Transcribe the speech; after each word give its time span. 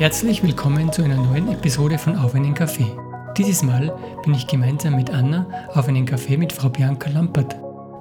Herzlich 0.00 0.42
willkommen 0.42 0.90
zu 0.90 1.02
einer 1.02 1.22
neuen 1.22 1.52
Episode 1.52 1.98
von 1.98 2.16
Auf 2.16 2.34
einen 2.34 2.54
Kaffee. 2.54 2.90
Dieses 3.36 3.62
Mal 3.62 3.94
bin 4.24 4.32
ich 4.32 4.46
gemeinsam 4.46 4.96
mit 4.96 5.10
Anna 5.10 5.46
auf 5.74 5.88
einen 5.88 6.06
Kaffee 6.06 6.38
mit 6.38 6.54
Frau 6.54 6.70
Bianca 6.70 7.10
Lampert. 7.10 7.54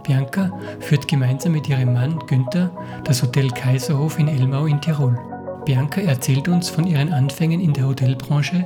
Bianca 0.03 0.49
führt 0.79 1.09
gemeinsam 1.09 1.51
mit 1.51 1.67
ihrem 1.67 1.91
Mann 1.91 2.17
Günther 2.19 2.71
das 3.03 3.21
Hotel 3.21 3.49
Kaiserhof 3.49 4.17
in 4.17 4.29
Elmau 4.29 4.65
in 4.65 4.79
Tirol. 4.79 5.19
Bianca 5.65 5.99
erzählt 5.99 6.47
uns 6.47 6.69
von 6.69 6.87
ihren 6.87 7.11
Anfängen 7.11 7.59
in 7.59 7.73
der 7.73 7.85
Hotelbranche 7.85 8.65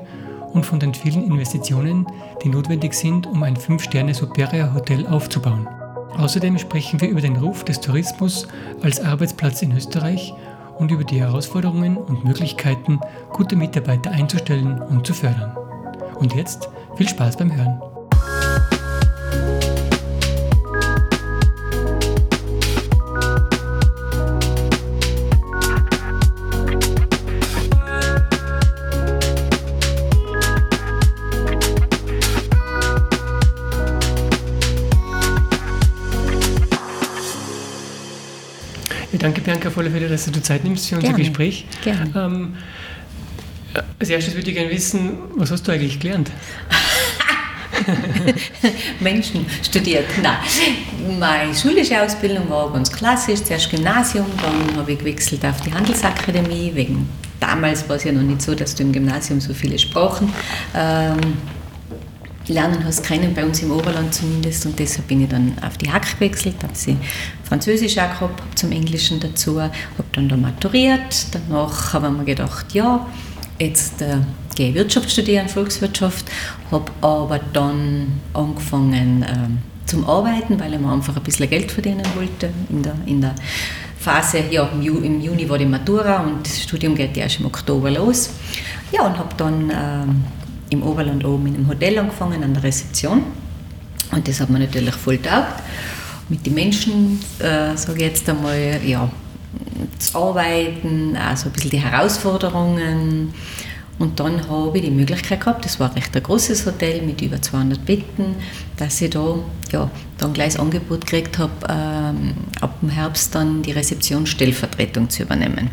und 0.53 0.63
von 0.63 0.79
den 0.79 0.93
vielen 0.93 1.23
Investitionen, 1.23 2.05
die 2.43 2.49
notwendig 2.49 2.93
sind, 2.93 3.25
um 3.25 3.41
ein 3.41 3.57
5-Sterne-Superior-Hotel 3.57 5.07
aufzubauen. 5.07 5.67
Außerdem 6.19 6.59
sprechen 6.59 7.01
wir 7.01 7.09
über 7.09 7.21
den 7.21 7.37
Ruf 7.37 7.63
des 7.63 7.81
Tourismus 7.81 8.47
als 8.83 9.03
Arbeitsplatz 9.03 9.63
in 9.63 9.75
Österreich 9.75 10.35
und 10.77 10.91
über 10.91 11.03
die 11.03 11.19
Herausforderungen 11.19 11.97
und 11.97 12.23
Möglichkeiten, 12.25 12.99
gute 13.31 13.55
Mitarbeiter 13.55 14.11
einzustellen 14.11 14.81
und 14.81 15.05
zu 15.05 15.13
fördern. 15.13 15.55
Und 16.15 16.35
jetzt 16.35 16.69
viel 16.95 17.07
Spaß 17.07 17.37
beim 17.37 17.55
Hören. 17.55 17.92
Bianca 39.43 39.69
Fälle, 39.69 40.09
dass 40.09 40.25
du 40.25 40.41
Zeit 40.41 40.63
nimmst 40.63 40.87
für 40.87 40.95
unser 40.95 41.09
Gerne. 41.09 41.23
Gespräch. 41.23 41.65
Gerne. 41.83 42.11
Ähm, 42.15 42.53
als 43.99 44.09
erstes 44.09 44.35
würde 44.35 44.49
ich 44.49 44.55
gerne 44.55 44.69
wissen, 44.69 45.17
was 45.35 45.51
hast 45.51 45.67
du 45.67 45.71
eigentlich 45.71 45.99
gelernt? 45.99 46.29
Menschen 48.99 49.45
studiert. 49.63 50.05
Nein, 50.21 50.37
meine 51.19 51.55
schulische 51.55 52.01
Ausbildung 52.01 52.49
war 52.49 52.71
ganz 52.71 52.91
klassisch. 52.91 53.41
Zuerst 53.41 53.69
Gymnasium, 53.69 54.25
dann 54.41 54.77
habe 54.77 54.91
ich 54.91 54.99
gewechselt 54.99 55.43
auf 55.45 55.59
die 55.61 55.73
Handelsakademie. 55.73 56.71
Wegen 56.75 57.09
damals 57.39 57.87
war 57.89 57.95
es 57.95 58.03
ja 58.03 58.11
noch 58.11 58.21
nicht 58.21 58.41
so, 58.41 58.55
dass 58.55 58.75
du 58.75 58.83
im 58.83 58.91
Gymnasium 58.91 59.41
so 59.41 59.53
viele 59.53 59.77
Sprachen 59.79 60.31
ähm, 60.75 61.19
lernen 62.47 62.83
hast 62.83 63.03
können, 63.03 63.33
bei 63.33 63.45
uns 63.45 63.61
im 63.61 63.71
Oberland 63.71 64.13
zumindest. 64.13 64.65
Und 64.65 64.77
deshalb 64.79 65.07
bin 65.07 65.21
ich 65.21 65.29
dann 65.29 65.53
auf 65.61 65.77
die 65.77 65.91
Hack 65.91 66.19
gewechselt, 66.19 66.55
habe 66.61 66.75
sie 66.75 66.97
Französisch 67.43 67.97
auch 67.97 68.09
gehabt, 68.09 68.41
habe 68.41 68.55
zum 68.55 68.71
Englischen 68.71 69.19
dazu, 69.19 69.61
habe 69.61 69.73
dann 70.11 70.29
da 70.29 70.37
maturiert. 70.37 71.27
Danach 71.31 71.93
habe 71.93 72.07
ich 72.07 72.13
mir 72.13 72.25
gedacht, 72.25 72.73
ja, 72.73 73.05
jetzt 73.59 74.01
äh, 74.01 74.17
gehe 74.55 74.69
ich 74.69 74.75
Wirtschaft 74.75 75.09
studieren, 75.11 75.47
Volkswirtschaft, 75.47 76.25
habe 76.71 76.91
aber 77.01 77.39
dann 77.53 78.19
angefangen 78.33 79.23
äh, 79.23 79.87
zum 79.87 80.07
Arbeiten, 80.07 80.59
weil 80.59 80.73
ich 80.73 80.79
mir 80.79 80.91
einfach 80.91 81.15
ein 81.15 81.23
bisschen 81.23 81.49
Geld 81.49 81.71
verdienen 81.71 82.05
wollte 82.15 82.49
in 82.69 82.83
der, 82.83 82.95
in 83.05 83.21
der 83.21 83.35
Phase, 83.99 84.43
ja, 84.51 84.67
im, 84.73 84.81
Ju 84.81 84.97
im 84.99 85.21
Juni 85.21 85.47
war 85.49 85.57
die 85.57 85.65
Matura 85.65 86.21
und 86.21 86.45
das 86.45 86.61
Studium 86.61 86.93
geht 86.93 87.15
ja 87.15 87.23
erst 87.23 87.39
im 87.39 87.45
Oktober 87.45 87.89
los. 87.89 88.31
Ja, 88.91 89.05
und 89.05 89.17
habe 89.17 89.33
dann 89.37 89.69
äh, 89.69 90.42
im 90.73 90.83
Oberland 90.83 91.23
oben 91.25 91.47
in 91.47 91.55
einem 91.55 91.67
Hotel 91.67 91.97
angefangen, 91.97 92.43
an 92.43 92.53
der 92.53 92.63
Rezeption. 92.63 93.23
Und 94.11 94.27
das 94.27 94.39
hat 94.39 94.49
mir 94.49 94.59
natürlich 94.59 94.95
voll 94.95 95.17
taugt. 95.17 95.61
Mit 96.29 96.45
den 96.45 96.53
Menschen, 96.53 97.19
äh, 97.39 97.75
sage 97.75 97.97
ich 97.97 98.01
jetzt 98.03 98.29
einmal, 98.29 98.79
ja, 98.85 99.09
zu 99.99 100.17
arbeiten, 100.17 101.15
also 101.15 101.47
ein 101.47 101.51
bisschen 101.51 101.71
die 101.71 101.79
Herausforderungen. 101.79 103.33
Und 103.99 104.19
dann 104.19 104.49
habe 104.49 104.77
ich 104.77 104.83
die 104.83 104.91
Möglichkeit 104.91 105.41
gehabt, 105.41 105.65
das 105.65 105.79
war 105.79 105.95
recht 105.95 106.15
ein 106.15 106.23
großes 106.23 106.65
Hotel 106.65 107.03
mit 107.03 107.21
über 107.21 107.41
200 107.41 107.85
Betten, 107.85 108.35
dass 108.75 108.99
ich 109.01 109.11
da 109.11 109.35
ja, 109.71 109.89
dann 110.17 110.33
gleich 110.33 110.53
das 110.53 110.59
Angebot 110.59 111.01
gekriegt 111.01 111.37
habe, 111.37 111.51
ähm, 111.69 112.33
ab 112.59 112.79
dem 112.81 112.89
Herbst 112.89 113.33
dann 113.35 113.61
die 113.61 113.71
Rezeptionsstellvertretung 113.71 115.09
zu 115.09 115.23
übernehmen. 115.23 115.69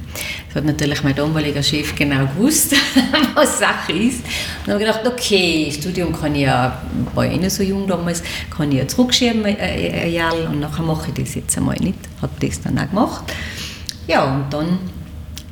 Das 0.49 0.57
hat 0.57 0.65
natürlich 0.65 1.03
mein 1.03 1.15
damaliger 1.15 1.63
Chef 1.63 1.95
genau 1.95 2.27
gewusst, 2.27 2.75
was 3.35 3.59
Sache 3.59 3.93
ist. 3.93 4.21
Und 4.21 4.67
dann 4.67 4.75
habe 4.75 4.85
ich 4.85 4.89
gedacht, 4.89 5.07
okay, 5.07 5.73
Studium 5.73 6.13
kann 6.13 6.35
ich 6.35 6.43
ja, 6.43 6.81
war 7.15 7.27
ich 7.27 7.33
eh 7.33 7.39
nicht 7.39 7.53
so 7.53 7.63
jung 7.63 7.87
damals, 7.87 8.23
kann 8.55 8.71
ich 8.71 8.79
ja 8.79 8.89
zurückschieben 8.89 9.45
äh, 9.45 10.05
ein 10.05 10.13
Jahr 10.13 10.35
und 10.51 10.61
nachher 10.61 10.83
mache 10.83 11.11
ich 11.11 11.25
das 11.25 11.35
jetzt 11.35 11.57
einmal 11.57 11.77
nicht. 11.77 11.99
Habe 12.21 12.33
das 12.41 12.61
dann 12.61 12.79
auch 12.79 12.89
gemacht. 12.89 13.25
Ja, 14.07 14.25
und 14.25 14.53
dann 14.53 14.79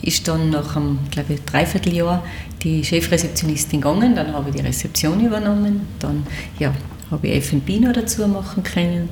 ist 0.03 0.27
dann 0.27 0.51
nach 0.51 0.77
einem, 0.77 0.99
glaube 1.11 1.35
ich, 1.35 1.45
Dreivierteljahr 1.45 2.23
die 2.63 2.85
Chefrezeptionistin 2.85 3.81
gegangen, 3.81 4.15
dann 4.15 4.33
habe 4.33 4.51
ich 4.51 4.57
die 4.57 4.63
Rezeption 4.63 5.25
übernommen, 5.25 5.87
dann 5.99 6.27
ja, 6.59 6.73
habe 7.11 7.27
ich 7.27 7.37
F&B 7.37 7.81
noch 7.81 7.93
dazu 7.93 8.27
machen 8.27 8.63
können. 8.63 9.09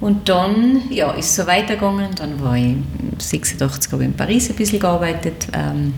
Und 0.00 0.28
dann 0.28 0.82
ja, 0.90 1.10
ist 1.12 1.26
es 1.26 1.36
so 1.36 1.46
weitergegangen, 1.46 2.14
dann 2.14 2.42
war 2.42 2.56
ich 2.56 2.76
86 3.18 3.92
habe 3.92 4.02
ich 4.02 4.08
in 4.08 4.16
Paris 4.16 4.48
ein 4.48 4.56
bisschen 4.56 4.80
gearbeitet, 4.80 5.48
ähm, 5.52 5.92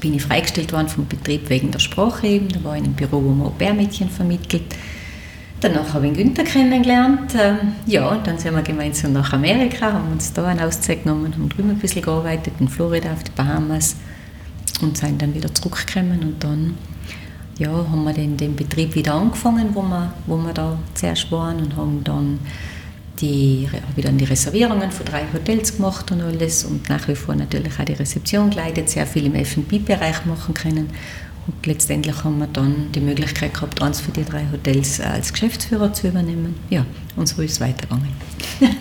bin 0.00 0.14
ich 0.14 0.22
freigestellt 0.22 0.72
worden 0.72 0.88
vom 0.88 1.06
Betrieb 1.06 1.48
wegen 1.48 1.70
der 1.70 1.78
Sprache 1.78 2.26
eben, 2.26 2.48
da 2.48 2.62
war 2.62 2.74
ich 2.74 2.80
in 2.80 2.86
einem 2.86 2.94
Büro, 2.94 3.22
wo 3.24 3.30
man 3.30 3.46
Au-pair-Mädchen 3.46 4.10
vermittelt. 4.10 4.74
Danach 5.60 5.94
habe 5.94 6.06
ich 6.08 6.12
Günther 6.12 6.44
kennengelernt. 6.44 7.34
Ähm, 7.34 7.72
ja, 7.86 8.06
und 8.10 8.26
dann 8.26 8.38
sind 8.38 8.54
wir 8.54 8.60
gemeinsam 8.60 9.14
nach 9.14 9.32
Amerika, 9.32 9.90
haben 9.94 10.12
uns 10.12 10.34
da 10.34 10.46
eine 10.46 10.66
Auszeit 10.66 11.04
genommen, 11.04 11.32
haben 11.32 11.48
drüben 11.48 11.70
ein 11.70 11.78
bisschen 11.78 12.02
gearbeitet, 12.02 12.52
in 12.60 12.68
Florida, 12.68 13.10
auf 13.14 13.24
die 13.24 13.30
Bahamas 13.30 13.96
und 14.80 14.96
sind 14.96 15.20
dann 15.22 15.34
wieder 15.34 15.54
zurückgekommen 15.54 16.20
und 16.22 16.44
dann 16.44 16.74
ja, 17.58 17.70
haben 17.70 18.04
wir 18.04 18.12
den, 18.12 18.36
den 18.36 18.54
Betrieb 18.54 18.94
wieder 18.94 19.14
angefangen, 19.14 19.74
wo 19.74 19.82
wir, 19.82 20.12
wo 20.26 20.36
wir 20.36 20.52
da 20.52 20.78
zuerst 20.94 21.32
waren 21.32 21.58
und 21.58 21.76
haben 21.76 22.04
dann 22.04 22.38
die, 23.20 23.66
habe 23.72 24.12
die 24.12 24.24
Reservierungen 24.24 24.90
für 24.90 25.04
drei 25.04 25.22
Hotels 25.32 25.76
gemacht 25.76 26.10
und 26.12 26.20
alles 26.20 26.64
und 26.64 26.88
nach 26.90 27.08
wie 27.08 27.14
vor 27.14 27.34
natürlich 27.34 27.72
auch 27.80 27.84
die 27.84 27.94
Rezeption 27.94 28.50
geleitet, 28.50 28.90
sehr 28.90 29.06
viel 29.06 29.26
im 29.26 29.34
F&B-Bereich 29.34 30.26
machen 30.26 30.52
können 30.52 30.90
und 31.46 31.66
letztendlich 31.66 32.24
haben 32.24 32.38
wir 32.38 32.48
dann 32.48 32.90
die 32.92 33.00
Möglichkeit 33.00 33.54
gehabt, 33.54 33.80
eins 33.80 34.00
für 34.00 34.10
die 34.10 34.24
drei 34.24 34.46
Hotels 34.50 35.00
als 35.00 35.32
Geschäftsführer 35.32 35.92
zu 35.92 36.08
übernehmen. 36.08 36.54
Ja, 36.70 36.84
und 37.14 37.28
so 37.28 37.40
ist 37.42 37.52
es 37.52 37.60
weitergegangen. 37.60 38.08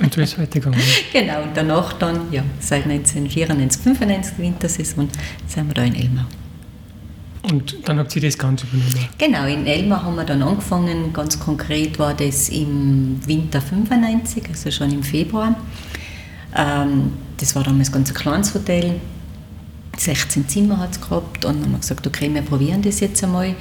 Und 0.01 0.13
so 0.13 0.21
ist 0.21 0.33
es 0.33 0.39
weitergegangen. 0.39 0.79
genau, 1.13 1.43
und 1.43 1.51
danach 1.55 1.93
dann, 1.93 2.31
ja, 2.31 2.43
seit 2.59 2.85
1994, 2.85 3.81
95 3.83 4.37
Wintersaison, 4.39 5.09
sind 5.47 5.67
wir 5.67 5.73
da 5.73 5.83
in 5.83 5.95
Elmau. 5.95 6.23
Und 7.51 7.87
dann 7.87 7.99
habt 7.99 8.15
ihr 8.15 8.21
das 8.23 8.37
Ganze 8.37 8.65
übernommen? 8.65 9.09
Genau, 9.19 9.45
in 9.45 9.67
Elmau 9.67 9.97
haben 9.97 10.15
wir 10.15 10.23
dann 10.23 10.41
angefangen. 10.41 11.13
Ganz 11.13 11.39
konkret 11.39 11.99
war 11.99 12.15
das 12.15 12.49
im 12.49 13.19
Winter 13.27 13.61
95, 13.61 14.43
also 14.49 14.71
schon 14.71 14.91
im 14.91 15.03
Februar. 15.03 15.55
Ähm, 16.55 17.11
das 17.37 17.55
war 17.55 17.63
damals 17.63 17.91
ganz 17.91 18.09
ein 18.09 18.15
kleines 18.15 18.53
Hotel. 18.55 18.95
16 19.97 20.47
Zimmer 20.47 20.79
hat 20.79 20.91
es 20.91 21.01
gehabt 21.01 21.45
und 21.45 21.55
dann 21.55 21.63
haben 21.63 21.71
wir 21.71 21.79
gesagt, 21.79 22.05
okay, 22.05 22.33
wir 22.33 22.41
probieren 22.41 22.81
das 22.81 22.99
jetzt 22.99 23.23
einmal 23.23 23.55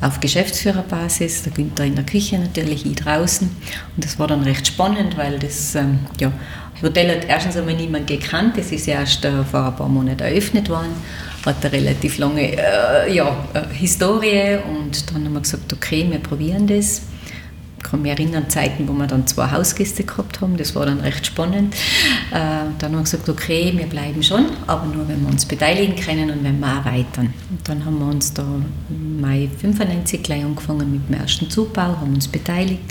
auf 0.00 0.20
Geschäftsführerbasis, 0.20 1.42
der 1.42 1.52
Günther 1.52 1.84
in 1.84 1.94
der 1.94 2.04
Küche 2.04 2.38
natürlich, 2.38 2.86
ich 2.86 2.96
draußen. 2.96 3.48
Und 3.96 4.04
das 4.04 4.18
war 4.18 4.26
dann 4.26 4.42
recht 4.42 4.66
spannend, 4.66 5.16
weil 5.16 5.38
das 5.38 5.74
ähm, 5.74 6.00
ja, 6.18 6.32
Hotel 6.82 7.10
hat 7.10 7.26
erstens 7.28 7.56
einmal 7.56 7.74
niemand 7.74 8.06
gekannt, 8.06 8.56
das 8.56 8.72
ist 8.72 8.88
erst 8.88 9.24
äh, 9.24 9.44
vor 9.44 9.66
ein 9.66 9.76
paar 9.76 9.88
Monaten 9.88 10.20
eröffnet 10.22 10.70
worden, 10.70 10.94
hat 11.44 11.62
eine 11.62 11.72
relativ 11.72 12.16
lange 12.18 12.56
äh, 12.56 13.14
ja, 13.14 13.44
äh, 13.52 13.74
Historie 13.74 14.58
und 14.66 15.10
dann 15.10 15.24
haben 15.24 15.34
wir 15.34 15.40
gesagt, 15.40 15.72
okay, 15.72 16.06
wir 16.10 16.18
probieren 16.18 16.66
das. 16.66 17.02
Kann 17.82 18.02
mich 18.02 18.12
erinnern, 18.12 18.48
Zeiten, 18.48 18.86
wo 18.88 18.92
wir 18.92 19.06
dann 19.06 19.26
zwei 19.26 19.50
Hausgäste 19.50 20.04
gehabt 20.04 20.40
haben, 20.40 20.56
das 20.56 20.74
war 20.74 20.86
dann 20.86 21.00
recht 21.00 21.26
spannend. 21.26 21.74
Äh, 22.30 22.68
dann 22.78 22.92
haben 22.92 22.92
wir 22.92 23.02
gesagt, 23.02 23.28
okay, 23.28 23.72
wir 23.74 23.86
bleiben 23.86 24.22
schon, 24.22 24.46
aber 24.66 24.86
nur, 24.86 25.08
wenn 25.08 25.22
wir 25.22 25.30
uns 25.30 25.46
beteiligen 25.46 25.96
können 25.96 26.30
und 26.30 26.44
wenn 26.44 26.60
wir 26.60 26.68
erweitern. 26.68 27.32
Und 27.50 27.68
dann 27.68 27.84
haben 27.84 27.98
wir 27.98 28.06
uns 28.06 28.32
da 28.32 28.44
im 28.88 29.20
Mai 29.20 29.48
95 29.60 30.22
gleich 30.22 30.44
angefangen 30.44 30.92
mit 30.92 31.08
dem 31.08 31.20
ersten 31.20 31.48
Zugbau, 31.48 31.96
haben 31.96 32.14
uns 32.14 32.28
beteiligt. 32.28 32.82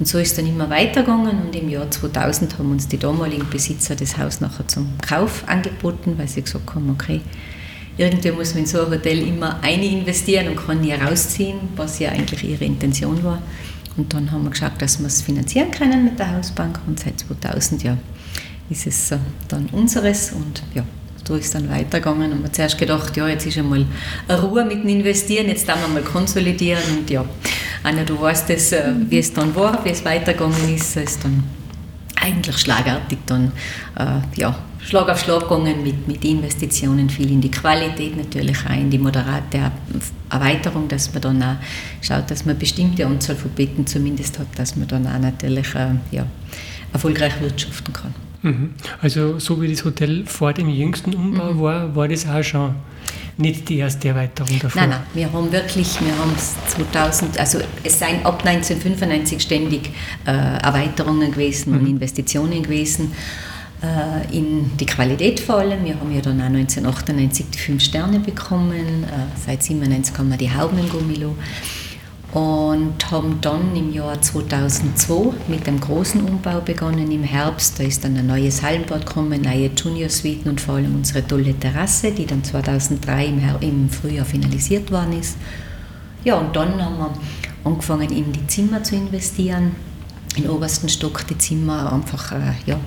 Und 0.00 0.06
so 0.06 0.18
ist 0.18 0.38
dann 0.38 0.46
immer 0.46 0.70
weitergegangen 0.70 1.42
und 1.42 1.54
im 1.54 1.68
Jahr 1.68 1.90
2000 1.90 2.58
haben 2.58 2.72
uns 2.72 2.88
die 2.88 2.96
damaligen 2.96 3.48
Besitzer 3.50 3.94
das 3.94 4.16
Haus 4.16 4.40
nachher 4.40 4.66
zum 4.66 4.88
Kauf 5.06 5.44
angeboten, 5.46 6.14
weil 6.16 6.26
sie 6.26 6.40
gesagt 6.40 6.74
haben, 6.74 6.88
okay, 6.88 7.20
irgendwie 7.98 8.30
muss 8.30 8.54
man 8.54 8.62
in 8.62 8.66
so 8.66 8.86
ein 8.86 8.90
Hotel 8.90 9.18
immer 9.28 9.62
eine 9.62 9.84
investieren 9.84 10.48
und 10.48 10.56
kann 10.56 10.80
nie 10.80 10.94
rausziehen, 10.94 11.58
was 11.76 11.98
ja 11.98 12.12
eigentlich 12.12 12.42
ihre 12.44 12.64
Intention 12.64 13.22
war. 13.22 13.42
Und 13.96 14.14
dann 14.14 14.30
haben 14.30 14.44
wir 14.44 14.50
geschaut, 14.50 14.80
dass 14.80 14.98
wir 14.98 15.06
es 15.06 15.22
finanzieren 15.22 15.70
können 15.70 16.04
mit 16.04 16.18
der 16.18 16.36
Hausbank 16.36 16.78
und 16.86 17.00
seit 17.00 17.20
2000 17.20 17.82
ja, 17.82 17.96
ist 18.70 18.86
es 18.86 19.12
dann 19.48 19.66
unseres 19.72 20.32
und 20.32 20.62
ja, 20.74 20.84
so 21.26 21.34
ist 21.34 21.54
dann 21.54 21.68
weitergegangen. 21.68 22.32
Und 22.32 22.42
wir 22.42 22.52
zuerst 22.52 22.78
gedacht, 22.78 23.16
ja, 23.16 23.28
jetzt 23.28 23.46
ist 23.46 23.58
einmal 23.58 23.84
Ruhe 24.28 24.64
mit 24.64 24.82
dem 24.82 24.88
Investieren, 24.88 25.48
jetzt 25.48 25.68
dann 25.68 25.80
wir 25.80 25.88
mal 25.88 26.02
konsolidieren 26.02 26.82
und 26.98 27.10
ja, 27.10 27.24
Anna, 27.82 28.04
du 28.04 28.20
weißt 28.20 28.50
es, 28.50 28.74
wie 29.08 29.18
es 29.18 29.32
dann 29.32 29.54
war, 29.54 29.84
wie 29.84 29.90
es 29.90 30.04
weitergegangen 30.04 30.74
ist, 30.74 30.96
ist 30.96 31.24
dann 31.24 31.42
eigentlich 32.20 32.58
schlagartig 32.58 33.18
dann 33.26 33.52
äh, 33.96 34.20
ja, 34.36 34.56
Schlag 34.82 35.08
auf 35.08 35.20
Schlag 35.20 35.42
gegangen 35.42 35.82
mit, 35.82 36.08
mit 36.08 36.24
Investitionen, 36.24 37.10
viel 37.10 37.30
in 37.30 37.40
die 37.40 37.50
Qualität 37.50 38.16
natürlich 38.16 38.56
auch, 38.66 38.74
in 38.74 38.90
die 38.90 38.98
moderate 38.98 39.72
Erweiterung, 40.30 40.88
dass 40.88 41.12
man 41.12 41.22
dann 41.22 41.42
auch 41.42 41.56
schaut, 42.00 42.30
dass 42.30 42.44
man 42.44 42.52
eine 42.52 42.60
bestimmte 42.60 43.06
Anzahl 43.06 43.36
von 43.36 43.50
Betten 43.50 43.86
zumindest 43.86 44.38
hat, 44.38 44.46
dass 44.56 44.76
man 44.76 44.88
dann 44.88 45.06
auch 45.06 45.18
natürlich 45.18 45.74
äh, 45.74 45.94
ja, 46.10 46.26
erfolgreich 46.92 47.40
wirtschaften 47.40 47.92
kann. 47.92 48.14
Mhm. 48.42 48.70
Also 49.02 49.38
so 49.38 49.60
wie 49.60 49.68
das 49.68 49.84
Hotel 49.84 50.24
vor 50.24 50.52
dem 50.52 50.68
jüngsten 50.68 51.14
Umbau 51.14 51.52
mhm. 51.52 51.60
war, 51.60 51.96
war 51.96 52.08
das 52.08 52.26
auch 52.26 52.42
schon 52.42 52.74
nicht 53.36 53.68
die 53.68 53.78
erste 53.78 54.08
Erweiterung 54.08 54.58
davon? 54.58 54.80
Nein, 54.80 54.90
nein, 54.90 55.00
wir 55.14 55.32
haben 55.32 55.52
wirklich, 55.52 56.00
wir 56.00 56.16
haben 56.16 56.32
2000, 56.36 57.38
also 57.38 57.58
es 57.84 57.98
seien 57.98 58.24
ab 58.24 58.44
1995 58.44 59.40
ständig 59.40 59.90
äh, 60.26 60.30
Erweiterungen 60.30 61.30
gewesen 61.32 61.72
mhm. 61.72 61.80
und 61.80 61.86
Investitionen 61.86 62.62
gewesen 62.62 63.12
in 64.30 64.76
die 64.76 64.86
Qualität 64.86 65.40
vor 65.40 65.56
allem. 65.56 65.84
Wir 65.84 65.98
haben 65.98 66.14
ja 66.14 66.20
dann 66.20 66.40
auch 66.40 66.46
1998 66.46 67.46
die 67.54 67.58
fünf 67.58 67.82
Sterne 67.82 68.20
bekommen, 68.20 69.04
äh, 69.04 69.38
seit 69.44 69.62
97 69.62 70.16
haben 70.18 70.28
wir 70.28 70.36
die 70.36 70.52
Hauben 70.52 70.78
im 70.78 70.88
Gummilo 70.88 71.34
und 72.32 73.10
haben 73.10 73.40
dann 73.40 73.74
im 73.74 73.92
Jahr 73.92 74.20
2002 74.20 75.32
mit 75.48 75.66
dem 75.66 75.80
großen 75.80 76.22
Umbau 76.22 76.60
begonnen 76.60 77.10
im 77.10 77.24
Herbst. 77.24 77.80
Da 77.80 77.84
ist 77.84 78.04
dann 78.04 78.16
ein 78.16 78.26
neues 78.26 78.62
Hallenbad 78.62 79.04
gekommen, 79.04 79.42
neue 79.42 79.70
Junior-Suiten 79.74 80.48
und 80.48 80.60
vor 80.60 80.76
allem 80.76 80.94
unsere 80.94 81.26
tolle 81.26 81.58
Terrasse, 81.58 82.12
die 82.12 82.26
dann 82.26 82.44
2003 82.44 83.26
im, 83.26 83.38
Her 83.38 83.56
im 83.60 83.88
Frühjahr 83.88 84.24
finalisiert 84.24 84.92
worden 84.92 85.18
ist. 85.18 85.38
Ja, 86.22 86.36
und 86.36 86.54
dann 86.54 86.82
haben 86.82 86.98
wir 86.98 87.12
angefangen, 87.64 88.10
in 88.10 88.32
die 88.32 88.46
Zimmer 88.46 88.82
zu 88.82 88.94
investieren. 88.94 89.74
Im 90.36 90.48
obersten 90.48 90.88
Stock 90.88 91.26
die 91.26 91.36
Zimmer 91.36 91.92
einfach, 91.92 92.30
äh, 92.30 92.52
ja, 92.64 92.78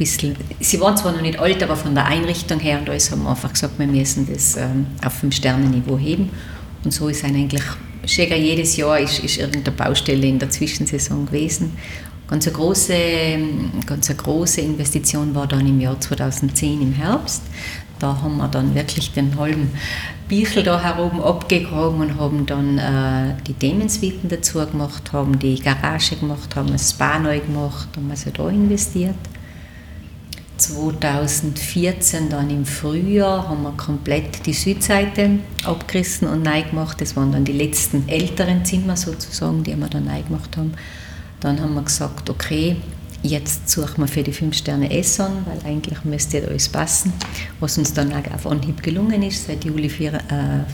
bisschen, 0.00 0.36
sie 0.58 0.80
waren 0.80 0.96
zwar 0.96 1.12
noch 1.12 1.20
nicht 1.20 1.38
alt, 1.38 1.62
aber 1.62 1.76
von 1.76 1.94
der 1.94 2.06
Einrichtung 2.06 2.58
her 2.58 2.80
und 2.80 2.88
alles 2.88 3.10
haben 3.10 3.22
wir 3.22 3.30
einfach 3.30 3.52
gesagt, 3.52 3.78
wir 3.78 3.86
müssen 3.86 4.26
das 4.30 4.56
ähm, 4.56 4.86
auf 5.04 5.12
Fünf-Sterne-Niveau 5.14 5.98
heben. 5.98 6.30
Und 6.82 6.92
so 6.92 7.08
ist 7.08 7.24
eigentlich 7.24 7.62
Schäger 8.06 8.36
jedes 8.36 8.76
Jahr 8.76 8.98
ist, 8.98 9.18
ist 9.18 9.38
irgendeine 9.38 9.76
Baustelle 9.76 10.26
in 10.26 10.38
der 10.38 10.48
Zwischensaison 10.48 11.26
gewesen. 11.26 11.76
Ganz 12.28 12.46
eine, 12.46 12.56
große, 12.56 12.94
ganz 13.86 14.08
eine 14.08 14.16
große 14.16 14.60
Investition 14.60 15.34
war 15.34 15.46
dann 15.46 15.66
im 15.66 15.80
Jahr 15.80 16.00
2010 16.00 16.80
im 16.80 16.92
Herbst. 16.92 17.42
Da 17.98 18.22
haben 18.22 18.38
wir 18.38 18.48
dann 18.48 18.74
wirklich 18.74 19.12
den 19.12 19.36
halben 19.38 19.72
Bichel 20.28 20.62
da 20.62 20.80
herum 20.80 21.20
abgegraben 21.20 22.00
und 22.00 22.18
haben 22.18 22.46
dann 22.46 22.78
äh, 22.78 23.34
die 23.46 23.52
Themensuiten 23.52 24.30
dazu 24.30 24.64
gemacht, 24.64 25.12
haben 25.12 25.38
die 25.38 25.60
Garage 25.60 26.16
gemacht, 26.16 26.56
haben 26.56 26.72
das 26.72 26.90
Spa 26.90 27.18
neu 27.18 27.40
gemacht, 27.40 27.88
haben 27.96 28.10
also 28.10 28.30
da 28.30 28.48
investiert. 28.48 29.16
2014 30.60 32.28
dann 32.28 32.50
im 32.50 32.66
Frühjahr 32.66 33.48
haben 33.48 33.62
wir 33.62 33.72
komplett 33.72 34.44
die 34.46 34.52
Südseite 34.52 35.38
abgerissen 35.64 36.28
und 36.28 36.42
neu 36.42 36.62
gemacht. 36.62 37.00
Das 37.00 37.16
waren 37.16 37.32
dann 37.32 37.44
die 37.44 37.52
letzten 37.52 38.08
älteren 38.08 38.64
Zimmer 38.64 38.96
sozusagen, 38.96 39.64
die 39.64 39.74
wir 39.74 39.88
dann 39.88 40.04
neu 40.04 40.22
gemacht 40.22 40.56
haben. 40.56 40.72
Dann 41.40 41.60
haben 41.60 41.74
wir 41.74 41.82
gesagt, 41.82 42.28
okay, 42.28 42.76
jetzt 43.22 43.70
suchen 43.70 44.04
wir 44.04 44.08
für 44.08 44.22
die 44.22 44.32
5 44.32 44.54
Sterne 44.54 44.90
Esson, 44.90 45.32
weil 45.46 45.72
eigentlich 45.72 46.04
müsste 46.04 46.46
alles 46.46 46.68
passen, 46.68 47.12
was 47.58 47.78
uns 47.78 47.94
dann 47.94 48.12
auch 48.12 48.34
auf 48.34 48.46
Anhieb 48.46 48.82
gelungen 48.82 49.22
ist. 49.22 49.46
Seit 49.46 49.64
Juli, 49.64 49.88
4, 49.88 50.12
äh, 50.12 50.20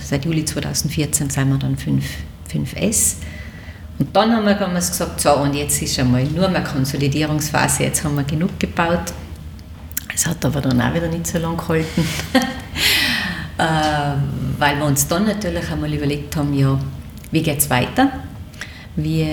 seit 0.02 0.24
Juli 0.24 0.44
2014 0.44 1.30
sind 1.30 1.48
wir 1.48 1.58
dann 1.58 1.76
5, 1.76 2.04
5S. 2.52 3.14
Und 3.98 4.14
dann 4.14 4.32
haben 4.32 4.44
wir 4.44 4.54
gesagt, 4.54 5.20
so 5.20 5.36
und 5.36 5.54
jetzt 5.54 5.80
ist 5.80 5.98
einmal 5.98 6.24
nur 6.24 6.48
mehr 6.48 6.64
Konsolidierungsphase, 6.64 7.84
jetzt 7.84 8.04
haben 8.04 8.16
wir 8.16 8.24
genug 8.24 8.58
gebaut, 8.60 9.12
es 10.16 10.26
hat 10.26 10.44
aber 10.46 10.62
dann 10.62 10.80
auch 10.80 10.94
wieder 10.94 11.08
nicht 11.08 11.26
so 11.26 11.38
lange 11.38 11.58
gehalten, 11.58 12.00
äh, 13.58 13.62
weil 14.58 14.78
wir 14.78 14.86
uns 14.86 15.06
dann 15.06 15.26
natürlich 15.26 15.70
einmal 15.70 15.92
überlegt 15.92 16.34
haben, 16.36 16.54
ja, 16.54 16.78
wie 17.30 17.42
geht 17.42 17.58
es 17.58 17.68
weiter? 17.68 18.10
Wie 18.96 19.26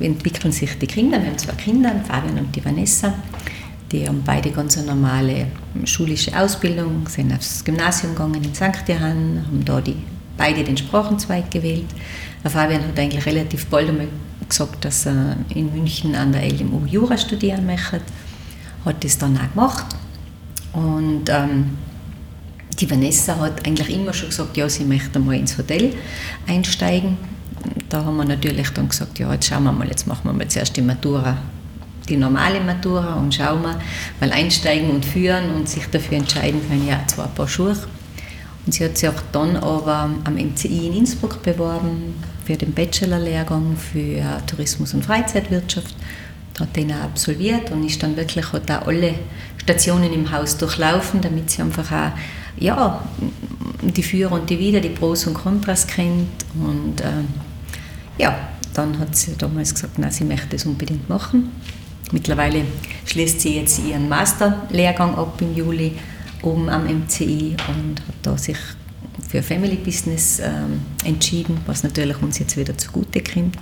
entwickeln 0.00 0.52
sich 0.52 0.78
die 0.78 0.86
Kinder? 0.86 1.20
Wir 1.20 1.28
haben 1.28 1.36
zwei 1.36 1.52
Kinder, 1.52 1.92
Fabian 2.08 2.38
und 2.38 2.56
die 2.56 2.64
Vanessa. 2.64 3.12
Die 3.92 4.08
haben 4.08 4.22
beide 4.24 4.50
ganz 4.50 4.78
eine 4.78 4.86
normale 4.86 5.48
schulische 5.84 6.34
Ausbildung, 6.38 7.06
sind 7.06 7.34
aufs 7.34 7.62
Gymnasium 7.62 8.14
gegangen 8.14 8.42
in 8.42 8.54
St. 8.54 8.88
Johann, 8.88 9.44
haben 9.44 9.64
da 9.66 9.82
die, 9.82 9.96
beide 10.38 10.64
den 10.64 10.78
Sprachenzweig 10.78 11.50
gewählt. 11.50 11.88
Der 12.42 12.50
Fabian 12.50 12.82
hat 12.82 12.98
eigentlich 12.98 13.26
relativ 13.26 13.66
bald 13.66 13.90
einmal 13.90 14.08
gesagt, 14.48 14.82
dass 14.82 15.04
er 15.04 15.36
in 15.54 15.70
München 15.74 16.14
an 16.14 16.32
der 16.32 16.48
LMU 16.50 16.86
Jura 16.86 17.18
studieren 17.18 17.66
möchte 17.66 18.00
hat 18.84 19.04
das 19.04 19.18
dann 19.18 19.36
auch 19.36 19.50
gemacht. 19.52 19.86
Und 20.72 21.28
ähm, 21.28 21.76
die 22.78 22.90
Vanessa 22.90 23.36
hat 23.36 23.66
eigentlich 23.66 23.90
immer 23.94 24.12
schon 24.12 24.30
gesagt, 24.30 24.56
ja, 24.56 24.68
sie 24.68 24.84
möchte 24.84 25.18
mal 25.18 25.36
ins 25.36 25.58
Hotel 25.58 25.92
einsteigen. 26.46 27.16
Da 27.88 28.04
haben 28.04 28.16
wir 28.16 28.24
natürlich 28.24 28.70
dann 28.70 28.88
gesagt, 28.88 29.18
ja, 29.18 29.32
jetzt 29.32 29.48
schauen 29.48 29.64
wir 29.64 29.72
mal, 29.72 29.88
jetzt 29.88 30.06
machen 30.06 30.22
wir 30.24 30.32
mal 30.32 30.48
zuerst 30.48 30.76
die 30.76 30.82
Matura, 30.82 31.36
die 32.08 32.16
normale 32.16 32.60
Matura 32.60 33.14
und 33.14 33.34
schauen 33.34 33.62
wir, 33.62 33.78
weil 34.20 34.32
einsteigen 34.32 34.90
und 34.90 35.04
führen 35.04 35.54
und 35.54 35.68
sich 35.68 35.86
dafür 35.86 36.18
entscheiden 36.18 36.60
können, 36.68 36.86
ja, 36.86 37.00
zwar 37.06 37.26
ein 37.26 37.34
paar 37.34 37.48
Schuhe. 37.48 37.76
Und 38.64 38.72
sie 38.72 38.84
hat 38.84 38.96
sich 38.96 39.08
auch 39.08 39.22
dann 39.32 39.56
aber 39.56 40.10
am 40.24 40.34
MCI 40.34 40.86
in 40.86 40.98
Innsbruck 40.98 41.42
beworben 41.42 42.14
für 42.44 42.56
den 42.56 42.72
Bachelorlehrgang 42.72 43.76
für 43.76 44.22
Tourismus 44.46 44.94
und 44.94 45.04
Freizeitwirtschaft 45.04 45.94
hat 46.60 46.76
den 46.76 46.92
auch 46.92 47.04
absolviert 47.04 47.70
und 47.70 47.84
ist 47.84 48.02
dann 48.02 48.16
wirklich 48.16 48.52
hat 48.52 48.70
auch 48.70 48.86
alle 48.86 49.14
Stationen 49.56 50.12
im 50.12 50.30
Haus 50.30 50.56
durchlaufen, 50.56 51.20
damit 51.20 51.50
sie 51.50 51.62
einfach 51.62 51.90
auch 51.90 52.12
ja, 52.58 53.02
die 53.82 54.02
Für 54.02 54.30
und 54.30 54.50
die 54.50 54.58
Wider, 54.58 54.80
die 54.80 54.90
Pros 54.90 55.26
und 55.26 55.34
Kontras 55.34 55.86
kennt 55.86 56.28
und 56.54 57.00
äh, 57.00 57.24
ja, 58.18 58.38
dann 58.74 58.98
hat 58.98 59.16
sie 59.16 59.36
damals 59.36 59.74
gesagt, 59.74 59.94
na, 59.98 60.10
sie 60.10 60.24
möchte 60.24 60.48
das 60.48 60.66
unbedingt 60.66 61.08
machen. 61.08 61.50
Mittlerweile 62.12 62.64
schließt 63.06 63.40
sie 63.40 63.56
jetzt 63.56 63.80
ihren 63.84 64.08
Masterlehrgang 64.08 65.14
ab 65.14 65.40
im 65.40 65.54
Juli 65.54 65.92
oben 66.42 66.68
am 66.68 66.84
MCI 66.84 67.56
und 67.68 68.00
hat 68.00 68.14
da 68.22 68.36
sich 68.36 68.56
für 69.28 69.42
Family 69.42 69.76
Business 69.76 70.40
ähm, 70.40 70.80
entschieden, 71.04 71.58
was 71.66 71.82
natürlich 71.82 72.20
uns 72.20 72.38
jetzt 72.38 72.56
wieder 72.56 72.76
zugute 72.76 73.22
kommt. 73.22 73.56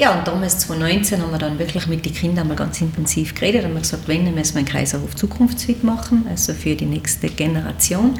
Ja, 0.00 0.16
und 0.16 0.26
damals, 0.26 0.60
2019, 0.60 1.20
haben 1.20 1.30
wir 1.30 1.38
dann 1.38 1.58
wirklich 1.58 1.86
mit 1.86 2.06
den 2.06 2.14
Kindern 2.14 2.48
mal 2.48 2.56
ganz 2.56 2.80
intensiv 2.80 3.34
geredet. 3.34 3.64
Haben 3.64 3.74
wir 3.74 3.80
gesagt, 3.80 4.08
wenn, 4.08 4.24
dann 4.24 4.34
müssen 4.34 4.54
wir 4.54 4.60
einen 4.60 4.66
Kaiserhof 4.66 5.14
Zukunftsfit 5.14 5.84
machen, 5.84 6.24
also 6.26 6.54
für 6.54 6.74
die 6.74 6.86
nächste 6.86 7.28
Generation. 7.28 8.18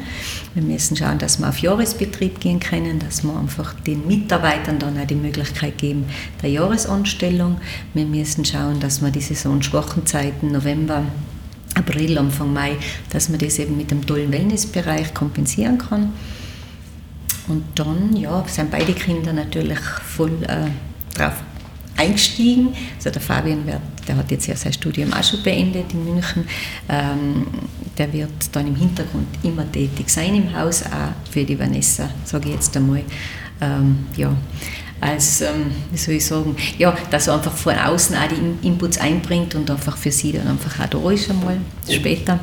Wir 0.53 0.61
müssen 0.61 0.95
schauen, 0.95 1.17
dass 1.17 1.39
wir 1.39 1.49
auf 1.49 1.57
Jahresbetrieb 1.57 2.39
gehen 2.39 2.59
können, 2.59 2.99
dass 2.99 3.23
wir 3.23 3.35
einfach 3.35 3.73
den 3.73 4.05
Mitarbeitern 4.05 4.77
dann 4.77 4.95
auch 4.95 5.07
die 5.07 5.15
Möglichkeit 5.15 5.79
geben 5.79 6.05
der 6.43 6.51
Jahresanstellung. 6.51 7.59
Wir 7.95 8.05
müssen 8.05 8.45
schauen, 8.45 8.79
dass 8.79 9.01
wir 9.01 9.09
die 9.09 9.21
saisonschwachen 9.21 10.05
Zeiten, 10.05 10.51
November, 10.51 11.01
April, 11.73 12.19
Anfang 12.19 12.53
Mai, 12.53 12.75
dass 13.09 13.27
man 13.29 13.39
das 13.39 13.57
eben 13.57 13.75
mit 13.75 13.89
dem 13.89 14.05
tollen 14.05 14.31
Wellnessbereich 14.31 15.15
kompensieren 15.15 15.79
kann. 15.79 16.13
Und 17.47 17.63
dann 17.73 18.15
ja, 18.15 18.43
sind 18.45 18.69
beide 18.69 18.93
Kinder 18.93 19.33
natürlich 19.33 19.79
voll 19.79 20.43
äh, 20.43 20.69
drauf 21.17 21.41
eingestiegen. 22.01 22.69
Also 22.97 23.09
der 23.09 23.21
Fabian, 23.21 23.65
wird, 23.65 23.81
der 24.07 24.17
hat 24.17 24.31
jetzt 24.31 24.47
ja 24.47 24.55
sein 24.55 24.73
Studium 24.73 25.13
auch 25.13 25.23
schon 25.23 25.41
beendet 25.43 25.93
in 25.93 26.03
München. 26.03 26.45
Ähm, 26.89 27.47
der 27.97 28.11
wird 28.11 28.31
dann 28.51 28.67
im 28.67 28.75
Hintergrund 28.75 29.27
immer 29.43 29.69
tätig 29.71 30.09
sein 30.09 30.35
im 30.35 30.55
Haus, 30.57 30.83
auch 30.83 31.31
für 31.31 31.43
die 31.43 31.57
Vanessa, 31.57 32.09
sage 32.23 32.49
ich 32.49 32.55
jetzt 32.55 32.75
einmal. 32.75 33.03
Ähm, 33.61 34.05
ja, 34.15 34.35
als, 34.99 35.41
ähm, 35.41 35.71
wie 35.91 35.97
soll 35.97 36.15
ich 36.15 36.25
sagen, 36.25 36.55
ja, 36.77 36.95
dass 37.09 37.27
er 37.27 37.35
einfach 37.35 37.55
von 37.55 37.75
außen 37.75 38.15
auch 38.15 38.27
die 38.27 38.67
Inputs 38.67 38.97
einbringt 38.99 39.55
und 39.55 39.69
einfach 39.69 39.97
für 39.97 40.11
sie 40.11 40.31
dann 40.31 40.47
einfach 40.47 40.79
auch 40.79 40.87
da 40.87 41.11
ist 41.11 41.29
einmal 41.29 41.57
später. 41.89 42.39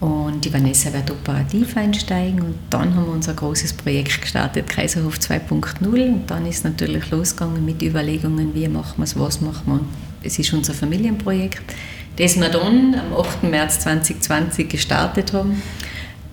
Und 0.00 0.46
die 0.46 0.52
Vanessa 0.52 0.90
wird 0.94 1.10
operativ 1.10 1.76
einsteigen 1.76 2.40
und 2.40 2.54
dann 2.70 2.94
haben 2.94 3.04
wir 3.04 3.12
unser 3.12 3.34
großes 3.34 3.74
Projekt 3.74 4.22
gestartet, 4.22 4.66
Kaiserhof 4.66 5.16
2.0 5.16 5.84
und 5.84 6.30
dann 6.30 6.46
ist 6.46 6.64
natürlich 6.64 7.10
losgegangen 7.10 7.62
mit 7.62 7.82
Überlegungen, 7.82 8.54
wie 8.54 8.66
machen 8.66 8.94
wir 8.96 9.04
es, 9.04 9.18
was 9.18 9.42
machen 9.42 9.62
wir. 9.66 9.80
Es 10.22 10.38
ist 10.38 10.54
unser 10.54 10.72
Familienprojekt, 10.72 11.74
das 12.16 12.40
wir 12.40 12.48
dann 12.48 12.94
am 12.94 13.12
8. 13.14 13.42
März 13.42 13.80
2020 13.80 14.70
gestartet 14.70 15.34
haben. 15.34 15.62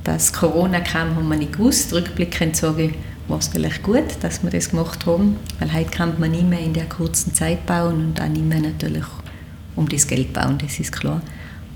Dass 0.05 0.31
Corona 0.31 0.79
kam, 0.79 1.17
haben 1.17 1.27
wir 1.27 1.35
nicht 1.35 1.53
gewusst. 1.53 1.93
Rückblickend 1.93 2.55
sage 2.55 2.83
ich, 2.83 2.91
war 3.27 3.39
es 3.39 3.49
vielleicht 3.49 3.83
gut, 3.83 4.05
dass 4.21 4.43
wir 4.43 4.49
das 4.49 4.69
gemacht 4.69 5.05
haben, 5.05 5.35
weil 5.59 5.73
heute 5.73 5.91
kann 5.91 6.17
man 6.17 6.31
nicht 6.31 6.47
mehr 6.47 6.61
in 6.61 6.73
der 6.73 6.85
kurzen 6.85 7.33
Zeit 7.33 7.65
bauen 7.65 8.07
und 8.07 8.21
auch 8.21 8.29
nicht 8.29 8.45
mehr 8.45 8.61
natürlich 8.61 9.03
um 9.75 9.89
das 9.89 10.07
Geld 10.07 10.31
bauen, 10.31 10.57
das 10.57 10.79
ist 10.79 10.93
klar. 10.93 11.21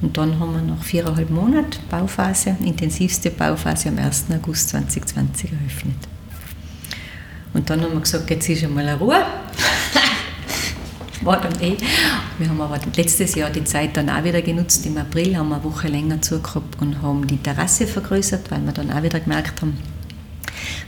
Und 0.02 0.18
dann 0.18 0.40
haben 0.40 0.54
wir 0.54 0.62
nach 0.62 0.84
viereinhalb 0.84 1.30
Monaten 1.30 1.78
Bauphase, 1.90 2.56
intensivste 2.64 3.30
Bauphase 3.30 3.90
am 3.90 4.00
1. 4.00 4.26
August 4.32 4.70
2020 4.70 5.52
eröffnet. 5.52 5.96
Und 7.54 7.70
dann 7.70 7.82
haben 7.82 7.94
wir 7.94 8.00
gesagt, 8.00 8.30
jetzt 8.30 8.50
ist 8.50 8.64
einmal 8.64 8.88
eine 8.88 8.98
Ruhe. 8.98 9.18
war 11.22 11.40
dann 11.40 11.60
eh. 11.62 11.78
Wir 12.40 12.50
haben 12.50 12.62
aber 12.62 12.80
letztes 12.96 13.36
Jahr 13.36 13.50
die 13.50 13.64
Zeit 13.64 13.96
dann 13.96 14.10
auch 14.10 14.24
wieder 14.24 14.42
genutzt. 14.42 14.86
Im 14.86 14.98
April 14.98 15.38
haben 15.38 15.50
wir 15.50 15.56
eine 15.56 15.64
Woche 15.64 15.88
länger 15.88 16.22
zugehabt 16.22 16.82
und 16.82 17.02
haben 17.02 17.28
die 17.28 17.38
Terrasse 17.38 17.86
vergrößert, 17.86 18.50
weil 18.50 18.62
wir 18.66 18.72
dann 18.72 18.92
auch 18.92 19.04
wieder 19.04 19.20
gemerkt 19.20 19.62
haben, 19.62 19.78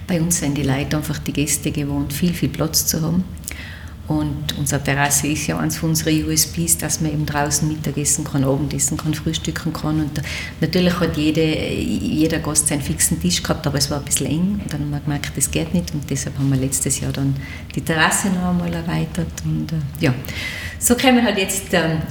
bei 0.08 0.20
uns 0.20 0.40
sind 0.40 0.58
die 0.58 0.64
Leute 0.64 0.98
einfach 0.98 1.20
die 1.20 1.34
Gäste 1.34 1.72
gewohnt, 1.72 2.12
viel, 2.12 2.34
viel 2.34 2.50
Platz 2.50 2.86
zu 2.88 3.02
haben. 3.02 3.24
Und 4.06 4.58
unsere 4.58 4.84
Terrasse 4.84 5.28
ist 5.28 5.48
ja 5.48 5.58
eines 5.58 5.78
von 5.78 5.92
unseren 5.92 6.26
USPs, 6.26 6.78
dass 6.78 7.00
man 7.00 7.14
eben 7.14 7.26
draußen 7.26 7.66
Mittagessen 7.68 8.26
kann, 8.26 8.44
Abendessen 8.44 8.98
kann, 8.98 9.14
frühstücken 9.14 9.72
kann. 9.72 10.02
Und 10.02 10.22
natürlich 10.60 11.00
hat 11.00 11.16
jede, 11.16 11.42
jeder 11.42 12.40
Gast 12.40 12.68
seinen 12.68 12.82
fixen 12.82 13.22
Tisch 13.22 13.42
gehabt, 13.42 13.66
aber 13.66 13.78
es 13.78 13.90
war 13.90 14.00
ein 14.00 14.06
bisschen 14.06 14.28
eng. 14.28 14.62
Und 14.62 14.74
dann 14.74 14.82
haben 14.82 14.92
wir 14.92 15.00
gemerkt, 15.00 15.32
das 15.38 15.50
geht 15.50 15.74
nicht. 15.74 15.94
Und 15.94 16.10
deshalb 16.10 16.38
haben 16.38 16.50
wir 16.50 16.58
letztes 16.58 17.00
Jahr 17.00 17.14
dann 17.14 17.34
die 17.74 17.82
Terrasse 17.82 18.28
noch 18.28 18.50
einmal 18.50 18.74
erweitert. 18.74 19.32
Und 19.46 19.72
äh, 19.72 19.76
ja, 20.02 20.14
so 20.80 20.96
kommen 20.96 21.24
halt 21.24 21.38
jetzt 21.38 21.68
ähm, 21.72 22.02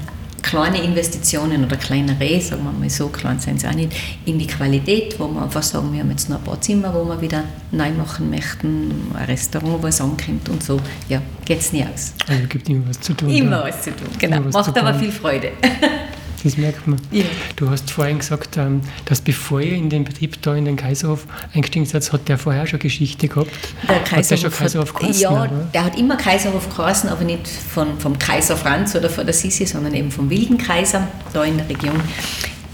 kleine 0.42 0.82
Investitionen 0.82 1.64
oder 1.64 1.76
kleinere, 1.76 2.40
sagen 2.40 2.64
wir 2.64 2.72
mal 2.72 2.90
so, 2.90 3.08
klein 3.08 3.38
sind 3.38 3.60
sie 3.60 3.68
auch 3.68 3.74
nicht, 3.74 3.92
in 4.24 4.38
die 4.38 4.46
Qualität, 4.46 5.18
wo 5.18 5.28
wir 5.28 5.42
einfach 5.42 5.62
sagen, 5.62 5.92
wir 5.92 6.00
haben 6.00 6.10
jetzt 6.10 6.28
noch 6.28 6.38
ein 6.38 6.44
paar 6.44 6.60
Zimmer, 6.60 6.92
wo 6.92 7.04
wir 7.04 7.20
wieder 7.20 7.44
neu 7.70 7.90
machen 7.92 8.30
möchten, 8.30 8.90
ein 9.14 9.24
Restaurant, 9.24 9.82
wo 9.82 9.86
es 9.86 10.00
ankommt 10.00 10.48
und 10.48 10.62
so, 10.62 10.80
ja, 11.08 11.22
geht 11.44 11.60
es 11.60 11.72
nie 11.72 11.84
aus. 11.84 12.12
Also 12.28 12.46
gibt 12.48 12.68
immer 12.68 12.88
was 12.88 13.00
zu 13.00 13.14
tun. 13.14 13.30
Immer 13.30 13.58
da. 13.58 13.68
was 13.68 13.82
zu 13.82 13.90
tun, 13.90 14.08
genau. 14.18 14.40
Macht 14.40 14.76
aber 14.76 14.94
viel 14.94 15.12
Freude. 15.12 15.52
Das 16.42 16.56
merkt 16.56 16.86
man. 16.86 16.98
Ja. 17.10 17.24
Du 17.56 17.70
hast 17.70 17.90
vorhin 17.90 18.18
gesagt, 18.18 18.56
ähm, 18.56 18.80
dass 19.04 19.20
bevor 19.20 19.60
ihr 19.60 19.74
in 19.76 19.90
den 19.90 20.04
Betrieb 20.04 20.40
da 20.42 20.54
in 20.54 20.64
den 20.64 20.76
Kaiserhof 20.76 21.26
eingestiegen 21.54 21.86
seid, 21.86 22.12
hat 22.12 22.28
der 22.28 22.38
vorher 22.38 22.66
schon 22.66 22.78
Geschichte 22.80 23.28
gehabt. 23.28 23.50
Der 23.88 24.00
Kaiserhof 24.00 24.60
hat 24.60 24.74
der 24.74 24.86
schon 24.86 24.96
Kaiserhof 24.96 25.02
hat, 25.02 25.20
Ja, 25.20 25.30
oder? 25.30 25.70
der 25.72 25.84
hat 25.84 25.98
immer 25.98 26.16
Kaiserhof 26.16 26.74
geheißen, 26.74 27.08
aber 27.10 27.24
nicht 27.24 27.46
von, 27.46 27.98
vom 28.00 28.18
Kaiser 28.18 28.56
Franz 28.56 28.94
oder 28.96 29.08
von 29.08 29.24
der 29.24 29.34
Sisi, 29.34 29.66
sondern 29.66 29.94
eben 29.94 30.10
vom 30.10 30.28
Wilden 30.30 30.58
Kaiser 30.58 31.06
da 31.32 31.44
in 31.44 31.56
der 31.58 31.68
Region. 31.68 32.00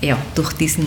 Ja, 0.00 0.16
durch 0.34 0.52
diesen 0.54 0.86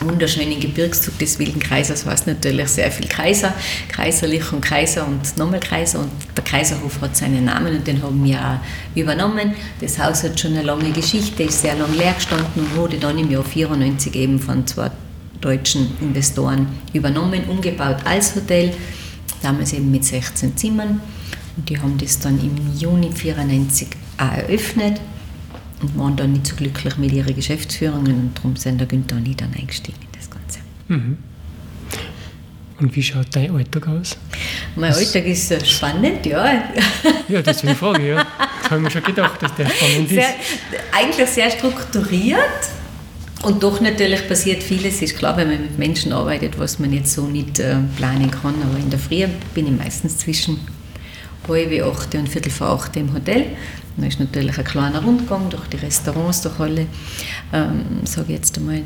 wunderschönen 0.00 0.60
Gebirgszug 0.60 1.18
des 1.18 1.38
Wilden 1.38 1.60
Kaisers 1.60 2.04
war 2.06 2.14
es 2.14 2.26
natürlich 2.26 2.68
sehr 2.68 2.90
viel 2.90 3.06
Kaiser, 3.06 3.52
Kaiserlich 3.88 4.52
und 4.52 4.60
Kaiser 4.60 5.06
und 5.06 5.36
nochmal 5.36 5.60
Kaiser 5.60 6.00
und 6.00 6.10
der 6.36 6.44
Kaiserhof 6.44 7.00
hat 7.00 7.16
seinen 7.16 7.44
Namen 7.44 7.76
und 7.76 7.86
den 7.86 8.02
haben 8.02 8.24
wir 8.24 8.38
auch 8.38 8.96
übernommen. 8.96 9.54
Das 9.80 9.98
Haus 9.98 10.22
hat 10.22 10.38
schon 10.38 10.52
eine 10.52 10.62
lange 10.62 10.90
Geschichte, 10.90 11.44
ist 11.44 11.62
sehr 11.62 11.76
lange 11.76 11.96
leer 11.96 12.14
gestanden 12.14 12.62
und 12.62 12.76
wurde 12.76 12.98
dann 12.98 13.18
im 13.18 13.30
Jahr 13.30 13.44
94 13.44 14.14
eben 14.14 14.38
von 14.38 14.66
zwei 14.66 14.90
deutschen 15.40 15.96
Investoren 16.00 16.66
übernommen, 16.92 17.44
umgebaut 17.48 17.98
als 18.04 18.34
Hotel, 18.34 18.72
damals 19.42 19.72
eben 19.72 19.90
mit 19.90 20.04
16 20.04 20.56
Zimmern. 20.56 21.00
Und 21.56 21.68
die 21.68 21.78
haben 21.78 21.96
das 21.98 22.18
dann 22.18 22.38
im 22.40 22.76
Juni 22.76 23.10
94 23.12 23.88
auch 24.18 24.32
eröffnet 24.32 25.00
und 25.84 25.98
waren 25.98 26.16
dann 26.16 26.32
nicht 26.32 26.46
so 26.46 26.56
glücklich 26.56 26.96
mit 26.96 27.12
ihren 27.12 27.34
Geschäftsführungen 27.34 28.14
und 28.14 28.36
darum 28.36 28.56
sind 28.56 28.78
der 28.78 28.86
Günther 28.86 29.16
und 29.16 29.28
ich 29.28 29.36
dann 29.36 29.52
eingestiegen 29.54 29.98
in 30.00 30.18
das 30.18 30.30
Ganze. 30.30 30.58
Mhm. 30.88 31.18
Und 32.80 32.96
wie 32.96 33.02
schaut 33.02 33.26
dein 33.30 33.54
Alltag 33.54 33.86
aus? 33.86 34.16
Mein 34.74 34.90
Was? 34.90 34.98
Alltag 34.98 35.26
ist 35.26 35.50
äh, 35.52 35.64
spannend, 35.64 36.26
ja. 36.26 36.64
Ja, 37.28 37.40
deswegen 37.40 37.76
frage 37.76 38.02
ich, 38.02 38.08
ja. 38.08 38.26
Das 38.62 38.70
habe 38.70 38.76
ich 38.78 38.84
mir 38.84 38.90
schon 38.90 39.04
gedacht, 39.04 39.42
dass 39.42 39.54
der 39.54 39.68
spannend 39.68 40.08
sehr, 40.08 40.28
ist. 40.28 40.36
Eigentlich 40.92 41.28
sehr 41.28 41.50
strukturiert 41.50 42.38
und 43.42 43.62
doch 43.62 43.80
natürlich 43.80 44.26
passiert 44.26 44.62
vieles. 44.62 45.02
Ist 45.02 45.18
klar, 45.18 45.36
wenn 45.36 45.48
man 45.48 45.60
mit 45.60 45.78
Menschen 45.78 46.12
arbeitet, 46.12 46.58
was 46.58 46.78
man 46.78 46.92
jetzt 46.92 47.12
so 47.12 47.26
nicht 47.26 47.58
äh, 47.58 47.76
planen 47.96 48.30
kann. 48.30 48.54
Aber 48.62 48.78
in 48.78 48.90
der 48.90 48.98
Früh 48.98 49.26
bin 49.54 49.66
ich 49.66 49.72
meistens 49.72 50.18
zwischen 50.18 50.58
halb 51.48 51.82
acht 51.82 52.14
und 52.14 52.28
viertel 52.28 52.50
vor 52.50 52.68
acht 52.68 52.96
im 52.96 53.12
Hotel. 53.12 53.46
Da 53.96 54.06
ist 54.06 54.18
natürlich 54.18 54.58
ein 54.58 54.64
kleiner 54.64 55.02
Rundgang 55.02 55.48
durch 55.50 55.66
die 55.68 55.76
Restaurants, 55.76 56.42
durch 56.42 56.58
alle, 56.58 56.86
ähm, 57.52 57.84
sage 58.04 58.32
ich 58.32 58.36
jetzt 58.36 58.58
einmal, 58.58 58.82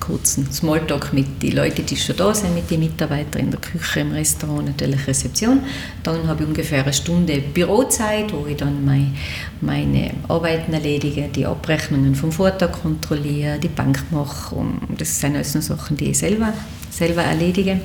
kurzen 0.00 0.50
Smalltalk 0.52 1.12
mit 1.12 1.42
den 1.42 1.56
Leuten, 1.56 1.86
die 1.86 1.96
schon 1.96 2.16
da 2.16 2.34
sind, 2.34 2.54
mit 2.54 2.70
den 2.70 2.80
Mitarbeitern 2.80 3.42
in 3.42 3.50
der 3.50 3.60
Küche, 3.60 4.00
im 4.00 4.12
Restaurant, 4.12 4.66
natürlich 4.66 5.06
Rezeption. 5.06 5.60
Dann 6.02 6.26
habe 6.26 6.42
ich 6.42 6.48
ungefähr 6.48 6.82
eine 6.82 6.92
Stunde 6.92 7.40
Bürozeit, 7.40 8.32
wo 8.32 8.46
ich 8.46 8.56
dann 8.56 8.84
meine, 8.84 9.12
meine 9.60 10.12
Arbeiten 10.28 10.72
erledige, 10.72 11.28
die 11.28 11.46
Abrechnungen 11.46 12.14
vom 12.14 12.32
Vortag 12.32 12.72
kontrolliere, 12.72 13.58
die 13.58 13.68
Bank 13.68 14.04
mache. 14.10 14.54
Und 14.54 14.80
das 14.98 15.20
sind 15.20 15.36
alles 15.36 15.54
nur 15.54 15.62
Sachen, 15.62 15.96
die 15.96 16.10
ich 16.10 16.18
selber, 16.18 16.52
selber 16.90 17.22
erledige. 17.22 17.80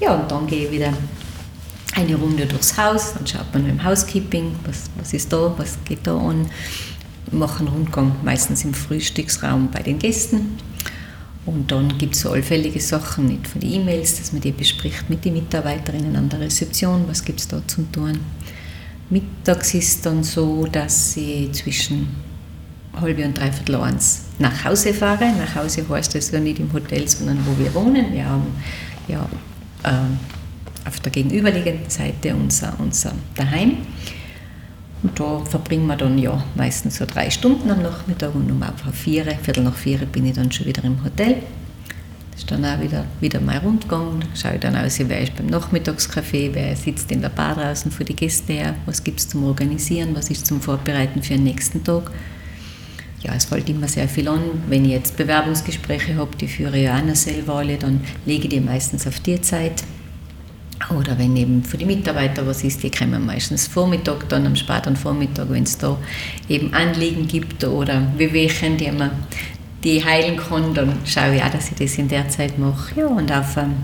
Ja, 0.00 0.14
und 0.14 0.30
dann 0.30 0.46
gehe 0.46 0.66
ich 0.66 0.72
wieder 0.72 0.92
eine 1.94 2.16
Runde 2.16 2.46
durchs 2.46 2.76
Haus, 2.76 3.14
dann 3.14 3.26
schaut 3.26 3.52
man 3.52 3.68
im 3.68 3.82
Housekeeping, 3.82 4.52
was, 4.66 4.90
was 4.98 5.12
ist 5.12 5.32
da, 5.32 5.54
was 5.56 5.78
geht 5.84 6.06
da 6.06 6.16
an, 6.16 6.46
machen 7.30 7.68
Rundgang 7.68 8.16
meistens 8.22 8.64
im 8.64 8.74
Frühstücksraum 8.74 9.70
bei 9.70 9.82
den 9.82 9.98
Gästen. 9.98 10.58
Und 11.46 11.70
dann 11.70 11.98
gibt 11.98 12.14
es 12.14 12.22
so 12.22 12.30
allfällige 12.30 12.80
Sachen, 12.80 13.26
nicht 13.26 13.46
von 13.46 13.60
den 13.60 13.72
E-Mails, 13.72 14.18
dass 14.18 14.32
man 14.32 14.40
die 14.40 14.52
bespricht 14.52 15.10
mit 15.10 15.24
den 15.24 15.34
Mitarbeiterinnen 15.34 16.16
an 16.16 16.28
der 16.28 16.40
Rezeption, 16.40 17.04
was 17.06 17.24
gibt 17.24 17.40
es 17.40 17.48
da 17.48 17.60
zum 17.66 17.90
tun. 17.92 18.18
Mittags 19.10 19.74
ist 19.74 20.06
dann 20.06 20.24
so, 20.24 20.66
dass 20.66 21.16
ich 21.16 21.52
zwischen 21.52 22.08
halb 22.98 23.18
und 23.18 23.36
dreiviertel 23.36 23.76
eins 23.76 24.22
nach 24.38 24.64
Hause 24.64 24.94
fahre. 24.94 25.26
Nach 25.32 25.54
Hause 25.54 25.84
heißt 25.88 26.14
das 26.14 26.30
ja 26.30 26.40
nicht 26.40 26.60
im 26.60 26.72
Hotel, 26.72 27.06
sondern 27.06 27.38
wo 27.44 27.62
wir 27.62 27.74
wohnen. 27.74 28.12
Wir 28.12 28.26
haben 28.26 28.46
ja 29.08 29.28
äh, 29.82 29.90
auf 30.86 31.00
der 31.00 31.12
gegenüberliegenden 31.12 31.90
Seite 31.90 32.34
unser, 32.34 32.74
unser 32.78 33.12
Daheim. 33.34 33.78
Und 35.02 35.20
da 35.20 35.40
verbringen 35.44 35.86
wir 35.86 35.96
dann 35.96 36.18
ja 36.18 36.42
meistens 36.54 36.96
so 36.96 37.04
drei 37.04 37.28
Stunden 37.28 37.70
am 37.70 37.82
Nachmittag 37.82 38.34
und 38.34 38.50
um 38.50 38.64
vier, 38.92 39.26
Viertel 39.42 39.64
nach 39.64 39.76
vier 39.76 39.98
bin 39.98 40.24
ich 40.24 40.34
dann 40.34 40.50
schon 40.50 40.66
wieder 40.66 40.82
im 40.84 41.04
Hotel. 41.04 41.36
Das 42.30 42.40
ist 42.40 42.50
dann 42.50 42.64
auch 42.64 42.80
wieder, 42.80 43.04
wieder 43.20 43.38
mein 43.40 43.58
Rundgang. 43.58 44.20
Da 44.20 44.26
schaue 44.34 44.54
ich 44.54 44.60
dann 44.60 44.74
aus, 44.74 44.98
wer 44.98 45.20
ist 45.20 45.36
beim 45.36 45.46
Nachmittagskaffee, 45.46 46.50
wer 46.52 46.74
sitzt 46.74 47.12
in 47.12 47.20
der 47.20 47.28
Bar 47.28 47.54
draußen 47.54 47.92
für 47.92 48.04
die 48.04 48.16
Gäste 48.16 48.54
her, 48.54 48.74
was 48.86 49.04
gibt 49.04 49.20
es 49.20 49.28
zum 49.28 49.44
Organisieren, 49.44 50.16
was 50.16 50.30
ist 50.30 50.46
zum 50.46 50.60
Vorbereiten 50.60 51.22
für 51.22 51.34
den 51.34 51.44
nächsten 51.44 51.84
Tag. 51.84 52.10
Ja, 53.22 53.34
es 53.34 53.44
fällt 53.44 53.68
immer 53.68 53.88
sehr 53.88 54.08
viel 54.08 54.26
an. 54.26 54.40
Wenn 54.68 54.84
ich 54.84 54.90
jetzt 54.90 55.16
Bewerbungsgespräche 55.16 56.16
habe, 56.16 56.36
die 56.36 56.48
führe 56.48 56.78
ich 56.78 56.88
auch 56.88 57.04
noch 57.04 57.14
selber 57.14 57.56
alle, 57.56 57.76
dann 57.76 58.00
lege 58.26 58.44
ich 58.44 58.50
die 58.50 58.60
meistens 58.60 59.06
auf 59.06 59.20
die 59.20 59.40
Zeit. 59.40 59.84
Oder 60.90 61.18
wenn 61.18 61.36
eben 61.36 61.62
für 61.62 61.78
die 61.78 61.86
Mitarbeiter 61.86 62.46
was 62.46 62.62
ist, 62.62 62.82
die 62.82 62.90
kommen 62.90 63.24
meistens 63.24 63.66
Vormittag, 63.66 64.28
dann 64.28 64.46
am 64.46 64.56
späten 64.56 64.96
Vormittag, 64.96 65.48
wenn 65.50 65.62
es 65.62 65.78
da 65.78 65.96
eben 66.48 66.74
Anliegen 66.74 67.26
gibt 67.26 67.64
oder 67.64 68.06
Wehwehchen, 68.16 68.76
die 68.76 68.90
man 68.90 69.10
die 69.82 70.02
heilen 70.02 70.36
kann, 70.36 70.74
dann 70.74 70.96
schaue 71.04 71.36
ich 71.36 71.42
auch, 71.42 71.50
dass 71.50 71.70
ich 71.70 71.76
das 71.76 71.98
in 71.98 72.08
der 72.08 72.28
Zeit 72.28 72.58
mache. 72.58 73.00
Ja, 73.00 73.06
und 73.06 73.30
auf 73.30 73.56
ähm, 73.56 73.74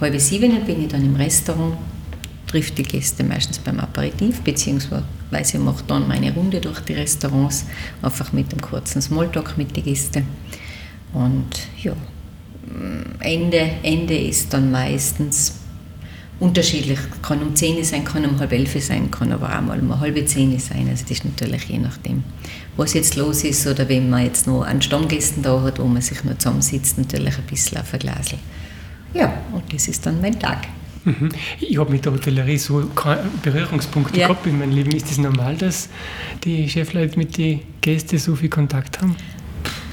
halb 0.00 0.18
sieben 0.20 0.64
bin 0.64 0.82
ich 0.82 0.88
dann 0.88 1.04
im 1.04 1.16
Restaurant, 1.16 1.76
trifft 2.46 2.78
die 2.78 2.84
Gäste 2.84 3.24
meistens 3.24 3.58
beim 3.58 3.80
Aperitif, 3.80 4.40
beziehungsweise 4.40 5.04
ich 5.30 5.54
mache 5.54 5.84
dann 5.86 6.08
meine 6.08 6.32
Runde 6.32 6.60
durch 6.60 6.80
die 6.80 6.94
Restaurants, 6.94 7.66
einfach 8.00 8.32
mit 8.32 8.52
einem 8.52 8.60
kurzen 8.60 9.02
Smalltalk 9.02 9.58
mit 9.58 9.76
den 9.76 9.84
Gästen. 9.84 10.24
Und 11.12 11.66
ja, 11.82 11.92
Ende, 13.20 13.70
Ende 13.82 14.16
ist 14.16 14.52
dann 14.52 14.70
meistens 14.70 15.54
unterschiedlich. 16.40 16.98
Kann 17.22 17.42
um 17.42 17.54
10 17.54 17.84
sein, 17.84 18.04
kann 18.04 18.24
um 18.24 18.38
halb 18.38 18.52
11 18.52 18.82
sein, 18.84 19.10
kann 19.10 19.32
aber 19.32 19.56
auch 19.56 19.60
mal 19.60 19.78
um 19.78 19.98
halbe 20.00 20.24
10 20.24 20.58
sein. 20.58 20.88
Also 20.90 21.02
das 21.02 21.10
ist 21.10 21.24
natürlich 21.24 21.64
je 21.64 21.78
nachdem, 21.78 22.24
was 22.76 22.94
jetzt 22.94 23.16
los 23.16 23.44
ist 23.44 23.66
oder 23.66 23.88
wenn 23.88 24.08
man 24.10 24.24
jetzt 24.24 24.46
noch 24.46 24.62
einen 24.62 24.82
Stammgästen 24.82 25.42
da 25.42 25.60
hat, 25.62 25.78
wo 25.78 25.84
man 25.84 26.02
sich 26.02 26.22
noch 26.24 26.38
zusammensitzt, 26.38 26.98
natürlich 26.98 27.36
ein 27.38 27.44
bisschen 27.44 27.78
auf 27.78 27.92
ein 27.92 28.00
Glasl. 28.00 28.36
Ja, 29.14 29.32
und 29.52 29.72
das 29.72 29.88
ist 29.88 30.04
dann 30.06 30.20
mein 30.20 30.38
Tag. 30.38 30.68
Mhm. 31.04 31.30
Ich 31.60 31.78
habe 31.78 31.90
mit 31.90 32.04
der 32.04 32.12
Hotellerie 32.12 32.58
so 32.58 32.88
Berührungspunkte 33.42 34.18
ja. 34.18 34.28
gehabt 34.28 34.46
in 34.46 34.58
meinem 34.58 34.72
Leben. 34.72 34.92
Ist 34.92 35.04
es 35.04 35.16
das 35.16 35.18
normal, 35.18 35.56
dass 35.56 35.88
die 36.44 36.68
Chefleute 36.68 37.18
mit 37.18 37.38
den 37.38 37.60
Gästen 37.80 38.18
so 38.18 38.36
viel 38.36 38.50
Kontakt 38.50 39.00
haben? 39.00 39.16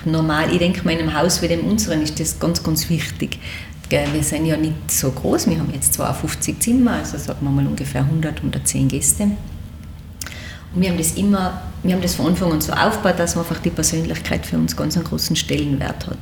Normal. 0.03 0.51
Ich 0.51 0.59
denke, 0.59 0.81
in 0.81 0.99
einem 0.99 1.13
Haus 1.13 1.41
wie 1.41 1.47
dem 1.47 1.61
unseren 1.61 2.01
ist 2.01 2.19
das 2.19 2.39
ganz, 2.39 2.61
ganz 2.61 2.89
wichtig. 2.89 3.39
Wir 3.89 4.23
sind 4.23 4.45
ja 4.45 4.57
nicht 4.57 4.89
so 4.89 5.11
groß, 5.11 5.47
wir 5.47 5.59
haben 5.59 5.71
jetzt 5.73 5.93
52 5.93 6.59
Zimmer, 6.59 6.93
also 6.93 7.17
sagen 7.17 7.39
wir 7.41 7.51
mal 7.51 7.67
ungefähr 7.67 8.01
100, 8.01 8.37
110 8.37 8.87
Gäste. 8.87 9.23
Und 9.23 10.81
wir 10.81 10.89
haben 10.89 10.97
das 10.97 11.13
immer, 11.13 11.61
wir 11.83 11.93
haben 11.93 12.01
das 12.01 12.15
von 12.15 12.27
Anfang 12.27 12.51
an 12.51 12.61
so 12.61 12.73
aufgebaut, 12.73 13.17
dass 13.17 13.37
einfach 13.37 13.59
die 13.59 13.69
Persönlichkeit 13.69 14.45
für 14.45 14.57
uns 14.57 14.75
ganz 14.75 14.97
einen 14.97 15.05
großen 15.05 15.35
Stellenwert 15.35 16.07
hat. 16.07 16.17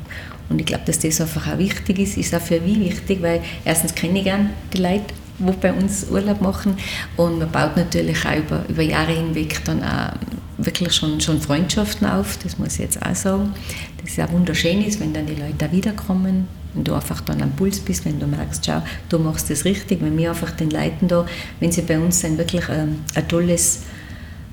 Und 0.50 0.60
ich 0.60 0.66
glaube, 0.66 0.84
dass 0.86 1.00
das 1.00 1.22
einfach 1.22 1.52
auch 1.52 1.58
wichtig 1.58 2.00
ist, 2.00 2.18
ist 2.18 2.36
auch 2.36 2.42
für 2.42 2.60
mich 2.60 2.80
wichtig, 2.80 3.22
weil 3.22 3.42
erstens 3.66 3.96
kenne 3.96 4.20
ich 4.20 4.26
gerne 4.26 4.52
die 4.74 4.78
Leute, 4.78 5.06
die 5.40 5.52
bei 5.54 5.74
uns 5.74 6.06
Urlaub 6.12 6.42
machen 6.42 6.76
und 7.18 7.40
man 7.40 7.50
baut 7.50 7.76
natürlich 7.76 8.24
auch 8.26 8.36
über, 8.36 8.64
über 8.70 8.84
Jahre 8.84 9.14
hinweg 9.14 9.64
dann 9.66 9.82
auch 9.84 10.14
wirklich 10.58 10.94
schon, 10.94 11.20
schon 11.20 11.42
Freundschaften 11.42 12.06
auf, 12.06 12.38
das 12.44 12.60
muss 12.60 12.74
ich 12.74 12.80
jetzt 12.80 13.02
auch 13.04 13.16
sagen. 13.16 13.54
Das 13.98 14.12
ist 14.12 14.18
ja 14.18 14.32
wunderschön 14.32 14.84
ist, 14.84 15.00
wenn 15.00 15.14
dann 15.14 15.26
die 15.26 15.34
Leute 15.34 15.56
da 15.58 15.72
wiederkommen, 15.72 16.48
wenn 16.74 16.84
du 16.84 16.94
einfach 16.94 17.22
dann 17.22 17.42
am 17.42 17.52
Puls 17.52 17.80
bist, 17.80 18.06
wenn 18.06 18.20
du 18.20 18.28
merkst, 18.28 18.66
schau, 18.66 18.82
du 19.10 19.20
machst 19.20 19.50
das 19.50 19.66
richtig, 19.66 20.02
wenn 20.02 20.18
wir 20.18 20.30
einfach 20.30 20.52
den 20.52 20.70
Leuten 20.70 21.08
da, 21.08 21.26
wenn 21.60 21.72
sie 21.72 21.82
bei 21.82 22.00
uns 22.00 22.20
sind, 22.20 22.38
wirklich 22.38 22.68
ein, 22.70 22.80
ähm, 22.80 22.96
ein 23.16 23.28
tolles 23.28 23.82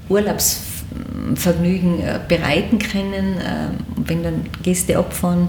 Urlaubsvergnügen 0.08 2.00
äh, 2.00 2.20
bereiten 2.28 2.78
können. 2.78 3.36
Ähm, 3.44 3.70
wenn 3.96 4.22
dann 4.22 4.46
Gäste 4.62 4.98
abfahren, 4.98 5.48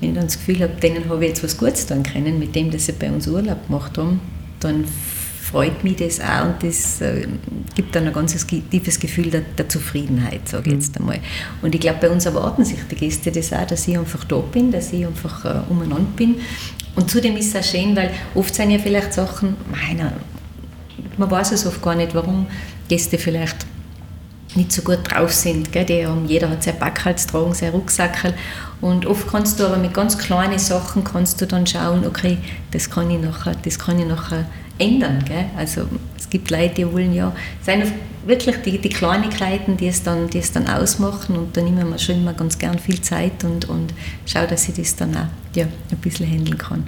wenn 0.00 0.10
ich 0.10 0.14
dann 0.16 0.26
das 0.26 0.38
Gefühl 0.38 0.60
habe, 0.60 0.74
denen 0.80 1.08
habe 1.08 1.22
ich 1.24 1.30
jetzt 1.30 1.44
was 1.44 1.56
Gutes 1.56 1.86
tun 1.86 2.02
können, 2.02 2.38
mit 2.38 2.54
dem, 2.54 2.70
dass 2.70 2.86
sie 2.86 2.92
bei 2.92 3.10
uns 3.10 3.28
Urlaub 3.28 3.66
gemacht 3.66 3.96
haben, 3.98 4.20
dann 4.60 4.84
freut 5.52 5.84
mich 5.84 5.96
das 5.96 6.18
auch 6.18 6.46
und 6.46 6.62
das 6.62 7.00
äh, 7.02 7.28
gibt 7.74 7.94
dann 7.94 8.06
ein 8.06 8.12
ganz 8.12 8.34
tiefes 8.46 8.98
Gefühl 8.98 9.30
der, 9.30 9.42
der 9.42 9.68
Zufriedenheit, 9.68 10.48
sage 10.48 10.70
ich 10.70 10.74
mhm. 10.74 10.80
jetzt 10.80 10.98
einmal. 10.98 11.18
Und 11.60 11.74
ich 11.74 11.80
glaube, 11.80 11.98
bei 12.00 12.10
uns 12.10 12.24
erwarten 12.24 12.64
sich 12.64 12.78
die 12.90 12.96
Gäste 12.96 13.30
das 13.30 13.52
auch, 13.52 13.66
dass 13.66 13.86
ich 13.86 13.98
einfach 13.98 14.24
da 14.24 14.38
bin, 14.38 14.72
dass 14.72 14.92
ich 14.92 15.06
einfach 15.06 15.44
äh, 15.44 15.70
umeinander 15.70 16.10
bin. 16.16 16.36
Und 16.96 17.10
zudem 17.10 17.36
ist 17.36 17.54
es 17.54 17.56
auch 17.56 17.70
schön, 17.70 17.94
weil 17.94 18.10
oft 18.34 18.54
sind 18.54 18.70
ja 18.70 18.78
vielleicht 18.78 19.12
Sachen, 19.12 19.56
meiner, 19.70 20.14
man 21.18 21.30
weiß 21.30 21.52
es 21.52 21.66
oft 21.66 21.82
gar 21.82 21.94
nicht, 21.94 22.14
warum 22.14 22.46
Gäste 22.88 23.18
vielleicht 23.18 23.66
nicht 24.54 24.72
so 24.72 24.82
gut 24.82 25.00
drauf 25.04 25.32
sind. 25.32 25.70
Gell? 25.70 25.84
Die 25.84 26.06
haben, 26.06 26.26
jeder 26.26 26.48
hat 26.48 26.62
sein 26.62 26.78
Backhals 26.78 27.26
tragen, 27.26 27.54
sein 27.54 27.70
Rucksackel. 27.70 28.34
Und 28.80 29.06
oft 29.06 29.28
kannst 29.28 29.60
du 29.60 29.66
aber 29.66 29.76
mit 29.76 29.94
ganz 29.94 30.18
kleinen 30.18 30.58
Sachen 30.58 31.04
kannst 31.04 31.40
du 31.40 31.46
dann 31.46 31.66
schauen, 31.66 32.06
okay, 32.06 32.38
das 32.70 32.90
kann 32.90 33.10
ich 33.10 33.20
nachher, 33.20 33.54
das 33.64 33.78
kann 33.78 33.98
ich 33.98 34.06
nachher 34.06 34.46
ändern. 34.78 35.24
Gell? 35.26 35.46
Also 35.56 35.82
es 36.16 36.28
gibt 36.28 36.50
Leute, 36.50 36.74
die 36.76 36.92
wollen 36.92 37.12
ja, 37.14 37.34
es 37.60 37.66
sind 37.66 37.92
wirklich 38.24 38.56
die, 38.64 38.78
die 38.78 38.88
Kleinigkeiten, 38.88 39.76
die 39.76 39.88
es, 39.88 40.02
dann, 40.02 40.28
die 40.28 40.38
es 40.38 40.52
dann 40.52 40.68
ausmachen 40.68 41.36
und 41.36 41.56
da 41.56 41.60
nehmen 41.60 41.90
wir 41.90 41.98
schon 41.98 42.16
immer 42.16 42.34
ganz 42.34 42.58
gern 42.58 42.78
viel 42.78 43.00
Zeit 43.00 43.42
und, 43.44 43.68
und 43.68 43.92
schaue, 44.26 44.46
dass 44.46 44.68
ich 44.68 44.74
das 44.76 44.94
dann 44.94 45.16
auch 45.16 45.26
ja, 45.54 45.64
ein 45.90 45.98
bisschen 45.98 46.30
handeln 46.30 46.58
kann 46.58 46.84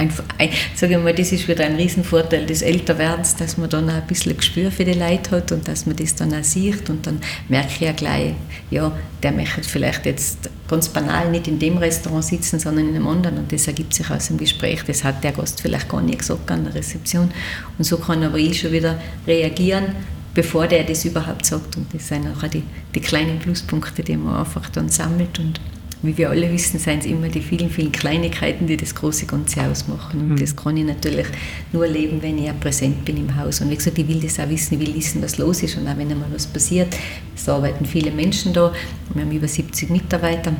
ein, 0.00 0.12
ein, 0.38 0.50
sage 0.74 0.94
ich 0.94 1.02
mal, 1.02 1.14
das 1.14 1.32
ist 1.32 1.46
wieder 1.46 1.64
ein 1.64 1.76
Riesenvorteil 1.76 2.46
des 2.46 2.62
Älterwerdens, 2.62 3.36
dass 3.36 3.58
man 3.58 3.68
dann 3.68 3.88
auch 3.90 3.94
ein 3.94 4.06
bisschen 4.06 4.36
Gespür 4.36 4.70
für 4.70 4.84
die 4.84 4.94
Leute 4.94 5.30
hat 5.32 5.52
und 5.52 5.68
dass 5.68 5.86
man 5.86 5.96
das 5.96 6.14
dann 6.14 6.34
auch 6.34 6.42
sieht. 6.42 6.88
Und 6.88 7.06
dann 7.06 7.20
merke 7.48 7.68
ich 7.74 7.80
ja 7.80 7.92
gleich, 7.92 8.34
ja, 8.70 8.92
der 9.22 9.32
möchte 9.32 9.62
vielleicht 9.62 10.06
jetzt 10.06 10.50
ganz 10.68 10.88
banal 10.88 11.30
nicht 11.30 11.48
in 11.48 11.58
dem 11.58 11.76
Restaurant 11.76 12.24
sitzen, 12.24 12.58
sondern 12.58 12.88
in 12.88 12.96
einem 12.96 13.06
anderen. 13.06 13.38
Und 13.38 13.52
das 13.52 13.66
ergibt 13.66 13.92
sich 13.94 14.10
aus 14.10 14.28
dem 14.28 14.38
Gespräch, 14.38 14.82
das 14.86 15.04
hat 15.04 15.22
der 15.22 15.32
Gast 15.32 15.60
vielleicht 15.60 15.88
gar 15.88 16.00
nicht 16.00 16.20
gesagt 16.20 16.50
an 16.50 16.64
der 16.64 16.74
Rezeption. 16.74 17.30
Und 17.76 17.84
so 17.84 17.98
kann 17.98 18.22
aber 18.22 18.38
ich 18.38 18.60
schon 18.60 18.72
wieder 18.72 18.98
reagieren, 19.26 19.96
bevor 20.32 20.66
der 20.66 20.84
das 20.84 21.04
überhaupt 21.04 21.44
sagt. 21.44 21.76
Und 21.76 21.92
das 21.92 22.08
sind 22.08 22.26
auch 22.26 22.48
die, 22.48 22.62
die 22.94 23.00
kleinen 23.00 23.38
Pluspunkte, 23.38 24.02
die 24.02 24.16
man 24.16 24.36
einfach 24.36 24.70
dann 24.70 24.88
sammelt. 24.88 25.38
Und 25.38 25.60
wie 26.02 26.16
wir 26.16 26.30
alle 26.30 26.50
wissen, 26.50 26.78
sind 26.78 27.00
es 27.00 27.06
immer 27.06 27.28
die 27.28 27.42
vielen, 27.42 27.68
vielen 27.68 27.92
Kleinigkeiten, 27.92 28.66
die 28.66 28.76
das 28.76 28.94
große 28.94 29.26
Ganze 29.26 29.62
ausmachen. 29.62 30.20
Und 30.20 30.28
mhm. 30.30 30.36
das 30.36 30.56
kann 30.56 30.76
ich 30.76 30.84
natürlich 30.84 31.26
nur 31.72 31.84
erleben, 31.84 32.22
wenn 32.22 32.38
ich 32.38 32.50
auch 32.50 32.58
präsent 32.58 33.04
bin 33.04 33.18
im 33.18 33.36
Haus. 33.36 33.60
Und 33.60 33.70
wie 33.70 33.76
gesagt, 33.76 33.98
ich 33.98 34.08
will 34.08 34.20
das 34.20 34.40
auch 34.40 34.48
wissen, 34.48 34.80
ich 34.80 34.86
will 34.86 34.94
wissen, 34.94 35.22
was 35.22 35.36
los 35.36 35.62
ist 35.62 35.76
und 35.76 35.86
auch 35.86 35.96
wenn 35.96 36.10
einmal 36.10 36.28
was 36.32 36.46
passiert. 36.46 36.96
Es 37.36 37.48
arbeiten 37.48 37.84
viele 37.84 38.10
Menschen 38.10 38.52
da, 38.52 38.72
wir 39.12 39.22
haben 39.22 39.32
über 39.32 39.48
70 39.48 39.90
Mitarbeiter. 39.90 40.52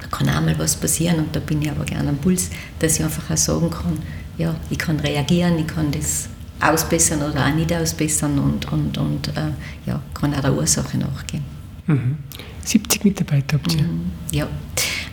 Da 0.00 0.06
kann 0.06 0.28
auch 0.28 0.40
mal 0.40 0.56
was 0.58 0.76
passieren 0.76 1.18
und 1.18 1.34
da 1.34 1.40
bin 1.40 1.62
ich 1.62 1.70
aber 1.70 1.84
gerne 1.84 2.10
am 2.10 2.18
Puls, 2.18 2.50
dass 2.78 2.98
ich 2.98 3.04
einfach 3.04 3.30
auch 3.30 3.36
sagen 3.36 3.70
kann, 3.70 3.98
ja, 4.38 4.54
ich 4.70 4.78
kann 4.78 5.00
reagieren, 5.00 5.58
ich 5.58 5.66
kann 5.66 5.90
das 5.90 6.28
ausbessern 6.60 7.22
oder 7.22 7.46
auch 7.46 7.54
nicht 7.54 7.72
ausbessern 7.72 8.38
und, 8.38 8.70
und, 8.72 8.98
und 8.98 9.28
äh, 9.28 9.50
ja, 9.86 10.00
kann 10.14 10.34
auch 10.34 10.40
der 10.40 10.54
Ursache 10.54 10.96
nachgehen. 10.98 11.44
Mhm. 11.86 12.18
70 12.64 13.04
Mitarbeiter 13.04 13.58
habt 13.58 13.74
ihr? 13.74 13.82
Mhm. 13.82 14.10
Ja, 14.32 14.48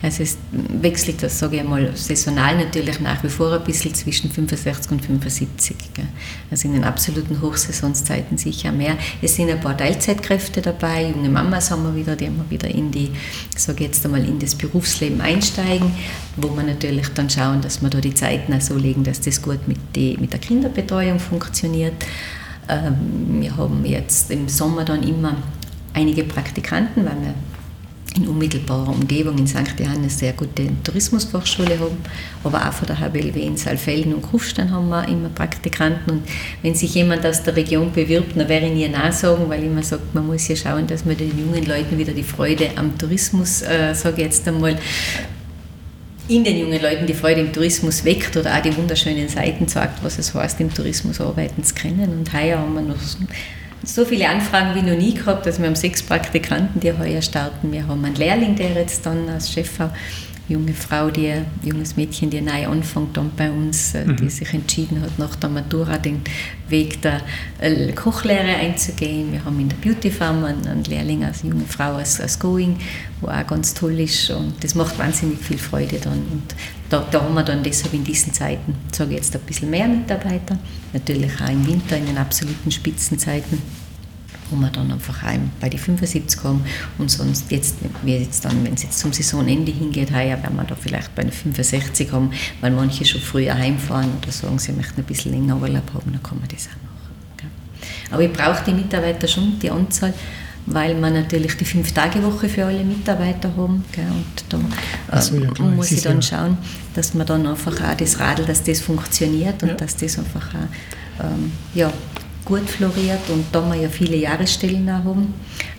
also 0.00 0.22
es 0.22 0.38
wechselt 0.52 1.22
das, 1.22 1.38
sage 1.38 1.56
ich 1.56 1.62
einmal, 1.62 1.90
saisonal 1.96 2.56
natürlich 2.56 3.00
nach 3.00 3.22
wie 3.24 3.28
vor 3.28 3.52
ein 3.52 3.64
bisschen 3.64 3.92
zwischen 3.94 4.30
65 4.30 4.92
und 4.92 5.04
75. 5.04 5.76
Gell. 5.92 6.06
Also 6.50 6.68
in 6.68 6.74
den 6.74 6.84
absoluten 6.84 7.42
Hochsaisonszeiten 7.42 8.38
sicher 8.38 8.70
mehr. 8.70 8.96
Es 9.20 9.34
sind 9.34 9.50
ein 9.50 9.60
paar 9.60 9.76
Teilzeitkräfte 9.76 10.62
dabei, 10.62 11.10
junge 11.10 11.28
Mamas 11.28 11.70
haben 11.72 11.82
wir 11.82 11.96
wieder, 11.96 12.14
die 12.14 12.26
wir 12.26 12.48
wieder 12.48 12.68
in 12.68 12.92
die, 12.92 13.10
sage 13.56 13.84
jetzt 13.84 14.04
einmal, 14.04 14.24
in 14.24 14.38
das 14.38 14.54
Berufsleben 14.54 15.20
einsteigen, 15.20 15.90
wo 16.36 16.54
wir 16.54 16.62
natürlich 16.62 17.08
dann 17.08 17.28
schauen, 17.28 17.60
dass 17.60 17.82
wir 17.82 17.90
da 17.90 18.00
die 18.00 18.14
Zeiten 18.14 18.52
auch 18.52 18.60
so 18.60 18.76
legen, 18.76 19.02
dass 19.02 19.20
das 19.20 19.42
gut 19.42 19.66
mit, 19.66 19.78
die, 19.96 20.16
mit 20.18 20.32
der 20.32 20.38
Kinderbetreuung 20.38 21.18
funktioniert. 21.18 21.94
Ähm, 22.68 23.40
wir 23.40 23.56
haben 23.56 23.84
jetzt 23.84 24.30
im 24.30 24.48
Sommer 24.48 24.84
dann 24.84 25.02
immer 25.02 25.34
einige 25.98 26.24
Praktikanten, 26.24 27.04
weil 27.04 27.20
wir 27.20 27.34
in 28.16 28.26
unmittelbarer 28.26 28.88
Umgebung 28.88 29.36
in 29.38 29.46
St. 29.46 29.78
Johannes 29.78 30.18
sehr 30.18 30.32
gute 30.32 30.68
Tourismusfachschule 30.82 31.78
haben, 31.78 31.96
aber 32.42 32.66
auch 32.66 32.72
von 32.72 32.86
der 32.86 32.98
HBLW 32.98 33.40
in 33.40 33.56
Saalfelden 33.56 34.14
und 34.14 34.22
Kufstein 34.22 34.70
haben 34.70 34.88
wir 34.88 35.06
immer 35.08 35.28
Praktikanten 35.28 36.10
und 36.10 36.22
wenn 36.62 36.74
sich 36.74 36.94
jemand 36.94 37.24
aus 37.26 37.42
der 37.42 37.54
Region 37.54 37.92
bewirbt, 37.92 38.36
dann 38.36 38.48
wäre 38.48 38.66
ich 38.66 38.76
ihr 38.76 38.88
nachsagen, 38.88 39.48
weil 39.48 39.60
ich 39.60 39.66
immer 39.66 39.82
sage, 39.82 40.02
man 40.14 40.26
muss 40.26 40.48
ja 40.48 40.56
schauen, 40.56 40.86
dass 40.86 41.04
man 41.04 41.16
den 41.16 41.38
jungen 41.38 41.64
Leuten 41.64 41.98
wieder 41.98 42.12
die 42.12 42.22
Freude 42.22 42.70
am 42.76 42.96
Tourismus, 42.98 43.62
äh, 43.62 43.94
sage 43.94 44.16
ich 44.18 44.24
jetzt 44.24 44.48
einmal, 44.48 44.78
in 46.28 46.44
den 46.44 46.58
jungen 46.58 46.80
Leuten 46.80 47.06
die 47.06 47.14
Freude 47.14 47.40
im 47.40 47.52
Tourismus 47.52 48.04
weckt 48.04 48.36
oder 48.36 48.56
auch 48.56 48.62
die 48.62 48.76
wunderschönen 48.76 49.28
Seiten 49.28 49.66
zeigt, 49.66 50.02
was 50.04 50.18
es 50.18 50.34
heißt, 50.34 50.60
im 50.60 50.72
Tourismus 50.72 51.20
arbeiten 51.20 51.64
zu 51.64 51.74
können. 51.74 52.10
Und 52.10 52.32
heuer 52.34 52.58
haben 52.58 52.74
wir 52.74 52.82
noch 52.82 52.96
so 53.88 54.04
viele 54.04 54.28
Anfragen 54.28 54.74
wie 54.74 54.88
noch 54.88 54.96
nie 54.96 55.14
gehabt. 55.14 55.46
Also 55.46 55.60
wir 55.60 55.66
haben 55.66 55.76
sechs 55.76 56.02
Praktikanten, 56.02 56.80
die 56.80 56.92
heuer 56.92 57.22
starten. 57.22 57.72
Wir 57.72 57.86
haben 57.86 58.04
einen 58.04 58.14
Lehrling, 58.16 58.54
der 58.54 58.72
jetzt 58.72 59.04
dann 59.06 59.28
als 59.28 59.50
Chef 59.50 59.70
junge 60.48 60.72
Frau, 60.72 61.10
die, 61.10 61.34
junges 61.62 61.96
Mädchen, 61.96 62.30
die 62.30 62.40
neu 62.40 62.66
anfängt 62.66 63.16
dann 63.16 63.30
bei 63.36 63.50
uns, 63.50 63.94
äh, 63.94 64.04
mhm. 64.04 64.16
die 64.16 64.30
sich 64.30 64.52
entschieden 64.54 65.02
hat, 65.02 65.18
nach 65.18 65.36
der 65.36 65.50
Matura 65.50 65.98
den 65.98 66.22
Weg 66.68 67.02
der 67.02 67.20
äh, 67.58 67.92
Kochlehre 67.92 68.56
einzugehen. 68.56 69.32
Wir 69.32 69.44
haben 69.44 69.60
in 69.60 69.68
der 69.68 69.76
Beauty 69.76 70.10
Farm 70.10 70.44
einen, 70.44 70.66
einen 70.66 70.84
Lehrling 70.84 71.24
als 71.24 71.42
junge 71.42 71.66
Frau 71.66 71.96
als, 71.96 72.18
als 72.20 72.38
Going, 72.38 72.78
wo 73.20 73.28
auch 73.28 73.46
ganz 73.46 73.74
toll 73.74 74.00
ist 74.00 74.30
und 74.30 74.54
das 74.64 74.74
macht 74.74 74.98
wahnsinnig 74.98 75.38
viel 75.38 75.58
Freude 75.58 75.98
dann. 75.98 76.22
Und 76.32 76.54
da, 76.88 77.06
da 77.10 77.22
haben 77.22 77.34
wir 77.34 77.42
dann 77.42 77.62
deshalb 77.62 77.92
in 77.92 78.04
diesen 78.04 78.32
Zeiten, 78.32 78.74
sage 78.90 79.10
ich 79.10 79.16
jetzt, 79.16 79.36
ein 79.36 79.42
bisschen 79.42 79.68
mehr 79.68 79.86
Mitarbeiter, 79.86 80.58
natürlich 80.94 81.32
auch 81.42 81.50
im 81.50 81.66
Winter 81.66 81.98
in 81.98 82.06
den 82.06 82.16
absoluten 82.16 82.70
Spitzenzeiten 82.70 83.58
wo 84.50 84.56
wir 84.56 84.70
dann 84.70 84.90
einfach 84.92 85.22
heim 85.22 85.50
bei 85.60 85.68
die 85.68 85.78
75 85.78 86.42
haben 86.44 86.62
und 86.98 87.10
sonst 87.10 87.50
jetzt, 87.50 87.76
wir 88.02 88.18
jetzt 88.18 88.44
dann, 88.44 88.64
wenn 88.64 88.74
es 88.74 88.82
jetzt 88.82 88.98
zum 88.98 89.12
Saisonende 89.12 89.72
hingeht, 89.72 90.12
heuer 90.12 90.42
werden 90.42 90.56
wir 90.56 90.64
da 90.64 90.74
vielleicht 90.74 91.14
bei 91.14 91.22
den 91.22 91.32
65 91.32 92.12
haben, 92.12 92.30
weil 92.60 92.70
manche 92.70 93.04
schon 93.04 93.20
früher 93.20 93.54
heimfahren 93.54 94.10
oder 94.22 94.32
sagen, 94.32 94.58
sie 94.58 94.72
möchten 94.72 95.00
ein 95.00 95.04
bisschen 95.04 95.32
länger 95.32 95.56
Urlaub 95.56 95.92
haben, 95.94 96.12
dann 96.12 96.22
kann 96.22 96.38
man 96.38 96.48
das 96.48 96.66
auch 96.66 96.82
machen. 96.82 96.98
Aber 98.10 98.22
ich 98.22 98.32
brauche 98.32 98.64
die 98.64 98.72
Mitarbeiter 98.72 99.28
schon, 99.28 99.58
die 99.60 99.70
Anzahl, 99.70 100.14
weil 100.66 100.94
wir 101.00 101.10
natürlich 101.10 101.56
die 101.56 101.64
Fünf-Tage-Woche 101.64 102.48
für 102.48 102.66
alle 102.66 102.84
Mitarbeiter 102.84 103.50
haben. 103.56 103.84
Gell? 103.92 104.04
Und 104.04 104.44
da 105.10 105.20
so, 105.20 105.36
ja, 105.36 105.50
muss 105.62 105.90
ich 105.90 106.02
dann 106.02 106.22
schauen, 106.22 106.58
dass 106.94 107.14
man 107.14 107.26
dann 107.26 107.46
einfach 107.46 107.72
auch 107.80 107.96
das 107.96 108.18
Radl, 108.18 108.44
dass 108.44 108.62
das 108.62 108.80
funktioniert 108.80 109.62
und 109.62 109.70
ja. 109.70 109.74
dass 109.74 109.96
das 109.96 110.18
einfach 110.18 110.54
auch 110.54 111.24
ähm, 111.24 111.52
ja, 111.74 111.92
gut 112.48 112.68
floriert 112.68 113.28
und 113.28 113.44
da 113.52 113.60
wir 113.70 113.82
ja 113.82 113.88
viele 113.90 114.16
Jahresstellen 114.16 114.88
auch 114.88 115.04
haben, 115.04 115.34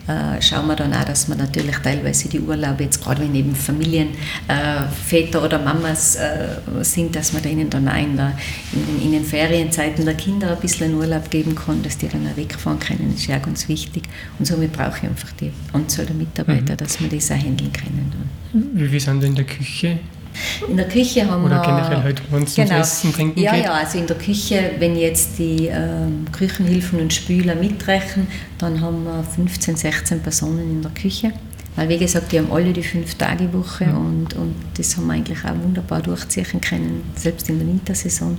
äh, 0.08 0.42
schauen 0.42 0.68
wir 0.68 0.76
dann 0.76 0.94
auch, 0.94 1.04
dass 1.04 1.28
wir 1.28 1.36
natürlich 1.36 1.76
teilweise 1.78 2.30
die 2.30 2.40
Urlaube, 2.40 2.84
jetzt 2.84 3.04
gerade 3.04 3.22
wenn 3.22 3.34
eben 3.34 3.56
Familien, 3.56 4.10
äh, 4.48 4.84
Väter 5.08 5.44
oder 5.44 5.58
Mamas 5.60 6.16
äh, 6.16 6.48
sind, 6.82 7.16
dass 7.16 7.34
man 7.34 7.42
denen 7.42 7.70
dann 7.70 7.88
auch 7.88 7.98
in, 7.98 8.16
der, 8.16 8.38
in, 8.74 8.86
den, 8.86 9.06
in, 9.06 9.12
den, 9.14 9.26
Ferienzeiten 9.26 10.06
der 10.06 10.14
Kinder 10.14 10.52
ein 10.52 10.60
bisschen 10.60 10.94
Urlaub 10.94 11.30
geben 11.32 11.56
kann, 11.56 11.82
dass 11.82 11.98
die 11.98 12.08
dann 12.08 12.28
auch 12.28 12.38
wegfahren 12.38 12.80
können, 12.80 13.10
das 13.12 13.22
ist 13.22 13.28
ja 13.28 13.40
ganz 13.40 13.68
wichtig. 13.68 14.04
Und 14.38 14.46
somit 14.46 14.72
brauche 14.72 14.98
ich 14.98 15.04
einfach 15.04 15.32
die 15.34 15.52
Anzahl 15.74 16.06
der 16.06 16.16
Mitarbeiter, 16.16 16.74
mhm. 16.74 16.78
dass 16.78 17.02
wir 17.02 17.10
das 17.10 17.32
auch 17.32 17.36
handeln 17.36 17.74
können. 17.74 18.12
Wie 18.74 18.88
viele 18.88 19.00
sind 19.00 19.24
in 19.24 19.36
der 19.36 19.46
Küche? 19.46 20.00
In 20.68 20.78
der 20.78 20.88
Küche 20.88 21.30
haben 21.30 21.44
Oder 21.44 21.56
wir. 21.56 21.62
Oder 21.62 21.80
generell 21.80 22.04
halt, 22.04 22.22
wenn 22.32 22.44
es 22.44 22.56
genau. 22.56 22.80
Essen, 22.80 23.14
Trinken 23.14 23.40
Ja, 23.40 23.54
geht. 23.54 23.66
ja, 23.66 23.74
also 23.74 23.98
in 23.98 24.08
der 24.08 24.18
Küche, 24.18 24.72
wenn 24.80 24.96
jetzt 24.96 25.38
die 25.38 25.68
ähm, 25.68 26.26
Küchenhilfen 26.32 27.00
und 27.00 27.14
Spüler 27.14 27.56
mitrechnen, 27.56 28.28
dann 28.58 28.82
haben 28.82 29.04
wir 29.04 29.24
15, 29.24 29.76
16 29.76 30.22
Personen 30.22 30.72
in 30.72 30.82
der 30.82 30.92
Küche. 30.92 31.34
Weil, 31.76 31.90
wie 31.90 31.98
gesagt, 31.98 32.32
die 32.32 32.40
haben 32.40 32.52
alle 32.52 32.74
die 32.74 32.84
Fünf-Tage-Woche 32.84 33.86
mhm. 33.86 33.98
und, 33.98 34.34
und 34.34 34.56
das 34.76 34.98
haben 34.98 35.08
wir 35.08 35.14
eigentlich 35.14 35.44
auch 35.46 35.56
wunderbar 35.64 36.02
durchziehen 36.02 36.60
können, 36.62 37.04
selbst 37.16 37.50
in 37.50 37.60
der 37.60 37.68
Wintersaison. 37.68 38.38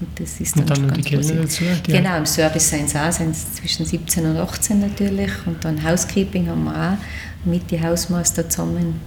Und 0.00 0.08
das 0.20 0.40
ist 0.40 0.56
dann, 0.56 0.62
und 0.62 0.70
dann 0.70 0.86
noch 0.88 0.94
die 0.94 1.02
Kellner 1.02 1.42
dazu? 1.42 1.64
Die 1.86 1.92
genau, 1.92 2.16
im 2.16 2.26
Service 2.26 2.70
sind 2.70 2.86
es 2.86 2.96
auch, 2.96 3.12
sind 3.12 3.30
es 3.30 3.54
zwischen 3.54 3.86
17 3.86 4.26
und 4.26 4.36
18 4.36 4.80
natürlich. 4.80 5.30
Und 5.46 5.64
dann 5.64 5.82
Housekeeping 5.82 6.48
haben 6.48 6.64
wir 6.64 6.74
auch 6.74 7.46
mit 7.46 7.70
den 7.70 7.84
Hausmeister 7.84 8.48
zusammen 8.48 9.00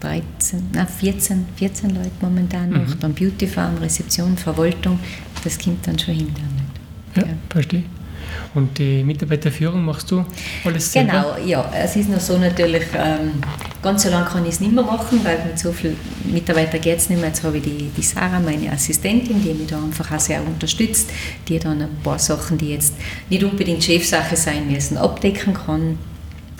13, 0.00 0.70
na 0.72 0.86
14, 0.86 1.46
14 1.56 1.90
Leute 1.90 2.10
momentan 2.20 2.70
noch. 2.70 2.94
Mhm. 2.94 3.00
Dann 3.00 3.14
Beauty 3.14 3.46
Farm, 3.46 3.78
Rezeption, 3.78 4.36
Verwaltung, 4.36 4.98
das 5.42 5.58
kommt 5.58 5.86
dann 5.86 5.98
schon 5.98 6.14
hinter. 6.14 6.42
Ja, 7.14 7.22
ja, 7.22 7.28
verstehe. 7.48 7.84
Und 8.54 8.78
die 8.78 9.04
Mitarbeiterführung 9.04 9.84
machst 9.84 10.10
du 10.10 10.24
alles 10.64 10.92
selber? 10.92 11.36
Genau, 11.36 11.46
ja. 11.46 11.70
Es 11.74 11.96
ist 11.96 12.08
noch 12.08 12.20
so 12.20 12.38
natürlich, 12.38 12.84
ähm, 12.94 13.32
ganz 13.82 14.02
so 14.02 14.10
lange 14.10 14.26
kann 14.26 14.44
ich 14.44 14.52
es 14.52 14.60
nicht 14.60 14.72
mehr 14.72 14.84
machen, 14.84 15.20
weil 15.22 15.44
mit 15.44 15.58
so 15.58 15.72
vielen 15.72 15.96
Mitarbeitern 16.24 16.80
geht 16.80 16.98
es 16.98 17.10
nicht 17.10 17.18
mehr. 17.18 17.28
Jetzt 17.28 17.42
habe 17.44 17.58
ich 17.58 17.64
die, 17.64 17.90
die 17.96 18.02
Sarah, 18.02 18.40
meine 18.40 18.70
Assistentin, 18.72 19.42
die 19.42 19.52
mich 19.52 19.68
da 19.68 19.76
einfach 19.82 20.10
auch 20.10 20.20
sehr 20.20 20.40
unterstützt, 20.46 21.10
die 21.48 21.58
dann 21.58 21.82
ein 21.82 21.96
paar 22.02 22.18
Sachen, 22.18 22.58
die 22.58 22.70
jetzt 22.70 22.94
nicht 23.28 23.44
unbedingt 23.44 23.84
Chefsache 23.84 24.36
sein 24.36 24.70
müssen, 24.70 24.96
abdecken 24.96 25.54
kann. 25.54 25.98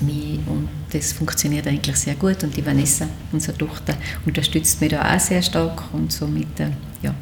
Und 0.01 0.69
das 0.97 1.13
funktioniert 1.13 1.67
eigentlich 1.67 1.97
sehr 1.97 2.15
gut. 2.15 2.43
Und 2.43 2.57
die 2.57 2.65
Vanessa, 2.65 3.07
unsere 3.33 3.57
Tochter, 3.57 3.95
unterstützt 4.25 4.81
mich 4.81 4.91
da 4.91 5.15
auch 5.15 5.21
sehr 5.21 5.43
stark. 5.43 5.83
Und 5.93 6.13
somit, 6.13 6.61
äh, 6.61 6.71
ja, 7.03 7.15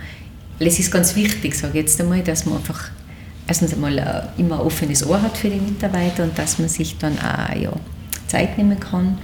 es 0.58 0.78
ist 0.78 0.90
ganz 0.90 1.16
wichtig, 1.16 1.54
sage 1.54 1.78
ich 1.78 1.84
jetzt 1.84 2.00
einmal, 2.00 2.22
dass 2.22 2.46
man 2.46 2.56
einfach 2.56 2.90
erstens 3.46 3.74
einmal 3.74 3.98
äh, 3.98 4.40
immer 4.40 4.60
ein 4.60 4.66
offenes 4.66 5.06
Ohr 5.06 5.20
hat 5.20 5.36
für 5.36 5.48
die 5.48 5.60
Mitarbeiter 5.60 6.24
und 6.24 6.38
dass 6.38 6.58
man 6.58 6.68
sich 6.68 6.96
dann 6.98 7.18
auch 7.18 7.54
ja, 7.56 7.72
Zeit 8.26 8.56
nehmen 8.56 8.78
kann, 8.78 9.18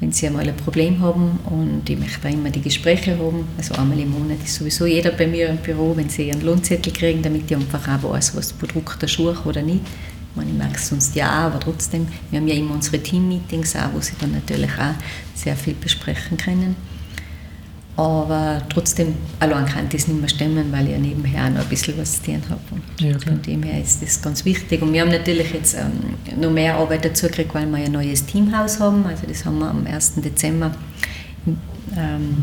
wenn 0.00 0.12
sie 0.12 0.26
einmal 0.26 0.46
ein 0.46 0.56
Problem 0.56 1.00
haben. 1.00 1.38
Und 1.46 1.88
ich 1.88 1.98
möchte 1.98 2.28
auch 2.28 2.32
immer 2.32 2.50
die 2.50 2.60
Gespräche 2.60 3.18
haben. 3.18 3.46
Also 3.56 3.74
einmal 3.74 3.98
im 3.98 4.10
Monat 4.10 4.38
ist 4.44 4.54
sowieso 4.54 4.86
jeder 4.86 5.10
bei 5.10 5.26
mir 5.26 5.48
im 5.48 5.56
Büro, 5.58 5.96
wenn 5.96 6.08
sie 6.08 6.28
ihren 6.28 6.42
Lohnzettel 6.42 6.92
kriegen, 6.92 7.22
damit 7.22 7.50
ich 7.50 7.56
einfach 7.56 7.88
auch 7.88 8.12
weiß, 8.12 8.36
was 8.36 8.52
bedruckt 8.52 9.00
der 9.02 9.08
Schuh 9.08 9.34
oder 9.44 9.62
nicht. 9.62 9.82
Ich, 10.34 10.36
meine, 10.36 10.50
ich 10.50 10.56
merke 10.58 10.74
es 10.74 10.88
sonst 10.88 11.14
ja 11.14 11.30
aber 11.30 11.60
trotzdem, 11.60 12.08
wir 12.30 12.40
haben 12.40 12.48
ja 12.48 12.56
immer 12.56 12.74
unsere 12.74 12.98
Team-Meetings 12.98 13.76
auch, 13.76 13.92
wo 13.94 14.00
sie 14.00 14.14
dann 14.18 14.32
natürlich 14.32 14.72
auch 14.72 14.94
sehr 15.34 15.54
viel 15.54 15.74
besprechen 15.74 16.36
können. 16.36 16.74
Aber 17.96 18.60
trotzdem, 18.68 19.14
allein 19.38 19.66
kann 19.66 19.88
das 19.88 20.08
nicht 20.08 20.18
mehr 20.18 20.28
stemmen, 20.28 20.72
weil 20.72 20.86
ich 20.86 20.92
ja 20.92 20.98
nebenher 20.98 21.48
noch 21.50 21.60
ein 21.60 21.68
bisschen 21.68 21.96
was 21.96 22.20
zu 22.20 22.32
tun 22.32 22.42
habe. 22.50 22.60
Und 22.72 22.82
ja, 23.00 23.16
von 23.20 23.40
dem 23.42 23.62
her 23.62 23.80
ist 23.80 24.02
das 24.02 24.20
ganz 24.20 24.44
wichtig. 24.44 24.82
Und 24.82 24.92
wir 24.92 25.02
haben 25.02 25.12
natürlich 25.12 25.52
jetzt 25.52 25.74
ähm, 25.74 26.40
noch 26.40 26.50
mehr 26.50 26.74
Arbeit 26.74 27.04
dazu 27.04 27.28
gekriegt, 27.28 27.54
weil 27.54 27.68
wir 27.68 27.78
ein 27.78 27.92
neues 27.92 28.26
Teamhaus 28.26 28.80
haben. 28.80 29.06
Also 29.06 29.28
das 29.28 29.44
haben 29.44 29.60
wir 29.60 29.70
am 29.70 29.86
1. 29.86 30.14
Dezember 30.16 30.72
ähm, 31.96 32.42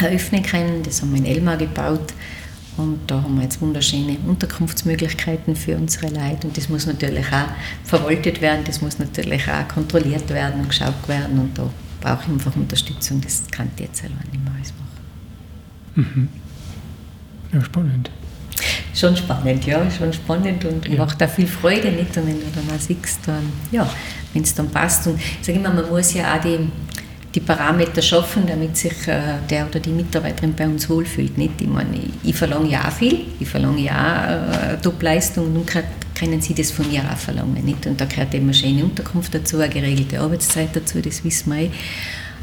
eröffnen 0.00 0.44
können. 0.44 0.84
Das 0.84 1.02
haben 1.02 1.10
wir 1.10 1.18
in 1.18 1.26
Elmar 1.26 1.56
gebaut. 1.56 2.14
Und 2.80 3.00
da 3.06 3.22
haben 3.22 3.36
wir 3.36 3.42
jetzt 3.42 3.60
wunderschöne 3.60 4.16
Unterkunftsmöglichkeiten 4.26 5.54
für 5.54 5.76
unsere 5.76 6.06
Leute. 6.08 6.46
Und 6.46 6.56
das 6.56 6.68
muss 6.68 6.86
natürlich 6.86 7.26
auch 7.26 7.48
verwaltet 7.84 8.40
werden, 8.40 8.62
das 8.64 8.80
muss 8.80 8.98
natürlich 8.98 9.42
auch 9.48 9.68
kontrolliert 9.68 10.28
werden 10.30 10.60
und 10.60 10.68
geschaut 10.68 11.06
werden. 11.06 11.38
Und 11.38 11.58
da 11.58 11.68
brauche 12.00 12.24
ich 12.24 12.28
einfach 12.30 12.56
Unterstützung. 12.56 13.20
Das 13.20 13.42
kann 13.50 13.70
ich 13.76 13.82
jetzt 13.82 14.00
selber 14.00 14.16
nicht 14.32 14.42
mehr 14.42 14.52
alles 14.54 14.72
machen. 15.94 16.14
Mhm. 16.14 16.28
Ja, 17.52 17.64
spannend. 17.64 18.10
Schon 18.94 19.16
spannend, 19.16 19.64
ja, 19.66 19.90
schon 19.90 20.12
spannend 20.12 20.64
und 20.64 20.86
ja. 20.88 20.98
macht 20.98 21.22
auch 21.22 21.28
viel 21.28 21.46
Freude, 21.46 21.90
nicht? 21.92 22.16
Und 22.16 22.26
wenn 22.26 22.38
du 22.40 22.46
dann 22.54 22.76
auch 22.76 22.80
siehst, 22.80 23.20
dann, 23.26 23.44
ja, 23.70 23.88
wenn 24.32 24.42
es 24.42 24.54
dann 24.54 24.68
passt. 24.68 25.06
Und 25.06 25.18
ich 25.18 25.38
sage 25.46 25.58
immer, 25.58 25.72
man 25.72 25.88
muss 25.88 26.12
ja 26.12 26.34
auch 26.36 26.40
die, 26.40 26.68
die 27.34 27.40
Parameter 27.40 28.02
schaffen, 28.02 28.46
damit 28.46 28.76
sich 28.76 29.06
äh, 29.06 29.38
der 29.48 29.66
oder 29.66 29.78
die 29.78 29.90
Mitarbeiterin 29.90 30.54
bei 30.54 30.66
uns 30.66 30.90
wohlfühlt. 30.90 31.38
Nicht? 31.38 31.60
Ich, 31.60 31.68
meine, 31.68 32.00
ich, 32.22 32.34
verlange 32.34 32.70
ja 32.70 32.88
auch 32.88 32.92
viel, 32.92 33.20
ich 33.38 33.48
verlange 33.48 33.80
ja 33.80 34.72
äh, 34.72 34.80
Top-Leistung 34.80 35.46
und 35.46 35.54
nun 35.54 35.66
können 35.66 36.40
Sie 36.40 36.54
das 36.54 36.72
von 36.72 36.88
mir 36.90 37.02
auch 37.02 37.16
verlangen. 37.16 37.64
Nicht? 37.64 37.86
Und 37.86 38.00
da 38.00 38.04
gehört 38.06 38.34
eben 38.34 38.46
eine 38.46 38.54
schöne 38.54 38.84
Unterkunft 38.84 39.34
dazu, 39.34 39.58
eine 39.58 39.68
geregelte 39.68 40.18
Arbeitszeit 40.20 40.74
dazu, 40.74 41.00
das 41.00 41.22
wissen 41.22 41.52
wir 41.54 41.62
eh. 41.62 41.70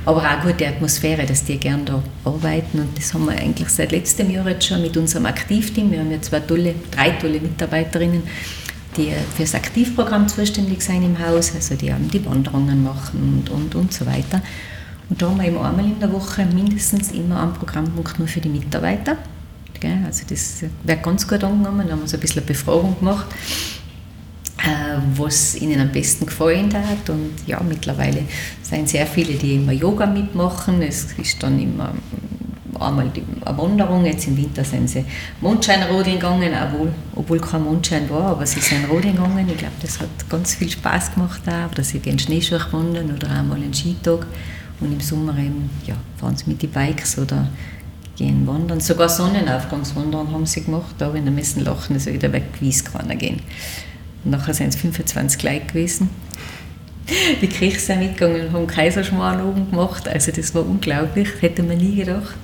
Aber 0.06 0.20
auch 0.20 0.24
eine 0.24 0.42
gute 0.42 0.66
Atmosphäre, 0.66 1.26
dass 1.26 1.44
die 1.44 1.58
gerne 1.58 1.84
da 1.84 2.02
arbeiten. 2.24 2.80
Und 2.80 2.98
das 2.98 3.14
haben 3.14 3.26
wir 3.26 3.34
eigentlich 3.34 3.68
seit 3.68 3.92
letztem 3.92 4.32
Jahr 4.32 4.48
jetzt 4.48 4.66
schon 4.66 4.82
mit 4.82 4.96
unserem 4.96 5.26
Aktivteam. 5.26 5.92
Wir 5.92 6.00
haben 6.00 6.12
ja 6.12 6.22
zwei 6.22 6.40
tolle, 6.40 6.76
drei 6.92 7.10
tolle 7.10 7.42
Mitarbeiterinnen, 7.42 8.24
die 8.96 9.12
für 9.36 9.42
das 9.42 9.54
Aktivprogramm 9.54 10.30
zuständig 10.30 10.82
sind 10.82 11.04
im 11.04 11.20
Haus, 11.20 11.54
also 11.54 11.76
die 11.76 11.92
haben 11.92 12.10
die 12.10 12.26
Wanderungen 12.26 12.84
machen 12.84 13.44
und, 13.46 13.50
und, 13.50 13.76
und 13.76 13.94
so 13.94 14.06
weiter. 14.06 14.42
Und 15.10 15.22
da 15.22 15.30
haben 15.30 15.38
wir 15.38 15.48
eben 15.48 15.58
einmal 15.58 15.86
in 15.86 16.00
der 16.00 16.12
Woche 16.12 16.46
mindestens 16.46 17.12
immer 17.12 17.42
einen 17.42 17.54
Programmpunkt 17.54 18.20
nur 18.20 18.28
für 18.28 18.42
die 18.42 18.50
Mitarbeiter. 18.50 19.18
Also 20.06 20.24
das 20.28 20.64
wird 20.84 21.04
ganz 21.04 21.28
gut 21.28 21.44
angenommen. 21.44 21.86
Da 21.88 21.94
haben 21.94 22.02
wir 22.02 22.08
so 22.08 22.18
ein 22.18 22.20
bisschen 22.20 22.42
eine 22.42 22.48
Befragung 22.48 22.98
gemacht, 22.98 23.28
äh, 24.58 24.98
was 25.16 25.56
ihnen 25.56 25.80
am 25.80 25.92
besten 25.92 26.26
gefallen 26.26 26.74
hat. 26.74 27.10
Und 27.10 27.32
ja, 27.46 27.62
mittlerweile 27.62 28.24
sind 28.64 28.90
sehr 28.90 29.06
viele, 29.06 29.34
die 29.34 29.56
immer 29.56 29.74
Yoga 29.74 30.08
mitmachen. 30.08 30.82
Es 30.82 31.14
ist 31.18 31.42
dann 31.44 31.60
immer 31.60 31.94
einmal 32.80 33.12
eine 33.46 33.58
Wanderung, 33.58 34.06
jetzt 34.06 34.28
im 34.28 34.38
Winter 34.38 34.64
sind 34.64 34.90
sie 34.90 35.06
Mondscheinrodeln 35.42 36.18
gegangen, 36.18 36.52
obwohl, 36.54 36.94
obwohl 37.16 37.40
kein 37.40 37.64
Mondschein 37.64 38.10
war, 38.10 38.32
aber 38.32 38.46
sie 38.46 38.60
sind 38.60 38.90
rodeln 38.90 39.16
gegangen. 39.16 39.48
Ich 39.50 39.58
glaube, 39.58 39.74
das 39.82 40.00
hat 40.00 40.10
ganz 40.30 40.56
viel 40.56 40.70
Spaß 40.70 41.14
gemacht 41.14 41.42
auch. 41.48 41.72
Oder 41.72 41.84
sie 41.84 42.00
gehen 42.00 42.20
Schneeschuh 42.20 42.60
wandern 42.72 43.14
oder 43.16 43.30
einmal 43.32 43.58
einen 43.58 43.74
Skitag. 43.74 44.26
Und 44.80 44.94
im 44.94 45.00
Sommer 45.00 45.38
eben, 45.38 45.70
ja, 45.86 45.96
fahren 46.18 46.36
sie 46.36 46.46
mit 46.48 46.62
den 46.62 46.70
Bikes 46.70 47.18
oder 47.18 47.48
gehen 48.16 48.46
wandern. 48.46 48.80
Sogar 48.80 49.10
Sonnenaufgangswandern 49.10 50.32
haben 50.32 50.46
sie 50.46 50.64
gemacht, 50.64 50.96
da 50.98 51.14
in 51.14 51.26
der 51.26 51.34
Messen 51.34 51.64
lachen, 51.64 51.94
also 51.94 52.12
wieder 52.12 52.32
weg, 52.32 52.46
wie 52.60 52.70
es 52.70 52.84
gehen. 52.84 53.42
Und 54.24 54.32
nachher 54.32 54.54
sind 54.54 54.70
es 54.70 54.76
25 54.76 55.42
Leute 55.44 55.66
gewesen. 55.68 56.10
Die 57.42 57.48
Kirche 57.48 57.80
sind 57.80 58.00
mitgegangen 58.00 58.48
und 58.48 58.54
haben 58.54 58.68
Kaiserschmarrn 58.68 59.42
oben 59.42 59.70
gemacht. 59.70 60.08
Also 60.08 60.32
das 60.32 60.54
war 60.54 60.66
unglaublich, 60.66 61.30
hätte 61.40 61.64
man 61.64 61.78
nie 61.78 61.96
gedacht. 61.96 62.36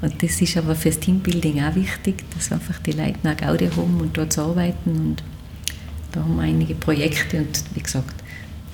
Und 0.00 0.22
das 0.22 0.40
ist 0.40 0.56
aber 0.56 0.74
fürs 0.74 1.00
Teambuilding 1.00 1.64
auch 1.64 1.74
wichtig, 1.74 2.24
dass 2.34 2.52
einfach 2.52 2.78
die 2.80 2.92
Leute 2.92 3.18
eine 3.24 3.34
Gaudi 3.34 3.68
haben 3.68 4.00
und 4.00 4.16
dort 4.16 4.38
arbeiten. 4.38 4.90
Und 4.90 5.22
da 6.12 6.20
haben 6.20 6.36
wir 6.36 6.42
einige 6.42 6.74
Projekte 6.74 7.38
und 7.38 7.64
wie 7.74 7.80
gesagt, 7.80 8.14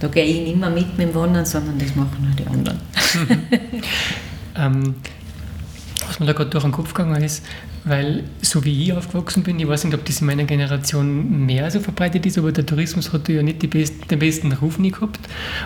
da 0.01 0.09
gehe 0.09 0.25
ich 0.25 0.41
nicht 0.41 0.57
mehr 0.57 0.71
mit 0.71 0.99
mit 0.99 1.09
dem 1.09 1.15
Wandern, 1.15 1.45
sondern 1.47 1.79
das 1.79 1.95
machen 1.95 2.29
auch 2.31 2.37
die 2.37 2.47
anderen. 2.47 2.81
ähm, 4.57 4.95
was 6.07 6.19
mir 6.19 6.27
da 6.27 6.33
gerade 6.33 6.51
durch 6.51 6.65
den 6.65 6.73
Kopf 6.73 6.93
gegangen 6.93 7.23
ist, 7.23 7.45
weil 7.85 8.25
so 8.43 8.65
wie 8.65 8.85
ich 8.85 8.93
aufgewachsen 8.93 9.43
bin, 9.43 9.59
ich 9.61 9.69
weiß 9.69 9.85
nicht, 9.85 9.95
ob 9.95 10.05
das 10.05 10.21
in 10.21 10.27
meiner 10.27 10.45
Generation 10.45 11.47
mehr 11.47 11.71
so 11.71 11.81
verbreitet 11.81 12.27
ist, 12.27 12.39
aber 12.39 12.53
der 12.53 12.67
Tourismus 12.67 13.13
hat 13.13 13.29
ja 13.29 13.43
nicht 13.43 13.69
best, 13.71 14.11
den 14.11 14.19
besten 14.19 14.53
Ruf 14.53 14.79
nie 14.79 14.91
gehabt 14.91 15.21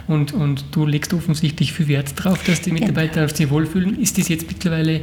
und, 0.07 0.33
und 0.33 0.65
du 0.73 0.87
legst 0.87 1.15
offensichtlich 1.15 1.73
viel 1.73 1.89
Wert 1.89 2.13
darauf, 2.17 2.43
dass 2.45 2.61
die 2.61 2.73
Mitarbeiter 2.73 3.23
ja. 3.23 3.29
sich 3.29 3.51
wohlfühlen. 3.51 4.01
Ist 4.01 4.19
das 4.19 4.29
jetzt 4.29 4.47
mittlerweile 4.47 5.01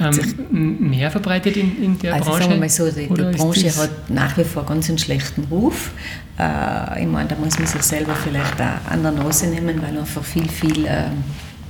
ähm, 0.00 0.90
mehr 0.90 1.10
verbreitet 1.10 1.56
in, 1.56 1.82
in 1.82 1.98
der 1.98 2.14
also 2.14 2.30
Branche? 2.30 2.42
Sagen 2.42 2.54
wir 2.54 2.60
mal 2.60 2.68
so, 2.68 2.90
die, 2.90 3.06
die 3.08 3.36
Branche 3.36 3.76
hat 3.76 4.10
nach 4.10 4.36
wie 4.38 4.44
vor 4.44 4.64
ganz 4.64 4.88
einen 4.88 4.98
schlechten 4.98 5.44
Ruf. 5.50 5.90
Äh, 6.38 7.02
ich 7.02 7.06
meine, 7.08 7.28
da 7.28 7.36
muss 7.36 7.58
man 7.58 7.66
sich 7.66 7.82
selber 7.82 8.14
vielleicht 8.14 8.60
auch 8.60 8.90
an 8.90 9.02
der 9.02 9.12
Nase 9.12 9.46
nehmen, 9.46 9.80
weil 9.82 9.96
einfach 9.96 10.24
viel, 10.24 10.48
viel... 10.48 10.86
Äh, 10.86 11.10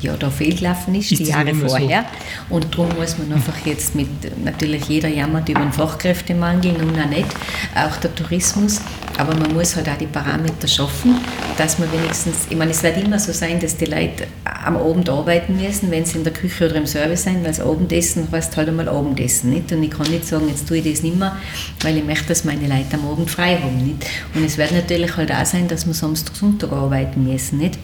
ja, 0.00 0.16
da 0.16 0.30
fehlgelaufen 0.30 0.94
ist, 0.94 1.12
ist 1.12 1.20
die 1.20 1.24
Jahre 1.24 1.54
vorher. 1.54 2.06
So? 2.48 2.56
Und 2.56 2.72
darum 2.72 2.88
muss 2.98 3.18
man 3.18 3.32
einfach 3.32 3.54
jetzt 3.64 3.94
mit, 3.94 4.08
natürlich 4.44 4.84
jeder 4.84 5.08
jammert 5.08 5.48
über 5.48 5.60
den 5.60 5.72
Fachkräftemangel, 5.72 6.72
nun 6.72 6.98
auch 6.98 7.08
nicht, 7.08 7.28
auch 7.74 7.96
der 7.96 8.14
Tourismus, 8.14 8.80
aber 9.18 9.34
man 9.36 9.52
muss 9.52 9.76
halt 9.76 9.88
auch 9.88 9.98
die 9.98 10.06
Parameter 10.06 10.66
schaffen, 10.66 11.16
dass 11.58 11.78
man 11.78 11.92
wenigstens, 11.92 12.46
ich 12.48 12.56
meine, 12.56 12.70
es 12.70 12.82
wird 12.82 12.96
immer 12.96 13.18
so 13.18 13.32
sein, 13.32 13.60
dass 13.60 13.76
die 13.76 13.84
Leute 13.84 14.26
am 14.64 14.76
Abend 14.76 15.08
arbeiten 15.08 15.56
müssen, 15.56 15.90
wenn 15.90 16.04
sie 16.04 16.18
in 16.18 16.24
der 16.24 16.32
Küche 16.32 16.66
oder 16.66 16.76
im 16.76 16.86
Service 16.86 17.24
sind, 17.24 17.36
weil 17.36 17.44
das 17.44 17.60
Abendessen 17.60 18.28
heißt 18.30 18.56
halt 18.56 18.68
einmal 18.68 18.88
Abendessen, 18.88 19.50
nicht? 19.50 19.70
Und 19.72 19.82
ich 19.82 19.90
kann 19.90 20.10
nicht 20.10 20.26
sagen, 20.26 20.48
jetzt 20.48 20.66
tue 20.68 20.78
ich 20.78 20.90
das 20.90 21.02
nicht 21.02 21.18
mehr, 21.18 21.36
weil 21.82 21.98
ich 21.98 22.04
möchte, 22.04 22.28
dass 22.28 22.44
meine 22.44 22.66
Leute 22.66 22.94
am 22.94 23.06
Abend 23.06 23.30
frei 23.30 23.58
haben, 23.58 23.76
nicht? 23.84 24.06
Und 24.34 24.44
es 24.44 24.56
wird 24.56 24.72
natürlich 24.72 25.16
halt 25.16 25.30
auch 25.32 25.44
sein, 25.44 25.68
dass 25.68 25.86
wir 25.86 25.94
Samstag, 25.94 26.36
Sonntag 26.36 26.72
arbeiten 26.72 27.24
müssen, 27.24 27.58
nicht? 27.58 27.78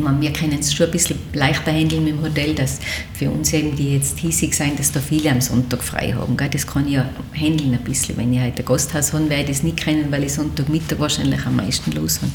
Meine, 0.00 0.20
wir 0.20 0.32
können 0.32 0.58
es 0.58 0.72
schon 0.72 0.86
ein 0.86 0.92
bisschen 0.92 1.18
leichter 1.32 1.72
handeln 1.72 2.04
mit 2.04 2.14
dem 2.14 2.22
Hotel, 2.22 2.54
dass 2.54 2.78
für 3.14 3.30
uns 3.30 3.52
eben, 3.52 3.76
die 3.76 3.94
jetzt 3.94 4.18
hiesig 4.18 4.54
sind, 4.54 4.78
dass 4.78 4.92
da 4.92 5.00
viele 5.00 5.30
am 5.30 5.40
Sonntag 5.40 5.82
frei 5.82 6.12
haben. 6.12 6.36
Gell? 6.36 6.48
Das 6.50 6.66
kann 6.66 6.86
ich 6.86 6.94
ja 6.94 7.08
handeln 7.34 7.74
ein 7.74 7.84
bisschen. 7.84 8.16
Wenn 8.16 8.32
ich 8.32 8.40
heute 8.40 8.62
ein 8.62 8.64
Gasthaus 8.64 9.12
habe, 9.12 9.28
werde 9.30 9.50
ich 9.50 9.58
das 9.58 9.62
nicht 9.62 9.82
können, 9.82 10.10
weil 10.10 10.24
ich 10.24 10.32
Sonntagmittag 10.32 10.98
wahrscheinlich 10.98 11.44
am 11.46 11.56
meisten 11.56 11.92
los 11.92 12.20
habe. 12.22 12.32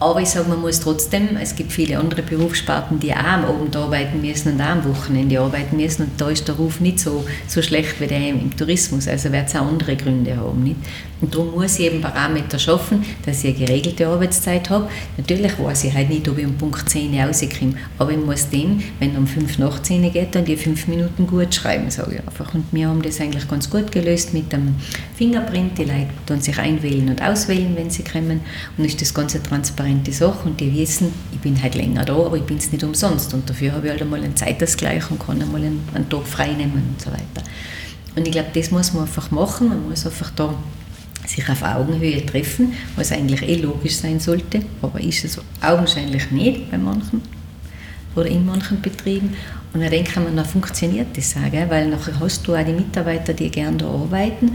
Aber 0.00 0.20
ich 0.20 0.28
sage, 0.28 0.48
man 0.48 0.60
muss 0.60 0.80
trotzdem, 0.80 1.36
es 1.40 1.54
gibt 1.54 1.72
viele 1.72 1.98
andere 1.98 2.22
Berufssparten, 2.22 2.98
die 2.98 3.12
auch 3.12 3.24
am 3.24 3.44
Abend 3.44 3.76
arbeiten 3.76 4.20
müssen 4.20 4.52
und 4.52 4.60
auch 4.60 4.66
am 4.66 4.84
Wochenende 4.84 5.40
arbeiten 5.40 5.76
müssen. 5.76 6.02
Und 6.02 6.20
da 6.20 6.28
ist 6.30 6.48
der 6.48 6.56
Ruf 6.56 6.80
nicht 6.80 6.98
so, 6.98 7.24
so 7.46 7.62
schlecht 7.62 8.00
wie 8.00 8.08
der 8.08 8.28
im 8.30 8.54
Tourismus. 8.56 9.06
Also 9.06 9.30
wird 9.32 9.48
es 9.48 9.54
auch 9.54 9.66
andere 9.66 9.96
Gründe 9.96 10.36
haben. 10.36 10.64
Nicht? 10.64 10.76
Und 11.20 11.32
darum 11.32 11.52
muss 11.52 11.78
ich 11.78 11.86
eben 11.86 12.02
Parameter 12.02 12.58
schaffen, 12.58 13.02
dass 13.24 13.44
ich 13.44 13.56
eine 13.56 13.66
geregelte 13.66 14.06
Arbeitszeit 14.06 14.68
habe. 14.68 14.90
Natürlich 15.16 15.58
weiß 15.58 15.84
ich 15.84 15.94
halt 15.94 16.10
nicht, 16.10 16.28
ob 16.28 16.36
ich 16.38 16.44
um 16.44 16.54
Punkt 16.54 16.86
10 16.86 17.18
rauskomme. 17.18 17.74
Aber 17.98 18.10
ich 18.10 18.18
muss 18.18 18.50
dem, 18.50 18.82
wenn 18.98 19.16
um 19.16 19.26
5 19.26 19.58
nach 19.58 19.80
10 19.80 20.12
geht, 20.12 20.34
dann 20.34 20.44
die 20.44 20.56
5 20.56 20.88
Minuten 20.88 21.26
gut 21.26 21.54
schreiben, 21.54 21.90
sage 21.90 22.16
ich 22.16 22.20
einfach. 22.20 22.52
Und 22.52 22.66
wir 22.72 22.88
haben 22.88 23.00
das 23.00 23.20
eigentlich 23.20 23.48
ganz 23.48 23.70
gut 23.70 23.90
gelöst 23.90 24.34
mit 24.34 24.52
dem 24.52 24.74
Fingerprint. 25.16 25.78
Die 25.78 25.84
Leute 25.84 26.08
tun 26.26 26.40
sich 26.40 26.58
einwählen 26.58 27.08
und 27.08 27.22
auswählen, 27.22 27.74
wenn 27.74 27.88
sie 27.88 28.04
kommen. 28.04 28.40
Und 28.76 28.84
ist 28.84 29.00
das 29.00 29.14
Ganze 29.14 29.42
transparent 29.42 29.93
transparente 29.94 30.12
Sache 30.12 30.48
und 30.48 30.60
die 30.60 30.74
wissen, 30.74 31.12
ich 31.32 31.38
bin 31.38 31.60
halt 31.60 31.74
länger 31.74 32.04
da, 32.04 32.14
aber 32.14 32.36
ich 32.36 32.42
bin 32.42 32.58
es 32.58 32.72
nicht 32.72 32.84
umsonst 32.84 33.32
und 33.34 33.48
dafür 33.48 33.72
habe 33.72 33.86
ich 33.86 33.92
halt 33.92 34.02
einmal 34.02 34.22
einen 34.22 34.36
Zeitausgleich 34.36 35.10
und 35.10 35.20
kann 35.20 35.40
einmal 35.40 35.62
einen, 35.62 35.80
einen 35.94 36.08
Tag 36.08 36.26
frei 36.26 36.52
nehmen 36.52 36.82
und 36.90 37.00
so 37.00 37.10
weiter. 37.10 37.46
Und 38.16 38.26
ich 38.26 38.32
glaube, 38.32 38.48
das 38.54 38.70
muss 38.70 38.92
man 38.92 39.04
einfach 39.04 39.30
machen, 39.30 39.68
man 39.68 39.88
muss 39.88 40.06
einfach 40.06 40.30
da 40.30 40.54
sich 41.26 41.48
auf 41.48 41.62
Augenhöhe 41.62 42.24
treffen, 42.26 42.74
was 42.96 43.10
eigentlich 43.10 43.42
eh 43.42 43.56
logisch 43.56 43.96
sein 43.96 44.20
sollte, 44.20 44.60
aber 44.82 45.00
ist 45.00 45.24
es 45.24 45.40
augenscheinlich 45.62 46.30
nicht 46.30 46.70
bei 46.70 46.78
manchen. 46.78 47.22
oder 48.14 48.26
in 48.26 48.46
manchen 48.46 48.80
Betrieben. 48.80 49.34
Und 49.72 49.80
dann 49.80 49.92
ich 49.92 50.14
mir, 50.14 50.30
dann 50.30 50.44
funktioniert 50.44 51.16
das 51.16 51.34
auch, 51.34 51.50
gell? 51.50 51.68
weil 51.68 51.88
nachher 51.88 52.20
hast 52.20 52.46
du 52.46 52.54
auch 52.54 52.64
die 52.64 52.72
Mitarbeiter, 52.72 53.32
die 53.32 53.50
gerne 53.50 53.78
da 53.78 53.86
arbeiten 53.86 54.52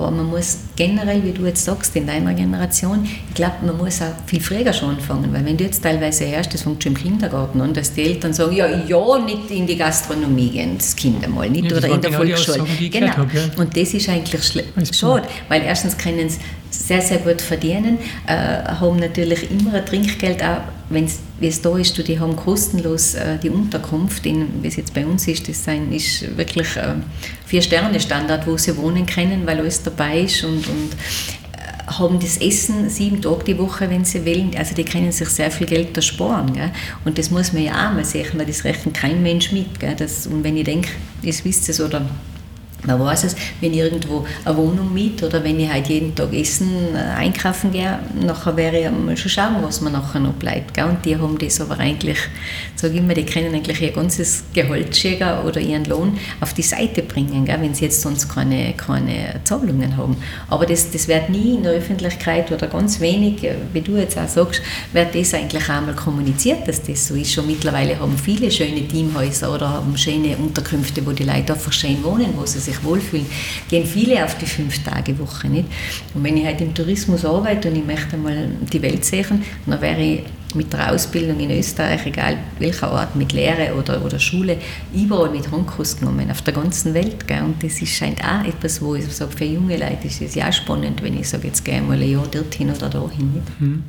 aber 0.00 0.10
man 0.10 0.26
muss 0.26 0.58
generell, 0.76 1.22
wie 1.24 1.32
du 1.32 1.44
jetzt 1.46 1.64
sagst, 1.64 1.94
in 1.96 2.06
deiner 2.06 2.34
Generation, 2.34 3.04
ich 3.04 3.34
glaube, 3.34 3.66
man 3.66 3.76
muss 3.76 4.00
auch 4.00 4.12
viel 4.26 4.40
früher 4.40 4.72
schon 4.72 4.90
anfangen, 4.90 5.32
weil 5.32 5.44
wenn 5.44 5.56
du 5.56 5.64
jetzt 5.64 5.82
teilweise 5.82 6.26
hörst, 6.28 6.54
das 6.54 6.62
fängt 6.62 6.82
schon 6.82 6.92
im 6.92 6.98
Kindergarten 6.98 7.60
an, 7.60 7.74
dass 7.74 7.92
die 7.92 8.02
Eltern 8.02 8.32
sagen, 8.32 8.56
ja, 8.56 8.66
ja, 8.66 9.18
nicht 9.18 9.50
in 9.50 9.66
die 9.66 9.76
Gastronomie 9.76 10.50
gehen, 10.50 10.76
das 10.78 10.96
Kind 10.96 11.24
einmal, 11.24 11.50
nicht, 11.50 11.70
ja, 11.70 11.76
oder 11.76 11.88
in 11.88 12.00
der 12.00 12.10
genau 12.10 12.24
Volksschule. 12.24 12.64
Genau. 12.90 13.16
Habe, 13.16 13.36
ja. 13.36 13.42
Und 13.56 13.76
das 13.76 13.94
ist 13.94 14.08
eigentlich 14.08 14.62
schade, 14.92 15.26
weil 15.48 15.62
erstens 15.62 15.96
können 15.96 16.28
sie 16.28 16.38
sehr, 16.70 17.02
sehr 17.02 17.18
gut 17.18 17.40
verdienen, 17.40 17.98
äh, 18.26 18.32
haben 18.32 18.98
natürlich 18.98 19.50
immer 19.50 19.74
ein 19.74 19.86
Trinkgeld, 19.86 20.42
auch 20.42 20.62
wenn 20.88 21.08
es 21.48 21.62
da 21.62 21.76
ist, 21.76 21.96
die 22.06 22.20
haben 22.20 22.36
kostenlos 22.36 23.14
äh, 23.14 23.38
die 23.38 23.50
Unterkunft, 23.50 24.24
wie 24.24 24.46
es 24.62 24.76
jetzt 24.76 24.92
bei 24.94 25.06
uns 25.06 25.26
ist, 25.26 25.48
das 25.48 25.66
ist 25.90 26.36
wirklich 26.36 26.76
äh, 26.76 26.94
Vier-Sterne-Standard, 27.46 28.46
wo 28.46 28.56
sie 28.56 28.76
wohnen 28.76 29.06
können, 29.06 29.46
weil 29.46 29.58
alles 29.58 29.82
dabei 29.82 30.20
ist 30.20 30.44
und, 30.44 30.66
und 30.68 30.92
äh, 31.52 31.92
haben 31.92 32.20
das 32.20 32.36
Essen 32.36 32.90
sieben 32.90 33.22
Tage 33.22 33.44
die 33.44 33.58
Woche, 33.58 33.88
wenn 33.88 34.04
sie 34.04 34.24
wollen. 34.26 34.50
Also 34.56 34.74
die 34.74 34.84
können 34.84 35.12
sich 35.12 35.28
sehr 35.30 35.50
viel 35.50 35.66
Geld 35.66 35.96
ersparen. 35.96 36.52
Gell? 36.52 36.70
Und 37.04 37.18
das 37.18 37.30
muss 37.30 37.52
man 37.52 37.64
ja 37.64 37.88
auch 37.88 37.94
mal 37.94 38.04
sehen, 38.04 38.28
weil 38.34 38.46
das 38.46 38.64
rechnet 38.64 38.94
kein 38.94 39.22
Mensch 39.22 39.50
mit. 39.50 39.80
Gell? 39.80 39.96
Das, 39.96 40.26
und 40.26 40.44
wenn 40.44 40.56
ich 40.56 40.64
denke, 40.64 40.90
das 41.24 41.44
wisst 41.44 41.68
ihr 41.68 41.84
oder 41.84 42.06
man 42.86 43.00
weiß 43.00 43.24
es, 43.24 43.36
wenn 43.60 43.72
ich 43.72 43.78
irgendwo 43.78 44.26
eine 44.44 44.56
Wohnung 44.56 44.92
miete 44.92 45.26
oder 45.26 45.42
wenn 45.44 45.60
ich 45.60 45.70
halt 45.70 45.88
jeden 45.88 46.14
Tag 46.14 46.32
Essen 46.32 46.94
äh, 46.94 46.98
einkaufen 46.98 47.72
gehe, 47.72 47.98
nachher 48.24 48.56
wäre 48.56 48.78
ich 48.78 48.90
mal 48.90 49.16
schon 49.16 49.30
schauen, 49.30 49.56
was 49.62 49.80
mir 49.80 49.90
nachher 49.90 50.20
noch 50.20 50.32
bleibt. 50.34 50.74
Gell? 50.74 50.84
Und 50.84 51.04
die 51.04 51.16
haben 51.16 51.38
das 51.38 51.60
aber 51.60 51.78
eigentlich, 51.78 52.18
sage 52.76 52.94
ich 52.94 53.00
immer, 53.00 53.14
die 53.14 53.24
können 53.24 53.54
eigentlich 53.54 53.80
ihr 53.82 53.92
ganzes 53.92 54.44
Gehalt 54.54 54.98
oder 55.46 55.60
ihren 55.60 55.84
Lohn 55.84 56.18
auf 56.40 56.54
die 56.54 56.62
Seite 56.62 57.02
bringen, 57.02 57.44
gell? 57.44 57.58
wenn 57.60 57.74
sie 57.74 57.84
jetzt 57.84 58.00
sonst 58.00 58.28
keine, 58.28 58.72
keine 58.74 59.40
Zahlungen 59.44 59.96
haben. 59.96 60.16
Aber 60.48 60.66
das, 60.66 60.90
das 60.90 61.08
wird 61.08 61.28
nie 61.28 61.56
in 61.56 61.62
der 61.62 61.72
Öffentlichkeit 61.72 62.50
oder 62.50 62.66
ganz 62.66 63.00
wenig, 63.00 63.44
äh, 63.44 63.56
wie 63.72 63.80
du 63.80 63.96
jetzt 63.96 64.18
auch 64.18 64.28
sagst, 64.28 64.62
wird 64.92 65.14
das 65.14 65.34
eigentlich 65.34 65.68
einmal 65.68 65.94
kommuniziert, 65.94 66.66
dass 66.66 66.82
das 66.82 67.06
so 67.06 67.14
ist. 67.14 67.32
Schon 67.32 67.46
mittlerweile 67.46 67.98
haben 67.98 68.16
viele 68.16 68.50
schöne 68.50 68.86
Teamhäuser 68.86 69.52
oder 69.54 69.68
haben 69.68 69.96
schöne 69.96 70.36
Unterkünfte, 70.36 71.04
wo 71.06 71.12
die 71.12 71.24
Leute 71.24 71.52
einfach 71.52 71.72
schön 71.72 72.02
wohnen, 72.02 72.28
wo 72.36 72.46
sie 72.46 72.58
sich 72.58 72.69
sich 72.72 72.84
wohlfühlen, 72.84 73.26
gehen 73.68 73.86
viele 73.86 74.24
auf 74.24 74.36
die 74.38 74.46
Fünf-Tage-Woche. 74.46 75.48
Nicht? 75.48 75.68
Und 76.14 76.24
wenn 76.24 76.36
ich 76.36 76.44
halt 76.44 76.60
im 76.60 76.74
Tourismus 76.74 77.24
arbeite 77.24 77.68
und 77.68 77.76
ich 77.76 77.84
möchte 77.84 78.16
mal 78.16 78.48
die 78.72 78.82
Welt 78.82 79.04
sehen, 79.04 79.42
dann 79.66 79.80
wäre 79.80 80.00
ich 80.00 80.22
mit 80.54 80.72
der 80.72 80.92
Ausbildung 80.92 81.38
in 81.40 81.50
Österreich, 81.50 82.06
egal 82.06 82.38
welcher 82.58 82.90
Ort, 82.90 83.14
mit 83.14 83.32
Lehre 83.32 83.74
oder, 83.74 84.04
oder 84.04 84.18
Schule, 84.18 84.56
überall 84.92 85.30
mit 85.30 85.50
Handkurs 85.50 85.98
genommen, 85.98 86.30
auf 86.30 86.42
der 86.42 86.54
ganzen 86.54 86.94
Welt. 86.94 87.26
Gell? 87.26 87.42
Und 87.42 87.62
das 87.62 87.80
ist, 87.80 87.90
scheint 87.90 88.22
auch 88.24 88.44
etwas, 88.44 88.82
wo 88.82 88.94
ich 88.94 89.06
sage, 89.08 89.32
für 89.36 89.44
junge 89.44 89.76
Leute 89.76 90.06
ist 90.06 90.20
es 90.20 90.34
ja 90.34 90.50
spannend, 90.50 91.02
wenn 91.02 91.18
ich 91.18 91.28
sage, 91.28 91.48
jetzt 91.48 91.64
gehe 91.64 91.76
ich 91.76 91.86
mal 91.86 92.00
ein 92.00 92.10
Jahr 92.10 92.26
dorthin 92.26 92.70
oder 92.70 92.88
dahin. 92.88 93.34
Nicht? 93.34 93.60
Mhm. 93.60 93.82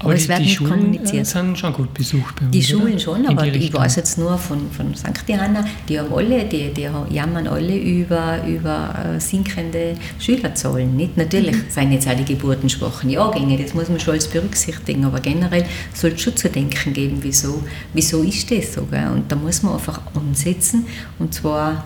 Aber, 0.00 0.14
es 0.14 0.28
wird 0.28 0.38
die 0.38 0.42
nicht 0.42 0.54
Schulen 0.54 0.70
kommuniziert. 0.70 1.26
sind 1.26 1.58
schon 1.58 1.72
gut 1.72 1.92
besucht 1.92 2.36
bei 2.36 2.46
uns, 2.46 2.52
Die 2.52 2.62
Schulen 2.62 2.92
oder? 2.92 2.98
schon, 2.98 3.26
aber 3.26 3.46
ich 3.46 3.72
weiß 3.72 3.96
jetzt 3.96 4.18
nur 4.18 4.38
von, 4.38 4.70
von 4.70 4.94
St. 4.94 5.24
Johanna, 5.26 5.64
die 5.88 5.98
haben 5.98 6.12
alle, 6.12 6.44
die, 6.44 6.72
die 6.72 6.88
jammern 7.10 7.48
alle 7.48 7.76
über, 7.76 8.44
über 8.46 8.94
äh, 9.16 9.20
sinkende 9.20 9.94
Schülerzahlen. 10.18 10.96
Nicht? 10.96 11.16
Natürlich 11.16 11.56
mhm. 11.56 11.64
sind 11.68 11.92
jetzt 11.92 12.08
auch 12.08 12.16
die 12.16 12.24
geburtenschwachen 12.24 13.10
Jahrgänge, 13.10 13.58
das 13.58 13.74
muss 13.74 13.88
man 13.88 13.98
schon 13.98 14.12
alles 14.12 14.28
berücksichtigen, 14.28 15.04
aber 15.04 15.20
generell 15.20 15.64
soll 15.94 16.12
es 16.12 16.20
schon 16.20 16.36
zu 16.36 16.48
denken 16.48 16.92
geben, 16.92 17.18
wieso, 17.20 17.62
wieso 17.92 18.22
ist 18.22 18.50
das 18.50 18.74
so. 18.74 18.84
Gell? 18.86 19.08
Und 19.08 19.30
da 19.30 19.36
muss 19.36 19.62
man 19.62 19.74
einfach 19.74 20.00
ansetzen 20.14 20.86
und 21.18 21.34
zwar 21.34 21.84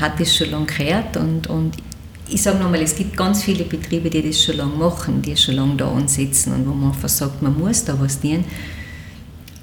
hat 0.00 0.20
es 0.20 0.36
schon 0.36 0.50
lange 0.50 0.66
gehört 0.66 1.16
und, 1.16 1.46
und 1.46 1.74
ich 2.28 2.42
sage 2.42 2.58
nochmal, 2.58 2.82
es 2.82 2.96
gibt 2.96 3.16
ganz 3.16 3.42
viele 3.42 3.64
Betriebe, 3.64 4.10
die 4.10 4.22
das 4.22 4.42
schon 4.42 4.56
lange 4.56 4.74
machen, 4.74 5.22
die 5.22 5.36
schon 5.36 5.54
lange 5.54 5.76
da 5.76 5.90
ansetzen 5.90 6.52
und 6.52 6.66
wo 6.66 6.74
man 6.74 6.92
einfach 6.92 7.08
sagt, 7.08 7.42
man 7.42 7.56
muss 7.58 7.84
da 7.84 7.98
was 8.00 8.20
tun. 8.20 8.44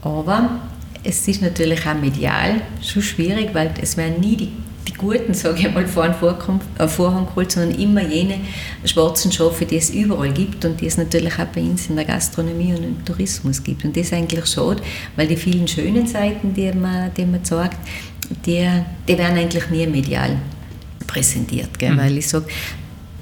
Aber 0.01 0.61
es 1.03 1.27
ist 1.27 1.41
natürlich 1.41 1.85
auch 1.85 1.95
medial 1.95 2.61
schon 2.81 3.01
schwierig, 3.01 3.49
weil 3.53 3.73
es 3.81 3.97
werden 3.97 4.21
nie 4.21 4.37
die, 4.37 4.49
die 4.87 4.93
Guten, 4.93 5.33
sage 5.33 5.67
ich 5.67 5.73
mal, 5.73 5.85
vor 5.85 6.07
den 6.07 6.59
äh, 6.77 6.87
Vorhang 6.87 7.25
geholt, 7.25 7.51
sondern 7.51 7.77
immer 7.79 8.01
jene 8.01 8.39
schwarzen 8.85 9.31
Schafe, 9.31 9.65
die 9.65 9.77
es 9.77 9.89
überall 9.89 10.31
gibt 10.31 10.63
und 10.63 10.79
die 10.79 10.87
es 10.87 10.97
natürlich 10.97 11.33
auch 11.39 11.45
bei 11.45 11.61
uns 11.61 11.89
in 11.89 11.97
der 11.97 12.05
Gastronomie 12.05 12.73
und 12.73 12.83
im 12.83 13.05
Tourismus 13.05 13.61
gibt. 13.61 13.83
Und 13.83 13.95
das 13.97 14.07
ist 14.07 14.13
eigentlich 14.13 14.45
schade, 14.45 14.81
weil 15.17 15.27
die 15.27 15.37
vielen 15.37 15.67
schönen 15.67 16.07
Seiten, 16.07 16.53
die 16.53 16.71
man, 16.71 17.13
die 17.13 17.25
man 17.25 17.43
sagt, 17.43 17.77
die, 18.45 18.67
die 19.07 19.17
werden 19.17 19.37
eigentlich 19.37 19.69
nie 19.69 19.85
medial 19.85 20.37
präsentiert. 21.07 21.77
Gell? 21.79 21.91
Mhm. 21.91 21.97
Weil 21.97 22.17
ich 22.17 22.27
sage, 22.27 22.45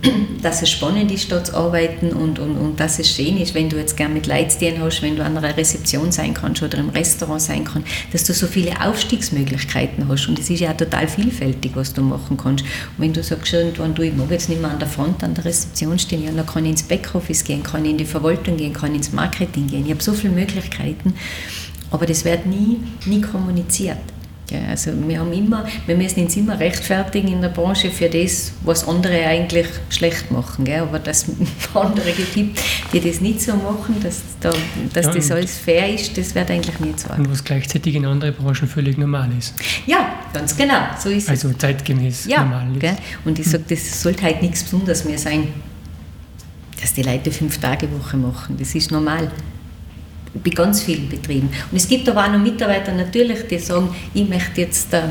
dass 0.42 0.62
es 0.62 0.70
spannend 0.70 1.12
ist, 1.12 1.32
dort 1.32 1.48
zu 1.48 1.56
arbeiten 1.56 2.12
und, 2.12 2.40
und, 2.40 2.58
und 2.58 2.80
dass 2.80 3.00
es 3.00 3.14
schön 3.16 3.38
ist, 3.38 3.54
wenn 3.54 3.70
du 3.70 3.78
jetzt 3.78 3.98
gerne 3.98 4.14
mit 4.14 4.26
Leitstehen 4.26 4.82
hast, 4.82 5.02
wenn 5.02 5.16
du 5.16 5.24
an 5.24 5.38
einer 5.38 5.56
Rezeption 5.56 6.12
sein 6.12 6.34
kannst 6.34 6.64
oder 6.64 6.78
im 6.78 6.90
Restaurant 6.90 7.42
sein 7.42 7.64
kannst, 7.64 7.88
dass 8.12 8.24
du 8.24 8.34
so 8.34 8.48
viele 8.48 8.82
Aufstiegsmöglichkeiten 8.82 10.08
hast. 10.08 10.28
Und 10.28 10.40
es 10.40 10.50
ist 10.50 10.60
ja 10.60 10.74
total 10.74 11.08
vielfältig, 11.08 11.72
was 11.76 11.94
du 11.94 12.02
machen 12.02 12.38
kannst. 12.38 12.64
Und 12.64 12.70
wenn 12.98 13.14
du 13.14 13.24
sagst, 13.24 13.54
irgendwann, 13.54 13.94
du, 13.94 14.02
ich 14.04 14.16
mag 14.16 14.32
jetzt 14.32 14.50
nicht 14.50 14.62
mehr 14.62 14.72
an 14.72 14.80
der 14.80 14.88
Front, 14.88 15.24
an 15.24 15.36
der 15.36 15.46
Rezeption 15.46 15.98
stehen, 16.00 16.24
ja, 16.24 16.32
dann 16.32 16.46
kann 16.46 16.66
ich 16.66 16.72
ins 16.72 16.84
Backoffice 16.84 17.44
gehen, 17.44 17.64
kann 17.64 17.86
ich 17.86 17.92
in 17.92 17.98
die 17.98 18.06
Verwaltung 18.06 18.58
gehen, 18.58 18.74
kann 18.74 18.92
ich 18.92 18.98
ins 18.98 19.12
Marketing 19.12 19.68
gehen. 19.68 19.86
Ich 19.86 19.92
habe 19.92 20.02
so 20.02 20.14
viele 20.14 20.34
Möglichkeiten, 20.34 21.14
aber 21.92 22.06
das 22.06 22.26
wird 22.26 22.46
nie, 22.46 22.80
nie 23.06 23.22
kommuniziert. 23.22 23.98
Also 24.70 24.92
wir, 25.08 25.20
haben 25.20 25.32
immer, 25.34 25.66
wir 25.86 25.96
müssen 25.96 26.24
uns 26.24 26.36
immer 26.36 26.60
rechtfertigen 26.60 27.30
in 27.30 27.42
der 27.42 27.50
Branche 27.50 27.90
für 27.90 28.10
das, 28.10 28.54
was 28.64 28.88
andere 28.88 29.26
eigentlich 29.26 29.68
schlecht 29.90 30.32
machen. 30.32 30.66
Gell? 30.66 30.82
Aber 30.82 31.00
dass 31.00 31.28
es 31.28 31.36
andere 31.74 32.12
gibt, 32.12 32.60
die 32.94 33.00
das 33.00 33.22
nicht 33.22 33.42
so 33.42 33.56
machen, 33.56 33.96
dass, 34.02 34.22
da, 34.40 34.52
dass 34.94 35.08
ja, 35.08 35.14
das 35.14 35.32
alles 35.32 35.58
fair 35.58 35.94
ist, 35.94 36.18
das 36.18 36.36
wird 36.36 36.50
eigentlich 36.50 36.80
nicht 36.80 37.00
so. 37.00 37.14
Und 37.14 37.32
was 37.32 37.44
gleichzeitig 37.44 37.96
in 37.96 38.06
anderen 38.06 38.34
Branchen 38.34 38.68
völlig 38.68 38.98
normal 38.98 39.30
ist. 39.38 39.54
Ja, 39.86 40.16
ganz 40.34 40.56
genau, 40.56 40.82
so 41.00 41.10
ist 41.10 41.30
also 41.30 41.50
es. 41.50 41.58
Zeitgemäß 41.58 42.26
ja, 42.26 42.44
normal 42.44 42.72
ist. 42.74 42.80
Gell? 42.80 42.98
Und 43.26 43.40
ich 43.40 43.48
sage, 43.48 43.64
das 43.70 44.02
sollte 44.02 44.24
halt 44.24 44.42
nichts 44.42 44.64
Besonderes 44.64 45.06
mehr 45.06 45.18
sein, 45.18 45.48
dass 46.82 46.94
die 46.94 47.04
Leute 47.04 47.32
fünf 47.32 47.58
Tage 47.60 47.88
Woche 47.92 48.18
machen. 48.18 48.58
Das 48.58 48.74
ist 48.74 48.92
normal 48.92 49.32
bei 50.34 50.50
ganz 50.50 50.82
vielen 50.82 51.10
Betrieben. 51.10 51.50
Und 51.72 51.78
es 51.78 51.88
gibt 51.88 52.08
aber 52.08 52.26
auch 52.26 52.32
noch 52.32 52.40
Mitarbeiter 52.40 52.94
natürlich, 52.94 53.48
die 53.48 53.60
sagen, 53.60 53.94
ich 54.14 54.28
möchte 54.28 54.62
jetzt 54.62 54.94
äh, 54.94 55.02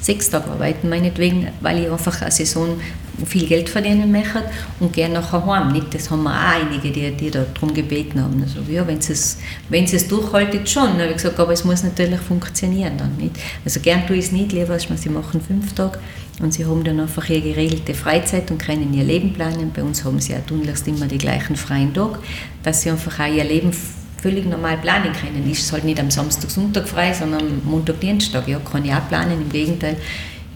sechs 0.00 0.30
Tage 0.30 0.50
arbeiten, 0.50 0.88
meinetwegen, 0.88 1.48
weil 1.60 1.84
ich 1.84 1.90
einfach 1.90 2.22
eine 2.22 2.30
Saison 2.30 2.80
viel 3.26 3.46
Geld 3.46 3.68
verdienen 3.68 4.12
möchte 4.12 4.44
und 4.78 4.92
gerne 4.92 5.14
nachher 5.14 5.44
heim. 5.44 5.72
Nicht? 5.72 5.92
Das 5.92 6.10
haben 6.10 6.22
wir 6.22 6.30
auch 6.30 6.62
einige, 6.62 6.90
die, 6.90 7.10
die 7.10 7.30
da 7.30 7.44
darum 7.52 7.74
gebeten 7.74 8.22
haben. 8.22 8.40
Also, 8.42 8.60
ja, 8.70 8.86
wenn 8.86 9.00
sie 9.00 9.12
es, 9.12 9.38
wenn 9.68 9.84
es 9.84 10.06
durchhaltet, 10.06 10.68
schon. 10.68 10.92
habe 10.92 11.06
ich 11.06 11.14
gesagt, 11.14 11.38
aber 11.40 11.52
es 11.52 11.64
muss 11.64 11.82
natürlich 11.82 12.20
funktionieren 12.20 12.96
dann. 12.96 13.16
Nicht? 13.16 13.36
Also 13.64 13.80
gern 13.80 14.06
tue 14.06 14.16
ich 14.16 14.26
es 14.26 14.32
nicht, 14.32 14.52
lieber 14.52 14.74
als 14.74 14.86
sie 14.94 15.08
machen 15.08 15.40
fünf 15.40 15.74
Tage 15.74 15.98
und 16.40 16.54
sie 16.54 16.64
haben 16.64 16.84
dann 16.84 17.00
einfach 17.00 17.28
ihre 17.28 17.40
geregelte 17.40 17.94
Freizeit 17.94 18.50
und 18.50 18.58
können 18.64 18.94
ihr 18.94 19.04
Leben 19.04 19.32
planen. 19.32 19.72
Bei 19.74 19.82
uns 19.82 20.04
haben 20.04 20.20
sie 20.20 20.32
ja 20.32 20.38
tunlichst 20.38 20.86
immer 20.86 21.06
die 21.06 21.18
gleichen 21.18 21.56
freien 21.56 21.92
Tage, 21.92 22.18
dass 22.62 22.82
sie 22.82 22.90
einfach 22.90 23.18
auch 23.18 23.32
ihr 23.32 23.44
Leben 23.44 23.72
völlig 24.20 24.46
normal 24.46 24.78
planen 24.78 25.12
können. 25.12 25.50
Ist 25.50 25.62
es 25.62 25.72
halt 25.72 25.84
nicht 25.84 26.00
am 26.00 26.10
Samstag, 26.10 26.50
Sonntag 26.50 26.88
frei, 26.88 27.12
sondern 27.12 27.62
Montag, 27.64 28.00
Dienstag. 28.00 28.48
Ja, 28.48 28.58
kann 28.58 28.84
ich 28.84 28.92
auch 28.92 29.06
planen. 29.08 29.40
Im 29.40 29.48
Gegenteil, 29.48 29.96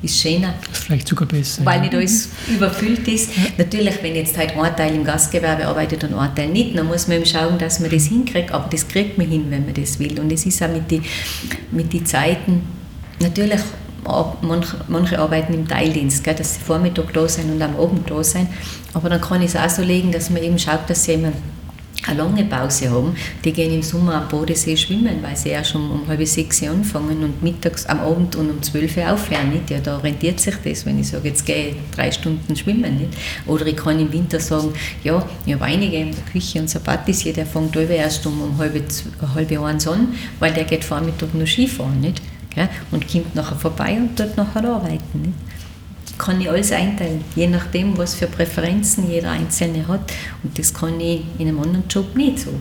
ist 0.03 0.21
schöner. 0.21 0.55
Das 0.69 0.79
ist 0.79 0.85
vielleicht 0.85 1.09
sogar 1.09 1.29
besser. 1.29 1.65
Weil 1.65 1.77
ja. 1.77 1.83
nicht 1.83 1.95
alles 1.95 2.29
überfüllt 2.49 3.07
ist. 3.07 3.37
Ja. 3.37 3.45
Natürlich, 3.59 4.03
wenn 4.03 4.17
jetzt 4.17 4.37
halt 4.37 4.57
ein 4.57 4.77
Teil 4.77 4.95
im 4.95 5.05
Gastgewerbe 5.05 5.67
arbeitet 5.67 6.05
und 6.05 6.15
ein 6.15 6.35
Teil 6.35 6.49
nicht, 6.49 6.77
dann 6.77 6.87
muss 6.87 7.07
man 7.07 7.19
eben 7.19 7.27
schauen, 7.27 7.57
dass 7.59 7.79
man 7.79 7.91
das 7.91 8.07
hinkriegt. 8.07 8.53
Aber 8.53 8.69
das 8.69 8.87
kriegt 8.89 9.17
man 9.17 9.29
hin, 9.29 9.47
wenn 9.49 9.65
man 9.65 9.75
das 9.75 9.99
will. 9.99 10.19
Und 10.19 10.33
es 10.33 10.45
ist 10.45 10.63
auch 10.63 10.69
mit 10.69 10.91
den 10.91 11.05
mit 11.71 11.93
die 11.93 12.03
Zeiten, 12.03 12.63
natürlich, 13.21 13.61
manche, 14.43 14.77
manche 14.89 15.19
arbeiten 15.19 15.55
im 15.55 15.69
Teildienst, 15.69 16.25
gell, 16.25 16.35
dass 16.35 16.55
sie 16.55 16.61
Vormittag 16.61 17.13
da 17.13 17.29
sind 17.29 17.53
und 17.53 17.63
am 17.63 17.77
Abend 17.77 18.11
da 18.11 18.23
sind. 18.25 18.49
Aber 18.95 19.09
dann 19.09 19.21
kann 19.21 19.41
ich 19.41 19.55
es 19.55 19.57
auch 19.57 19.71
so 19.71 19.83
legen, 19.83 20.11
dass 20.11 20.31
man 20.31 20.43
eben 20.43 20.59
schaut, 20.59 20.89
dass 20.89 21.05
sie 21.05 21.13
immer 21.13 21.33
eine 22.07 22.19
lange 22.19 22.45
Pause 22.45 22.91
haben, 22.91 23.15
die 23.45 23.53
gehen 23.53 23.73
im 23.73 23.83
Sommer 23.83 24.15
am 24.17 24.29
Bodensee 24.29 24.77
schwimmen, 24.77 25.23
weil 25.23 25.37
sie 25.37 25.51
ja 25.51 25.63
schon 25.63 25.91
um 25.91 26.07
halb 26.09 26.27
sechs 26.27 26.63
anfangen 26.63 27.23
und 27.23 27.43
mittags 27.43 27.87
am 27.87 28.01
Abend 28.01 28.37
und 28.37 28.51
um 28.51 28.63
zwölf 28.63 28.97
aufhören. 28.99 29.51
Nicht? 29.51 29.71
Ja, 29.71 29.79
da 29.81 29.99
rentiert 29.99 30.41
sich 30.41 30.55
das, 30.65 30.85
wenn 30.85 30.99
ich 30.99 31.09
sage, 31.09 31.29
jetzt 31.29 31.47
gehe 31.47 31.69
ich 31.69 31.77
drei 31.95 32.11
Stunden 32.11 32.57
schwimmen. 32.57 32.99
Nicht? 32.99 33.17
Oder 33.47 33.67
ich 33.67 33.77
kann 33.77 34.01
im 34.01 34.13
Winter 34.13 34.41
sagen, 34.41 34.73
ja, 35.05 35.25
ich 35.47 35.55
habe 35.55 35.65
einige 35.65 35.97
in 35.97 36.11
der 36.11 36.25
Küche 36.25 36.61
und 36.61 36.85
Patissier, 36.85 37.33
der 37.33 37.47
fängt 37.47 37.77
erst 37.77 38.27
um, 38.27 38.41
um 38.41 38.59
halb, 38.59 38.75
halb 39.35 39.61
eins 39.63 39.87
an, 39.87 40.09
weil 40.39 40.53
der 40.53 40.65
geht 40.65 40.85
Vormittag 40.85 41.35
nur 41.35 41.47
Skifahren. 41.47 42.01
Nicht? 42.01 42.21
Und 42.91 43.11
kommt 43.11 43.35
nachher 43.35 43.57
vorbei 43.57 43.97
und 43.97 44.19
dort 44.19 44.37
nachher 44.37 44.65
arbeiten. 44.65 45.23
Nicht? 45.23 45.35
Kann 46.23 46.41
ich 46.41 46.49
alles 46.49 46.71
einteilen, 46.71 47.25
je 47.35 47.49
nachdem, 47.49 47.99
was 47.99 48.15
für 48.15 48.29
Präferenzen 48.29 49.11
jeder 49.11 49.33
Einzelne 49.33 49.87
hat. 49.89 50.13
Und 50.43 50.57
das 50.57 50.73
kann 50.73 51.01
ich 51.01 51.23
in 51.39 51.49
einem 51.49 51.59
anderen 51.61 51.85
Job 51.89 52.15
nicht 52.15 52.39
so. 52.39 52.53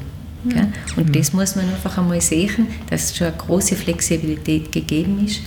Gell? 0.45 0.67
Und 0.95 1.10
mhm. 1.10 1.13
das 1.13 1.32
muss 1.34 1.56
man 1.56 1.69
einfach 1.69 1.95
einmal 1.97 2.19
sehen, 2.21 2.67
dass 2.89 3.15
schon 3.15 3.28
eine 3.28 3.38
große 3.38 3.76
Flexibilität 3.76 4.71
gegeben 4.71 5.24
ist. 5.26 5.41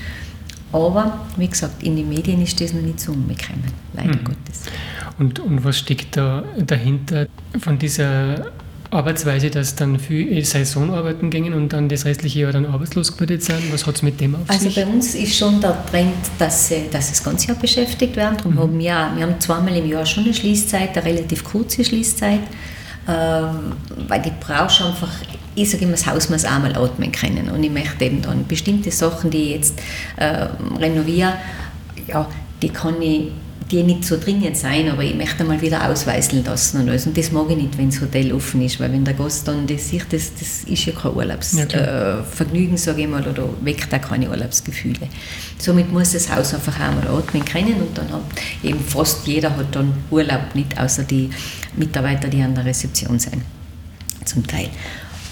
Aber 0.70 1.26
wie 1.36 1.48
gesagt, 1.48 1.82
in 1.82 1.96
den 1.96 2.08
Medien 2.08 2.40
ist 2.42 2.60
das 2.60 2.72
noch 2.72 2.82
nicht 2.82 3.00
so 3.00 3.12
umgekommen, 3.12 3.64
leider 3.92 4.16
mhm. 4.16 4.24
Gottes. 4.24 4.62
Und, 5.18 5.40
und 5.40 5.64
was 5.64 5.78
steckt 5.78 6.16
da 6.16 6.44
dahinter 6.56 7.26
von 7.58 7.78
dieser 7.78 8.46
Arbeitsweise, 8.94 9.50
dass 9.50 9.74
dann 9.74 9.98
viel 9.98 10.44
Saisonarbeiten 10.44 11.30
gingen 11.30 11.54
und 11.54 11.72
dann 11.72 11.88
das 11.88 12.04
restliche 12.04 12.40
Jahr 12.40 12.52
dann 12.52 12.66
arbeitslos 12.66 13.16
geworden 13.16 13.40
sind? 13.40 13.72
Was 13.72 13.86
hat 13.86 13.96
es 13.96 14.02
mit 14.02 14.20
dem 14.20 14.34
auf 14.34 14.42
also 14.48 14.68
sich? 14.68 14.78
Also 14.78 14.88
bei 14.88 14.96
uns 14.96 15.14
ist 15.14 15.36
schon 15.36 15.60
der 15.60 15.84
Trend, 15.86 16.14
dass 16.38 16.68
sie, 16.68 16.84
dass 16.90 17.08
das 17.10 17.22
ganze 17.22 17.48
Jahr 17.48 17.56
beschäftigt 17.56 18.16
werden. 18.16 18.36
Darum 18.36 18.54
mhm. 18.54 18.58
haben 18.58 18.78
wir, 18.78 19.12
wir 19.16 19.26
haben 19.26 19.40
zweimal 19.40 19.76
im 19.76 19.86
Jahr 19.86 20.06
schon 20.06 20.24
eine 20.24 20.34
Schließzeit, 20.34 20.96
eine 20.96 21.04
relativ 21.04 21.44
kurze 21.44 21.84
Schließzeit, 21.84 22.40
äh, 23.06 23.10
weil 23.10 24.22
die 24.22 24.32
brauchst 24.40 24.80
einfach 24.82 25.10
ich 25.56 25.70
sage 25.70 25.84
immer, 25.84 25.92
das 25.92 26.06
Haus 26.06 26.30
muss 26.30 26.44
einmal 26.44 26.76
atmen 26.76 27.12
können. 27.12 27.48
Und 27.48 27.62
ich 27.62 27.70
möchte 27.70 28.04
eben 28.04 28.22
dann 28.22 28.46
bestimmte 28.46 28.90
Sachen, 28.90 29.30
die 29.30 29.42
ich 29.42 29.50
jetzt 29.50 29.80
äh, 30.16 30.48
renoviere, 30.80 31.34
ja, 32.08 32.26
die 32.60 32.68
kann 32.70 33.00
ich 33.00 33.30
die 33.74 33.82
nicht 33.82 34.04
so 34.04 34.16
dringend 34.18 34.56
sein, 34.56 34.88
aber 34.88 35.02
ich 35.02 35.14
möchte 35.16 35.42
mal 35.42 35.60
wieder 35.60 35.88
ausweisen 35.88 36.44
lassen 36.44 36.80
und 36.80 36.88
alles. 36.88 37.06
Und 37.06 37.18
das 37.18 37.32
mag 37.32 37.50
ich 37.50 37.56
nicht, 37.56 37.76
wenn 37.76 37.90
das 37.90 38.00
Hotel 38.00 38.32
offen 38.32 38.62
ist, 38.62 38.78
weil 38.78 38.92
wenn 38.92 39.04
der 39.04 39.14
Gast 39.14 39.48
dann 39.48 39.66
das 39.66 39.88
sieht, 39.88 40.06
das, 40.12 40.32
das 40.38 40.62
ist 40.64 40.86
ja 40.86 40.92
kein 40.92 41.12
Urlaubsvergnügen, 41.12 42.68
ja, 42.68 42.74
äh, 42.74 42.78
sage 42.78 43.02
ich 43.02 43.08
mal, 43.08 43.26
oder 43.26 43.48
weckt 43.62 43.92
auch 43.92 44.00
keine 44.00 44.30
Urlaubsgefühle. 44.30 45.08
Somit 45.58 45.92
muss 45.92 46.12
das 46.12 46.32
Haus 46.32 46.54
einfach 46.54 46.78
einmal 46.78 47.08
atmen 47.08 47.44
können 47.44 47.74
und 47.74 47.98
dann 47.98 48.12
hat 48.12 48.22
eben 48.62 48.78
fast 48.78 49.26
jeder 49.26 49.56
hat 49.56 49.74
dann 49.74 49.92
Urlaub, 50.10 50.54
nicht 50.54 50.78
außer 50.78 51.02
die 51.02 51.30
Mitarbeiter, 51.76 52.28
die 52.28 52.42
an 52.42 52.54
der 52.54 52.64
Rezeption 52.64 53.18
sind, 53.18 53.42
zum 54.24 54.46
Teil. 54.46 54.68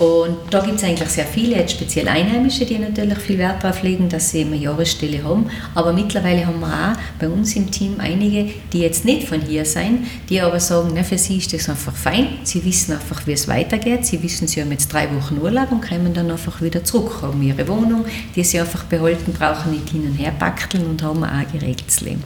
Und 0.02 0.36
da 0.50 0.58
gibt 0.58 0.78
es 0.78 0.84
eigentlich 0.84 1.10
sehr 1.10 1.26
viele, 1.26 1.58
jetzt 1.58 1.74
speziell 1.74 2.08
Einheimische, 2.08 2.66
die 2.66 2.76
natürlich 2.76 3.18
viel 3.18 3.38
Wert 3.38 3.62
darauf 3.62 3.84
legen, 3.84 4.08
dass 4.08 4.32
sie 4.32 4.40
eine 4.40 4.56
Jahresstelle 4.56 5.22
haben. 5.22 5.46
Aber 5.76 5.92
mittlerweile 5.92 6.44
haben 6.44 6.58
wir 6.58 6.66
auch 6.66 6.98
bei 7.20 7.28
uns 7.28 7.54
im 7.54 7.70
Team 7.70 7.94
einige, 7.98 8.52
die 8.72 8.80
jetzt 8.80 9.04
nicht 9.04 9.28
von 9.28 9.40
hier 9.40 9.64
sind, 9.64 10.08
die 10.28 10.40
aber 10.40 10.58
sagen, 10.58 10.90
na, 10.92 11.04
für 11.04 11.18
sie 11.18 11.36
ist 11.36 11.52
das 11.52 11.68
einfach 11.68 11.94
fein. 11.94 12.26
Sie 12.42 12.64
wissen 12.64 12.94
einfach, 12.94 13.24
wie 13.28 13.32
es 13.32 13.46
weitergeht. 13.46 14.04
Sie 14.04 14.20
wissen, 14.24 14.48
sie 14.48 14.60
haben 14.60 14.72
jetzt 14.72 14.92
drei 14.92 15.08
Wochen 15.14 15.38
Urlaub 15.40 15.70
und 15.70 15.88
kommen 15.88 16.12
dann 16.12 16.32
einfach 16.32 16.60
wieder 16.60 16.82
zurück, 16.82 17.22
haben 17.22 17.40
ihre 17.40 17.68
Wohnung, 17.68 18.04
die 18.34 18.42
sie 18.42 18.58
einfach 18.58 18.82
behalten, 18.82 19.32
brauchen 19.32 19.70
nicht 19.70 19.88
hin 19.90 20.04
und 20.08 20.16
her 20.16 20.32
backeln 20.36 20.84
und 20.84 21.00
haben 21.00 21.22
auch 21.22 21.28
ein 21.28 21.46
geregeltes 21.52 22.00
Leben. 22.00 22.24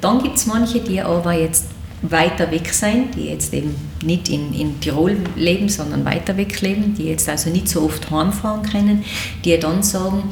Dann 0.00 0.20
gibt 0.20 0.38
es 0.38 0.46
manche, 0.46 0.80
die 0.80 1.00
aber 1.00 1.34
jetzt 1.34 1.66
weiter 2.02 2.50
weg 2.50 2.72
sein, 2.72 3.12
die 3.12 3.28
jetzt 3.28 3.54
eben 3.54 3.76
nicht 4.06 4.28
in, 4.28 4.52
in 4.52 4.80
Tirol 4.80 5.16
leben, 5.36 5.68
sondern 5.68 6.04
weiter 6.04 6.36
weg 6.36 6.60
leben, 6.60 6.94
die 6.94 7.04
jetzt 7.04 7.28
also 7.28 7.50
nicht 7.50 7.68
so 7.68 7.82
oft 7.82 8.10
heimfahren 8.10 8.62
können, 8.62 9.04
die 9.44 9.58
dann 9.58 9.82
sagen, 9.82 10.22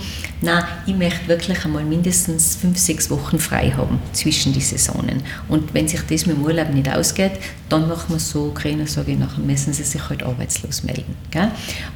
na, 0.41 0.67
ich 0.87 0.95
möchte 0.95 1.27
wirklich 1.27 1.65
einmal 1.65 1.85
mindestens 1.85 2.57
fünf, 2.57 2.79
sechs 2.79 3.11
Wochen 3.11 3.39
frei 3.39 3.73
haben 3.77 3.99
zwischen 4.13 4.53
die 4.53 4.61
Saisonen. 4.61 5.23
Und 5.49 5.73
wenn 5.75 5.89
sich 5.89 6.01
das 6.03 6.27
mit 6.27 6.37
dem 6.37 6.45
Urlaub 6.45 6.71
nicht 6.71 6.89
ausgeht, 6.89 7.33
dann 7.69 7.89
machen 7.89 8.15
wir 8.15 8.19
so, 8.19 8.51
kriegen, 8.51 8.87
sage 8.87 9.13
ich, 9.13 9.19
nachher 9.19 9.41
müssen 9.41 9.73
sie 9.73 9.83
sich 9.83 10.09
halt 10.09 10.23
arbeitslos 10.23 10.83
melden. 10.85 11.17
Gell? 11.31 11.51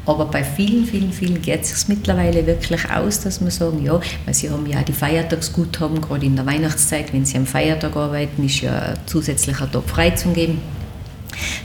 Aber 0.07 0.25
bei 0.25 0.43
vielen, 0.43 0.87
vielen, 0.87 1.13
vielen 1.13 1.43
geht 1.43 1.63
es 1.63 1.89
mittlerweile 1.89 2.47
wirklich 2.47 2.91
aus, 2.91 3.21
dass 3.21 3.41
wir 3.41 3.51
sagen, 3.51 3.85
ja, 3.85 4.01
weil 4.25 4.35
sie 4.35 4.51
haben 4.51 4.67
ja 4.67 4.83
die 4.83 4.93
Feiertagsguthaben, 4.93 6.01
gerade 6.01 6.27
in 6.27 6.37
der 6.37 6.47
Weihnachtszeit, 6.47 7.13
wenn 7.13 7.25
sie 7.25 7.37
am 7.37 7.47
Feiertag 7.47 7.97
arbeiten, 7.97 8.45
ist 8.45 8.61
ja 8.63 8.79
ein 8.79 8.99
zusätzlicher 9.07 9.71
Tag 9.71 9.85
frei 9.89 10.11
zu 10.11 10.31
geben 10.31 10.61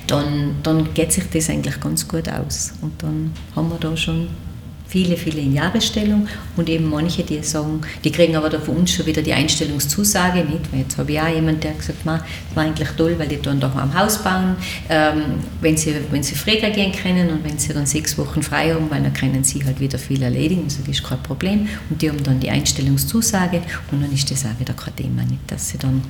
dann, 0.08 0.56
dann 0.64 0.94
geht 0.94 1.12
sich 1.12 1.26
das 1.32 1.50
eigentlich 1.50 1.80
ganz 1.80 2.08
gut 2.08 2.30
aus. 2.30 2.74
Und 2.82 3.02
dann 3.02 3.32
haben 3.56 3.70
wir 3.70 3.78
da 3.80 3.96
schon 3.96 4.28
viele, 4.94 5.18
viele 5.18 5.42
in 5.42 5.54
Jahresstellung 5.56 6.28
und 6.56 6.70
eben 6.70 6.88
manche, 6.88 7.24
die 7.24 7.42
sagen, 7.42 7.82
die 8.04 8.12
kriegen 8.12 8.36
aber 8.36 8.48
da 8.52 8.60
von 8.60 8.78
uns 8.78 8.92
schon 8.92 9.08
wieder 9.08 9.24
die 9.24 9.34
Einstellungszusage, 9.34 10.46
nicht? 10.46 10.72
Weil 10.72 10.82
jetzt 10.82 11.00
habe 11.00 11.12
ich 11.12 11.20
auch 11.20 11.28
jemanden, 11.28 11.62
der 11.62 11.74
gesagt 11.74 12.06
hat, 12.06 12.22
das 12.22 12.56
war 12.56 12.64
eigentlich 12.64 12.90
toll, 12.90 13.16
weil 13.18 13.28
die 13.28 13.42
dann 13.42 13.60
doch 13.60 13.76
am 13.76 13.92
Haus 13.98 14.20
bauen, 14.24 14.56
ähm, 14.90 15.40
wenn 15.62 15.76
sie, 15.76 15.96
wenn 16.12 16.22
sie 16.22 16.36
früher 16.36 16.70
gehen 16.70 16.92
können 16.92 17.30
und 17.32 17.44
wenn 17.44 17.58
sie 17.58 17.74
dann 17.74 17.88
sechs 17.88 18.16
Wochen 18.20 18.44
frei 18.44 18.72
haben, 18.72 18.92
weil 18.92 19.02
dann 19.02 19.14
können 19.14 19.44
sie 19.44 19.66
halt 19.66 19.80
wieder 19.80 19.98
viel 19.98 20.22
erledigen, 20.22 20.66
das 20.66 20.78
ist 20.88 21.04
kein 21.04 21.24
Problem 21.24 21.68
und 21.90 22.00
die 22.00 22.10
haben 22.10 22.22
dann 22.22 22.40
die 22.40 22.52
Einstellungszusage 22.52 23.62
und 23.92 24.00
dann 24.00 24.14
ist 24.14 24.30
das 24.30 24.46
auch 24.46 24.60
wieder 24.60 24.76
kein 24.76 24.96
Thema, 24.96 25.24
nicht? 25.24 25.42
Dass 25.48 25.70
sie 25.70 25.80
dann 25.80 26.04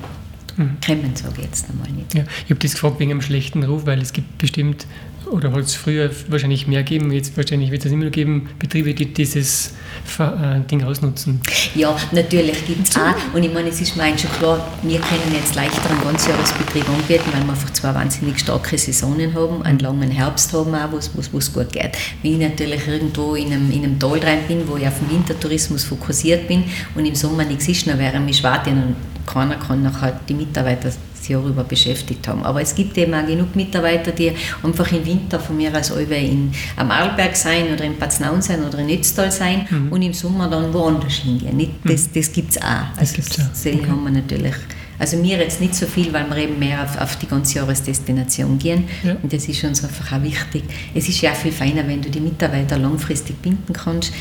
mhm. 0.56 0.76
kommen, 0.84 1.14
sage 1.14 1.34
ich 1.38 1.44
jetzt 1.44 1.68
einmal 1.70 1.90
nicht. 1.90 2.14
Ja, 2.14 2.24
ich 2.44 2.50
habe 2.50 2.60
das 2.60 2.72
gefragt 2.72 3.00
wegen 3.00 3.10
einem 3.10 3.22
schlechten 3.22 3.62
Ruf, 3.64 3.86
weil 3.86 4.00
es 4.00 4.12
gibt 4.12 4.38
bestimmt 4.38 4.86
oder 5.30 5.52
hat 5.52 5.60
es 5.60 5.74
früher 5.74 6.10
wahrscheinlich 6.28 6.66
mehr 6.66 6.82
geben, 6.82 7.12
jetzt 7.12 7.36
wahrscheinlich 7.36 7.70
wird 7.70 7.84
es 7.84 7.92
immer 7.92 8.10
geben, 8.10 8.50
Betriebe, 8.58 8.94
die 8.94 9.06
dieses 9.06 9.72
äh, 10.18 10.60
Ding 10.70 10.84
ausnutzen. 10.84 11.40
Ja, 11.74 11.96
natürlich 12.12 12.66
gibt 12.66 12.88
es 12.88 12.96
auch. 12.96 13.34
Und 13.34 13.42
ich 13.42 13.52
meine, 13.52 13.68
es 13.68 13.80
ist 13.80 13.96
mir 13.96 14.16
schon 14.18 14.30
klar, 14.32 14.72
wir 14.82 15.00
können 15.00 15.34
jetzt 15.34 15.54
leichter 15.54 15.90
einen 15.90 16.02
Ganzjahresbetrieb 16.02 16.88
anbieten, 16.88 17.24
weil 17.32 17.42
wir 17.42 17.52
einfach 17.52 17.72
zwei 17.72 17.94
wahnsinnig 17.94 18.38
starke 18.38 18.76
Saisonen 18.78 19.34
haben, 19.34 19.62
einen 19.62 19.78
langen 19.78 20.10
Herbst 20.10 20.52
haben 20.52 20.74
auch, 20.74 20.92
wo 20.92 21.38
es 21.38 21.52
gut 21.52 21.72
geht. 21.72 21.92
Wenn 22.22 22.32
ich 22.32 22.38
natürlich 22.38 22.86
irgendwo 22.86 23.34
in 23.34 23.52
einem, 23.52 23.70
in 23.70 23.84
einem 23.84 23.98
Tal 23.98 24.18
rein 24.18 24.40
bin, 24.46 24.68
wo 24.68 24.76
ich 24.76 24.86
auf 24.86 24.98
den 24.98 25.10
Wintertourismus 25.10 25.84
fokussiert 25.84 26.46
bin 26.48 26.64
und 26.94 27.06
im 27.06 27.14
Sommer 27.14 27.44
nichts 27.44 27.68
ist, 27.68 27.86
dann 27.86 27.98
wäre 27.98 28.20
mich 28.20 28.38
schwarz 28.38 28.66
und 28.66 28.96
keiner 29.26 29.56
kann 29.56 29.82
nachher 29.82 30.18
die 30.28 30.34
Mitarbeiter 30.34 30.90
Jahr 31.28 31.44
über 31.44 31.64
beschäftigt 31.64 32.26
haben. 32.28 32.42
Aber 32.44 32.60
es 32.60 32.74
gibt 32.74 32.96
eben 32.98 33.14
auch 33.14 33.26
genug 33.26 33.54
Mitarbeiter, 33.56 34.12
die 34.12 34.32
einfach 34.62 34.90
im 34.92 35.04
Winter 35.04 35.40
von 35.40 35.56
mir 35.56 35.74
aus 35.76 35.90
in, 35.90 36.52
am 36.76 36.90
Arlberg 36.90 37.36
sein 37.36 37.72
oder 37.72 37.84
in 37.84 37.96
Paznaun 37.96 38.42
sein 38.42 38.62
oder 38.64 38.78
in 38.78 38.86
Netztal 38.86 39.30
sein 39.30 39.66
mhm. 39.68 39.92
und 39.92 40.02
im 40.02 40.12
Sommer 40.12 40.48
dann 40.48 40.72
woanders 40.72 41.14
hingehen. 41.14 41.56
Nicht, 41.56 41.72
das 41.84 42.10
das 42.12 42.32
gibt 42.32 42.50
es 42.50 42.58
auch. 42.58 42.96
Also 42.96 42.98
das 42.98 43.14
gibt's 43.14 43.38
auch. 43.40 43.48
Das 43.48 43.66
okay. 43.66 43.86
haben 43.88 44.04
wir 44.04 44.10
natürlich. 44.10 44.54
Also 44.96 45.16
mir 45.16 45.38
jetzt 45.38 45.60
nicht 45.60 45.74
so 45.74 45.86
viel, 45.86 46.12
weil 46.12 46.28
wir 46.28 46.36
eben 46.36 46.58
mehr 46.58 46.84
auf, 46.84 47.00
auf 47.00 47.16
die 47.16 47.26
ganze 47.26 47.56
Jahresdestination 47.56 48.58
gehen. 48.58 48.84
Ja. 49.02 49.16
Und 49.20 49.32
das 49.32 49.48
ist 49.48 49.62
uns 49.64 49.82
einfach 49.82 50.16
auch 50.16 50.22
wichtig. 50.22 50.62
Es 50.94 51.08
ist 51.08 51.20
ja 51.20 51.32
auch 51.32 51.36
viel 51.36 51.50
feiner, 51.50 51.86
wenn 51.88 52.00
du 52.00 52.10
die 52.10 52.20
Mitarbeiter 52.20 52.78
langfristig 52.78 53.40
binden 53.42 53.72
kannst 53.72 54.12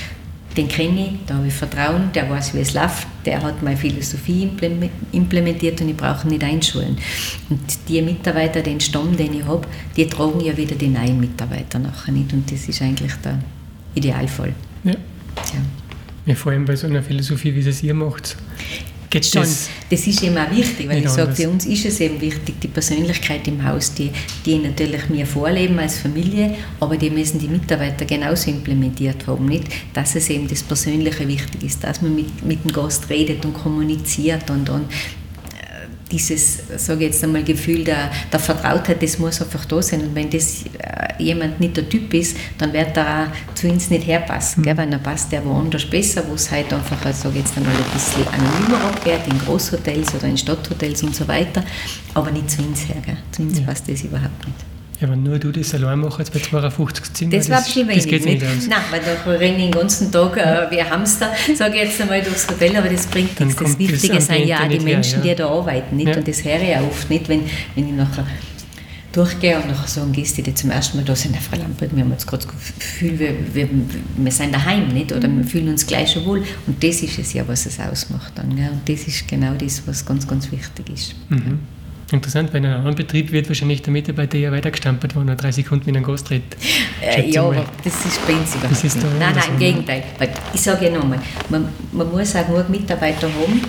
den 0.55 0.67
kenne 0.67 1.07
ich, 1.07 1.11
da 1.25 1.35
habe 1.35 1.47
ich 1.47 1.53
Vertrauen, 1.53 2.11
der 2.13 2.29
weiß, 2.29 2.53
wie 2.53 2.59
es 2.59 2.73
läuft, 2.73 3.07
der 3.25 3.41
hat 3.41 3.63
meine 3.63 3.77
Philosophie 3.77 4.49
implementiert 5.11 5.81
und 5.81 5.89
ich 5.89 5.97
brauche 5.97 6.27
nicht 6.27 6.43
einschulen. 6.43 6.97
Und 7.49 7.59
die 7.87 8.01
Mitarbeiter, 8.01 8.61
den 8.61 8.79
Stamm, 8.79 9.15
den 9.17 9.33
ich 9.33 9.45
habe, 9.45 9.67
die 9.95 10.07
tragen 10.07 10.39
ja 10.41 10.55
wieder 10.55 10.75
die 10.75 10.89
neuen 10.89 11.19
Mitarbeiter 11.19 11.79
nachher 11.79 12.11
nicht 12.11 12.33
und 12.33 12.51
das 12.51 12.67
ist 12.67 12.81
eigentlich 12.81 13.13
der 13.23 13.39
Idealfall. 13.95 14.53
Ja. 14.83 14.91
ja. 14.91 14.97
ja 16.25 16.35
vor 16.35 16.51
allem 16.51 16.65
bei 16.65 16.75
so 16.75 16.87
einer 16.87 17.01
Philosophie, 17.01 17.55
wie 17.55 17.67
es 17.67 17.81
ihr 17.81 17.93
macht. 17.93 18.37
Schon. 19.21 19.43
Das, 19.43 19.69
das 19.89 20.07
ist 20.07 20.23
eben 20.23 20.37
auch 20.37 20.49
wichtig, 20.49 20.89
weil 20.89 21.03
ich 21.03 21.09
sage, 21.09 21.35
für 21.35 21.49
uns 21.49 21.65
ist 21.65 21.85
es 21.85 21.99
eben 21.99 22.19
wichtig, 22.19 22.55
die 22.61 22.67
Persönlichkeit 22.67 23.47
im 23.47 23.63
Haus, 23.63 23.93
die, 23.93 24.09
die 24.45 24.57
natürlich 24.57 25.09
mir 25.09 25.25
vorleben 25.25 25.77
als 25.77 25.99
Familie, 25.99 26.55
aber 26.79 26.97
die 26.97 27.09
müssen 27.09 27.39
die 27.39 27.47
Mitarbeiter 27.47 28.05
genauso 28.05 28.49
implementiert 28.49 29.27
haben, 29.27 29.45
nicht? 29.45 29.67
Dass 29.93 30.15
es 30.15 30.29
eben 30.29 30.47
das 30.47 30.63
Persönliche 30.63 31.27
wichtig 31.27 31.63
ist, 31.63 31.83
dass 31.83 32.01
man 32.01 32.15
mit, 32.15 32.43
mit 32.43 32.63
dem 32.63 32.71
Gast 32.71 33.09
redet 33.09 33.45
und 33.45 33.53
kommuniziert 33.53 34.49
und, 34.49 34.69
und 34.69 34.85
dieses, 36.13 36.59
sage 36.77 37.05
jetzt 37.05 37.23
einmal, 37.23 37.43
Gefühl 37.43 37.83
der, 37.83 38.11
der 38.31 38.39
Vertrautheit, 38.39 39.01
das 39.01 39.17
muss 39.19 39.41
einfach 39.41 39.65
da 39.65 39.81
sein. 39.81 40.01
Und 40.01 40.15
wenn 40.15 40.29
das 40.29 40.63
äh, 40.63 41.21
jemand 41.21 41.59
nicht 41.59 41.75
der 41.75 41.89
Typ 41.89 42.13
ist, 42.13 42.37
dann 42.57 42.71
wird 42.71 42.95
er 42.95 43.27
auch 43.27 43.53
zu 43.55 43.67
uns 43.67 43.89
nicht 43.89 44.07
herpassen. 44.07 44.61
Mhm. 44.61 44.65
Gell? 44.65 44.77
Weil 44.77 44.89
dann 44.89 45.03
passt 45.03 45.31
der 45.31 45.43
woanders 45.43 45.85
besser, 45.85 46.23
wo 46.27 46.35
es 46.35 46.49
halt 46.51 46.71
einfach, 46.71 47.01
sage 47.13 47.35
ich 47.35 47.41
jetzt 47.41 47.57
einmal, 47.57 47.73
ein 47.75 47.83
bisschen 47.93 48.27
anonymer 48.27 48.85
abgeht, 48.85 49.21
in 49.29 49.39
Großhotels 49.39 50.13
oder 50.15 50.27
in 50.27 50.37
Stadthotels 50.37 51.03
und 51.03 51.15
so 51.15 51.27
weiter, 51.27 51.63
aber 52.13 52.31
nicht 52.31 52.49
zu 52.49 52.61
uns 52.61 52.87
her. 52.87 53.01
Gell? 53.05 53.17
Zu 53.31 53.41
uns 53.41 53.59
ja. 53.59 53.65
passt 53.65 53.89
das 53.89 54.01
überhaupt 54.03 54.45
nicht. 54.45 54.72
Ja, 55.01 55.09
wenn 55.09 55.23
nur 55.23 55.39
du 55.39 55.51
das 55.51 55.73
allein 55.73 55.99
machst 55.99 56.31
bei 56.31 56.39
52 56.39 57.13
Zimmern, 57.13 57.31
das, 57.37 57.47
das 57.47 57.75
war 57.75 57.83
ein. 57.83 57.95
Das 57.95 58.05
geht 58.05 58.25
nicht 58.25 58.43
aus. 58.43 58.67
Nein, 58.69 58.79
weil 58.91 59.01
da 59.01 59.31
renne 59.31 59.57
ich 59.57 59.63
den 59.63 59.71
ganzen 59.71 60.11
Tag 60.11 60.37
äh, 60.37 60.71
wie 60.71 60.79
ein 60.79 60.89
Hamster, 60.89 61.31
sage 61.55 61.75
ich 61.75 61.83
jetzt 61.83 62.01
einmal, 62.01 62.21
durchs 62.21 62.47
Hotel, 62.47 62.75
aber 62.77 62.89
das 62.89 63.07
bringt 63.07 63.39
nichts. 63.39 63.55
Das 63.55 63.79
Wichtige 63.79 64.13
das 64.13 64.27
sind 64.27 64.45
ja 64.45 64.63
auch 64.63 64.67
die 64.67 64.79
Menschen, 64.79 65.21
her, 65.21 65.31
ja. 65.31 65.35
die 65.35 65.41
da 65.41 65.49
arbeiten. 65.49 65.95
Nicht? 65.97 66.09
Ja. 66.09 66.17
Und 66.17 66.27
das 66.27 66.43
höre 66.43 66.61
ich 66.61 66.75
auch 66.75 66.87
oft 66.87 67.09
nicht, 67.09 67.27
wenn, 67.27 67.41
wenn 67.75 67.87
ich 67.87 67.93
nachher 67.93 68.25
durchgehe 69.13 69.57
und 69.57 69.67
nachher 69.67 69.87
sagen 69.87 70.11
Gäste, 70.11 70.41
die 70.41 70.53
zum 70.53 70.71
ersten 70.71 70.97
Mal 70.97 71.03
da 71.03 71.15
sind, 71.15 71.35
Frau 71.37 71.57
Lambert, 71.57 71.95
wir 71.95 72.03
haben 72.03 72.11
jetzt 72.11 72.25
gerade 72.25 72.45
das 72.45 72.53
Gefühl, 72.53 73.19
wir, 73.19 73.35
wir, 73.53 73.69
wir 74.17 74.31
sind 74.31 74.53
daheim, 74.53 74.87
nicht? 74.89 75.11
oder 75.11 75.29
wir 75.29 75.43
fühlen 75.43 75.69
uns 75.69 75.85
gleich 75.85 76.11
schon 76.11 76.25
wohl. 76.25 76.43
Und 76.65 76.83
das 76.83 77.01
ist 77.01 77.19
es 77.19 77.33
ja, 77.33 77.47
was 77.47 77.65
es 77.65 77.79
ausmacht 77.79 78.33
dann. 78.35 78.55
Gell? 78.55 78.69
Und 78.69 78.87
das 78.87 79.07
ist 79.07 79.27
genau 79.27 79.53
das, 79.53 79.83
was 79.85 80.05
ganz, 80.05 80.27
ganz 80.27 80.51
wichtig 80.51 80.89
ist. 80.89 81.15
Mhm. 81.29 81.59
Interessant, 82.11 82.51
bei 82.51 82.57
einem 82.57 82.73
anderen 82.73 82.95
Betrieb 82.95 83.31
wird 83.31 83.47
wahrscheinlich 83.47 83.81
der 83.81 83.91
Mitarbeiter 83.91 84.37
eher 84.37 84.51
weitergestampert, 84.51 85.15
wenn 85.15 85.27
er 85.27 85.35
drei 85.35 85.51
Sekunden 85.51 85.85
mit 85.85 85.95
einem 85.95 86.05
Gast 86.05 86.29
redet. 86.29 86.57
Äh, 87.01 87.29
ja, 87.29 87.43
aber 87.43 87.65
das 87.83 88.05
ist 88.05 88.27
nicht. 88.95 89.07
Nein, 89.19 89.33
nein, 89.33 89.43
im 89.49 89.59
Gegenteil. 89.59 90.03
Ich 90.53 90.61
sage 90.61 90.85
ja 90.85 90.91
nochmal, 90.91 91.19
man, 91.49 91.69
man 91.91 92.11
muss 92.11 92.35
auch 92.35 92.45
genug 92.45 92.69
Mitarbeiter 92.69 93.27
haben, 93.27 93.61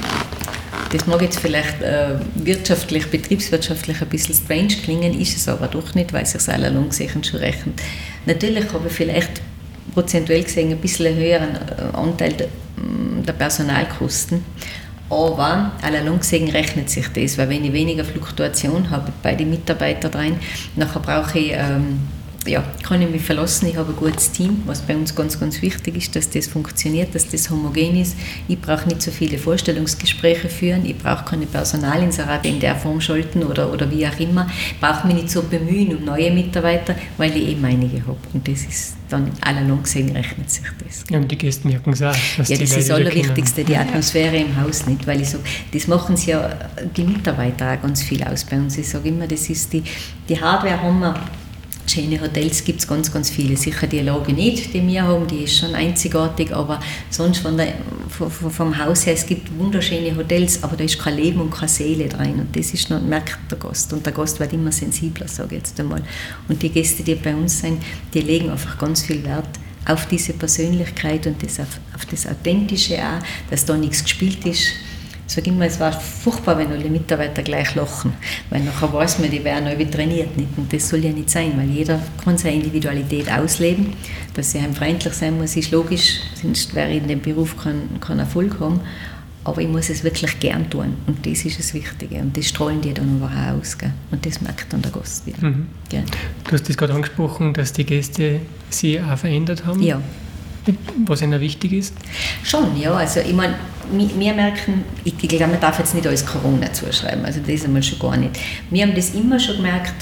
Das 0.95 1.07
mag 1.07 1.22
jetzt 1.22 1.41
vielleicht 1.41 1.82
äh, 1.82 2.11
wirtschaftlich, 2.37 3.07
betriebswirtschaftlich 3.09 4.01
ein 4.01 4.09
bisschen 4.09 4.35
strange 4.35 4.74
klingen, 4.85 5.18
ist 5.18 5.37
es 5.37 5.49
aber 5.49 5.66
doch 5.66 5.95
nicht, 5.95 6.12
weil 6.12 6.24
sich 6.24 6.49
alle 6.49 6.68
lang 6.68 6.89
gesehen 6.89 7.24
schon 7.24 7.41
rechnet. 7.41 7.80
Natürlich 8.26 8.72
habe 8.72 8.87
ich 8.87 8.93
vielleicht 8.93 9.41
prozentuell 9.93 10.45
gesehen 10.45 10.70
ein 10.70 10.78
bisschen 10.78 11.07
einen 11.07 11.16
höheren 11.16 11.57
äh, 11.57 11.97
Anteil 11.97 12.32
der, 12.35 12.49
der 13.26 13.32
Personalkosten. 13.32 14.45
Aber 15.11 15.72
allalong 15.82 16.20
gesehen 16.20 16.48
rechnet 16.48 16.88
sich 16.88 17.09
das, 17.09 17.36
weil 17.36 17.48
wenn 17.50 17.64
ich 17.64 17.72
weniger 17.72 18.05
Fluktuation 18.05 18.90
habe 18.90 19.12
bei 19.22 19.34
den 19.34 19.50
Mitarbeitern 19.50 20.12
rein, 20.12 20.40
nachher 20.76 21.00
brauche 21.00 21.38
ich 21.38 21.52
ähm, 21.52 22.00
ja, 22.47 22.62
kann 22.82 23.01
ich 23.01 23.11
mich 23.11 23.22
verlassen, 23.22 23.66
ich 23.66 23.76
habe 23.76 23.92
ein 23.92 23.97
gutes 23.97 24.30
Team, 24.30 24.62
was 24.66 24.82
bei 24.82 24.95
uns 24.97 25.14
ganz, 25.14 25.38
ganz 25.38 25.62
wichtig 25.62 25.97
ist, 25.97 26.16
dass 26.16 26.30
das 26.30 26.47
funktioniert, 26.47 27.14
dass 27.14 27.28
das 27.28 27.51
homogen 27.51 28.01
ist. 28.01 28.16
Ich 28.49 28.61
brauche 28.61 28.88
nicht 28.88 29.03
so 29.03 29.11
viele 29.11 29.38
Vorstellungsgespräche 29.38 30.49
führen, 30.49 30.84
ich 30.84 30.97
brauche 30.99 31.24
keine 31.24 31.47
Personalinserate 31.47 32.47
in 32.49 32.61
der 32.61 32.76
Form 32.76 33.01
schalten 33.01 33.42
oder, 33.42 33.72
oder 33.72 33.90
wie 33.90 34.07
auch 34.07 34.18
immer, 34.18 34.49
ich 34.70 34.80
brauche 34.80 35.07
mich 35.07 35.16
nicht 35.16 35.30
so 35.30 35.42
bemühen 35.42 35.97
um 35.97 36.05
neue 36.05 36.30
Mitarbeiter, 36.30 36.95
weil 37.16 37.36
ich 37.36 37.49
eben 37.49 37.64
einige 37.64 38.01
habe. 38.07 38.18
Und 38.32 38.47
das 38.47 38.64
ist 38.64 38.95
dann 39.09 39.30
allalong 39.40 39.82
gesehen 39.82 40.11
rechnet 40.11 40.51
sich 40.51 40.64
das. 40.84 41.05
Ja, 41.11 41.18
und 41.18 41.30
die 41.30 41.38
Gäste 41.38 41.68
merken 41.68 41.92
es 41.92 42.03
auch. 42.03 42.14
ja, 42.14 42.16
das 42.36 42.51
ist 42.51 42.76
das 42.76 42.90
Allerwichtigste, 42.90 43.64
die 43.64 43.76
Atmosphäre 43.76 44.36
im 44.36 44.61
Haus 44.61 44.86
nicht, 44.86 45.07
weil 45.07 45.20
ich 45.20 45.30
sage, 45.30 45.45
das 45.72 45.86
machen 45.86 46.16
sie 46.16 46.30
ja 46.30 46.51
die 46.97 47.05
Mitarbeiter 47.05 47.72
auch 47.72 47.82
ganz 47.82 48.03
viel 48.03 48.22
aus 48.24 48.45
bei 48.45 48.57
uns. 48.57 48.76
Ich 48.78 48.88
sage 48.88 49.09
immer, 49.09 49.26
das 49.26 49.49
ist 49.49 49.72
die, 49.72 49.82
die 50.28 50.40
Hardware 50.40 50.80
haben 50.80 51.01
wir 51.01 51.14
Schöne 51.87 52.20
Hotels 52.20 52.64
gibt 52.64 52.80
es 52.80 52.89
ganz, 52.89 53.12
ganz 53.12 53.30
viele. 53.30 53.57
Sicher 53.57 53.87
die 53.87 54.01
Lage 54.01 54.32
nicht, 54.32 54.72
die 54.72 54.87
wir 54.87 55.03
haben, 55.03 55.26
die 55.26 55.45
ist 55.45 55.59
schon 55.59 55.74
einzigartig, 55.74 56.55
aber 56.55 56.80
sonst 57.11 57.39
von 57.39 57.57
der, 57.57 57.74
vom 58.09 58.78
Haus 58.78 59.07
her, 59.07 59.14
es 59.14 59.26
gibt 59.26 59.57
wunderschöne 59.59 60.16
Hotels, 60.16 60.62
aber 60.62 60.76
da 60.76 60.85
ist 60.85 60.99
kein 60.99 61.16
Leben 61.16 61.41
und 61.41 61.51
keine 61.51 61.68
Seele 61.68 62.09
drin. 62.09 62.41
Und 62.41 62.57
das 62.57 62.72
ist 62.72 62.91
noch, 62.91 63.01
merkt 63.03 63.39
der 63.51 63.59
Gast. 63.59 63.93
Und 63.93 64.05
der 64.05 64.12
Gast 64.12 64.41
wird 64.41 64.53
immer 64.53 64.72
sensibler, 64.72 65.28
sage 65.28 65.57
ich 65.57 65.62
jetzt 65.62 65.78
einmal. 65.78 66.03
Und 66.49 66.62
die 66.62 66.70
Gäste, 66.70 67.03
die 67.03 67.14
bei 67.14 67.35
uns 67.35 67.61
sind, 67.61 67.82
die 68.12 68.20
legen 68.20 68.51
einfach 68.51 68.78
ganz 68.78 69.03
viel 69.03 69.22
Wert 69.24 69.49
auf 69.87 70.07
diese 70.07 70.32
Persönlichkeit 70.32 71.26
und 71.26 71.43
das, 71.43 71.61
auf, 71.61 71.78
auf 71.95 72.07
das 72.07 72.26
Authentische 72.26 72.97
auch, 72.97 73.22
dass 73.51 73.66
da 73.66 73.76
nichts 73.76 74.03
gespielt 74.03 74.45
ist 74.47 74.68
ich 75.26 75.32
sage 75.32 75.50
immer, 75.50 75.64
es 75.64 75.80
war 75.80 75.92
furchtbar, 75.92 76.58
wenn 76.58 76.70
alle 76.70 76.90
Mitarbeiter 76.90 77.42
gleich 77.42 77.74
lachen, 77.74 78.12
weil 78.50 78.62
nachher 78.62 78.92
weiß 78.92 79.20
man, 79.20 79.30
die 79.30 79.42
werden 79.42 79.66
alle 79.66 79.90
trainiert. 79.90 80.36
Nicht? 80.36 80.50
Und 80.56 80.72
das 80.72 80.88
soll 80.88 81.04
ja 81.04 81.12
nicht 81.12 81.30
sein, 81.30 81.52
weil 81.56 81.70
jeder 81.70 82.00
kann 82.22 82.36
seine 82.36 82.56
Individualität 82.56 83.30
ausleben. 83.32 83.94
Dass 84.34 84.54
er 84.54 84.64
einem 84.64 84.74
freundlich 84.74 85.14
sein 85.14 85.38
muss, 85.38 85.56
ist 85.56 85.70
logisch, 85.70 86.20
sonst 86.40 86.74
wäre 86.74 86.92
in 86.92 87.08
dem 87.08 87.20
Beruf 87.20 87.56
kein, 87.56 88.00
kein 88.00 88.18
Erfolg 88.18 88.60
haben. 88.60 88.80
Aber 89.44 89.60
ich 89.60 89.68
muss 89.68 89.90
es 89.90 90.02
wirklich 90.02 90.40
gern 90.40 90.70
tun 90.70 90.94
und 91.06 91.26
das 91.26 91.44
ist 91.44 91.58
das 91.58 91.74
Wichtige 91.74 92.16
und 92.16 92.34
das 92.34 92.48
strahlen 92.48 92.80
die 92.80 92.94
dann 92.94 93.20
aber 93.20 93.30
auch 93.30 93.60
aus 93.60 93.76
gell? 93.76 93.92
und 94.10 94.24
das 94.24 94.40
merkt 94.40 94.72
dann 94.72 94.80
der 94.80 94.90
Gast 94.90 95.26
wieder. 95.26 95.46
Mhm. 95.46 95.66
Du 95.90 96.52
hast 96.52 96.66
das 96.66 96.76
gerade 96.78 96.94
angesprochen, 96.94 97.52
dass 97.52 97.74
die 97.74 97.84
Gäste 97.84 98.40
sich 98.70 99.02
auch 99.02 99.18
verändert 99.18 99.66
haben. 99.66 99.82
Ja. 99.82 100.00
Was 101.06 101.22
Ihnen 101.22 101.40
wichtig 101.40 101.72
ist? 101.72 101.94
Schon, 102.42 102.78
ja. 102.80 102.94
Also 102.94 103.20
ich 103.20 103.34
meine, 103.34 103.54
wir 103.92 104.32
merken, 104.34 104.84
ich 105.04 105.16
glaube, 105.18 105.48
man 105.48 105.60
darf 105.60 105.78
jetzt 105.78 105.94
nicht 105.94 106.06
alles 106.06 106.24
Corona 106.24 106.72
zuschreiben, 106.72 107.24
also 107.24 107.40
das 107.46 107.64
einmal 107.64 107.82
schon 107.82 107.98
gar 107.98 108.16
nicht. 108.16 108.38
Wir 108.70 108.84
haben 108.86 108.94
das 108.94 109.14
immer 109.14 109.38
schon 109.38 109.56
gemerkt, 109.56 109.94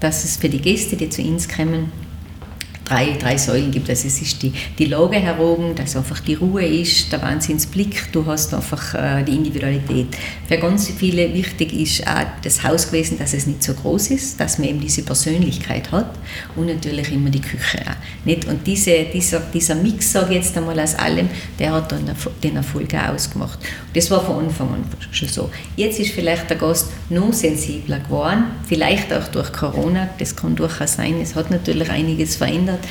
dass 0.00 0.24
es 0.24 0.36
für 0.36 0.48
die 0.48 0.60
Gäste, 0.60 0.96
die 0.96 1.08
zu 1.08 1.22
uns 1.22 1.48
kommen, 1.48 1.92
drei, 2.86 3.16
drei 3.20 3.36
Säulen 3.36 3.70
gibt. 3.70 3.90
Also 3.90 4.06
es 4.06 4.22
ist 4.22 4.42
die, 4.42 4.52
die 4.78 4.86
Lage 4.86 5.16
heroben, 5.16 5.74
dass 5.74 5.96
einfach 5.96 6.20
die 6.20 6.34
Ruhe 6.34 6.64
ist, 6.64 7.12
der 7.12 7.20
Wahnsinnsblick, 7.20 8.12
du 8.12 8.24
hast 8.24 8.54
einfach 8.54 8.94
äh, 8.94 9.24
die 9.24 9.34
Individualität. 9.34 10.08
Für 10.48 10.58
ganz 10.58 10.88
viele 10.88 11.32
wichtig 11.34 11.72
ist 11.72 12.06
auch 12.06 12.24
das 12.42 12.62
Haus 12.62 12.86
gewesen, 12.86 13.18
dass 13.18 13.34
es 13.34 13.46
nicht 13.46 13.62
so 13.62 13.74
groß 13.74 14.10
ist, 14.12 14.40
dass 14.40 14.58
man 14.58 14.68
eben 14.68 14.80
diese 14.80 15.02
Persönlichkeit 15.02 15.90
hat 15.90 16.10
und 16.54 16.66
natürlich 16.66 17.12
immer 17.12 17.30
die 17.30 17.40
Küche 17.40 17.80
auch. 17.80 18.24
Nicht? 18.24 18.46
Und 18.46 18.66
diese, 18.66 19.04
dieser, 19.12 19.40
dieser 19.40 19.74
Mix, 19.74 20.12
sage 20.12 20.34
jetzt 20.34 20.56
einmal 20.56 20.78
aus 20.78 20.94
allem, 20.94 21.28
der 21.58 21.72
hat 21.72 21.90
dann 21.90 22.10
den 22.42 22.56
Erfolg 22.56 22.94
auch 22.94 23.14
ausgemacht. 23.14 23.58
Das 23.94 24.10
war 24.10 24.24
von 24.24 24.44
Anfang 24.44 24.68
an 24.68 24.84
schon 25.10 25.28
so. 25.28 25.50
Jetzt 25.76 25.98
ist 25.98 26.12
vielleicht 26.12 26.48
der 26.48 26.56
Gast 26.56 26.90
noch 27.10 27.32
sensibler 27.32 27.98
geworden, 27.98 28.44
vielleicht 28.68 29.12
auch 29.12 29.26
durch 29.28 29.52
Corona, 29.52 30.08
das 30.18 30.36
kann 30.36 30.54
durchaus 30.54 30.94
sein, 30.94 31.20
es 31.20 31.34
hat 31.34 31.50
natürlich 31.50 31.90
einiges 31.90 32.36
verändert, 32.36 32.75
verändert, 32.76 32.88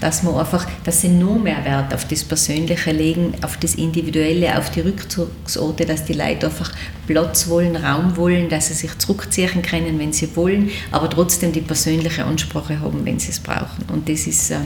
dass 0.00 0.22
man 0.22 0.34
einfach, 0.34 0.66
dass 0.84 1.00
sie 1.00 1.08
noch 1.08 1.38
mehr 1.38 1.64
Wert 1.64 1.94
auf 1.94 2.06
das 2.06 2.22
Persönliche 2.22 2.92
legen, 2.92 3.34
auf 3.42 3.56
das 3.56 3.74
Individuelle, 3.74 4.58
auf 4.58 4.70
die 4.70 4.80
Rückzugsorte, 4.80 5.86
dass 5.86 6.04
die 6.04 6.12
Leute 6.12 6.46
einfach 6.46 6.72
Platz 7.06 7.48
wollen, 7.48 7.76
Raum 7.76 8.16
wollen, 8.16 8.48
dass 8.48 8.68
sie 8.68 8.74
sich 8.74 8.96
zurückziehen 8.98 9.62
können, 9.62 9.98
wenn 9.98 10.12
sie 10.12 10.34
wollen, 10.36 10.70
aber 10.92 11.08
trotzdem 11.08 11.52
die 11.52 11.62
persönliche 11.62 12.24
Ansprache 12.24 12.80
haben, 12.80 13.04
wenn 13.04 13.18
sie 13.18 13.30
es 13.30 13.40
brauchen. 13.40 13.84
Und 13.92 14.08
das 14.08 14.26
ist, 14.26 14.50
äh, 14.50 14.56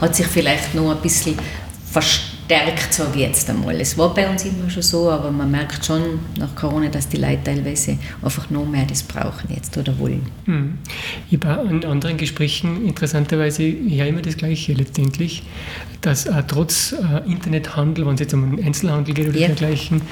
hat 0.00 0.14
sich 0.14 0.26
vielleicht 0.26 0.74
noch 0.74 0.94
ein 0.94 1.00
bisschen 1.00 1.36
verstärkt 1.90 2.25
stärkt, 2.46 2.94
sage 2.94 3.10
ich 3.16 3.20
jetzt 3.22 3.50
einmal. 3.50 3.80
Es 3.80 3.98
war 3.98 4.14
bei 4.14 4.28
uns 4.28 4.44
immer 4.44 4.70
schon 4.70 4.82
so, 4.82 5.10
aber 5.10 5.30
man 5.30 5.50
merkt 5.50 5.84
schon 5.84 6.20
nach 6.38 6.54
Corona, 6.54 6.88
dass 6.88 7.08
die 7.08 7.16
Leute 7.16 7.42
teilweise 7.44 7.98
einfach 8.22 8.48
noch 8.50 8.64
mehr 8.64 8.86
das 8.86 9.02
brauchen 9.02 9.52
jetzt 9.52 9.76
oder 9.76 9.98
wollen. 9.98 10.26
Hm. 10.44 10.78
Ich 11.30 11.38
habe 11.44 11.68
in 11.68 11.84
anderen 11.84 12.16
Gesprächen 12.16 12.86
interessanterweise 12.86 13.64
ja 13.64 14.06
immer 14.06 14.22
das 14.22 14.36
Gleiche 14.36 14.72
letztendlich, 14.74 15.42
dass 16.00 16.26
äh, 16.26 16.42
trotz 16.46 16.92
äh, 16.92 17.28
Internethandel, 17.28 18.06
wenn 18.06 18.14
es 18.14 18.20
jetzt 18.20 18.34
um 18.34 18.44
einen 18.44 18.64
Einzelhandel 18.64 19.12
geht 19.14 19.28
oder 19.28 19.38
ja. 19.38 19.48
dergleichen, 19.48 20.02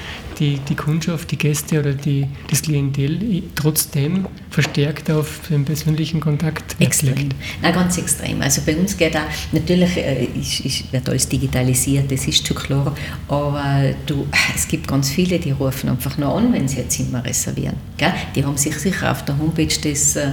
die, 0.41 0.59
die 0.68 0.74
Kundschaft, 0.74 1.30
die 1.30 1.39
Gäste 1.39 1.78
oder 1.78 1.93
die, 1.93 2.26
das 2.51 2.62
Klientel 2.62 3.43
trotzdem 3.55 4.26
verstärkt 4.51 5.11
auf 5.11 5.41
den 5.49 5.64
persönlichen 5.64 6.20
Kontakt 6.20 6.74
Extrem. 6.80 7.28
Na, 7.62 7.70
ganz 7.70 7.99
extrem. 7.99 8.41
Also 8.43 8.62
bei 8.66 8.76
uns 8.76 8.97
geht 8.97 9.16
auch, 9.16 9.20
natürlich 9.53 9.97
äh, 9.97 10.24
ist, 10.24 10.61
ist, 10.61 10.93
wird 10.93 11.09
alles 11.09 11.28
digitalisiert, 11.28 12.11
das 12.11 12.24
ist 12.29 12.47
schon 12.47 12.57
klar, 12.57 12.95
aber 13.29 13.95
du, 14.07 14.27
es 14.55 14.68
gibt 14.68 14.89
ganz 14.89 15.11
viele, 15.11 15.39
die 15.39 15.53
rufen 15.53 15.89
einfach 15.89 16.18
noch 16.18 16.37
an, 16.37 16.53
wenn 16.53 16.68
sie 16.68 16.81
ein 16.81 16.91
Zimmer 16.91 17.25
reservieren. 17.25 17.77
Gell? 17.97 18.12
Die 18.35 18.45
haben 18.45 18.57
sich 18.57 18.77
sicher 18.79 19.11
auf 19.11 19.25
der 19.25 19.39
Homepage 19.39 19.66
das 19.66 20.16
äh, 20.16 20.33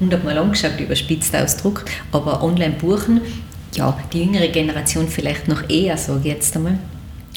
hundertmal 0.00 0.38
angeschaut, 0.38 0.78
überspitzt 0.78 1.34
Ausdruck, 1.34 1.84
aber 2.10 2.42
online 2.42 2.74
buchen, 2.74 3.20
ja, 3.74 3.98
die 4.12 4.24
jüngere 4.24 4.48
Generation 4.48 5.08
vielleicht 5.08 5.48
noch 5.48 5.68
eher, 5.68 5.96
sage 5.96 6.20
ich 6.24 6.26
jetzt 6.26 6.56
einmal. 6.56 6.78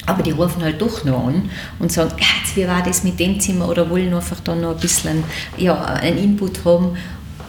Aber 0.04 0.22
die 0.22 0.30
rufen 0.30 0.62
halt 0.62 0.80
doch 0.80 1.04
noch 1.04 1.26
an 1.26 1.50
und 1.80 1.90
sagen, 1.90 2.12
ja, 2.18 2.26
jetzt, 2.40 2.56
wie 2.56 2.66
war 2.66 2.82
das 2.82 3.02
mit 3.02 3.18
dem 3.18 3.40
Zimmer 3.40 3.68
oder 3.68 3.90
wollen 3.90 4.14
einfach 4.14 4.38
da 4.40 4.54
noch 4.54 4.74
ein 4.74 4.80
bisschen 4.80 5.24
ja, 5.56 5.84
einen 5.84 6.18
Input 6.18 6.64
haben. 6.64 6.96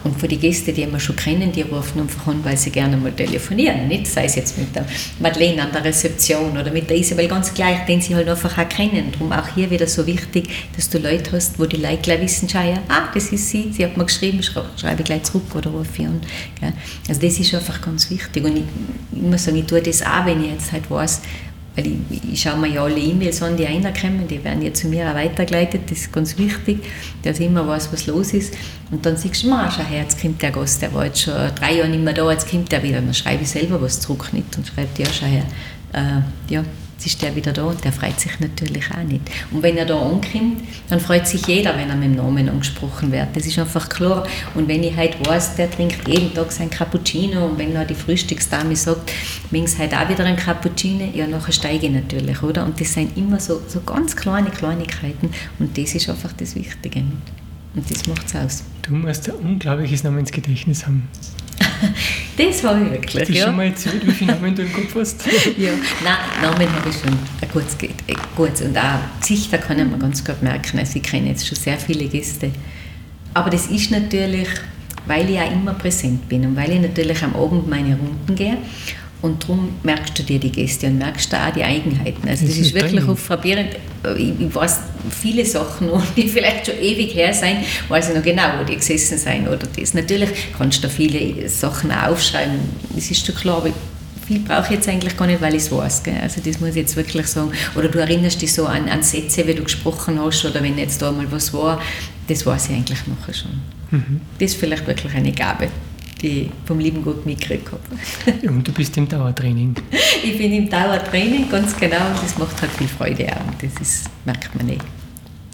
Und 0.04 0.18
für 0.20 0.28
die 0.28 0.38
Gäste, 0.38 0.72
die 0.72 0.90
wir 0.90 1.00
schon 1.00 1.16
kennen, 1.16 1.52
die 1.52 1.62
rufen 1.62 2.00
einfach 2.00 2.26
an, 2.28 2.44
weil 2.44 2.56
sie 2.56 2.70
gerne 2.70 2.96
mal 2.96 3.12
telefonieren. 3.12 3.88
Nicht? 3.88 4.06
Sei 4.06 4.24
es 4.24 4.34
jetzt 4.36 4.58
mit 4.58 4.74
der 4.74 4.86
Madeleine 5.18 5.62
an 5.62 5.72
der 5.72 5.84
Rezeption 5.84 6.56
oder 6.56 6.70
mit 6.70 6.88
der 6.88 6.96
Isabel, 6.96 7.28
ganz 7.28 7.52
gleich, 7.52 7.84
den 7.86 8.00
sie 8.00 8.14
halt 8.14 8.28
einfach 8.28 8.56
auch 8.58 8.68
kennen. 8.68 9.12
Darum 9.12 9.32
auch 9.32 9.48
hier 9.54 9.70
wieder 9.70 9.86
so 9.86 10.06
wichtig, 10.06 10.48
dass 10.76 10.88
du 10.88 10.98
Leute 10.98 11.32
hast, 11.32 11.58
wo 11.58 11.66
die 11.66 11.76
Leute 11.76 11.98
gleich 11.98 12.20
wissen, 12.20 12.48
schau 12.48 12.60
ja, 12.60 12.78
ah, 12.88 13.08
das 13.12 13.32
ist 13.32 13.48
sie, 13.48 13.70
sie 13.72 13.84
hat 13.84 13.96
mir 13.96 14.04
geschrieben, 14.04 14.42
schreibe 14.42 15.00
ich 15.00 15.04
gleich 15.04 15.22
zurück 15.24 15.54
oder 15.54 15.70
rufe 15.70 15.90
ich 16.02 16.06
an. 16.06 16.20
Also 17.08 17.20
das 17.20 17.38
ist 17.38 17.54
einfach 17.54 17.80
ganz 17.80 18.10
wichtig. 18.10 18.44
Und 18.44 18.56
ich, 18.56 18.64
ich 19.12 19.22
muss 19.22 19.44
sagen, 19.44 19.56
ich 19.56 19.66
tue 19.66 19.82
das 19.82 20.02
auch, 20.02 20.26
wenn 20.26 20.42
ich 20.44 20.50
jetzt 20.50 20.72
halt 20.72 20.90
weiß, 20.90 21.22
weil 21.78 21.86
ich, 21.86 22.32
ich 22.32 22.42
schaue 22.42 22.58
mir 22.58 22.68
ja 22.68 22.82
alle 22.82 22.98
E-Mails 22.98 23.40
an, 23.40 23.56
die 23.56 23.64
reinkommen, 23.64 24.26
die 24.26 24.42
werden 24.42 24.62
ja 24.62 24.72
zu 24.74 24.88
mir 24.88 25.08
auch 25.08 25.14
weitergeleitet, 25.14 25.82
das 25.88 25.98
ist 25.98 26.12
ganz 26.12 26.36
wichtig, 26.36 26.80
dass 27.22 27.38
ich 27.38 27.46
immer 27.46 27.66
weiß, 27.68 27.92
was 27.92 28.06
los 28.06 28.34
ist. 28.34 28.54
Und 28.90 29.06
dann 29.06 29.16
siehst 29.16 29.44
du, 29.44 29.48
schau 29.48 29.84
her, 29.84 30.02
jetzt 30.02 30.20
kommt 30.20 30.42
der 30.42 30.50
Gast, 30.50 30.82
der 30.82 30.92
war 30.92 31.06
jetzt 31.06 31.22
schon 31.22 31.34
drei 31.54 31.76
Jahre 31.76 31.88
nicht 31.88 32.02
mehr 32.02 32.14
da, 32.14 32.30
jetzt 32.32 32.50
kommt 32.50 32.72
der 32.72 32.82
wieder. 32.82 33.00
Dann 33.00 33.14
schreibe 33.14 33.44
ich 33.44 33.50
selber 33.50 33.80
was 33.80 34.00
zurück 34.00 34.32
nicht 34.32 34.56
und 34.56 34.66
schreibe, 34.66 34.88
ja, 34.98 35.06
schau 35.06 35.26
her, 35.26 35.44
äh, 35.92 36.52
ja, 36.52 36.64
Jetzt 36.98 37.06
ist 37.06 37.22
der 37.22 37.36
wieder 37.36 37.52
da 37.52 37.62
und 37.62 37.84
der 37.84 37.92
freut 37.92 38.18
sich 38.18 38.40
natürlich 38.40 38.90
auch 38.90 39.04
nicht. 39.04 39.22
Und 39.52 39.62
wenn 39.62 39.76
er 39.76 39.86
da 39.86 39.96
ankommt, 39.96 40.62
dann 40.88 40.98
freut 40.98 41.28
sich 41.28 41.46
jeder, 41.46 41.76
wenn 41.76 41.88
er 41.88 41.94
mit 41.94 42.08
dem 42.08 42.16
Namen 42.16 42.48
angesprochen 42.48 43.12
wird. 43.12 43.28
Das 43.34 43.46
ist 43.46 43.56
einfach 43.56 43.88
klar. 43.88 44.26
Und 44.56 44.66
wenn 44.66 44.82
ich 44.82 44.96
halt 44.96 45.14
weiß, 45.24 45.54
der 45.54 45.70
trinkt 45.70 46.08
jeden 46.08 46.34
Tag 46.34 46.50
sein 46.50 46.68
Cappuccino 46.68 47.46
und 47.46 47.56
wenn 47.56 47.72
noch 47.72 47.86
die 47.86 47.94
Frühstücksdame 47.94 48.74
sagt, 48.74 49.12
es 49.52 49.78
heute 49.78 50.00
auch 50.00 50.08
wieder 50.08 50.24
ein 50.24 50.34
Cappuccino, 50.34 51.08
ja, 51.14 51.28
nachher 51.28 51.52
steige 51.52 51.86
ich 51.86 51.92
natürlich, 51.92 52.42
oder? 52.42 52.64
Und 52.64 52.80
das 52.80 52.94
sind 52.94 53.16
immer 53.16 53.38
so, 53.38 53.62
so 53.68 53.80
ganz 53.82 54.16
kleine 54.16 54.50
Kleinigkeiten 54.50 55.30
und 55.60 55.78
das 55.78 55.94
ist 55.94 56.10
einfach 56.10 56.32
das 56.32 56.56
Wichtige. 56.56 57.04
Und 57.76 57.88
das 57.88 58.08
macht 58.08 58.26
es 58.26 58.34
aus. 58.34 58.64
Du 58.82 58.92
musst 58.92 59.28
ein 59.28 59.36
unglaubliches 59.36 60.02
Namensgedächtnis 60.02 60.84
haben. 60.84 61.06
das 62.36 62.64
habe 62.64 62.84
ich 62.84 62.90
wirklich. 62.92 63.20
Hast 63.22 63.28
du 63.28 63.34
ja. 63.34 63.46
schon 63.46 63.56
mal 63.56 63.66
erzählt, 63.66 64.06
wie 64.06 64.12
viele 64.12 64.32
Namen 64.32 64.54
du 64.54 64.62
im 64.62 64.72
Kopf 64.72 64.94
hast? 64.94 65.24
ja, 65.58 65.70
nein, 66.04 66.16
Namen 66.42 66.72
habe 66.74 66.88
ich 66.88 66.96
schon 66.96 67.12
ein 67.12 67.48
gutes, 67.52 67.76
ein 67.82 68.16
gutes. 68.36 68.62
Und 68.62 68.76
auch 68.78 69.20
Gesichter 69.20 69.58
kann 69.58 69.78
ich 69.78 69.86
mir 69.86 69.98
ganz 69.98 70.24
gut 70.24 70.42
merken. 70.42 70.78
Also 70.78 70.96
ich 70.96 71.02
kenne 71.02 71.28
jetzt 71.28 71.46
schon 71.46 71.56
sehr 71.56 71.78
viele 71.78 72.06
Gäste. 72.06 72.50
Aber 73.34 73.50
das 73.50 73.66
ist 73.66 73.90
natürlich, 73.90 74.48
weil 75.06 75.30
ich 75.30 75.38
auch 75.38 75.52
immer 75.52 75.74
präsent 75.74 76.28
bin 76.28 76.44
und 76.46 76.56
weil 76.56 76.72
ich 76.72 76.80
natürlich 76.80 77.22
am 77.22 77.34
Abend 77.34 77.68
meine 77.68 77.96
Runden 77.96 78.34
gehe 78.34 78.58
Und 79.20 79.42
darum 79.42 79.70
merkst 79.82 80.16
du 80.16 80.22
dir 80.22 80.38
die 80.38 80.52
Gäste 80.52 80.86
und 80.86 80.98
merkst 80.98 81.32
du 81.32 81.36
auch 81.36 81.52
die 81.52 81.64
Eigenheiten. 81.64 82.28
Also 82.28 82.46
das, 82.46 82.56
das 82.56 82.66
ist, 82.66 82.74
wirklich 82.74 83.06
oft 83.08 83.22
frappierend. 83.22 83.70
Ich, 84.16 84.54
weiß 84.54 84.78
viele 85.10 85.44
Sachen, 85.44 85.88
die 86.16 86.28
vielleicht 86.28 86.66
schon 86.66 86.78
ewig 86.80 87.14
her 87.14 87.34
sein, 87.34 87.64
weiß 87.88 88.10
ich 88.10 88.14
noch 88.14 88.22
genau, 88.22 88.44
wo 88.60 88.64
die 88.64 88.76
gesessen 88.76 89.18
sind 89.18 89.48
oder 89.48 89.66
das. 89.76 89.94
Natürlich 89.94 90.30
kannst 90.56 90.78
du 90.78 90.82
da 90.82 90.88
viele 90.88 91.48
Sachen 91.48 91.90
aufschreiben, 91.90 92.60
das 92.94 93.10
ist 93.10 93.26
schon 93.26 93.34
klar, 93.34 93.56
aber 93.56 93.70
viel 94.28 94.38
brauche 94.40 94.66
ich 94.66 94.70
jetzt 94.70 94.88
eigentlich 94.88 95.16
gar 95.16 95.26
nicht, 95.26 95.40
weil 95.40 95.54
ich 95.54 95.62
es 95.62 95.72
weiß. 95.72 96.04
Gell? 96.04 96.18
Also 96.22 96.40
das 96.44 96.60
muss 96.60 96.70
ich 96.70 96.76
jetzt 96.76 96.94
wirklich 96.94 97.26
sagen. 97.26 97.50
Oder 97.74 97.88
du 97.88 97.98
erinnerst 97.98 98.40
dich 98.40 98.52
so 98.52 98.66
an, 98.66 98.88
an 98.88 99.02
Sätze, 99.02 99.46
wie 99.48 99.54
du 99.54 99.64
gesprochen 99.64 100.20
hast 100.22 100.44
oder 100.44 100.62
wenn 100.62 100.78
jetzt 100.78 101.02
da 101.02 101.10
mal 101.10 101.26
was 101.32 101.52
war, 101.52 101.80
das 102.28 102.46
weiß 102.46 102.66
ich 102.66 102.76
eigentlich 102.76 103.00
nachher 103.06 103.34
schon. 103.34 103.60
Mhm. 103.90 104.20
Das 104.38 104.52
ist 104.52 104.60
vielleicht 104.60 104.86
wirklich 104.86 105.14
eine 105.14 105.32
Gabe 105.32 105.68
die 106.22 106.50
vom 106.64 106.78
lieben 106.78 107.02
Gott 107.02 107.24
mitgekriegt 107.24 107.68
habe. 107.70 108.48
Und 108.48 108.66
du 108.66 108.72
bist 108.72 108.96
im 108.96 109.08
Dauertraining. 109.08 109.74
Ich 110.24 110.36
bin 110.36 110.52
im 110.52 110.68
Dauertraining, 110.68 111.48
ganz 111.48 111.76
genau, 111.76 112.08
und 112.08 112.20
das 112.20 112.36
macht 112.38 112.60
halt 112.60 112.72
viel 112.72 112.88
Freude 112.88 113.26
auch. 113.32 113.46
Und 113.46 113.62
das 113.62 113.80
ist, 113.80 114.10
merkt 114.24 114.52
man 114.56 114.66
nicht. 114.66 114.82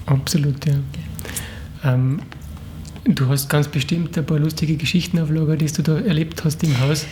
Absolut, 0.07 0.65
ja. 0.67 0.73
ja. 0.73 1.93
Ähm, 1.93 2.23
du 3.05 3.29
hast 3.29 3.51
ganz 3.51 3.69
bestimmt 3.69 4.17
ein 4.17 4.25
paar 4.25 4.39
lustige 4.39 4.77
Geschichten 4.77 5.19
auf 5.19 5.31
Lager, 5.31 5.57
die 5.57 5.67
du 5.67 5.83
da 5.83 5.99
erlebt 5.99 6.45
hast 6.45 6.62
im 6.62 6.81
Haus. 6.81 7.07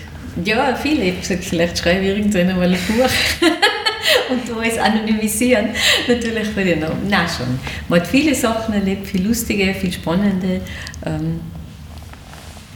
Ja, 0.45 0.75
viele. 0.75 1.05
Ich 1.05 1.11
habe 1.11 1.21
gesagt, 1.21 1.45
vielleicht 1.45 1.79
schreibe 1.79 2.01
ich 2.07 2.17
irgendwann 2.17 2.57
mal 2.57 2.69
ein 2.69 2.79
Buch. 2.89 3.11
und 4.31 4.49
du 4.49 4.61
es 4.61 4.79
anonymisieren. 4.79 5.69
Natürlich 6.09 6.49
für 6.49 6.65
den 6.65 6.81
Namen. 6.81 7.09
Nein, 7.09 7.27
schon. 7.29 7.59
Man 7.89 8.01
hat 8.01 8.07
viele 8.07 8.35
Sachen 8.35 8.75
erlebt, 8.75 9.07
viel 9.07 9.27
lustige, 9.27 9.75
viel 9.75 9.93
spannende. 9.93 10.63
Ähm, 11.05 11.41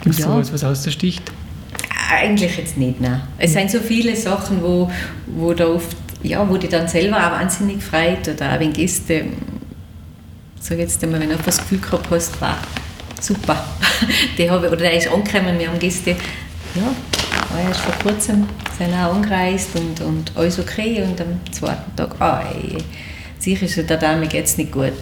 Gibt 0.07 0.21
es 0.21 0.25
ja. 0.25 0.31
sowas, 0.31 0.53
was 0.53 0.63
aussticht? 0.63 1.33
Eigentlich 2.09 2.57
jetzt 2.57 2.77
nicht, 2.77 3.01
nein. 3.01 3.23
Es 3.39 3.55
sind 3.55 3.69
so 3.69 3.81
viele 3.81 4.15
Sachen, 4.15 4.63
wo, 4.63 4.89
wo 5.27 5.53
da 5.53 5.67
oft, 5.67 5.97
ja, 6.23 6.49
wo 6.49 6.57
die 6.57 6.69
dann 6.69 6.87
selber 6.87 7.17
auch 7.17 7.33
wahnsinnig 7.33 7.83
freut 7.83 8.29
oder 8.29 8.55
auch 8.55 8.61
wenn 8.61 8.73
Gäste, 8.73 9.25
sag 10.61 10.79
jetzt 10.79 11.03
einmal, 11.03 11.19
wenn 11.19 11.31
du 11.31 11.37
das 11.45 11.59
Gefühl 11.59 11.81
gehabt 11.81 12.07
hast, 12.09 12.41
war 12.41 12.57
super, 13.21 13.65
die 14.39 14.49
habe, 14.49 14.69
oder 14.69 14.77
der 14.77 14.97
ist 14.97 15.09
angekommen, 15.09 15.59
wir 15.59 15.69
haben 15.69 15.79
Gäste, 15.81 16.11
ja, 16.77 16.95
war 17.51 17.61
erst 17.67 17.81
vor 17.81 17.95
kurzem, 18.01 18.47
sind 18.79 18.95
auch 18.95 19.13
angereist 19.13 19.71
und, 19.75 20.01
und 20.03 20.31
alles 20.37 20.61
okay 20.61 21.03
und 21.03 21.21
am 21.21 21.41
zweiten 21.51 21.97
Tag, 21.97 22.15
ah, 22.21 22.45
ey, 22.55 22.79
sicher 23.41 23.83
der 23.83 23.97
Dame 23.97 24.29
geht 24.29 24.45
es 24.45 24.57
nicht 24.57 24.71
gut 24.71 24.93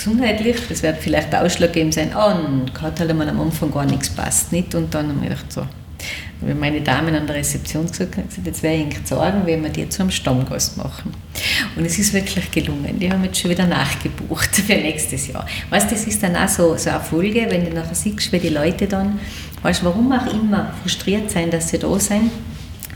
gesundheitlich, 0.00 0.56
das 0.68 0.82
wird 0.82 0.98
vielleicht 0.98 1.34
ausschlaggebend 1.34 1.92
sein, 1.92 2.10
oh, 2.16 2.80
hat 2.80 2.98
halt 2.98 3.10
einmal 3.10 3.28
am 3.28 3.40
Anfang 3.40 3.70
gar 3.70 3.84
nichts 3.84 4.08
passt, 4.08 4.50
nicht? 4.50 4.74
Und 4.74 4.94
dann 4.94 5.08
habe 5.08 5.18
ich 5.22 5.28
gedacht, 5.28 5.52
so, 5.52 5.66
wenn 6.40 6.58
meine 6.58 6.80
Damen 6.80 7.14
an 7.14 7.26
der 7.26 7.36
Rezeption 7.36 7.86
gesagt 7.86 8.16
haben, 8.16 8.26
jetzt 8.44 8.62
werde 8.62 8.76
ich 8.76 8.96
Ihnen 8.96 9.06
sagen, 9.06 9.42
wenn 9.44 9.62
wir 9.62 9.68
die 9.68 9.86
zu 9.90 10.00
einem 10.00 10.10
Stammgast 10.10 10.78
machen. 10.78 11.12
Und 11.76 11.84
es 11.84 11.98
ist 11.98 12.14
wirklich 12.14 12.50
gelungen. 12.50 12.98
Die 12.98 13.12
haben 13.12 13.22
jetzt 13.24 13.38
schon 13.38 13.50
wieder 13.50 13.66
nachgebucht 13.66 14.56
für 14.66 14.72
nächstes 14.72 15.28
Jahr. 15.28 15.46
Weißt 15.68 15.92
das 15.92 16.06
ist 16.06 16.22
dann 16.22 16.34
auch 16.34 16.48
so, 16.48 16.76
so 16.78 16.88
eine 16.88 17.00
Folge, 17.00 17.46
wenn 17.50 17.66
du 17.66 17.74
nachher 17.74 17.94
siehst, 17.94 18.32
wie 18.32 18.38
die 18.38 18.48
Leute 18.48 18.86
dann, 18.86 19.20
weißt 19.62 19.84
warum 19.84 20.10
auch 20.12 20.32
immer, 20.32 20.72
frustriert 20.80 21.30
sein, 21.30 21.50
dass 21.50 21.68
sie 21.68 21.78
da 21.78 21.98
sind 22.00 22.30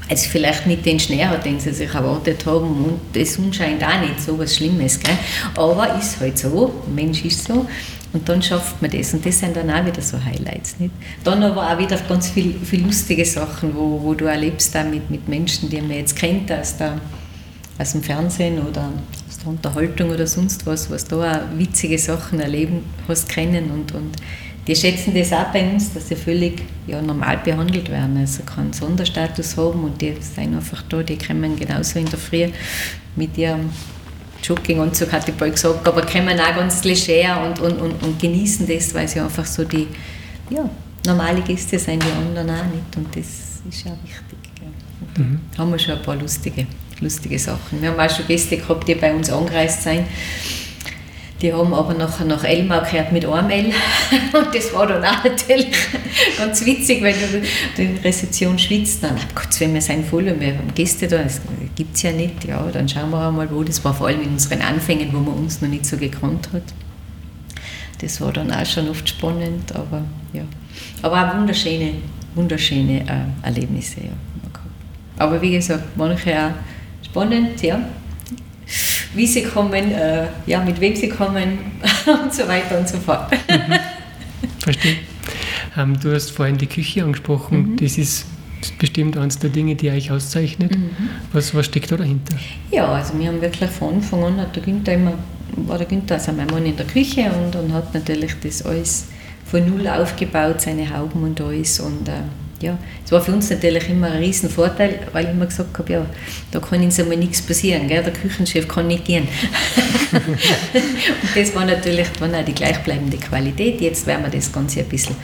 also 0.09 0.29
vielleicht 0.29 0.67
nicht 0.67 0.85
den 0.85 1.01
Schnee 1.01 1.27
den 1.45 1.59
sie 1.59 1.73
sich 1.73 1.93
erwartet 1.93 2.45
haben 2.45 2.85
und 2.85 3.01
die 3.15 3.25
Sonne 3.25 3.53
scheint 3.55 3.83
auch 3.83 4.01
nicht, 4.01 4.21
so 4.21 4.39
was 4.39 4.57
Schlimmes. 4.57 5.01
Gell? 5.01 5.17
Aber 5.57 5.99
ist 5.99 6.21
halt 6.21 6.39
so, 6.39 6.83
Mensch 6.95 7.25
ist 7.25 7.47
so. 7.47 7.67
Und 8.13 8.29
dann 8.29 8.41
schafft 8.41 8.81
man 8.81 8.91
das. 8.93 9.13
Und 9.13 9.27
das 9.27 9.41
sind 9.41 9.57
dann 9.57 9.69
auch 9.71 9.85
wieder 9.85 10.01
so 10.01 10.23
Highlights. 10.23 10.79
Nicht? 10.79 10.93
Dann 11.25 11.43
aber 11.43 11.69
auch 11.69 11.79
wieder 11.79 11.97
ganz 12.09 12.29
viele 12.29 12.55
viel 12.65 12.85
lustige 12.85 13.25
Sachen, 13.25 13.75
wo, 13.75 14.01
wo 14.03 14.15
du 14.15 14.27
erlebst 14.27 14.73
da 14.75 14.85
mit, 14.85 15.11
mit 15.11 15.29
Menschen, 15.29 15.69
die 15.69 15.81
man 15.81 15.91
jetzt 15.91 16.15
kennt 16.15 16.53
aus, 16.53 16.77
der, 16.77 17.01
aus 17.77 17.93
dem 17.93 18.03
Fernsehen 18.03 18.61
oder 18.61 18.93
aus 19.29 19.39
der 19.39 19.49
Unterhaltung 19.49 20.11
oder 20.11 20.29
sonst 20.29 20.65
was, 20.65 20.91
was 20.91 21.07
da 21.07 21.17
auch 21.17 21.59
witzige 21.59 21.99
Sachen 21.99 22.39
erleben 22.39 22.85
hast 23.09 23.29
können 23.29 23.71
und, 23.73 23.93
und 23.93 24.13
die 24.67 24.75
schätzen 24.75 25.15
das 25.15 25.33
auch 25.33 25.53
bei 25.53 25.63
uns, 25.71 25.93
dass 25.93 26.09
sie 26.09 26.17
völlig 26.17 26.63
ja, 26.87 27.01
normal 27.03 27.39
behandelt 27.39 27.91
werden, 27.91 28.17
also 28.17 28.43
keinen 28.45 28.73
Sonderstatus 28.73 29.57
haben 29.57 29.85
und 29.85 30.01
die 30.01 30.15
sind 30.21 30.55
einfach 30.55 30.83
da, 30.89 31.03
die 31.03 31.19
kommen 31.19 31.57
genauso 31.57 31.99
in 31.99 32.07
der 32.07 32.19
Früh 32.19 32.49
mit 33.17 33.37
ihrem 33.37 33.71
Jogginganzug, 34.43 35.13
hat 35.13 35.27
die 35.27 35.33
bald 35.33 35.55
gesagt, 35.55 35.87
aber 35.87 36.03
kommen 36.03 36.39
auch 36.39 36.57
ganz 36.57 36.85
leger 36.85 37.45
und, 37.47 37.61
und, 37.61 37.81
und, 37.81 38.03
und 38.03 38.19
genießen 38.19 38.67
das, 38.67 38.95
weil 38.95 39.09
sie 39.09 39.21
einfach 39.21 39.47
so 39.47 39.65
die 39.65 39.87
ja, 40.51 40.69
normale 41.07 41.43
Gäste 41.43 41.79
sind, 41.79 42.03
die 42.03 42.11
anderen 42.11 42.51
auch 42.51 42.65
nicht 42.65 42.97
und 42.97 43.09
das 43.15 43.27
ist 43.69 43.87
auch 43.87 44.03
wichtig. 44.03 44.39
Mhm. 45.17 45.41
haben 45.57 45.71
wir 45.71 45.79
schon 45.79 45.95
ein 45.95 46.03
paar 46.03 46.17
lustige, 46.17 46.67
lustige 47.01 47.39
Sachen. 47.39 47.81
Wir 47.81 47.91
haben 47.91 48.01
auch 48.01 48.11
schon 48.11 48.27
Gäste 48.27 48.57
gehabt, 48.57 48.89
die 48.89 48.95
bei 48.95 49.15
uns 49.15 49.31
angereist 49.31 49.83
sind 49.83 50.05
die 51.43 51.53
haben 51.53 51.75
aber 51.75 51.95
nach 51.95 52.45
Elmar 52.45 52.83
gehört 52.83 53.13
mit 53.13 53.27
einem 53.27 53.51
L. 53.51 53.67
Und 54.33 54.55
das 54.55 54.73
war 54.73 54.87
dann 54.87 55.05
auch 55.05 55.25
natürlich 55.25 55.69
ganz 56.39 56.65
witzig, 56.65 57.03
weil 57.03 57.13
du 57.15 57.43
die 57.77 57.99
Rezeption 58.03 58.59
schwitzt. 58.59 59.03
Dann, 59.03 59.17
oh 59.17 59.33
Gott, 59.35 59.49
wenn 59.59 59.75
wir 59.75 59.81
sind 59.81 60.07
voll 60.07 60.29
und 60.29 60.41
wir 60.41 60.57
haben 60.57 60.73
Gäste 60.75 61.09
da, 61.09 61.19
das 61.23 61.41
gibt 61.75 61.97
es 61.97 62.03
ja 62.03 62.13
nicht. 62.13 62.45
Ja, 62.45 62.65
dann 62.73 62.89
schauen 62.89 63.11
wir 63.11 63.27
einmal, 63.27 63.51
wo. 63.51 63.65
Das 63.65 63.85
war 63.85 63.93
vor 63.93 64.07
allem 64.07 64.23
in 64.23 64.31
unseren 64.31 64.63
Anfängen, 64.63 65.13
wo 65.13 65.19
man 65.19 65.35
uns 65.35 65.61
noch 65.61 65.69
nicht 65.69 65.87
so 65.87 65.97
gekannt 65.97 66.49
hat. 66.53 66.63
Das 68.01 68.21
war 68.21 68.33
dann 68.33 68.53
auch 68.53 68.67
schon 68.67 68.89
oft 68.89 69.09
spannend, 69.09 69.75
aber 69.75 70.03
ja. 70.33 70.43
Aber 71.03 71.29
auch 71.29 71.37
wunderschöne, 71.37 71.95
wunderschöne 72.35 73.01
äh, 73.01 73.47
Erlebnisse. 73.47 74.01
Ja, 74.01 74.13
aber 75.17 75.41
wie 75.43 75.53
gesagt, 75.53 75.97
manche 75.97 76.37
auch 76.37 76.53
spannend, 77.05 77.61
ja 77.63 77.81
wie 79.15 79.27
sie 79.27 79.43
kommen, 79.43 79.93
äh, 79.93 80.27
ja, 80.47 80.63
mit 80.63 80.81
wem 80.81 80.97
sie 80.97 81.09
kommen 81.09 81.59
und 82.25 82.33
so 82.35 82.47
weiter 82.49 82.79
und 82.79 82.89
so 82.89 82.99
fort. 82.99 83.31
Mhm. 83.33 83.75
Verstehe. 84.59 84.97
Ähm, 85.77 85.99
du 86.01 86.15
hast 86.15 86.31
vorhin 86.31 86.57
die 86.57 86.67
Küche 86.67 87.03
angesprochen. 87.03 87.73
Mhm. 87.73 87.77
Das 87.77 87.99
ist 87.99 88.27
bestimmt 88.79 89.17
eines 89.17 89.39
der 89.39 89.51
Dinge, 89.51 89.75
die 89.75 89.91
euch 89.91 90.11
auszeichnet. 90.11 90.77
Mhm. 90.77 90.91
Was, 91.33 91.55
was 91.55 91.67
steckt 91.67 91.91
da 91.93 91.97
dahinter? 91.97 92.37
Ja, 92.71 92.89
also 92.89 93.19
wir 93.19 93.29
haben 93.29 93.41
wirklich 93.41 93.71
von 93.71 93.95
Anfang 93.95 94.25
an, 94.25 94.41
hat 94.41 94.57
der 94.57 94.63
Günther 94.63 94.95
immer, 94.95 95.15
war 95.57 95.79
der 95.79 95.87
Günther, 95.87 96.15
also 96.15 96.33
mein 96.33 96.47
Mann 96.47 96.67
in 96.67 96.77
der 96.77 96.87
Küche 96.87 97.31
und, 97.31 97.57
und 97.57 97.73
hat 97.73 97.93
natürlich 97.95 98.33
das 98.43 98.65
alles 98.65 99.07
von 99.45 99.69
Null 99.69 99.87
aufgebaut, 99.89 100.61
seine 100.61 100.97
Hauben 100.97 101.23
und 101.23 101.41
alles. 101.41 101.81
Und, 101.81 102.09
äh, 102.09 102.23
ja, 102.65 102.79
es 103.05 103.13
war 103.13 103.21
für 103.21 103.33
uns 103.33 103.51
natürlich 103.51 103.89
immer 103.89 104.11
ein 104.11 104.19
Riesenvorteil, 104.19 105.01
weil 105.13 105.25
ich 105.27 105.31
immer 105.31 105.47
gesagt 105.47 105.79
habe, 105.79 105.93
ja, 105.93 106.07
da 106.51 106.61
kann 106.61 106.83
uns 106.83 106.99
einmal 106.99 107.17
nichts 107.17 107.43
passieren, 107.43 107.87
gell? 107.89 108.03
der 108.03 108.13
Küchenchef 108.13 108.67
kann 108.67 108.87
nicht 108.87 109.05
gehen. 109.05 109.29
und 110.13 111.37
das 111.37 111.55
war 111.55 111.65
natürlich 111.65 112.09
dann 112.19 112.35
auch 112.35 112.45
die 112.45 112.55
gleichbleibende 112.55 113.19
Qualität. 113.19 113.81
Jetzt 113.81 114.07
werden 114.07 114.25
wir 114.25 114.31
das 114.31 114.53
Ganze 114.53 114.81
ein 114.81 114.89
bisschen 114.89 115.17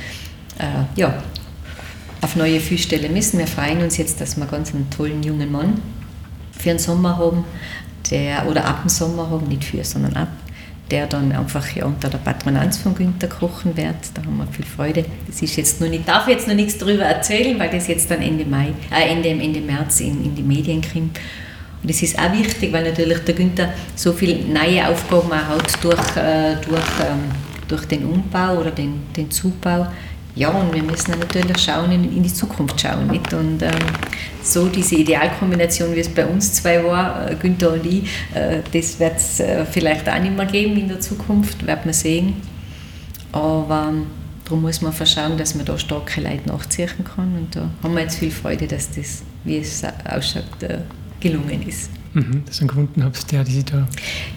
äh, 0.59 1.01
ja, 1.01 1.23
auf 2.21 2.37
neue 2.37 2.61
Füße 2.61 2.85
stellen 2.85 3.13
müssen. 3.13 3.39
Wir 3.39 3.47
freuen 3.47 3.83
uns 3.83 3.97
jetzt, 3.97 4.21
dass 4.21 4.37
wir 4.37 4.47
ganz 4.47 4.75
einen 4.75 4.89
tollen 4.91 5.23
jungen 5.23 5.51
Mann 5.51 5.81
für 6.53 6.69
den 6.69 6.79
Sommer 6.79 7.17
haben, 7.17 7.45
der, 8.11 8.47
oder 8.47 8.65
ab 8.65 8.83
dem 8.83 8.89
Sommer 8.89 9.31
haben, 9.31 9.49
nicht 9.49 9.65
für, 9.65 9.85
sondern 9.85 10.15
ab, 10.17 10.29
der 10.91 11.07
dann 11.07 11.33
einfach 11.33 11.69
ja, 11.75 11.85
unter 11.87 12.09
der 12.09 12.19
Patronanz 12.19 12.79
von 12.79 12.95
Günther 12.95 13.29
kochen 13.29 13.77
wird. 13.77 13.97
Da 14.15 14.23
haben 14.23 14.37
wir 14.39 14.47
viel 14.47 14.65
Freude. 14.65 15.05
Das 15.27 15.41
ist 15.41 15.57
jetzt 15.57 15.81
noch 15.81 15.89
nicht, 15.89 16.09
darf 16.09 16.29
jetzt 16.29 16.49
noch 16.49 16.55
nichts 16.55 16.79
darüber 16.79 17.05
erzählen, 17.05 17.59
weil 17.59 17.71
das 17.71 17.87
jetzt 17.87 18.11
dann 18.11 18.23
Ende 18.23 18.45
Mai, 18.45 18.73
äh 18.91 19.11
Ende, 19.11 19.29
Ende 19.29 19.61
März 19.61 20.01
in, 20.01 20.25
in 20.25 20.35
die 20.35 20.43
Medien 20.43 20.83
kommt. 20.83 21.19
Und 21.83 21.89
das 21.89 22.03
ist 22.03 22.19
auch 22.19 22.33
wichtig, 22.33 22.73
weil 22.73 22.85
natürlich 22.85 23.19
der 23.21 23.35
Günther 23.35 23.73
so 23.95 24.13
viele 24.13 24.45
neue 24.45 24.87
Aufgaben 24.87 25.33
auch 25.33 25.57
hat 25.57 25.85
durch, 25.85 26.17
äh, 26.17 26.57
durch, 26.67 27.09
ähm, 27.09 27.31
durch 27.69 27.85
den 27.87 28.05
Umbau 28.05 28.59
oder 28.59 28.71
den, 28.71 29.03
den 29.17 29.31
Zubau 29.31 29.87
ja, 30.35 30.49
und 30.51 30.75
wir 30.75 30.83
müssen 30.83 31.19
natürlich 31.19 31.59
schauen, 31.59 31.91
in, 31.91 32.17
in 32.17 32.23
die 32.23 32.33
Zukunft 32.33 32.81
schauen. 32.81 33.09
Nicht? 33.09 33.33
Und 33.33 33.63
ähm, 33.63 33.73
so 34.43 34.69
diese 34.69 34.97
Idealkombination, 34.97 35.95
wie 35.95 36.01
es 36.01 36.09
bei 36.09 36.27
uns 36.27 36.55
zwei 36.55 36.83
war, 36.85 37.31
äh, 37.31 37.35
Günther 37.35 37.73
und 37.73 37.85
ich, 37.85 38.05
äh, 38.35 38.61
das 38.73 38.99
wird 38.99 39.17
es 39.17 39.41
äh, 39.41 39.65
vielleicht 39.65 40.09
auch 40.09 40.21
nicht 40.21 40.37
mehr 40.37 40.47
geben 40.47 40.77
in 40.77 40.89
der 40.89 41.01
Zukunft, 41.01 41.67
wird 41.67 41.85
man 41.85 41.95
sehen. 41.95 42.35
Aber 43.33 43.89
ähm, 43.91 44.07
darum 44.45 44.63
muss 44.63 44.81
man 44.81 44.93
verschauen, 44.93 45.37
dass 45.37 45.55
man 45.55 45.65
da 45.65 45.79
starke 45.79 46.21
Leute 46.21 46.49
nachziehen 46.49 46.89
kann. 47.17 47.35
Und 47.37 47.57
da 47.57 47.69
haben 47.83 47.95
wir 47.95 48.03
jetzt 48.03 48.19
viel 48.19 48.31
Freude, 48.31 48.67
dass 48.67 48.91
das, 48.91 49.23
wie 49.45 49.59
es 49.59 49.83
ausschaut, 50.05 50.63
äh, 50.63 50.79
gelungen 51.21 51.67
ist. 51.67 51.91
Mhm, 52.13 52.43
dass 52.45 52.57
du 52.57 52.63
einen 52.63 52.69
gefunden 52.69 53.05
habt, 53.05 53.31
der 53.31 53.45
die 53.45 53.65
da 53.65 53.87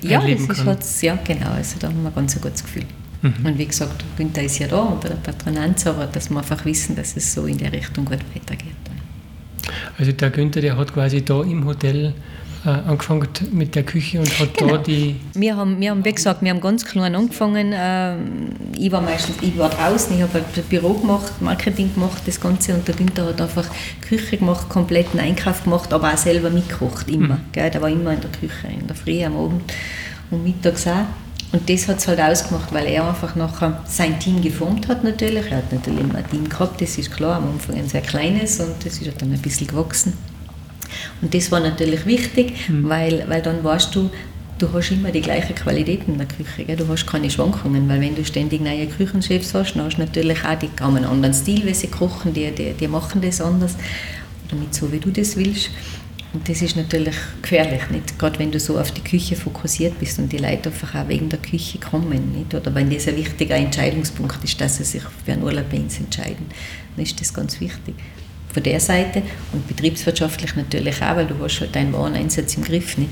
ja, 0.01 0.21
das 0.21 0.85
ist, 0.85 1.01
ja, 1.01 1.17
genau. 1.23 1.51
Also 1.51 1.77
da 1.79 1.87
haben 1.87 2.03
wir 2.03 2.09
ein 2.09 2.15
ganz 2.15 2.39
gutes 2.39 2.63
Gefühl. 2.63 2.85
Mhm. 3.23 3.45
Und 3.45 3.57
wie 3.57 3.65
gesagt, 3.65 4.03
Günther 4.17 4.43
ist 4.43 4.59
ja 4.59 4.67
da 4.67 4.81
unter 4.81 5.09
der 5.09 5.15
Patronanz, 5.15 5.87
aber 5.87 6.05
dass 6.05 6.29
wir 6.29 6.37
einfach 6.37 6.63
wissen, 6.65 6.95
dass 6.95 7.15
es 7.17 7.33
so 7.33 7.45
in 7.45 7.57
der 7.57 7.71
Richtung 7.71 8.05
gut 8.05 8.19
weitergeht. 8.35 8.73
Also 9.97 10.11
der 10.11 10.29
Günther, 10.29 10.61
der 10.61 10.77
hat 10.77 10.93
quasi 10.93 11.23
da 11.23 11.41
im 11.41 11.65
Hotel 11.65 12.13
äh, 12.65 12.69
angefangen 12.69 13.27
mit 13.51 13.75
der 13.75 13.83
Küche 13.83 14.19
und 14.19 14.39
hat 14.39 14.57
genau. 14.57 14.77
da 14.77 14.83
die... 14.83 15.15
Wir 15.33 15.55
haben, 15.55 15.79
wir 15.79 15.91
haben, 15.91 16.03
wie 16.03 16.11
gesagt, 16.11 16.41
wir 16.41 16.49
haben 16.49 16.59
ganz 16.59 16.83
klein 16.83 17.15
angefangen. 17.15 17.71
Äh, 17.71 18.15
ich 18.77 18.91
war 18.91 19.01
meistens, 19.01 19.37
ich 19.41 19.57
war 19.57 19.69
draußen, 19.69 20.15
ich 20.15 20.21
habe 20.21 20.33
halt 20.33 20.69
Büro 20.69 20.93
gemacht, 20.93 21.41
Marketing 21.41 21.93
gemacht, 21.93 22.23
das 22.25 22.39
Ganze 22.39 22.73
und 22.73 22.87
der 22.87 22.95
Günther 22.95 23.25
hat 23.25 23.41
einfach 23.41 23.67
Küche 24.01 24.37
gemacht, 24.37 24.67
kompletten 24.67 25.19
Einkauf 25.19 25.63
gemacht, 25.63 25.93
aber 25.93 26.13
auch 26.13 26.17
selber 26.17 26.49
mitgekocht, 26.49 27.09
immer. 27.09 27.35
Mhm. 27.35 27.51
Gell? 27.53 27.69
Der 27.69 27.81
war 27.81 27.89
immer 27.89 28.11
in 28.13 28.21
der 28.21 28.31
Küche, 28.31 28.67
in 28.67 28.85
der 28.87 28.95
Früh, 28.95 29.23
am 29.23 29.35
Abend 29.37 29.73
und 30.29 30.43
mittags 30.43 30.87
auch. 30.87 31.05
Und 31.53 31.69
das 31.69 31.87
hat 31.87 31.99
es 31.99 32.07
halt 32.07 32.19
ausgemacht, 32.19 32.73
weil 32.73 32.87
er 32.87 33.07
einfach 33.07 33.35
nachher 33.35 33.79
sein 33.87 34.19
Team 34.19 34.41
geformt 34.41 34.87
hat 34.87 35.03
natürlich. 35.03 35.51
Er 35.51 35.57
hat 35.57 35.71
natürlich 35.71 35.99
immer 35.99 36.15
ein 36.15 36.29
Team 36.29 36.49
gehabt, 36.49 36.81
das 36.81 36.97
ist 36.97 37.11
klar, 37.11 37.37
am 37.37 37.47
Anfang 37.47 37.75
ein 37.75 37.87
sehr 37.87 38.01
kleines 38.01 38.59
und 38.59 38.83
das 38.83 38.97
ist 38.97 39.21
dann 39.21 39.31
ein 39.31 39.39
bisschen 39.39 39.67
gewachsen. 39.67 40.13
Und 41.21 41.31
das 41.31 41.51
war 41.51 41.59
natürlich 41.59 42.07
wichtig, 42.07 42.69
mhm. 42.69 42.89
weil, 42.89 43.25
weil 43.27 43.43
dann 43.43 43.63
weißt 43.63 43.93
du, 43.93 44.09
du 44.57 44.73
hast 44.73 44.91
immer 44.91 45.11
die 45.11 45.21
gleiche 45.21 45.53
Qualität 45.53 46.01
in 46.07 46.17
der 46.17 46.25
Küche. 46.25 46.63
Gell? 46.65 46.75
Du 46.75 46.87
hast 46.87 47.05
keine 47.05 47.29
Schwankungen, 47.29 47.87
weil 47.87 48.01
wenn 48.01 48.15
du 48.15 48.25
ständig 48.25 48.59
neue 48.61 48.87
Küchenchefs 48.87 49.53
hast, 49.53 49.75
dann 49.75 49.85
hast 49.85 49.97
du 49.97 50.01
natürlich 50.01 50.43
auch, 50.43 50.57
die 50.57 50.69
haben 50.81 50.95
einen 50.95 51.05
anderen 51.05 51.35
Stil, 51.35 51.63
wie 51.65 51.73
sie 51.75 51.87
kochen, 51.87 52.33
die, 52.33 52.49
die, 52.49 52.73
die 52.73 52.87
machen 52.87 53.21
das 53.21 53.39
anders 53.41 53.75
oder 54.47 54.59
nicht 54.59 54.73
so, 54.73 54.91
wie 54.91 54.99
du 54.99 55.11
das 55.11 55.37
willst. 55.37 55.69
Und 56.33 56.49
das 56.49 56.63
ist 56.63 56.75
natürlich 56.75 57.15
gefährlich, 57.43 57.89
nicht? 57.91 58.17
gerade 58.17 58.39
wenn 58.39 58.51
du 58.51 58.59
so 58.59 58.79
auf 58.79 58.91
die 58.91 59.01
Küche 59.01 59.35
fokussiert 59.35 59.99
bist 59.99 60.17
und 60.17 60.31
die 60.31 60.39
Leute 60.39 60.69
einfach 60.69 60.95
auch 60.95 61.07
wegen 61.07 61.29
der 61.29 61.37
Küche 61.37 61.77
kommen. 61.77 62.31
Nicht? 62.31 62.55
Oder 62.55 62.73
wenn 62.73 62.89
das 62.89 63.07
ein 63.07 63.17
wichtiger 63.17 63.55
Entscheidungspunkt 63.55 64.43
ist, 64.43 64.59
dass 64.59 64.77
sie 64.77 64.83
sich 64.83 65.03
für 65.23 65.33
einen 65.33 65.43
Urlaub 65.43 65.69
bei 65.69 65.77
uns 65.77 65.99
entscheiden, 65.99 66.47
dann 66.95 67.05
ist 67.05 67.21
das 67.21 67.33
ganz 67.33 67.59
wichtig 67.61 67.95
von 68.51 68.63
der 68.63 68.79
Seite 68.79 69.23
und 69.51 69.67
betriebswirtschaftlich 69.67 70.55
natürlich 70.55 71.01
auch, 71.01 71.15
weil 71.15 71.27
du 71.27 71.35
hast 71.39 71.59
halt 71.59 71.75
deinen 71.75 71.93
Wareneinsatz 71.93 72.55
im 72.55 72.63
Griff 72.63 72.97
nicht. 72.97 73.11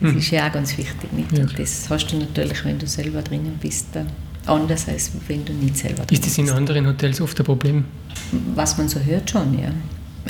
Das 0.00 0.12
mhm. 0.12 0.18
ist 0.18 0.30
ja 0.30 0.48
auch 0.48 0.52
ganz 0.52 0.76
wichtig. 0.78 1.12
Nicht? 1.12 1.36
Ja. 1.36 1.44
das 1.44 1.90
hast 1.90 2.06
du 2.08 2.16
natürlich, 2.16 2.64
wenn 2.64 2.78
du 2.78 2.86
selber 2.86 3.22
drinnen 3.22 3.58
bist, 3.60 3.86
anders 4.46 4.88
als 4.88 5.10
wenn 5.26 5.44
du 5.44 5.52
nicht 5.52 5.76
selber 5.76 6.04
drinnen 6.04 6.08
bist. 6.08 6.26
Ist 6.26 6.38
das 6.38 6.38
in 6.38 6.50
anderen 6.50 6.86
Hotels 6.86 7.20
oft 7.20 7.38
ein 7.38 7.44
Problem? 7.44 7.84
Was 8.54 8.78
man 8.78 8.88
so 8.88 9.00
hört 9.00 9.30
schon, 9.30 9.58
ja. 9.58 9.72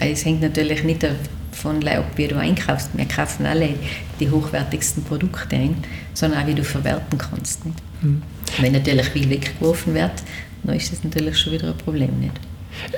Es 0.00 0.24
hängt 0.24 0.40
natürlich 0.40 0.84
nicht 0.84 1.04
davon 1.50 1.86
ab, 1.88 2.04
wie 2.16 2.28
du 2.28 2.36
einkaufst. 2.36 2.90
Wir 2.94 3.06
kaufen 3.06 3.46
alle 3.46 3.74
die 4.20 4.30
hochwertigsten 4.30 5.04
Produkte 5.04 5.56
ein, 5.56 5.76
sondern 6.14 6.42
auch, 6.42 6.46
wie 6.46 6.54
du 6.54 6.64
verwerten 6.64 7.18
kannst. 7.18 7.60
Mhm. 8.00 8.22
Wenn 8.60 8.72
natürlich 8.72 9.06
viel 9.08 9.28
weggeworfen 9.28 9.94
wird, 9.94 10.22
dann 10.64 10.76
ist 10.76 10.92
das 10.92 11.04
natürlich 11.04 11.38
schon 11.38 11.52
wieder 11.52 11.68
ein 11.68 11.78
Problem. 11.78 12.18
Nicht? 12.20 12.32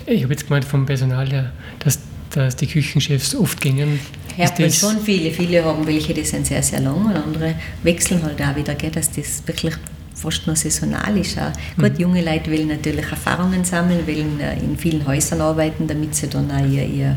Ich 0.06 0.22
habe 0.22 0.32
jetzt 0.32 0.46
gemeint 0.46 0.64
vom 0.64 0.86
Personal 0.86 1.30
her, 1.30 1.52
dass, 1.78 1.98
dass 2.30 2.56
die 2.56 2.66
Küchenchefs 2.66 3.34
oft 3.34 3.60
gingen. 3.60 4.00
Man 4.38 4.70
schon 4.70 4.98
viele. 5.00 5.30
Viele 5.30 5.64
haben 5.64 5.86
welche, 5.86 6.14
die 6.14 6.24
sind 6.24 6.46
sehr, 6.46 6.62
sehr 6.62 6.80
lang 6.80 7.04
und 7.04 7.16
andere 7.16 7.54
wechseln 7.82 8.22
halt 8.22 8.40
auch 8.40 8.56
wieder, 8.56 8.74
gell, 8.74 8.90
dass 8.90 9.10
das 9.10 9.42
wirklich 9.46 9.74
fast 10.14 10.46
nur 10.46 10.56
saisonal 10.56 11.16
ist. 11.16 11.38
Auch. 11.38 11.50
Mhm. 11.76 11.82
Gut, 11.82 11.98
junge 11.98 12.24
Leute 12.24 12.50
wollen 12.50 12.68
natürlich 12.68 13.10
Erfahrungen 13.10 13.64
sammeln, 13.64 14.06
wollen 14.06 14.40
äh, 14.40 14.58
in 14.58 14.76
vielen 14.76 15.06
Häusern 15.06 15.40
arbeiten, 15.40 15.86
damit 15.86 16.14
sie 16.14 16.28
dann 16.28 16.50
auch 16.50 16.66
ihr, 16.66 16.84
ihr 16.84 17.16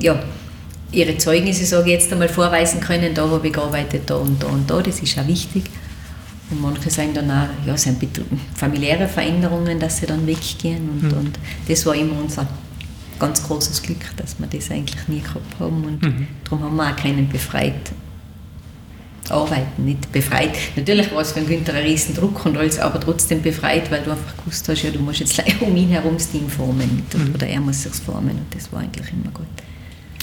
ja, 0.00 0.22
ihre 0.92 1.18
Zeugnisse, 1.18 1.64
sage 1.64 1.86
ich 1.86 2.00
jetzt 2.00 2.12
einmal, 2.12 2.28
vorweisen 2.28 2.80
können, 2.80 3.14
da 3.14 3.28
habe 3.28 3.46
ich 3.46 3.52
gearbeitet, 3.52 4.02
da 4.06 4.16
und 4.16 4.42
da 4.42 4.46
und 4.48 4.70
da, 4.70 4.80
das 4.80 5.00
ist 5.00 5.18
auch 5.18 5.26
wichtig. 5.26 5.64
Und 6.50 6.60
manche 6.60 6.90
sagen 6.90 7.14
dann 7.14 7.30
auch, 7.30 7.48
ja, 7.66 7.76
sind 7.76 7.98
familiäre 8.54 9.08
Veränderungen, 9.08 9.80
dass 9.80 9.98
sie 9.98 10.06
dann 10.06 10.26
weggehen. 10.26 10.88
Und, 10.90 11.02
mhm. 11.02 11.18
und 11.18 11.38
das 11.66 11.84
war 11.86 11.94
immer 11.94 12.20
unser 12.20 12.46
ganz 13.18 13.42
großes 13.42 13.82
Glück, 13.82 14.04
dass 14.16 14.38
wir 14.38 14.46
das 14.46 14.70
eigentlich 14.70 15.08
nie 15.08 15.20
gehabt 15.20 15.58
haben. 15.58 15.84
Und 15.84 16.02
mhm. 16.02 16.26
darum 16.44 16.62
haben 16.64 16.76
wir 16.76 16.90
auch 16.90 16.96
keinen 16.96 17.28
befreit 17.28 17.92
arbeiten, 19.30 19.86
nicht 19.86 20.12
befreit. 20.12 20.54
Natürlich 20.76 21.10
war 21.12 21.22
es 21.22 21.32
für 21.32 21.40
Günther 21.40 21.72
ein 21.74 21.84
riesen 21.84 22.14
Druck 22.14 22.44
und 22.44 22.56
alles, 22.56 22.78
aber 22.78 23.00
trotzdem 23.00 23.40
befreit, 23.40 23.90
weil 23.90 24.02
du 24.02 24.10
einfach 24.10 24.36
gewusst 24.36 24.68
hast, 24.68 24.82
ja, 24.82 24.90
du 24.90 24.98
musst 24.98 25.20
jetzt 25.20 25.42
um 25.60 25.74
ihn 25.74 25.88
herum 25.88 26.14
das 26.14 26.30
Team 26.30 26.48
formen. 26.48 27.02
Mhm. 27.12 27.34
Oder 27.34 27.46
er 27.46 27.60
muss 27.60 27.82
sich 27.82 27.94
formen 27.94 28.30
und 28.32 28.54
das 28.54 28.70
war 28.72 28.80
eigentlich 28.80 29.10
immer 29.12 29.32
gut. 29.32 29.46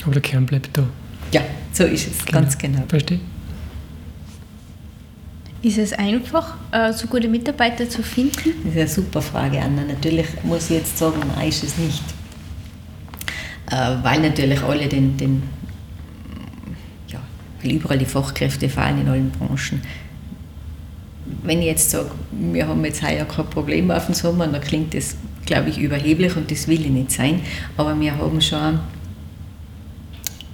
Aber 0.04 0.14
der 0.14 0.22
Kern 0.22 0.46
bleibt 0.46 0.76
da. 0.78 0.84
Ja, 1.32 1.42
so 1.72 1.84
ist 1.84 2.08
es, 2.08 2.26
genau. 2.26 2.40
ganz 2.40 2.58
genau. 2.58 2.84
Verstehe. 2.88 3.20
Ist 5.64 5.78
es 5.78 5.94
einfach, 5.94 6.56
äh, 6.72 6.92
so 6.92 7.06
gute 7.08 7.28
Mitarbeiter 7.28 7.88
zu 7.88 8.02
finden? 8.02 8.54
Das 8.64 8.74
ist 8.74 8.78
eine 8.78 8.88
super 8.88 9.22
Frage, 9.22 9.60
Anna. 9.62 9.84
Natürlich 9.84 10.26
muss 10.44 10.72
ich 10.72 10.78
jetzt 10.78 10.98
sagen, 10.98 11.22
nein, 11.36 11.50
ist 11.50 11.64
es 11.64 11.78
nicht. 11.78 12.04
Äh, 13.70 14.04
weil 14.04 14.22
natürlich 14.22 14.62
alle 14.64 14.88
den, 14.88 15.16
den 15.18 15.44
ja, 17.08 17.20
weil 17.62 17.74
überall 17.74 18.00
die 18.00 18.06
Fachkräfte 18.06 18.68
fallen 18.70 19.02
in 19.02 19.08
allen 19.08 19.32
Branchen. 19.32 19.82
Wenn 21.44 21.60
ich 21.60 21.68
jetzt 21.68 21.92
sage, 21.92 22.10
wir 22.32 22.68
haben 22.68 22.84
jetzt 22.84 23.04
heuer 23.04 23.26
kein 23.26 23.50
Problem 23.50 23.92
auf 23.92 24.08
dem 24.08 24.16
Sommer, 24.16 24.48
dann 24.48 24.62
klingt 24.62 24.96
das, 24.96 25.16
glaube 25.46 25.70
ich, 25.70 25.78
überheblich 25.78 26.36
und 26.36 26.50
das 26.50 26.68
will 26.68 26.82
ich 26.82 26.90
nicht 26.90 27.12
sein. 27.12 27.40
Aber 27.78 27.98
wir 28.00 28.18
haben 28.18 28.42
schon, 28.42 28.80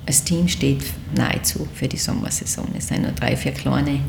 das 0.07 0.23
Team 0.23 0.47
steht 0.47 0.83
nahezu 1.15 1.67
für 1.75 1.87
die 1.87 1.97
Sommersaison. 1.97 2.67
Es 2.77 2.87
sind 2.87 3.03
nur 3.03 3.11
drei, 3.11 3.35
vier 3.35 3.51
kleine 3.51 3.99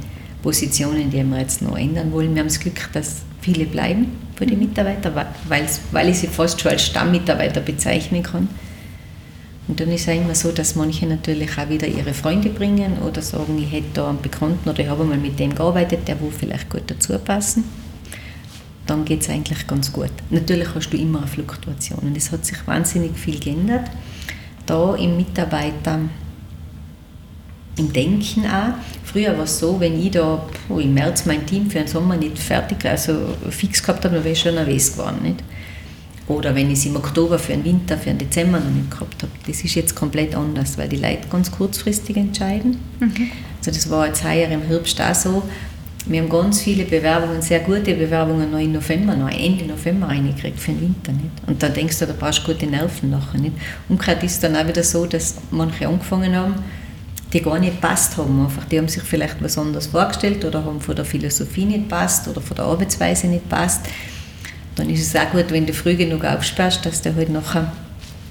Positionen, 0.43 1.11
die 1.11 1.23
wir 1.25 1.39
jetzt 1.39 1.61
noch 1.61 1.77
ändern 1.77 2.13
wollen. 2.13 2.35
Wir 2.35 2.41
haben 2.41 2.49
das 2.49 2.61
Glück, 2.61 2.89
dass 2.93 3.23
viele 3.41 3.67
bleiben 3.67 4.07
für 4.37 4.47
die 4.47 4.57
Mitarbeiter, 4.57 5.13
weil, 5.49 6.09
ich 6.09 6.19
sie 6.19 6.29
fast 6.29 6.61
schon 6.61 6.71
als 6.71 6.87
Stammmitarbeiter 6.87 7.61
bezeichnen 7.61 8.23
kann. 8.23 8.49
Und 9.67 9.81
dann 9.81 9.91
ist 9.91 10.03
es 10.03 10.09
auch 10.09 10.21
immer 10.21 10.35
so, 10.35 10.53
dass 10.53 10.77
manche 10.77 11.05
natürlich 11.05 11.59
auch 11.59 11.69
wieder 11.69 11.89
ihre 11.89 12.15
Freunde 12.15 12.49
bringen 12.49 12.99
oder 13.07 13.21
sagen, 13.21 13.59
ich 13.61 13.71
hätte 13.71 13.89
da 13.95 14.09
einen 14.09 14.23
Bekannten 14.23 14.69
oder 14.69 14.79
ich 14.79 14.89
habe 14.89 15.05
mal 15.05 15.19
mit 15.19 15.39
dem 15.39 15.55
gearbeitet, 15.55 16.07
der 16.07 16.21
wo 16.21 16.31
vielleicht 16.31 16.71
gut 16.71 16.85
dazu 16.87 17.19
passen. 17.19 17.65
Dann 18.87 19.05
geht 19.05 19.23
es 19.23 19.29
eigentlich 19.29 19.67
ganz 19.67 19.93
gut. 19.93 20.13
Natürlich 20.31 20.75
hast 20.75 20.91
du 20.91 20.97
immer 20.97 21.19
eine 21.19 21.27
Fluktuation 21.27 21.99
und 21.99 22.17
es 22.17 22.33
hat 22.33 22.47
sich 22.47 22.67
wahnsinnig 22.67 23.19
viel 23.19 23.39
geändert. 23.39 23.91
Da 24.69 24.95
im 24.97 25.17
Mitarbeiter 25.17 25.99
im 27.79 27.93
Denken 27.93 28.45
auch. 28.45 28.75
Früher 29.03 29.35
war 29.37 29.45
es 29.45 29.59
so, 29.59 29.81
wenn 29.81 29.99
ich 29.99 30.11
da 30.11 30.45
oh, 30.69 30.79
im 30.79 30.93
März 30.93 31.25
mein 31.25 31.47
Team 31.47 31.71
für 31.71 31.79
den 31.79 31.89
Sommer 31.89 32.17
nicht 32.17 32.39
fertig, 32.39 32.85
also 32.85 33.35
fix 33.49 33.83
gehabt 33.83 34.05
habe, 34.05 34.17
dann 34.17 34.25
wäre 34.25 34.35
ich 34.35 34.41
schon 34.41 34.57
nervös 34.57 34.93
geworden. 34.93 35.21
Nicht? 35.23 35.43
Oder 36.27 36.55
wenn 36.55 36.71
ich 36.71 36.81
es 36.81 36.85
im 36.85 36.97
Oktober 36.97 37.39
für 37.39 37.53
den 37.53 37.65
Winter, 37.65 37.97
für 37.97 38.11
den 38.11 38.19
Dezember 38.19 38.61
noch 38.61 38.69
nicht 38.69 38.91
gehabt 38.91 39.23
habe. 39.23 39.33
Das 39.47 39.65
ist 39.65 39.75
jetzt 39.75 39.95
komplett 39.95 40.35
anders, 40.35 40.77
weil 40.77 40.89
die 40.89 40.97
Leute 40.97 41.29
ganz 41.31 41.51
kurzfristig 41.51 42.19
entscheiden. 42.19 42.77
Mhm. 43.01 43.31
Also 43.61 43.71
das 43.71 43.89
war 43.89 44.07
jetzt 44.07 44.23
heuer 44.23 44.51
im 44.51 44.63
Herbst 44.63 45.01
auch 45.01 45.15
so. 45.15 45.43
Wir 46.09 46.23
haben 46.23 46.31
ganz 46.31 46.63
viele 46.63 46.85
Bewerbungen, 46.85 47.43
sehr 47.43 47.61
gute 47.61 47.95
Bewerbungen 47.95 48.51
noch 48.51 48.59
im 48.59 48.73
November, 48.73 49.15
noch 49.15 49.31
Ende 49.31 49.67
November 49.67 50.09
reingekriegt 50.09 50.59
für 50.59 50.73
den 50.73 50.81
Winter. 50.81 51.13
Nicht? 51.13 51.31
Und 51.47 51.63
da 51.63 51.69
denkst 51.69 51.99
du, 51.99 52.07
da 52.07 52.15
brauchst 52.19 52.41
du 52.41 52.53
gute 52.53 52.67
Nerven 52.67 53.11
nachher. 53.11 53.39
Nicht? 53.39 53.55
Umgekehrt 53.91 54.23
ist 54.23 54.33
es 54.33 54.41
dann 54.41 54.57
auch 54.57 54.67
wieder 54.67 54.83
so, 54.83 55.05
dass 55.05 55.35
manche 55.51 55.87
angefangen 55.87 56.35
haben, 56.35 56.55
die 57.31 57.43
gar 57.43 57.59
nicht 57.59 57.79
passt 57.83 58.17
haben. 58.17 58.43
Einfach, 58.43 58.65
die 58.65 58.79
haben 58.79 58.89
sich 58.89 59.03
vielleicht 59.03 59.43
was 59.43 59.59
anderes 59.59 59.89
vorgestellt 59.89 60.43
oder 60.47 60.65
haben 60.65 60.81
von 60.81 60.97
der 60.97 61.05
Philosophie 61.05 61.67
nicht 61.67 61.89
passt 61.89 62.27
oder 62.27 62.41
von 62.41 62.57
der 62.57 62.65
Arbeitsweise 62.65 63.27
nicht 63.27 63.47
passt. 63.51 63.83
Dann 64.77 64.89
ist 64.89 65.07
es 65.07 65.21
auch 65.21 65.31
gut, 65.31 65.51
wenn 65.51 65.67
du 65.67 65.75
früh 65.75 65.95
genug 65.95 66.25
aufsperrst, 66.25 66.87
dass 66.87 67.03
du 67.03 67.15
halt 67.15 67.29
nachher 67.29 67.71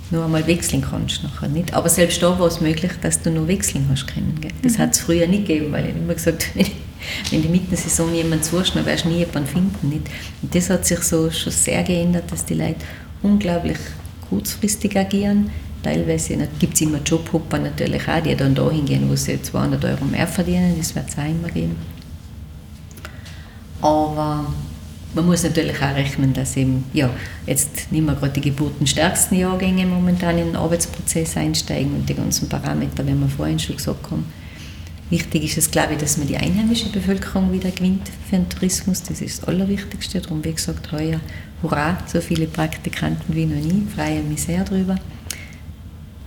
nur 0.10 0.26
einmal 0.26 0.48
wechseln 0.48 0.82
kannst. 0.82 1.22
Nachher 1.24 1.50
nicht. 1.50 1.74
Aber 1.76 1.90
selbst 1.90 2.24
da 2.24 2.40
war 2.40 2.48
es 2.48 2.60
möglich, 2.60 2.92
dass 3.02 3.22
du 3.22 3.30
nur 3.30 3.48
wechseln 3.48 3.88
hast 3.92 4.08
können. 4.08 4.36
Gell? 4.42 4.52
Das 4.64 4.78
mhm. 4.78 4.82
hat 4.82 4.96
es 4.96 5.02
früher 5.02 5.28
nicht 5.28 5.46
gegeben, 5.46 5.72
weil 5.72 5.90
ich 5.90 5.96
immer 5.96 6.16
gesagt 6.16 6.48
habe, 6.56 6.66
wenn 7.32 7.42
die 7.42 7.48
Mittensaison 7.48 8.14
jemand 8.14 8.46
suchst, 8.46 8.76
dann 8.76 8.86
wirst 8.86 9.06
du 9.06 9.10
nie 9.10 9.20
jemanden 9.20 9.48
finden. 9.48 9.90
Nicht? 9.90 10.08
Und 10.42 10.54
das 10.54 10.70
hat 10.70 10.86
sich 10.86 11.00
so 11.00 11.30
schon 11.32 11.52
sehr 11.52 11.84
geändert, 11.84 12.32
dass 12.32 12.46
die 12.46 12.56
Leute 12.56 12.86
unglaublich 13.22 13.78
kurzfristig 14.30 14.98
agieren, 14.98 15.50
teilweise 15.84 16.38
gibt 16.60 16.74
es 16.76 16.82
immer 16.82 17.00
Jobhopper 17.00 17.60
natürlich 17.60 18.08
auch, 18.08 18.22
die 18.22 18.36
dann 18.36 18.56
da 18.56 18.70
hingehen, 18.70 19.10
wo 19.10 19.16
sie 19.16 19.42
200 19.42 19.84
Euro 19.86 20.06
mehr 20.06 20.28
verdienen, 20.28 20.76
das 20.78 20.94
wird 20.96 21.10
es 21.10 21.18
auch 21.18 21.26
immer 21.26 21.50
geben. 21.50 21.76
Aber 23.82 24.46
man 25.14 25.26
muss 25.26 25.44
natürlich 25.44 25.78
auch 25.82 25.96
rechnen, 25.96 26.34
dass 26.34 26.58
eben, 26.58 26.84
ja, 26.94 27.10
jetzt 27.46 27.92
nicht 27.92 28.06
mehr 28.06 28.16
gerade 28.16 28.34
die 28.34 28.42
geburtenstärksten 28.42 29.38
Jahrgänge 29.38 29.86
momentan 29.86 30.38
in 30.38 30.48
den 30.48 30.56
Arbeitsprozess 30.56 31.38
einsteigen 31.38 31.94
und 31.94 32.10
die 32.10 32.16
ganzen 32.16 32.50
Parameter, 32.50 33.06
wie 33.06 33.14
wir 33.14 33.30
vorhin 33.30 33.60
schon 33.60 33.78
gesagt 33.78 34.12
haben. 34.12 34.26
Wichtig 35.10 35.46
ist 35.46 35.58
es, 35.58 35.72
glaube 35.72 35.94
ich, 35.94 36.00
dass 36.00 36.18
man 36.18 36.28
die 36.28 36.36
einheimische 36.36 36.90
Bevölkerung 36.90 37.52
wieder 37.54 37.72
gewinnt 37.72 38.10
für 38.30 38.36
den 38.36 38.50
Tourismus. 38.50 39.04
Das 39.04 39.22
ist 39.22 39.42
das 39.42 39.48
Allerwichtigste. 39.48 40.20
Darum, 40.20 40.44
wie 40.44 40.52
gesagt, 40.52 40.92
heuer, 40.92 41.22
hurra, 41.64 41.98
so 42.08 42.20
viele 42.20 42.48
Praktikanten 42.48 43.34
wie 43.34 43.46
noch 43.46 43.56
nie, 43.56 43.88
freue 43.96 44.22
mich 44.22 44.44
sehr 44.44 44.66
darüber. 44.66 44.96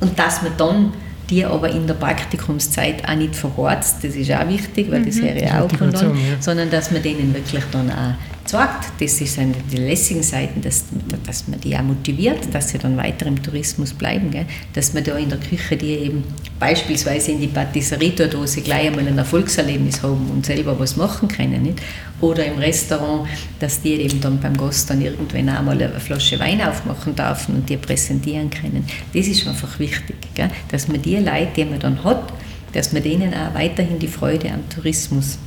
Und 0.01 0.19
dass 0.19 0.43
man 0.43 0.53
dann 0.57 0.93
die 1.29 1.45
aber 1.45 1.71
in 1.71 1.87
der 1.87 1.95
Praktikumszeit 1.95 3.09
auch 3.09 3.15
nicht 3.15 3.37
verhorzt, 3.37 4.03
das 4.03 4.17
ist 4.17 4.33
auch 4.33 4.49
wichtig, 4.49 4.91
weil 4.91 5.05
das 5.05 5.17
mhm. 5.17 5.23
höre 5.23 5.37
ich 5.37 5.53
auch 5.53 5.71
von 5.71 5.93
dann, 5.93 6.17
ja. 6.17 6.41
sondern 6.41 6.71
dass 6.71 6.91
man 6.91 7.03
denen 7.03 7.33
wirklich 7.33 7.63
dann 7.71 7.91
auch 7.91 8.15
zeigt, 8.51 9.01
das 9.01 9.19
sind 9.19 9.55
die 9.71 9.77
lässigen 9.77 10.23
Seiten, 10.23 10.61
dass, 10.61 10.85
dass 11.25 11.47
man 11.47 11.61
die 11.61 11.77
auch 11.77 11.83
motiviert, 11.83 12.53
dass 12.53 12.71
sie 12.71 12.79
dann 12.79 12.97
weiter 12.97 13.27
im 13.27 13.41
Tourismus 13.41 13.95
bleiben. 13.95 14.31
Gell? 14.31 14.47
Dass 14.73 14.93
man 14.93 15.05
da 15.05 15.17
in 15.17 15.29
der 15.29 15.39
Küche 15.39 15.77
die 15.77 15.93
eben 15.93 16.25
beispielsweise 16.59 17.33
in 17.33 17.41
die 17.41 17.47
Patisserie 17.47 18.15
tut, 18.15 18.37
wo 18.37 18.47
sie 18.47 18.63
gleich 18.63 18.89
einmal 18.89 19.07
ein 19.07 19.17
Erfolgserlebnis 19.17 20.03
haben 20.03 20.29
und 20.31 20.45
selber 20.45 20.79
was 20.79 20.97
machen 20.97 21.29
können. 21.29 21.63
Nicht? 21.63 21.81
Oder 22.21 22.45
im 22.47 22.59
Restaurant, 22.59 23.29
dass 23.61 23.81
die 23.81 23.95
eben 23.95 24.21
dann 24.21 24.41
beim 24.41 24.57
Gast 24.57 24.91
dann 24.91 25.01
irgendwann 25.01 25.49
einmal 25.49 25.81
eine 25.81 26.01
Flasche 26.01 26.39
Wein 26.41 26.61
aufmachen 26.61 27.15
dürfen 27.15 27.55
und 27.55 27.69
die 27.69 27.77
präsentieren 27.77 28.51
können. 28.51 28.85
Das 29.15 29.27
ist 29.29 29.47
einfach 29.47 29.79
wichtig, 29.79 30.17
gell? 30.35 30.51
dass 30.69 30.89
man 30.89 31.01
die 31.01 31.17
Leute, 31.17 31.49
die 31.57 31.65
man 31.65 31.79
dann 31.79 32.03
hat, 32.03 32.33
dass 32.73 32.93
man 32.93 33.03
denen 33.03 33.33
auch 33.33 33.55
weiterhin 33.55 33.99
die 33.99 34.09
Freude 34.09 34.51
am 34.51 34.69
Tourismus 34.69 35.39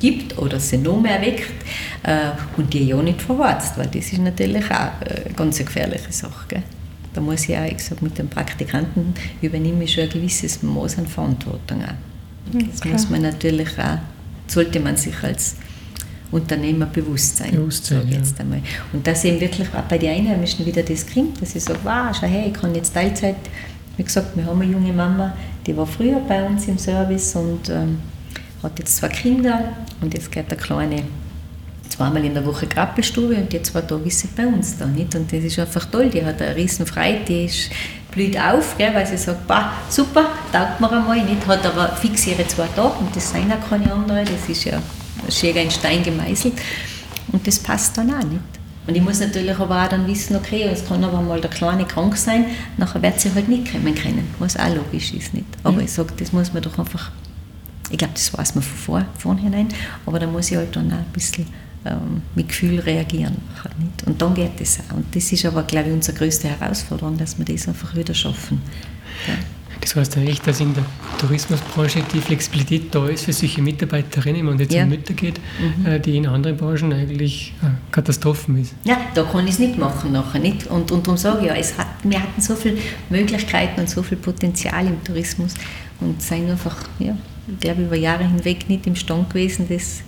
gibt 0.00 0.38
oder 0.38 0.60
sie 0.60 0.78
noch 0.78 1.00
mehr 1.00 1.20
weckt 1.20 1.50
äh, 2.02 2.30
und 2.56 2.72
die 2.72 2.86
ja 2.86 3.00
nicht 3.02 3.22
verwarzt, 3.22 3.78
weil 3.78 3.86
das 3.86 4.12
ist 4.12 4.18
natürlich 4.18 4.64
auch 4.70 4.90
eine 5.00 5.34
ganz 5.34 5.58
gefährliche 5.58 6.12
Sache. 6.12 6.46
Gell? 6.48 6.62
Da 7.14 7.20
muss 7.20 7.48
ich 7.48 7.56
auch, 7.56 7.64
ich 7.64 7.82
sag, 7.82 8.02
mit 8.02 8.18
den 8.18 8.28
Praktikanten 8.28 9.14
übernehme 9.40 9.84
ich 9.84 9.94
schon 9.94 10.04
ein 10.04 10.10
gewisses 10.10 10.62
Maß 10.62 10.98
an 10.98 11.06
Verantwortung 11.06 11.82
auch. 11.82 11.94
Das 12.52 12.80
okay. 12.80 12.90
muss 12.90 13.10
man 13.10 13.22
natürlich 13.22 13.78
auch, 13.78 13.98
sollte 14.46 14.80
man 14.80 14.96
sich 14.96 15.20
als 15.22 15.56
Unternehmer 16.30 16.86
bewusst 16.86 17.38
sein. 17.38 17.52
Bewusst 17.52 17.86
sein 17.86 18.06
ja. 18.08 18.18
jetzt 18.18 18.38
einmal. 18.38 18.60
Und 18.92 19.06
dass 19.06 19.24
eben 19.24 19.40
wirklich 19.40 19.68
auch 19.68 19.82
bei 19.82 19.98
den 19.98 20.10
Einheimischen 20.10 20.66
wieder 20.66 20.82
das 20.82 21.06
kommt, 21.06 21.40
dass 21.40 21.54
ich 21.54 21.64
sage, 21.64 21.80
wow, 21.84 22.14
schau 22.18 22.26
her, 22.26 22.46
ich 22.46 22.52
kann 22.52 22.74
jetzt 22.74 22.92
Teilzeit, 22.92 23.36
wie 23.96 24.02
gesagt, 24.02 24.36
wir 24.36 24.44
haben 24.44 24.60
eine 24.60 24.70
junge 24.70 24.92
Mama, 24.92 25.34
die 25.66 25.76
war 25.76 25.86
früher 25.86 26.20
bei 26.20 26.44
uns 26.44 26.68
im 26.68 26.78
Service 26.78 27.34
und 27.34 27.70
ähm, 27.70 27.98
hat 28.62 28.78
jetzt 28.78 28.96
zwei 28.96 29.08
Kinder 29.08 29.72
und 30.00 30.14
jetzt 30.14 30.30
geht 30.32 30.50
der 30.50 30.58
Kleine 30.58 31.02
zweimal 31.88 32.24
in 32.24 32.34
der 32.34 32.44
Woche 32.44 32.66
Krabbelstube 32.66 33.34
und 33.36 33.52
die 33.52 33.62
zwei 33.62 33.80
Tage 33.80 34.04
ist 34.04 34.20
sie 34.20 34.28
bei 34.36 34.46
uns 34.46 34.76
da. 34.76 34.86
Nicht? 34.86 35.14
Und 35.14 35.32
das 35.32 35.44
ist 35.44 35.58
einfach 35.58 35.84
toll, 35.86 36.10
die 36.10 36.24
hat 36.24 36.40
eine 36.42 36.56
riesen 36.56 36.86
Freude, 36.86 37.20
die 37.26 37.44
ist, 37.44 37.70
blüht 38.10 38.38
auf, 38.38 38.76
gell, 38.76 38.94
weil 38.94 39.06
sie 39.06 39.16
sagt, 39.16 39.46
bah, 39.46 39.72
super, 39.88 40.26
taugt 40.52 40.80
mir 40.80 40.90
einmal, 40.90 41.22
nicht? 41.24 41.46
hat 41.46 41.64
aber 41.64 41.88
fix 41.96 42.26
ihre 42.26 42.46
zwei 42.46 42.66
Tage 42.74 42.98
und 43.00 43.14
das 43.14 43.30
sind 43.30 43.52
auch 43.52 43.68
keine 43.68 43.92
anderen, 43.92 44.24
das 44.24 44.48
ist 44.48 44.64
ja 44.64 44.80
schön 45.30 45.56
in 45.56 45.70
Stein 45.70 46.02
gemeißelt 46.02 46.54
und 47.32 47.46
das 47.46 47.58
passt 47.58 47.96
dann 47.96 48.10
auch 48.10 48.24
nicht. 48.24 48.40
Und 48.86 48.94
ich 48.94 49.02
muss 49.02 49.18
natürlich 49.18 49.58
aber 49.58 49.82
auch 49.82 49.88
dann 49.88 50.06
wissen, 50.06 50.36
okay, 50.36 50.68
es 50.72 50.86
kann 50.86 51.02
aber 51.02 51.20
mal 51.20 51.40
der 51.40 51.50
Kleine 51.50 51.84
krank 51.84 52.16
sein, 52.16 52.46
nachher 52.76 53.02
wird 53.02 53.18
sie 53.20 53.32
halt 53.34 53.48
nicht 53.48 53.72
kommen 53.72 53.94
können, 53.94 54.32
was 54.38 54.56
auch 54.56 54.72
logisch 54.72 55.12
ist. 55.12 55.34
Nicht? 55.34 55.46
Aber 55.64 55.78
mhm. 55.78 55.84
ich 55.84 55.92
sage, 55.92 56.12
das 56.16 56.32
muss 56.32 56.52
man 56.52 56.62
doch 56.62 56.78
einfach 56.78 57.10
ich 57.90 57.98
glaube, 57.98 58.14
das 58.14 58.36
weiß 58.36 58.54
man 58.54 58.64
von 58.64 58.76
vor, 58.76 59.06
vornherein, 59.18 59.68
aber 60.04 60.18
da 60.18 60.26
muss 60.26 60.50
ich 60.50 60.56
halt 60.56 60.74
dann 60.74 60.92
auch 60.92 60.96
ein 60.96 61.12
bisschen 61.12 61.46
ähm, 61.84 62.22
mit 62.34 62.48
Gefühl 62.48 62.80
reagieren. 62.80 63.36
Nicht? 63.78 64.06
Und 64.06 64.20
dann 64.20 64.34
geht 64.34 64.60
das 64.60 64.80
auch. 64.80 64.96
Und 64.96 65.14
das 65.14 65.30
ist 65.30 65.44
aber, 65.44 65.62
glaube 65.62 65.88
ich, 65.88 65.94
unsere 65.94 66.16
größte 66.16 66.48
Herausforderung, 66.48 67.16
dass 67.16 67.38
wir 67.38 67.44
das 67.44 67.68
einfach 67.68 67.94
wieder 67.94 68.14
schaffen. 68.14 68.60
Ja. 69.28 69.34
Das 69.80 69.94
heißt 69.94 70.16
ja 70.16 70.22
echt, 70.22 70.46
dass 70.46 70.58
in 70.60 70.74
der 70.74 70.84
Tourismusbranche 71.18 72.02
die 72.12 72.20
Flexibilität 72.20 72.94
da 72.94 73.06
ist 73.06 73.24
für 73.24 73.32
solche 73.32 73.62
Mitarbeiterinnen, 73.62 74.40
wenn 74.40 74.54
man 74.54 74.58
jetzt 74.58 74.74
ja. 74.74 74.82
um 74.82 74.88
Mütter 74.88 75.14
geht, 75.14 75.38
mhm. 75.60 75.86
Äh, 75.86 76.00
die 76.00 76.16
in 76.16 76.26
anderen 76.26 76.56
Branchen 76.56 76.92
eigentlich 76.92 77.54
äh, 77.62 77.66
Katastrophen 77.92 78.60
ist. 78.60 78.74
Ja, 78.84 78.98
da 79.14 79.22
kann 79.22 79.44
ich 79.44 79.52
es 79.52 79.58
nicht 79.58 79.78
machen 79.78 80.12
nachher. 80.12 80.40
Nicht? 80.40 80.66
Und, 80.66 80.90
und 80.90 81.06
darum 81.06 81.16
sage 81.16 81.42
ich 81.42 81.46
ja, 81.46 81.54
es 81.54 81.78
hat, 81.78 81.86
wir 82.02 82.20
hatten 82.20 82.40
so 82.40 82.56
viele 82.56 82.78
Möglichkeiten 83.10 83.80
und 83.80 83.88
so 83.88 84.02
viel 84.02 84.18
Potenzial 84.18 84.86
im 84.86 85.04
Tourismus 85.04 85.54
und 86.00 86.20
sind 86.20 86.50
einfach, 86.50 86.76
ja, 86.98 87.16
ich 87.48 87.60
glaube, 87.60 87.82
über 87.82 87.96
Jahre 87.96 88.26
hinweg 88.26 88.68
nicht 88.68 88.86
imstande 88.86 89.26
gewesen, 89.28 89.66
das 89.68 90.02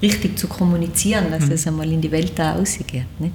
richtig 0.00 0.38
zu 0.38 0.48
kommunizieren, 0.48 1.26
dass 1.30 1.46
mhm. 1.46 1.52
es 1.52 1.66
einmal 1.66 1.90
in 1.90 2.00
die 2.00 2.10
Welt 2.10 2.32
da 2.36 2.54
rausgeht. 2.54 3.04
Nicht? 3.18 3.34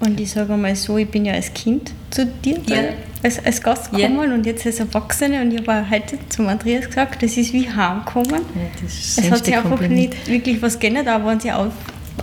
Und 0.00 0.20
ich 0.20 0.30
sage 0.30 0.56
mal 0.56 0.74
so, 0.76 0.98
ich 0.98 1.08
bin 1.08 1.24
ja 1.24 1.32
als 1.32 1.52
Kind 1.54 1.92
zu 2.10 2.26
dir 2.26 2.58
ja. 2.66 2.76
als, 3.22 3.42
als 3.44 3.62
Gast 3.62 3.90
gekommen 3.90 4.28
ja. 4.28 4.34
und 4.34 4.44
jetzt 4.44 4.66
als 4.66 4.78
Erwachsene 4.78 5.40
und 5.40 5.52
ich 5.52 5.66
habe 5.66 5.88
heute 5.88 6.18
zum 6.28 6.48
Andreas 6.48 6.86
gesagt, 6.86 7.22
das 7.22 7.36
ist 7.36 7.52
wie 7.54 7.68
heimkommen. 7.68 8.42
Ja, 8.54 8.86
es 8.86 9.30
hat 9.30 9.44
sich 9.44 9.56
einfach 9.56 9.70
Kompliment. 9.70 10.10
nicht 10.10 10.28
wirklich 10.28 10.60
was 10.60 10.78
geändert, 10.78 11.08
auch 11.08 11.24
wenn 11.24 11.40
ihr 11.40 11.58
auf, 11.58 11.72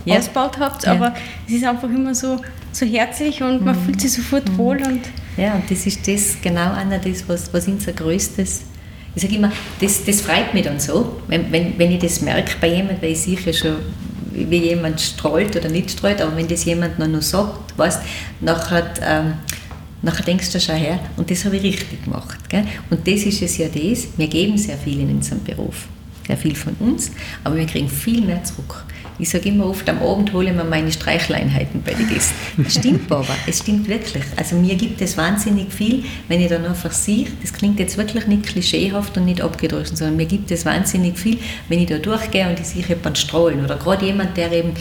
ja. 0.04 0.18
ausgebaut 0.18 0.58
habt, 0.60 0.86
aber 0.86 1.14
es 1.48 1.54
ist 1.54 1.64
einfach 1.64 1.88
immer 1.88 2.14
so, 2.14 2.40
so 2.70 2.86
herzlich 2.86 3.42
und 3.42 3.60
mhm. 3.60 3.66
man 3.66 3.74
fühlt 3.74 4.00
sich 4.00 4.12
sofort 4.12 4.48
mhm. 4.50 4.58
wohl. 4.58 4.76
Und 4.76 5.00
ja, 5.36 5.54
und 5.54 5.68
das 5.68 5.84
ist 5.84 6.06
das 6.06 6.36
genau 6.40 6.72
einer 6.74 6.98
das, 6.98 7.28
was, 7.28 7.52
was 7.52 7.66
unser 7.66 7.92
größtes 7.92 8.62
ich 9.14 9.22
sage 9.22 9.36
immer, 9.36 9.52
das, 9.80 10.04
das 10.04 10.20
freut 10.20 10.54
mich 10.54 10.64
dann 10.64 10.80
so, 10.80 11.20
wenn, 11.28 11.50
wenn, 11.52 11.78
wenn 11.78 11.92
ich 11.92 12.00
das 12.00 12.20
merke 12.20 12.56
bei 12.60 12.68
jemandem, 12.68 13.00
weil 13.00 13.12
ich 13.12 13.20
sicher 13.20 13.52
schon, 13.52 13.76
wie 14.32 14.56
jemand 14.56 15.00
strahlt 15.00 15.54
oder 15.54 15.68
nicht 15.68 15.92
strahlt, 15.92 16.20
aber 16.20 16.36
wenn 16.36 16.48
das 16.48 16.64
jemand 16.64 16.98
noch, 16.98 17.06
noch 17.06 17.22
sagt, 17.22 17.78
weißt, 17.78 18.00
nachher, 18.40 18.92
ähm, 19.02 19.34
nachher 20.02 20.24
denkst 20.24 20.50
du 20.50 20.58
schon 20.58 20.74
her, 20.74 20.98
und 21.16 21.30
das 21.30 21.44
habe 21.44 21.56
ich 21.56 21.62
richtig 21.62 22.04
gemacht. 22.04 22.38
Gell? 22.48 22.64
Und 22.90 23.06
das 23.06 23.22
ist 23.22 23.40
es 23.40 23.56
ja 23.58 23.68
das, 23.68 24.08
wir 24.16 24.26
geben 24.26 24.58
sehr 24.58 24.76
viel 24.76 25.00
in 25.00 25.10
unserem 25.10 25.44
Beruf, 25.44 25.86
sehr 26.26 26.36
viel 26.36 26.56
von 26.56 26.74
uns, 26.80 27.12
aber 27.44 27.56
wir 27.56 27.66
kriegen 27.66 27.88
viel 27.88 28.22
mehr 28.22 28.42
zurück. 28.42 28.84
Ich 29.18 29.30
sage 29.30 29.48
immer 29.48 29.66
oft, 29.66 29.88
am 29.88 30.02
Abend 30.02 30.32
hole 30.32 30.50
ich 30.50 30.56
mir 30.56 30.64
meine 30.64 30.90
Streichleinheiten 30.90 31.82
bei 31.82 31.94
den 31.94 32.08
Gästen. 32.08 32.34
Das 32.56 32.74
stimmt 32.74 33.10
aber, 33.12 33.36
es 33.46 33.60
stimmt 33.60 33.88
wirklich. 33.88 34.24
Also 34.36 34.56
mir 34.56 34.74
gibt 34.74 35.00
es 35.00 35.16
wahnsinnig 35.16 35.72
viel, 35.72 36.04
wenn 36.28 36.40
ich 36.40 36.48
dann 36.48 36.64
einfach 36.64 36.90
sehe, 36.90 37.26
das 37.40 37.52
klingt 37.52 37.78
jetzt 37.78 37.96
wirklich 37.96 38.26
nicht 38.26 38.44
klischeehaft 38.44 39.16
und 39.16 39.26
nicht 39.26 39.40
abgedroschen, 39.40 39.96
sondern 39.96 40.16
mir 40.16 40.26
gibt 40.26 40.50
es 40.50 40.66
wahnsinnig 40.66 41.16
viel, 41.16 41.38
wenn 41.68 41.78
ich 41.78 41.86
da 41.86 41.98
durchgehe 41.98 42.48
und 42.48 42.58
ich 42.58 42.66
sehe 42.66 42.84
jemanden 42.84 43.14
strahlen 43.14 43.64
oder 43.64 43.76
gerade 43.76 44.04
jemand, 44.04 44.36
der 44.36 44.50
eben 44.50 44.72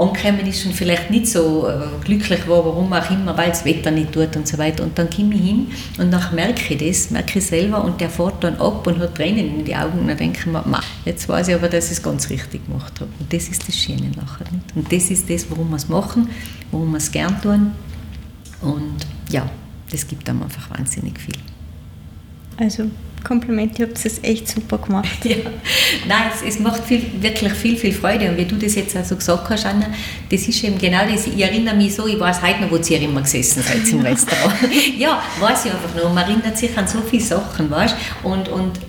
angekommen 0.00 0.46
ist 0.46 0.64
und 0.66 0.74
vielleicht 0.74 1.10
nicht 1.10 1.26
so 1.26 1.68
äh, 1.68 2.04
glücklich 2.04 2.46
war, 2.48 2.64
warum 2.64 2.92
auch 2.92 3.10
immer, 3.10 3.36
weil 3.36 3.48
das 3.50 3.64
Wetter 3.64 3.90
nicht 3.90 4.12
tut 4.12 4.34
und 4.36 4.46
so 4.46 4.58
weiter. 4.58 4.84
Und 4.84 4.98
dann 4.98 5.10
komme 5.10 5.34
ich 5.34 5.40
hin 5.40 5.68
und 5.98 6.10
dann 6.10 6.34
merke 6.34 6.74
ich 6.74 6.78
das, 6.78 7.10
merke 7.10 7.38
ich 7.38 7.46
selber 7.46 7.84
und 7.84 8.00
der 8.00 8.10
fährt 8.10 8.42
dann 8.44 8.56
ab 8.56 8.86
und 8.86 8.98
hat 8.98 9.14
Tränen 9.14 9.58
in 9.58 9.64
die 9.64 9.74
Augen 9.74 9.98
und 10.00 10.08
dann 10.08 10.16
denke 10.16 10.38
ich 10.40 10.46
mir, 10.46 10.64
jetzt 11.04 11.28
weiß 11.28 11.48
ich 11.48 11.54
aber, 11.54 11.68
dass 11.68 11.86
ich 11.86 11.92
es 11.92 12.02
ganz 12.02 12.30
richtig 12.30 12.66
gemacht 12.66 12.92
habe. 13.00 13.10
Und 13.18 13.32
das 13.32 13.48
ist 13.48 13.66
das 13.66 13.76
Schöne 13.76 14.10
nachher. 14.16 14.46
Nicht? 14.52 14.74
Und 14.74 14.92
das 14.92 15.10
ist 15.10 15.28
das, 15.28 15.50
warum 15.50 15.70
wir 15.70 15.76
es 15.76 15.88
machen, 15.88 16.28
warum 16.70 16.90
wir 16.92 16.98
es 16.98 17.10
gern 17.10 17.40
tun. 17.40 17.72
Und 18.60 18.96
ja, 19.30 19.48
das 19.90 20.06
gibt 20.06 20.28
einem 20.28 20.42
einfach 20.42 20.70
wahnsinnig 20.70 21.18
viel. 21.18 21.34
Also 22.56 22.90
Kompliment, 23.28 23.78
ihr 23.78 23.86
habt 23.86 24.02
es 24.02 24.22
echt 24.22 24.48
super 24.48 24.78
gemacht. 24.78 25.08
Ja. 25.28 25.36
Nein, 26.06 26.30
es, 26.34 26.54
es, 26.54 26.58
macht 26.58 26.84
viel, 26.84 27.02
wirklich 27.20 27.52
viel, 27.52 27.76
viel 27.76 27.92
Freude. 27.92 28.30
Und 28.30 28.38
wie 28.38 28.46
du 28.46 28.56
das 28.56 28.74
jetzt 28.74 28.96
auch 28.96 29.04
so 29.04 29.16
gesagt 29.16 29.50
hast, 29.50 29.66
Anna, 29.66 29.86
das 30.30 30.48
ist 30.48 30.64
eben 30.64 30.78
genau 30.78 31.00
das. 31.10 31.26
Ich 31.26 31.38
erinnere 31.38 31.76
mich 31.76 31.94
so, 31.94 32.06
ich 32.06 32.18
weiß 32.18 32.40
heute 32.40 32.62
noch, 32.62 32.70
wo 32.70 32.76
ihr 32.76 33.02
immer 33.02 33.20
gesessen 33.20 33.62
seid 33.62 33.86
im 33.88 34.00
Restaurant. 34.00 34.54
ja, 34.98 35.22
weiß 35.38 35.66
ich 35.66 35.72
einfach 35.72 35.94
noch. 35.94 36.14
Man 36.14 36.24
erinnert 36.24 36.56
sich 36.56 36.76
an 36.78 36.88
so 36.88 37.00
viele 37.02 37.22
Sachen, 37.22 37.70
weißt 37.70 37.94
Und, 38.22 38.48
und 38.48 38.80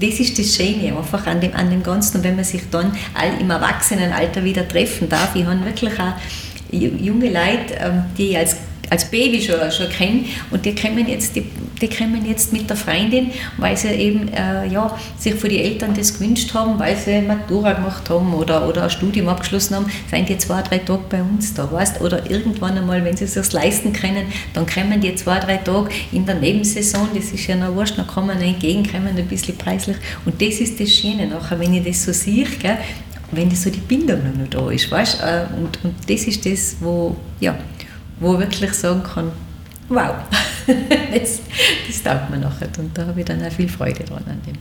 das 0.00 0.20
ist 0.20 0.38
das 0.38 0.54
Schöne 0.54 0.96
einfach 0.96 1.26
an 1.26 1.40
dem, 1.40 1.54
an 1.54 1.68
dem 1.68 1.82
Ganzen. 1.82 2.18
Und 2.18 2.24
wenn 2.24 2.36
man 2.36 2.44
sich 2.44 2.62
dann 2.70 2.92
all, 3.14 3.40
im 3.40 3.50
Erwachsenenalter 3.50 4.44
wieder 4.44 4.68
treffen 4.68 5.08
darf, 5.08 5.34
ich 5.34 5.44
habe 5.44 5.64
wirklich 5.64 5.94
auch 5.98 6.14
junge 6.70 7.26
Leute, 7.26 7.74
ähm, 7.80 8.04
die 8.16 8.30
ich 8.30 8.38
als 8.38 8.56
als 8.90 9.10
Baby 9.10 9.40
schon, 9.40 9.70
schon 9.70 9.88
kenne 9.90 10.24
und 10.50 10.64
die 10.64 10.74
kommen, 10.74 11.06
jetzt, 11.08 11.36
die, 11.36 11.44
die 11.80 11.88
kommen 11.88 12.24
jetzt 12.26 12.52
mit 12.52 12.68
der 12.68 12.76
Freundin, 12.76 13.30
weil 13.56 13.76
sie 13.76 13.88
eben 13.88 14.28
äh, 14.28 14.66
ja, 14.66 14.96
sich 15.18 15.34
für 15.34 15.48
die 15.48 15.60
Eltern 15.60 15.94
das 15.94 16.14
gewünscht 16.14 16.52
haben, 16.54 16.78
weil 16.78 16.96
sie 16.96 17.20
Matura 17.20 17.72
gemacht 17.74 18.08
haben 18.10 18.34
oder, 18.34 18.68
oder 18.68 18.84
ein 18.84 18.90
Studium 18.90 19.28
abgeschlossen 19.28 19.76
haben, 19.76 19.86
sind 20.10 20.28
die 20.28 20.38
zwei, 20.38 20.62
drei 20.62 20.78
Tage 20.78 21.02
bei 21.08 21.22
uns 21.22 21.54
da, 21.54 21.70
weißt? 21.70 22.00
oder 22.00 22.30
irgendwann 22.30 22.76
einmal, 22.76 23.04
wenn 23.04 23.16
sie 23.16 23.24
es 23.24 23.34
sich 23.34 23.52
leisten 23.52 23.92
können, 23.92 24.26
dann 24.54 24.66
kommen 24.66 25.00
die 25.00 25.14
zwei, 25.14 25.38
drei 25.38 25.56
Tage 25.56 25.90
in 26.12 26.26
der 26.26 26.36
Nebensaison, 26.36 27.08
das 27.14 27.30
ist 27.32 27.46
ja 27.46 27.56
noch 27.56 27.74
wurscht, 27.74 27.98
dann 27.98 28.06
kann 28.06 28.26
man 28.26 28.40
entgegenkommen, 28.40 29.16
ein 29.16 29.26
bisschen 29.26 29.56
preislich 29.56 29.96
und 30.24 30.40
das 30.40 30.60
ist 30.60 30.80
das 30.80 30.90
Schöne 30.90 31.26
nachher, 31.26 31.58
wenn 31.58 31.74
ich 31.74 31.84
das 31.84 32.04
so 32.04 32.12
sehe, 32.12 32.44
gell, 32.44 32.78
wenn 33.30 33.50
das 33.50 33.62
so 33.62 33.70
die 33.70 33.80
Bindung 33.80 34.20
noch 34.38 34.48
da 34.48 34.70
ist, 34.70 34.90
weißt? 34.90 35.20
Äh, 35.20 35.44
und, 35.56 35.84
und 35.84 35.94
das 36.08 36.22
ist 36.22 36.44
das, 36.46 36.76
wo, 36.80 37.16
ja, 37.40 37.56
wo 38.20 38.38
wirklich 38.38 38.72
sagen 38.72 39.02
kann, 39.02 39.30
wow, 39.88 40.14
das, 40.66 41.40
das 41.86 42.02
taugt 42.02 42.30
mir 42.30 42.38
nachher. 42.38 42.68
Und 42.78 42.96
da 42.96 43.06
habe 43.06 43.20
ich 43.20 43.26
dann 43.26 43.42
auch 43.42 43.52
viel 43.52 43.68
Freude 43.68 44.04
dran 44.04 44.24
an 44.26 44.40
dem. 44.46 44.56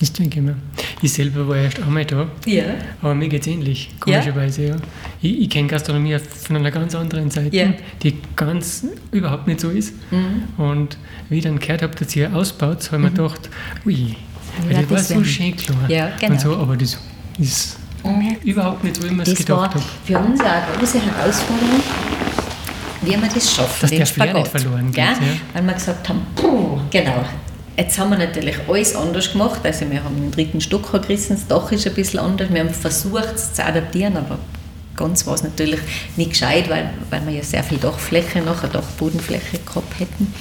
Das 0.00 0.12
denke 0.12 0.40
ich 0.40 0.44
mir. 0.44 0.56
Ich 1.02 1.12
selber 1.12 1.46
war 1.46 1.56
erst 1.56 1.80
einmal 1.80 2.04
da, 2.04 2.26
ja. 2.46 2.64
aber 3.00 3.14
mir 3.14 3.28
geht 3.28 3.42
es 3.42 3.46
ähnlich, 3.46 3.90
komischerweise. 4.00 4.62
Ja. 4.62 4.68
ja. 4.70 4.80
Ich, 5.22 5.42
ich 5.42 5.50
kenne 5.50 5.68
Gastronomie 5.68 6.18
von 6.18 6.56
einer 6.56 6.70
ganz 6.70 6.94
anderen 6.94 7.30
Seite, 7.30 7.56
ja. 7.56 7.72
die 8.02 8.16
ganz 8.34 8.86
überhaupt 9.12 9.46
nicht 9.46 9.60
so 9.60 9.70
ist. 9.70 9.94
Mhm. 10.10 10.62
Und 10.62 10.98
wie 11.28 11.38
ich 11.38 11.44
dann 11.44 11.58
gehört 11.58 11.82
habe, 11.82 11.94
dass 11.94 12.14
ihr 12.16 12.34
ausbaut, 12.34 12.90
habe 12.90 12.96
ich 12.96 13.02
mir 13.02 13.10
mhm. 13.10 13.14
gedacht, 13.14 13.50
ui, 13.86 14.16
ja, 14.70 14.82
das 14.82 14.90
war 14.90 14.98
so 14.98 15.24
schön 15.24 15.56
klar. 15.56 15.88
Ja, 15.88 16.10
genau. 16.18 16.32
Und 16.32 16.40
so, 16.40 16.56
aber 16.56 16.76
das 16.76 16.98
ist 17.38 17.78
mhm. 18.04 18.36
überhaupt 18.42 18.82
nicht 18.82 18.96
so, 18.96 19.08
wie 19.08 19.14
man 19.14 19.26
es 19.26 19.34
gedacht 19.34 19.74
hat. 19.74 19.82
Für 20.04 20.18
uns 20.18 20.40
auch 20.40 20.46
eine 20.46 20.78
große 20.78 21.00
Herausforderung, 21.00 21.80
wie 23.06 23.16
man 23.16 23.30
das 23.32 23.54
schafft. 23.54 23.82
Dass 23.82 23.90
der 23.90 24.06
Flair 24.06 24.34
nicht 24.34 24.48
verloren 24.48 24.92
geht. 24.92 25.04
Ja? 25.04 25.16
Weil 25.52 25.62
wir 25.62 25.72
gesagt 25.74 26.08
haben, 26.08 26.26
puh, 26.34 26.78
genau, 26.90 27.24
Jetzt 27.76 27.98
haben 27.98 28.10
wir 28.10 28.18
natürlich 28.18 28.56
alles 28.68 28.94
anders 28.94 29.32
gemacht. 29.32 29.60
Also 29.64 29.90
wir 29.90 30.02
haben 30.04 30.14
den 30.16 30.30
dritten 30.30 30.60
Stock 30.60 30.92
gerissen, 30.92 31.30
das 31.34 31.48
Dach 31.48 31.72
ist 31.72 31.86
ein 31.86 31.94
bisschen 31.94 32.20
anders. 32.20 32.48
Wir 32.52 32.60
haben 32.60 32.70
versucht, 32.70 33.34
es 33.34 33.52
zu 33.52 33.64
adaptieren, 33.64 34.16
aber 34.16 34.38
ganz 34.94 35.26
war 35.26 35.34
es 35.34 35.42
natürlich 35.42 35.80
nicht 36.16 36.30
gescheit, 36.30 36.70
weil, 36.70 36.90
weil 37.10 37.26
wir 37.26 37.34
ja 37.34 37.42
sehr 37.42 37.64
viel 37.64 37.78
Dachfläche, 37.78 38.40
nachher 38.42 38.68
Dachbodenfläche 38.68 39.58
gehabt 39.58 39.98
hätten. 39.98 40.32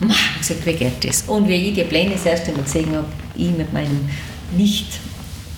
Ich 0.00 0.06
habe 0.06 0.38
gesagt, 0.38 0.66
wie 0.66 0.72
geht 0.74 1.04
das? 1.04 1.22
Und 1.22 1.48
wie 1.48 1.54
ich 1.54 1.74
die 1.74 1.82
Pläne 1.82 2.12
das 2.12 2.24
erste 2.24 2.52
Mal 2.52 2.62
gesehen 2.62 2.94
habe, 2.94 3.08
ich 3.34 3.50
mit 3.50 3.72
meinem 3.72 4.08
nicht 4.56 4.86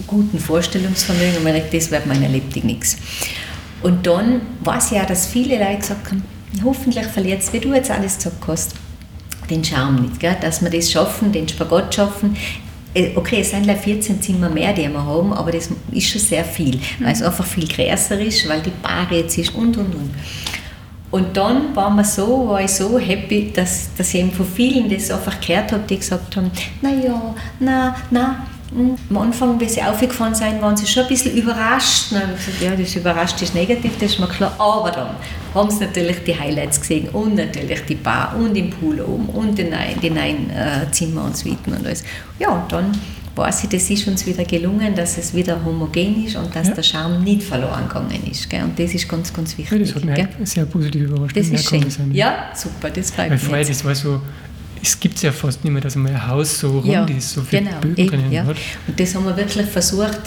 guten 0.06 0.38
Vorstellungsvermögen, 0.38 1.46
habe 1.46 1.58
ich 1.58 1.64
gedacht, 1.64 1.74
das 1.74 1.90
wird 1.90 2.06
meiner 2.06 2.28
Lebtag 2.28 2.64
nichts. 2.64 2.96
Und 3.82 4.06
dann 4.06 4.42
weiß 4.62 4.92
ich 4.92 5.00
auch, 5.00 5.06
dass 5.06 5.26
viele 5.26 5.58
Leute 5.58 5.78
gesagt 5.78 6.10
haben, 6.10 6.22
hoffentlich 6.64 7.06
verliert 7.06 7.42
es, 7.42 7.52
wie 7.52 7.60
du 7.60 7.72
jetzt 7.74 7.90
alles 7.90 8.16
gesagt 8.16 8.46
hast, 8.46 8.74
den 9.48 9.64
Charme 9.64 10.02
nicht, 10.02 10.20
gell? 10.20 10.36
dass 10.40 10.62
wir 10.62 10.70
das 10.70 10.90
schaffen, 10.90 11.32
den 11.32 11.48
Spagat 11.48 11.94
schaffen. 11.94 12.36
Äh, 12.94 13.10
okay, 13.14 13.40
es 13.40 13.50
sind 13.50 13.66
leider 13.66 13.80
14 13.80 14.20
Zimmer 14.20 14.48
mehr, 14.48 14.72
die 14.72 14.88
wir 14.88 15.04
haben, 15.04 15.32
aber 15.32 15.52
das 15.52 15.70
ist 15.92 16.08
schon 16.08 16.20
sehr 16.20 16.44
viel, 16.44 16.76
mhm. 16.76 17.04
weil 17.04 17.12
es 17.12 17.22
einfach 17.22 17.46
viel 17.46 17.66
größer 17.66 18.20
ist, 18.20 18.48
weil 18.48 18.60
die 18.60 18.72
Bar 18.82 19.06
jetzt 19.10 19.38
ist 19.38 19.54
und 19.54 19.76
und 19.76 19.94
und. 19.94 20.10
Und 21.10 21.36
dann 21.36 21.74
war, 21.74 21.90
man 21.90 22.04
so, 22.04 22.48
war 22.48 22.62
ich 22.62 22.70
so 22.70 22.96
happy, 22.98 23.50
dass, 23.52 23.90
dass 23.96 24.14
ich 24.14 24.20
eben 24.20 24.30
von 24.30 24.46
vielen 24.46 24.88
das 24.88 25.10
einfach 25.10 25.40
gehört 25.40 25.72
habe, 25.72 25.82
die 25.88 25.98
gesagt 25.98 26.36
haben, 26.36 26.52
naja, 26.82 27.34
na, 27.58 27.96
na, 28.10 28.46
hm. 28.72 28.96
am 29.10 29.16
Anfang, 29.18 29.58
wie 29.60 29.68
sie 29.68 29.82
aufgefahren 29.82 30.34
sind, 30.34 30.60
waren 30.62 30.76
sie 30.76 30.86
schon 30.86 31.04
ein 31.04 31.08
bisschen 31.08 31.36
überrascht. 31.36 32.12
Dann 32.12 32.22
habe 32.22 32.32
ich 32.38 32.46
gesagt, 32.46 32.62
ja, 32.62 32.76
das 32.76 32.94
überrascht 32.96 33.42
ist 33.42 33.54
negativ, 33.54 33.92
das 33.98 34.12
ist 34.12 34.20
mir 34.20 34.28
klar. 34.28 34.54
Aber 34.58 34.90
dann 34.90 35.10
haben 35.54 35.70
sie 35.70 35.84
natürlich 35.84 36.22
die 36.24 36.38
Highlights 36.38 36.80
gesehen 36.80 37.08
und 37.08 37.34
natürlich 37.34 37.80
die 37.86 37.96
Bar 37.96 38.36
und 38.38 38.54
den 38.54 38.70
Pool 38.70 39.00
oben 39.00 39.28
und 39.30 39.58
die 39.58 39.64
neuen, 39.64 40.00
die 40.00 40.10
neuen 40.10 40.50
äh, 40.50 40.90
Zimmer 40.90 41.24
und 41.24 41.36
Suiten 41.36 41.72
und 41.72 41.84
alles. 41.84 42.04
Ja, 42.38 42.50
und 42.50 42.70
dann 42.70 42.92
weiß 43.34 43.64
ich, 43.64 43.70
das 43.70 43.88
ist 43.90 44.06
uns 44.06 44.26
wieder 44.26 44.44
gelungen, 44.44 44.94
dass 44.94 45.18
es 45.18 45.34
wieder 45.34 45.64
homogen 45.64 46.24
ist 46.24 46.36
und 46.36 46.54
dass 46.54 46.68
ja. 46.68 46.74
der 46.74 46.82
Charme 46.82 47.22
nicht 47.24 47.42
verloren 47.42 47.88
gegangen 47.88 48.22
ist. 48.30 48.48
Gell? 48.48 48.62
Und 48.62 48.78
das 48.78 48.94
ist 48.94 49.08
ganz, 49.08 49.32
ganz 49.32 49.56
wichtig. 49.56 49.94
Ja, 49.94 50.14
das 50.14 50.24
hat 50.24 50.40
mich 50.40 50.50
sehr 50.50 50.66
positiv 50.66 51.02
überrascht. 51.02 51.36
Das 51.36 51.48
ist 51.48 51.68
schön. 51.68 51.90
Sein. 51.90 52.12
Ja, 52.12 52.50
super, 52.54 52.90
das 52.90 53.10
freut 53.10 53.30
mich. 53.30 53.40
Vorher, 53.40 53.64
das 53.64 53.84
war 53.84 53.94
so, 53.94 54.20
es 54.82 54.98
gibt 54.98 55.16
es 55.16 55.22
ja 55.22 55.32
fast 55.32 55.64
nicht 55.64 55.72
mehr, 55.72 55.82
dass 55.82 55.96
einmal 55.96 56.12
ein 56.12 56.26
Haus 56.26 56.58
so 56.58 56.78
rund 56.78 56.86
ja, 56.86 57.04
ist, 57.04 57.32
so 57.32 57.42
viele 57.42 57.64
genau, 57.64 57.80
Bögen 57.80 58.06
drinnen 58.06 58.32
ja. 58.32 58.44
hat. 58.44 58.56
Und 58.86 58.98
das 58.98 59.14
haben 59.14 59.24
wir 59.24 59.36
wirklich 59.36 59.66
versucht, 59.66 60.20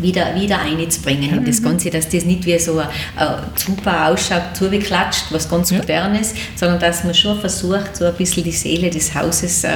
wieder, 0.00 0.34
wieder 0.34 0.60
einzubringen 0.60 1.38
in 1.38 1.44
das 1.44 1.62
Ganze, 1.62 1.90
dass 1.90 2.08
das 2.08 2.24
nicht 2.24 2.44
wie 2.46 2.58
so 2.58 2.78
ein, 2.78 2.88
ein 3.16 3.38
super 3.56 4.08
ausschaut, 4.08 4.56
zugeklatscht, 4.56 5.26
was 5.30 5.48
ganz 5.48 5.70
ja. 5.70 5.78
modern 5.78 6.14
ist, 6.14 6.36
sondern 6.56 6.80
dass 6.80 7.04
man 7.04 7.14
schon 7.14 7.38
versucht, 7.38 7.96
so 7.96 8.04
ein 8.04 8.14
bisschen 8.14 8.44
die 8.44 8.52
Seele 8.52 8.90
des 8.90 9.14
Hauses 9.14 9.64
äh, 9.64 9.70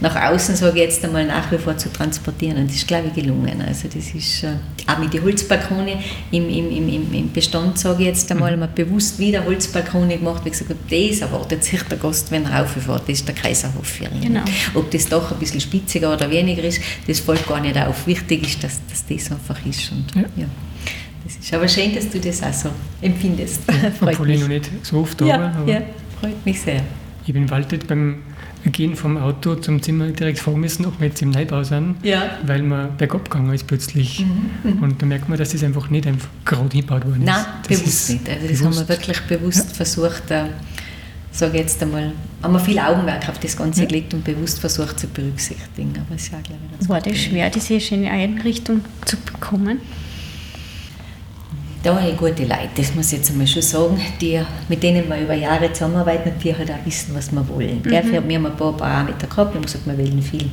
nach 0.00 0.16
außen, 0.16 0.56
sage 0.56 0.78
ich 0.78 0.84
jetzt 0.84 1.04
einmal, 1.04 1.26
nach 1.26 1.50
wie 1.50 1.58
vor 1.58 1.76
zu 1.76 1.92
transportieren. 1.92 2.58
Und 2.58 2.68
das 2.68 2.76
ist, 2.76 2.88
glaube 2.88 3.08
ich, 3.08 3.22
gelungen. 3.22 3.62
Also 3.66 3.88
das 3.88 4.14
ist 4.14 4.44
äh, 4.44 4.52
auch 4.86 4.98
mit 4.98 5.12
den 5.12 5.22
Holzbalkone 5.22 5.98
im, 6.30 6.48
im, 6.48 6.88
im, 6.88 7.14
im 7.14 7.32
Bestand, 7.32 7.78
sage 7.78 8.02
ich 8.02 8.08
jetzt 8.08 8.30
einmal, 8.30 8.52
mhm. 8.52 8.60
man 8.60 8.74
bewusst 8.74 9.18
wieder 9.18 9.44
Holzbalkone 9.44 10.18
gemacht, 10.18 10.44
wie 10.44 10.50
gesagt, 10.50 10.70
das 10.90 11.20
erwartet 11.20 11.64
sich 11.64 11.82
der 11.82 11.98
Gast, 11.98 12.30
wenn 12.30 12.44
er 12.44 12.60
rauffährt, 12.60 13.02
das 13.02 13.18
ist 13.20 13.28
der 13.28 13.34
Kaiserhof 13.34 13.86
für 13.86 14.04
ihn. 14.04 14.20
Genau. 14.20 14.42
Ob 14.74 14.90
das 14.90 15.06
Dach 15.08 15.32
ein 15.32 15.38
bisschen 15.38 15.60
spitziger 15.60 16.12
oder 16.12 16.30
weniger 16.30 16.62
ist, 16.64 16.80
das 17.06 17.20
fällt 17.20 17.46
gar 17.46 17.60
nicht 17.60 17.76
auf. 17.76 18.06
Wichtig 18.06 18.42
ist, 18.42 18.64
dass, 18.64 18.80
dass 18.88 19.04
das 19.06 19.30
einfach 19.30 19.61
ist. 19.66 19.92
Und, 19.92 20.14
ja. 20.14 20.22
ja. 20.36 20.46
Das 21.24 21.36
ist 21.36 21.54
aber 21.54 21.68
schön, 21.68 21.94
dass 21.94 22.08
du 22.08 22.18
das 22.18 22.42
auch 22.42 22.52
so 22.52 22.70
empfindest. 23.00 23.62
Freut 23.98 24.14
obwohl 24.14 24.26
mich. 24.26 24.36
ich 24.36 24.42
noch 24.42 24.48
nicht 24.48 24.70
so 24.82 24.98
oft 24.98 25.20
da 25.20 25.26
ja, 25.26 25.34
aber 25.34 25.70
ja, 25.70 25.82
freut 26.20 26.44
mich 26.44 26.60
sehr. 26.60 26.82
Ich 27.26 27.32
bin 27.32 27.48
Waldet 27.48 27.86
beim 27.86 28.16
Gehen 28.64 28.94
vom 28.94 29.16
Auto 29.16 29.56
zum 29.56 29.82
Zimmer 29.82 30.08
direkt 30.08 30.38
fragen 30.38 30.60
müssen, 30.60 30.86
ob 30.86 31.00
wir 31.00 31.08
jetzt 31.08 31.20
im 31.20 31.30
Neubau 31.30 31.64
sind, 31.64 31.96
ja. 32.02 32.38
weil 32.46 32.62
man 32.62 32.96
bergab 32.96 33.28
gegangen 33.28 33.52
ist 33.52 33.66
plötzlich. 33.66 34.20
Mhm, 34.20 34.70
mhm. 34.70 34.82
Und 34.82 35.02
da 35.02 35.06
merkt 35.06 35.28
man, 35.28 35.36
dass 35.36 35.50
das 35.50 35.64
einfach 35.64 35.90
nicht 35.90 36.06
einfach 36.06 36.28
gerade 36.44 36.68
hingebaut 36.70 37.04
worden 37.04 37.22
ist. 37.22 37.26
Nein, 37.26 37.44
das 37.68 37.80
bewusst 37.80 38.10
nicht. 38.10 38.28
Also 38.28 38.48
das 38.48 38.62
haben 38.62 38.74
wir 38.74 38.88
wirklich 38.88 39.20
bewusst 39.22 39.68
ja. 39.68 39.74
versucht, 39.74 40.22
sage 41.32 41.58
jetzt 41.58 41.82
einmal, 41.82 42.12
haben 42.42 42.52
wir 42.52 42.60
viel 42.60 42.78
Augenmerk 42.78 43.28
auf 43.28 43.38
das 43.38 43.56
Ganze 43.56 43.82
ja. 43.82 43.86
gelegt 43.86 44.14
und 44.14 44.22
bewusst 44.22 44.60
versucht 44.60 45.00
zu 45.00 45.08
berücksichtigen. 45.08 45.92
Aber 45.96 46.14
es 46.14 46.24
ist 46.24 46.34
auch, 46.34 46.42
glaube 46.42 46.60
ich, 46.80 46.88
War 46.88 47.00
das 47.00 47.18
schwer, 47.18 47.50
diese 47.50 47.80
schöne 47.80 48.10
Einrichtung 48.10 48.82
zu 49.04 49.16
bekommen? 49.16 49.80
Da 51.82 51.96
habe 51.96 52.10
ich 52.10 52.16
gute 52.16 52.44
Leute, 52.44 52.68
das 52.76 52.94
muss 52.94 53.12
ich 53.12 53.18
jetzt 53.18 53.30
einmal 53.30 53.46
schon 53.46 53.62
sagen, 53.62 54.00
die, 54.20 54.40
mit 54.68 54.82
denen 54.84 55.08
wir 55.08 55.20
über 55.20 55.34
Jahre 55.34 55.72
zusammenarbeiten 55.72 56.30
und 56.30 56.44
die 56.44 56.56
halt 56.56 56.70
auch 56.70 56.84
wissen, 56.84 57.12
was 57.12 57.32
wir 57.32 57.48
wollen. 57.48 57.78
Mhm. 57.78 57.90
Wir 57.90 57.98
haben 57.98 58.46
ein 58.46 58.56
paar 58.56 58.76
Parameter 58.76 59.26
gehabt, 59.26 59.52
wir 59.52 59.56
haben 59.56 59.64
gesagt, 59.64 59.86
wir 59.86 59.98
wollen 59.98 60.22
viel, 60.22 60.48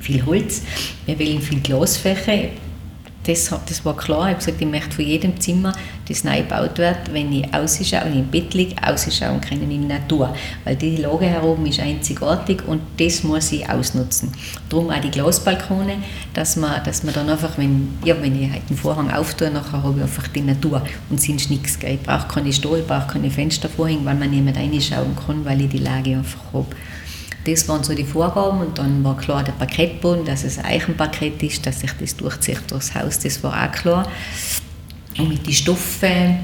viel 0.00 0.24
Holz, 0.24 0.62
wir 1.04 1.18
wollen 1.18 1.42
viel 1.42 1.60
Glasfläche, 1.60 2.50
das, 3.28 3.50
das 3.66 3.84
war 3.84 3.94
klar. 3.94 4.30
Ich 4.30 4.34
habe 4.34 4.38
gesagt, 4.38 4.60
ich 4.60 4.66
möchte 4.66 4.90
von 4.90 5.04
jedem 5.04 5.38
Zimmer, 5.38 5.74
das 6.08 6.24
neu 6.24 6.38
gebaut 6.38 6.78
wird, 6.78 7.12
wenn 7.12 7.30
ich 7.30 7.52
ausschaue 7.52 8.06
und 8.06 8.14
im 8.14 8.26
Bett 8.28 8.54
liege, 8.54 8.74
ausschauen 8.82 9.40
können 9.40 9.70
in 9.70 9.86
der 9.86 9.98
Natur. 9.98 10.34
Weil 10.64 10.76
die 10.76 10.96
Lage 10.96 11.28
hier 11.28 11.44
oben 11.44 11.66
ist 11.66 11.78
einzigartig 11.78 12.66
und 12.66 12.80
das 12.96 13.22
muss 13.22 13.52
ich 13.52 13.68
ausnutzen. 13.68 14.32
Darum 14.70 14.90
auch 14.90 15.00
die 15.00 15.10
Glasbalkone, 15.10 15.98
dass 16.32 16.56
man, 16.56 16.82
dass 16.84 17.02
man 17.02 17.12
dann 17.12 17.28
einfach, 17.28 17.58
wenn, 17.58 17.98
ja, 18.02 18.16
wenn 18.20 18.42
ich 18.42 18.50
halt 18.50 18.68
den 18.70 18.76
Vorhang 18.78 19.10
auftue, 19.10 19.50
nachher 19.50 19.82
habe 19.82 19.98
ich 19.98 20.02
einfach 20.02 20.28
die 20.28 20.40
Natur 20.40 20.82
und 21.10 21.20
sonst 21.20 21.50
nichts. 21.50 21.78
Ich 21.82 22.00
brauche 22.00 22.28
keine 22.28 22.52
Stall, 22.52 22.78
ich 22.78 22.86
brauche 22.86 23.12
keine 23.12 23.30
Fenster 23.30 23.68
vorhängen, 23.68 24.06
weil 24.06 24.14
man 24.14 24.30
mehr 24.30 24.56
reinschauen 24.56 25.14
kann, 25.26 25.44
weil 25.44 25.60
ich 25.60 25.68
die 25.68 25.78
Lage 25.78 26.16
einfach 26.16 26.40
habe. 26.54 26.66
Das 27.44 27.68
waren 27.68 27.82
so 27.82 27.94
die 27.94 28.04
Vorgaben 28.04 28.60
und 28.60 28.78
dann 28.78 29.02
war 29.04 29.16
klar 29.16 29.42
der 29.42 29.52
Parkettboden, 29.52 30.24
dass 30.24 30.44
es 30.44 30.58
Eichenparkett 30.58 31.42
ist, 31.42 31.66
dass 31.66 31.80
sich 31.80 31.92
das 31.98 32.16
durchzieht 32.16 32.60
durchs 32.68 32.94
Haus, 32.94 33.18
das 33.18 33.42
war 33.42 33.52
auch 33.52 33.72
klar. 33.72 34.06
Und 35.16 35.28
mit 35.28 35.46
den 35.46 35.52
Stoffen, 35.52 36.38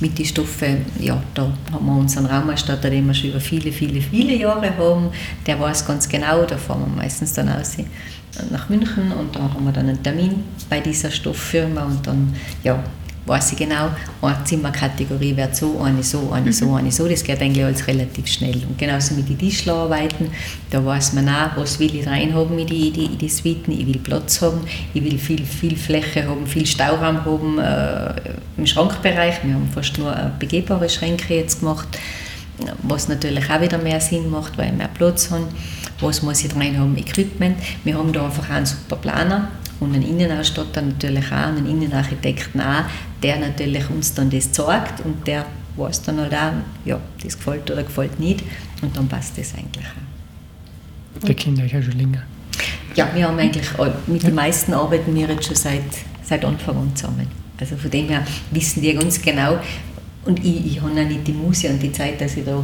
mit 0.00 0.18
den 0.18 0.24
Stoffen, 0.24 0.86
ja, 0.98 1.22
da 1.34 1.52
haben 1.72 1.86
wir 1.86 1.92
unseren 1.92 2.26
Raumerstatter, 2.26 2.90
den 2.90 3.06
wir 3.06 3.14
schon 3.14 3.30
über 3.30 3.40
viele, 3.40 3.70
viele, 3.70 4.00
viele 4.00 4.34
Jahre 4.34 4.76
haben, 4.76 5.10
der 5.46 5.60
weiß 5.60 5.86
ganz 5.86 6.08
genau, 6.08 6.44
da 6.44 6.56
fahren 6.56 6.84
wir 6.86 7.02
meistens 7.02 7.32
dann 7.34 7.48
aus 7.48 7.76
nach 8.50 8.68
München 8.68 9.12
und 9.12 9.34
da 9.34 9.40
haben 9.40 9.64
wir 9.64 9.72
dann 9.72 9.88
einen 9.88 10.02
Termin 10.02 10.44
bei 10.68 10.80
dieser 10.80 11.10
Stofffirma 11.10 11.82
und 11.82 12.06
dann, 12.06 12.34
ja, 12.62 12.82
weiß 13.30 13.52
ich 13.52 13.58
genau, 13.58 13.90
eine 14.20 14.44
Zimmerkategorie 14.44 15.36
wird 15.36 15.54
so, 15.54 15.80
eine 15.80 16.02
so, 16.02 16.32
eine 16.32 16.46
mhm. 16.46 16.52
so, 16.52 16.74
eine 16.74 16.90
so. 16.90 17.08
Das 17.08 17.22
geht 17.22 17.40
eigentlich 17.40 17.64
alles 17.64 17.86
relativ 17.86 18.26
schnell. 18.26 18.56
Und 18.68 18.76
genauso 18.76 19.14
mit 19.14 19.28
den 19.28 19.38
Tischlerarbeiten, 19.38 20.30
da 20.68 20.84
weiß 20.84 21.12
man 21.12 21.28
auch, 21.28 21.56
was 21.56 21.78
will 21.78 21.94
ich 21.94 22.06
reinhaben 22.06 22.58
in 22.58 22.66
die, 22.66 22.90
die, 22.90 23.08
die 23.08 23.28
Suiten. 23.28 23.70
Ich 23.72 23.86
will 23.86 23.98
Platz 23.98 24.42
haben, 24.42 24.60
ich 24.92 25.04
will 25.04 25.16
viel, 25.16 25.44
viel 25.44 25.76
Fläche 25.76 26.26
haben, 26.26 26.44
viel 26.44 26.66
Stauraum 26.66 27.24
haben 27.24 27.58
äh, 27.60 28.14
im 28.56 28.66
Schrankbereich. 28.66 29.44
Wir 29.44 29.54
haben 29.54 29.70
fast 29.72 29.96
nur 29.96 30.12
begehbare 30.40 30.88
Schränke 30.88 31.36
jetzt 31.36 31.60
gemacht, 31.60 31.86
was 32.82 33.08
natürlich 33.08 33.48
auch 33.48 33.60
wieder 33.60 33.78
mehr 33.78 34.00
Sinn 34.00 34.28
macht, 34.28 34.58
weil 34.58 34.72
ich 34.72 34.76
mehr 34.76 34.90
Platz 34.92 35.30
habe. 35.30 35.46
Was 36.00 36.22
muss 36.22 36.42
ich 36.42 36.56
rein 36.56 36.78
haben? 36.78 36.96
Equipment. 36.96 37.58
Wir 37.84 37.96
haben 37.96 38.12
da 38.12 38.24
einfach 38.24 38.50
einen 38.50 38.66
super 38.66 38.96
Planer 38.96 39.50
und 39.80 39.94
einen 39.94 40.02
Innenausstatter 40.02 40.82
natürlich 40.82 41.26
auch, 41.26 41.48
einen 41.48 41.66
Innenarchitekten 41.66 42.60
auch, 42.60 42.84
der 43.22 43.38
natürlich 43.38 43.88
uns 43.90 44.14
dann 44.14 44.30
das 44.30 44.52
zeigt 44.52 45.00
und 45.04 45.26
der 45.26 45.46
weiß 45.76 46.02
dann 46.02 46.20
halt 46.20 46.34
auch, 46.34 46.52
ja, 46.84 47.00
das 47.22 47.36
gefällt 47.36 47.70
oder 47.70 47.82
gefällt 47.82 48.18
nicht 48.18 48.42
und 48.82 48.96
dann 48.96 49.08
passt 49.08 49.38
das 49.38 49.54
eigentlich 49.54 49.84
auch. 49.86 51.26
Der 51.26 51.34
kennt 51.34 51.60
euch 51.60 51.72
ja 51.72 51.82
schon 51.82 51.98
länger. 51.98 52.22
Ja, 52.94 53.08
wir 53.14 53.28
haben 53.28 53.38
eigentlich, 53.38 53.66
mit 54.06 54.22
den 54.22 54.34
meisten 54.34 54.74
arbeiten 54.74 55.14
wir 55.14 55.28
jetzt 55.28 55.46
schon 55.46 55.56
seit, 55.56 55.82
seit 56.22 56.44
Anfang 56.44 56.76
an 56.76 56.96
zusammen. 56.96 57.26
Also 57.58 57.76
von 57.76 57.90
dem 57.90 58.08
her 58.08 58.24
wissen 58.50 58.82
die 58.82 58.94
ganz 58.94 59.20
genau, 59.20 59.58
und 60.24 60.44
ich, 60.44 60.66
ich 60.66 60.80
habe 60.80 60.90
auch 60.90 60.94
nicht 60.94 61.26
die 61.26 61.32
Muse 61.32 61.68
und 61.68 61.82
die 61.82 61.92
Zeit, 61.92 62.20
dass 62.20 62.36
ich 62.36 62.44
da 62.44 62.62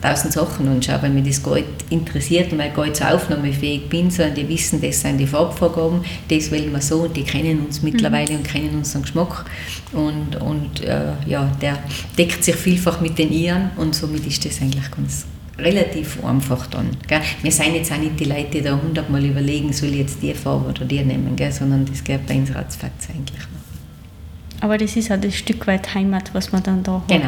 tausend 0.00 0.32
Sachen 0.32 0.68
anschaue, 0.68 1.02
weil 1.02 1.10
mich 1.10 1.24
das 1.24 1.44
nicht 1.54 1.66
interessiert 1.90 2.52
und 2.52 2.58
weil 2.58 2.72
ich 2.90 2.96
so 2.96 3.04
aufnahmefähig 3.04 3.88
bin, 3.88 4.10
sondern 4.10 4.34
die 4.34 4.48
wissen, 4.48 4.80
das 4.80 5.00
sind 5.00 5.18
die 5.18 5.26
Farbvorgaben, 5.26 6.00
das 6.28 6.50
wollen 6.50 6.72
wir 6.72 6.80
so 6.80 7.02
und 7.02 7.16
die 7.16 7.24
kennen 7.24 7.66
uns 7.66 7.82
mittlerweile 7.82 8.32
mhm. 8.32 8.38
und 8.38 8.48
kennen 8.48 8.70
unseren 8.74 9.02
Geschmack 9.02 9.44
und, 9.92 10.36
und 10.36 10.82
äh, 10.82 11.12
ja, 11.26 11.50
der 11.60 11.78
deckt 12.18 12.44
sich 12.44 12.56
vielfach 12.56 13.00
mit 13.00 13.18
den 13.18 13.32
ihren 13.32 13.70
und 13.76 13.94
somit 13.94 14.26
ist 14.26 14.44
das 14.44 14.60
eigentlich 14.60 14.90
ganz 14.90 15.26
relativ 15.58 16.22
einfach 16.24 16.66
dann. 16.66 16.90
Gell? 17.06 17.20
Wir 17.42 17.52
sind 17.52 17.74
jetzt 17.74 17.90
auch 17.92 17.96
nicht 17.96 18.18
die 18.20 18.24
Leute, 18.24 18.50
die 18.50 18.62
da 18.62 18.78
hundertmal 18.80 19.24
überlegen, 19.24 19.72
soll 19.72 19.90
ich 19.90 19.98
jetzt 19.98 20.22
die 20.22 20.34
Farbe 20.34 20.68
oder 20.68 20.84
die 20.84 21.02
nehmen, 21.02 21.34
gell? 21.36 21.52
sondern 21.52 21.84
das 21.86 22.04
geht 22.04 22.26
bei 22.26 22.36
uns 22.36 22.54
ratzfatz 22.54 23.08
eigentlich 23.08 23.38
noch. 23.38 24.62
Aber 24.62 24.78
das 24.78 24.96
ist 24.96 25.10
auch 25.10 25.20
ein 25.20 25.32
Stück 25.32 25.66
weit 25.66 25.94
Heimat, 25.94 26.32
was 26.32 26.52
man 26.52 26.62
dann 26.62 26.82
da 26.82 26.94
hat. 26.94 27.08
Genau, 27.08 27.26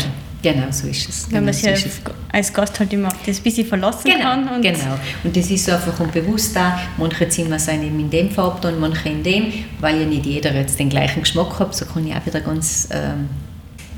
so 0.70 0.86
ist 0.86 1.09
es. 1.09 1.26
Wenn 1.26 1.41
genau, 1.41 1.45
man 1.47 1.55
sich 1.55 1.80
so 1.80 1.89
als 2.30 2.53
Gast 2.53 2.78
halt 2.78 2.93
immer 2.93 3.09
das 3.26 3.39
ein 3.39 3.43
bisschen 3.43 3.66
verlassen 3.66 4.11
genau, 4.11 4.22
kann. 4.22 4.49
Und 4.49 4.62
genau, 4.62 4.99
und 5.24 5.36
das 5.36 5.51
ist 5.51 5.64
so 5.64 5.72
einfach 5.72 5.99
unbewusst 5.99 6.55
da. 6.55 6.78
Manche 6.97 7.28
Zimmer 7.28 7.59
sind 7.59 7.82
eben 7.82 7.99
in 7.99 8.11
dem 8.11 8.30
Farbton, 8.30 8.78
manche 8.78 9.09
in 9.09 9.22
dem, 9.22 9.53
weil 9.80 10.01
ja 10.01 10.07
nicht 10.07 10.26
jeder 10.26 10.55
jetzt 10.55 10.78
den 10.78 10.89
gleichen 10.89 11.22
Geschmack 11.22 11.59
hat. 11.59 11.74
So 11.74 11.86
kann 11.86 12.07
ich 12.07 12.14
auch 12.14 12.24
wieder 12.24 12.41
ganz 12.41 12.89
ähm, 12.93 13.28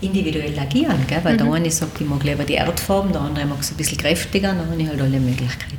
individuell 0.00 0.58
agieren, 0.58 1.04
gell? 1.06 1.20
weil 1.22 1.34
mhm. 1.34 1.38
der 1.38 1.52
eine 1.52 1.70
sagt, 1.70 2.00
ich 2.00 2.06
mag 2.06 2.24
lieber 2.24 2.44
die 2.44 2.54
Erdfarben, 2.54 3.12
der 3.12 3.20
andere 3.20 3.44
mag 3.46 3.60
es 3.60 3.70
ein 3.70 3.76
bisschen 3.76 3.98
kräftiger, 3.98 4.48
dann 4.48 4.70
habe 4.70 4.80
ich 4.80 4.88
halt 4.88 5.00
alle 5.00 5.20
Möglichkeiten. 5.20 5.76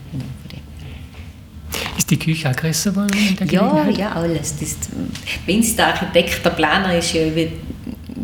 Ist 1.97 2.09
die 2.09 2.17
Küche 2.19 2.49
auch 2.49 2.55
größer 2.55 2.91
geworden? 2.91 3.11
Ja, 3.49 3.89
ja, 3.89 4.11
alles. 4.13 4.55
Wenn 5.45 5.59
es 5.59 5.75
der 5.75 5.87
Architekt, 5.87 6.45
der 6.45 6.51
Planer 6.51 6.97
ist, 6.97 7.13
ja 7.13 7.21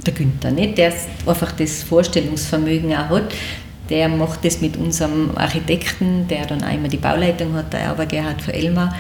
der 0.08 0.14
Günther, 0.14 0.52
nicht? 0.52 0.78
der 0.78 0.94
einfach 1.26 1.52
das 1.52 1.84
Vorstellungsvermögen 1.84 2.94
auch 2.94 3.10
hat. 3.10 3.34
Der 3.90 4.10
macht 4.10 4.44
das 4.44 4.60
mit 4.60 4.76
unserem 4.76 5.32
Architekten, 5.38 6.28
der 6.28 6.46
dann 6.46 6.64
einmal 6.64 6.90
die 6.90 6.98
Bauleitung 6.98 7.54
hat, 7.54 7.72
der 7.72 7.82
Erber 7.82 8.06
Gerhard 8.06 8.42
von 8.42 8.54
Elmar, 8.54 8.94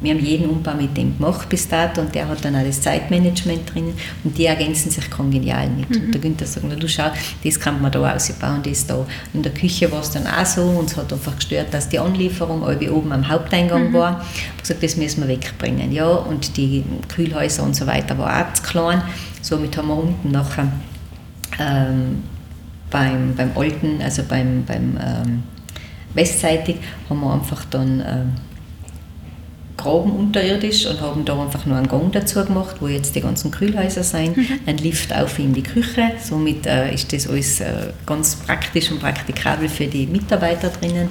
wir 0.00 0.14
haben 0.14 0.24
jeden 0.24 0.48
Umbau 0.48 0.74
mit 0.74 0.96
dem 0.96 1.16
gemacht 1.16 1.48
bis 1.48 1.68
dato 1.68 2.00
und 2.00 2.14
der 2.14 2.28
hat 2.28 2.44
dann 2.44 2.54
auch 2.54 2.64
das 2.64 2.80
Zeitmanagement 2.80 3.74
drin 3.74 3.92
und 4.22 4.38
die 4.38 4.46
ergänzen 4.46 4.90
sich 4.90 5.10
kongenial 5.10 5.68
nicht. 5.70 5.90
Mhm. 5.90 6.06
Und 6.06 6.14
der 6.14 6.20
Günther 6.20 6.46
sagt, 6.46 6.66
na 6.68 6.76
du 6.76 6.88
schau, 6.88 7.10
das 7.42 7.58
kann 7.58 7.82
man 7.82 7.90
da 7.90 8.14
ausbauen, 8.14 8.62
das 8.62 8.86
da. 8.86 9.04
In 9.34 9.42
der 9.42 9.52
Küche 9.52 9.90
war 9.90 10.00
es 10.00 10.10
dann 10.10 10.26
auch 10.26 10.46
so 10.46 10.62
und 10.62 10.90
es 10.90 10.96
hat 10.96 11.12
einfach 11.12 11.34
gestört, 11.34 11.74
dass 11.74 11.88
die 11.88 11.98
Anlieferung 11.98 12.62
irgendwie 12.62 12.90
oben 12.90 13.12
am 13.12 13.28
Haupteingang 13.28 13.90
mhm. 13.90 13.94
war. 13.94 14.24
Ich 14.34 14.52
habe 14.52 14.62
gesagt, 14.62 14.82
das 14.84 14.96
müssen 14.96 15.22
wir 15.22 15.28
wegbringen. 15.28 15.90
Ja, 15.90 16.08
und 16.08 16.56
die 16.56 16.84
Kühlhäuser 17.08 17.64
und 17.64 17.74
so 17.74 17.86
weiter 17.86 18.16
war 18.18 18.40
auch 18.40 18.52
zu 18.54 18.62
klein. 18.62 19.02
Somit 19.42 19.76
haben 19.76 19.88
wir 19.88 19.96
unten 19.96 20.30
nachher 20.30 20.70
ähm, 21.58 22.22
beim, 22.90 23.34
beim 23.34 23.50
alten, 23.56 24.00
also 24.00 24.22
beim, 24.28 24.64
beim 24.64 24.96
ähm, 25.00 25.42
westseitig, 26.14 26.76
haben 27.08 27.20
wir 27.20 27.32
einfach 27.32 27.64
dann 27.64 28.00
ähm, 28.06 28.32
graben 29.78 30.12
unterirdisch 30.12 30.84
und 30.86 31.00
haben 31.00 31.24
da 31.24 31.40
einfach 31.40 31.64
nur 31.64 31.78
einen 31.78 31.88
Gang 31.88 32.12
dazu 32.12 32.44
gemacht, 32.44 32.76
wo 32.80 32.88
jetzt 32.88 33.14
die 33.14 33.22
ganzen 33.22 33.50
Kühlhäuser 33.50 34.02
sind, 34.02 34.36
mhm. 34.36 34.46
ein 34.66 34.76
Lift 34.76 35.14
auf 35.14 35.38
in 35.38 35.54
die 35.54 35.62
Küche. 35.62 36.10
Somit 36.22 36.66
äh, 36.66 36.92
ist 36.92 37.10
das 37.12 37.28
alles 37.28 37.60
äh, 37.60 37.92
ganz 38.04 38.36
praktisch 38.36 38.90
und 38.90 39.00
praktikabel 39.00 39.68
für 39.68 39.86
die 39.86 40.06
Mitarbeiter 40.06 40.68
drinnen. 40.68 41.08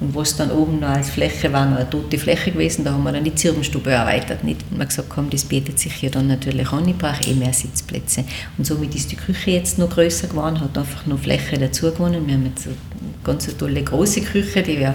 Und 0.00 0.14
was 0.14 0.36
dann 0.36 0.52
oben 0.52 0.78
noch 0.78 0.90
als 0.90 1.10
Fläche 1.10 1.52
war, 1.52 1.66
noch 1.66 1.76
eine 1.76 1.90
tote 1.90 2.18
Fläche 2.18 2.52
gewesen, 2.52 2.84
da 2.84 2.92
haben 2.92 3.02
wir 3.02 3.10
dann 3.10 3.24
die 3.24 3.34
Zirbenstube 3.34 3.90
erweitert. 3.90 4.44
Nicht? 4.44 4.60
Und 4.70 4.78
wir 4.78 4.86
gesagt 4.86 5.16
haben, 5.16 5.28
das 5.28 5.44
bietet 5.44 5.80
sich 5.80 6.00
ja 6.00 6.08
dann 6.08 6.28
natürlich 6.28 6.70
an, 6.70 6.86
ich 6.86 6.96
brauche 6.96 7.24
eh 7.28 7.34
mehr 7.34 7.52
Sitzplätze. 7.52 8.22
Und 8.56 8.64
somit 8.64 8.94
ist 8.94 9.10
die 9.10 9.16
Küche 9.16 9.50
jetzt 9.50 9.76
noch 9.76 9.90
größer 9.90 10.28
geworden, 10.28 10.60
hat 10.60 10.78
einfach 10.78 11.04
noch 11.06 11.18
Fläche 11.18 11.58
dazu 11.58 11.90
gewonnen. 11.90 12.28
Wir 12.28 12.34
haben 12.34 12.46
jetzt 12.46 12.66
eine 12.66 12.76
ganz 13.24 13.48
tolle 13.56 13.82
große 13.82 14.20
Küche, 14.20 14.62
die 14.62 14.78
wir 14.78 14.94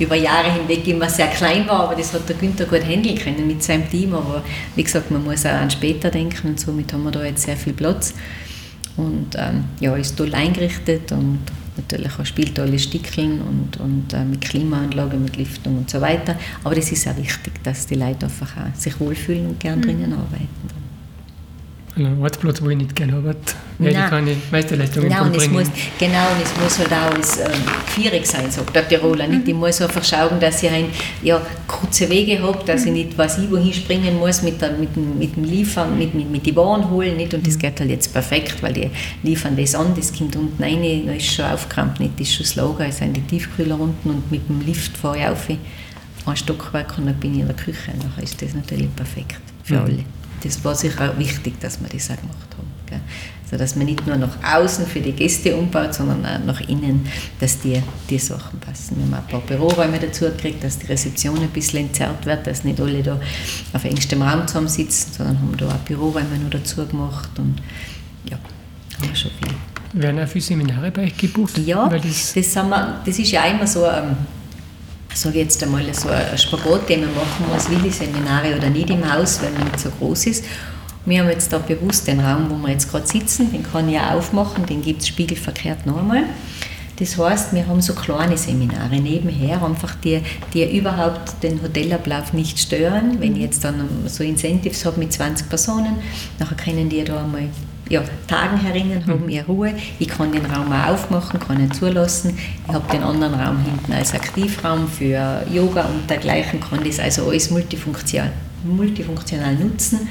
über 0.00 0.16
Jahre 0.16 0.52
hinweg 0.52 0.86
immer 0.88 1.08
sehr 1.08 1.28
klein 1.28 1.66
war, 1.68 1.84
aber 1.84 1.94
das 1.94 2.12
hat 2.12 2.28
der 2.28 2.36
Günther 2.36 2.64
gut 2.64 2.84
handeln 2.84 3.16
können 3.18 3.46
mit 3.46 3.62
seinem 3.62 3.88
Team. 3.88 4.14
Aber 4.14 4.42
wie 4.74 4.82
gesagt, 4.82 5.10
man 5.10 5.22
muss 5.24 5.46
auch 5.46 5.50
an 5.50 5.70
später 5.70 6.10
denken 6.10 6.48
und 6.48 6.60
somit 6.60 6.92
haben 6.92 7.04
wir 7.04 7.10
da 7.10 7.24
jetzt 7.24 7.42
sehr 7.42 7.56
viel 7.56 7.72
Platz. 7.72 8.14
Und 8.96 9.34
ähm, 9.36 9.64
ja, 9.78 9.94
ist 9.96 10.16
toll 10.16 10.34
eingerichtet 10.34 11.12
und 11.12 11.38
natürlich 11.76 12.18
auch 12.18 12.26
spielt 12.26 12.58
alle 12.58 12.78
Stickeln 12.78 13.40
und, 13.40 13.78
und 13.78 14.12
äh, 14.12 14.24
mit 14.24 14.40
Klimaanlage, 14.42 15.16
mit 15.16 15.36
Liftung 15.36 15.78
und 15.78 15.90
so 15.90 16.00
weiter. 16.00 16.36
Aber 16.64 16.76
es 16.76 16.90
ist 16.90 17.06
auch 17.08 17.16
wichtig, 17.16 17.62
dass 17.62 17.86
die 17.86 17.94
Leute 17.94 18.26
einfach 18.26 18.56
auch 18.56 18.74
sich 18.74 18.98
wohlfühlen 19.00 19.46
und 19.46 19.60
gern 19.60 19.78
mhm. 19.78 19.82
drinnen 19.82 20.12
arbeiten 20.12 20.79
einen 21.96 22.16
Arbeitsplatz, 22.16 22.62
wo 22.62 22.70
ich 22.70 22.76
nicht 22.76 22.94
gerne 22.94 23.14
arbeite, 23.14 23.54
weil 23.78 23.88
ich 23.88 23.96
keine 23.96 24.36
Meisterleistungen 24.50 25.08
Nein, 25.08 25.22
und 25.22 25.36
es 25.36 25.48
muss, 25.48 25.66
Genau, 25.98 26.30
und 26.30 26.42
es 26.42 26.62
muss 26.62 26.78
halt 26.78 26.92
auch 26.92 27.14
alles 27.14 27.38
ähm, 27.38 27.46
vierig 27.86 28.26
sein, 28.26 28.50
sagt 28.50 28.74
der 28.74 28.88
Tiroler. 28.88 29.26
Nicht? 29.26 29.48
Ich 29.48 29.54
muss 29.54 29.80
einfach 29.80 30.04
schauen, 30.04 30.38
dass 30.38 30.62
ich 30.62 30.70
ein, 30.70 30.86
ja, 31.22 31.40
kurze 31.66 32.08
Wege 32.08 32.40
habe, 32.40 32.64
dass 32.64 32.84
ich 32.84 32.92
nicht 32.92 33.18
weiß 33.18 33.38
ich, 33.38 33.50
wohin 33.50 33.72
springen 33.72 34.18
muss 34.18 34.42
mit, 34.42 34.60
der, 34.60 34.72
mit, 34.72 34.94
dem, 34.94 35.18
mit 35.18 35.34
dem 35.34 35.44
Liefern, 35.44 35.98
mit, 35.98 36.14
mit, 36.14 36.30
mit 36.30 36.46
den 36.46 36.56
Waren 36.56 36.88
holen. 36.90 37.16
Nicht? 37.16 37.34
Und 37.34 37.46
das 37.46 37.54
mhm. 37.54 37.60
geht 37.60 37.80
halt 37.80 37.90
jetzt 37.90 38.12
perfekt, 38.12 38.62
weil 38.62 38.72
die 38.72 38.90
liefern 39.22 39.56
das 39.56 39.74
an, 39.74 39.92
das 39.96 40.12
kommt 40.16 40.36
unten 40.36 40.62
rein, 40.62 41.06
da 41.06 41.12
ist 41.12 41.26
schon 41.26 41.46
aufgeräumt, 41.46 41.98
nicht? 41.98 42.12
das 42.18 42.28
ist 42.28 42.34
schon 42.34 42.44
das 42.44 42.54
Lager, 42.54 42.88
es 42.88 42.98
sind 42.98 43.16
die 43.16 43.22
Tiefkühler 43.22 43.78
unten 43.78 44.10
und 44.10 44.30
mit 44.30 44.48
dem 44.48 44.60
Lift 44.60 44.96
fahre 44.96 45.18
ich 45.18 45.26
auf 45.26 45.48
ein 45.48 46.36
Stockwerk 46.36 46.98
und 46.98 47.06
dann 47.06 47.16
bin 47.16 47.34
ich 47.34 47.40
in 47.40 47.46
der 47.46 47.56
Küche. 47.56 47.90
Dann 47.98 48.22
ist 48.22 48.40
das 48.40 48.54
natürlich 48.54 48.94
perfekt 48.94 49.40
für 49.64 49.74
mhm. 49.74 49.80
alle 49.80 50.04
das 50.42 50.64
war 50.64 50.74
sicher 50.74 51.10
auch 51.10 51.18
wichtig, 51.18 51.60
dass 51.60 51.80
wir 51.80 51.88
das 51.88 52.10
auch 52.10 52.16
gemacht 52.16 52.48
haben. 52.56 52.68
Gell? 52.86 53.00
Also, 53.44 53.56
dass 53.56 53.74
man 53.74 53.86
nicht 53.86 54.06
nur 54.06 54.16
nach 54.16 54.36
außen 54.44 54.86
für 54.86 55.00
die 55.00 55.12
Gäste 55.12 55.56
umbaut, 55.56 55.92
sondern 55.92 56.24
auch 56.24 56.44
nach 56.44 56.60
innen, 56.68 57.06
dass 57.40 57.58
die, 57.58 57.82
die 58.08 58.18
Sachen 58.18 58.60
passen. 58.60 58.96
Wir 58.96 59.04
haben 59.04 59.14
ein 59.14 59.26
paar 59.26 59.40
Büroräume 59.40 59.98
dazu 59.98 60.26
gekriegt, 60.26 60.62
dass 60.62 60.78
die 60.78 60.86
Rezeption 60.86 61.38
ein 61.40 61.48
bisschen 61.48 61.86
entzerrt 61.86 62.24
wird, 62.26 62.46
dass 62.46 62.62
nicht 62.62 62.80
alle 62.80 63.02
da 63.02 63.20
auf 63.72 63.84
engstem 63.84 64.22
Raum 64.22 64.46
zusammen 64.46 64.68
sitzen, 64.68 65.12
sondern 65.12 65.38
haben 65.38 65.56
da 65.56 65.68
auch 65.68 65.78
Büroräume 65.78 66.38
noch 66.42 66.50
dazu 66.50 66.86
gemacht 66.86 67.30
und 67.38 67.56
ja, 68.30 68.38
haben 68.98 69.08
wir 69.08 69.16
schon 69.16 69.32
viel. 69.32 70.00
Werden 70.00 70.22
auch 70.22 70.28
viele 70.28 70.44
Seminare 70.44 70.92
bei 70.92 71.02
euch 71.04 71.16
gebucht? 71.16 71.58
Ja, 71.58 71.88
das, 71.88 72.32
das, 72.32 72.54
wir, 72.54 73.00
das 73.04 73.18
ist 73.18 73.30
ja 73.32 73.44
immer 73.46 73.66
so... 73.66 73.84
Ähm, 73.84 74.16
sage 75.18 75.38
jetzt 75.38 75.62
einmal, 75.62 75.82
so 75.92 76.08
ein 76.08 76.38
Spagat, 76.38 76.88
den 76.88 77.00
man 77.00 77.14
machen 77.14 77.46
muss, 77.52 77.68
will 77.70 77.84
ich 77.86 77.94
Seminare 77.94 78.56
oder 78.56 78.70
nicht 78.70 78.90
im 78.90 79.12
Haus, 79.12 79.40
weil 79.42 79.50
man 79.52 79.64
nicht 79.64 79.80
so 79.80 79.90
groß 79.90 80.26
ist. 80.26 80.44
Wir 81.06 81.20
haben 81.20 81.30
jetzt 81.30 81.52
da 81.52 81.58
bewusst 81.58 82.06
den 82.06 82.20
Raum, 82.20 82.50
wo 82.50 82.56
wir 82.56 82.72
jetzt 82.72 82.90
gerade 82.90 83.06
sitzen, 83.06 83.50
den 83.50 83.62
kann 83.62 83.88
ich 83.88 83.98
auch 83.98 84.12
aufmachen, 84.12 84.66
den 84.66 84.82
gibt 84.82 85.02
es 85.02 85.08
spiegelverkehrt 85.08 85.86
noch 85.86 85.98
einmal. 85.98 86.24
Das 87.00 87.16
heißt, 87.16 87.54
wir 87.54 87.66
haben 87.66 87.80
so 87.80 87.94
kleine 87.94 88.36
Seminare 88.36 89.00
nebenher, 89.00 89.64
einfach 89.64 89.94
die, 89.94 90.20
die 90.52 90.76
überhaupt 90.76 91.42
den 91.42 91.62
Hotelablauf 91.62 92.34
nicht 92.34 92.58
stören. 92.58 93.18
Wenn 93.20 93.36
ich 93.36 93.42
jetzt 93.42 93.64
dann 93.64 93.88
so 94.06 94.22
Incentives 94.22 94.84
habe 94.84 94.98
mit 94.98 95.10
20 95.10 95.48
Personen, 95.48 95.96
nachher 96.38 96.56
können 96.56 96.90
die 96.90 97.02
da 97.02 97.24
einmal 97.24 97.48
ja, 97.90 98.02
Tagen 98.28 98.56
herinnen, 98.56 99.04
haben 99.06 99.28
ihre 99.28 99.46
Ruhe. 99.46 99.74
Ich 99.98 100.08
kann 100.08 100.30
den 100.32 100.46
Raum 100.46 100.72
auch 100.72 100.92
aufmachen, 100.92 101.40
kann 101.40 101.60
ihn 101.60 101.72
zulassen. 101.72 102.38
Ich 102.66 102.72
habe 102.72 102.90
den 102.90 103.02
anderen 103.02 103.34
Raum 103.34 103.58
hinten 103.58 103.92
als 103.92 104.14
Aktivraum 104.14 104.86
für 104.88 105.42
Yoga 105.52 105.82
und 105.86 106.08
dergleichen, 106.08 106.60
kann 106.60 106.84
das 106.84 107.00
also 107.00 107.28
alles 107.28 107.50
multifunktional, 107.50 108.30
multifunktional 108.64 109.56
nutzen. 109.56 110.08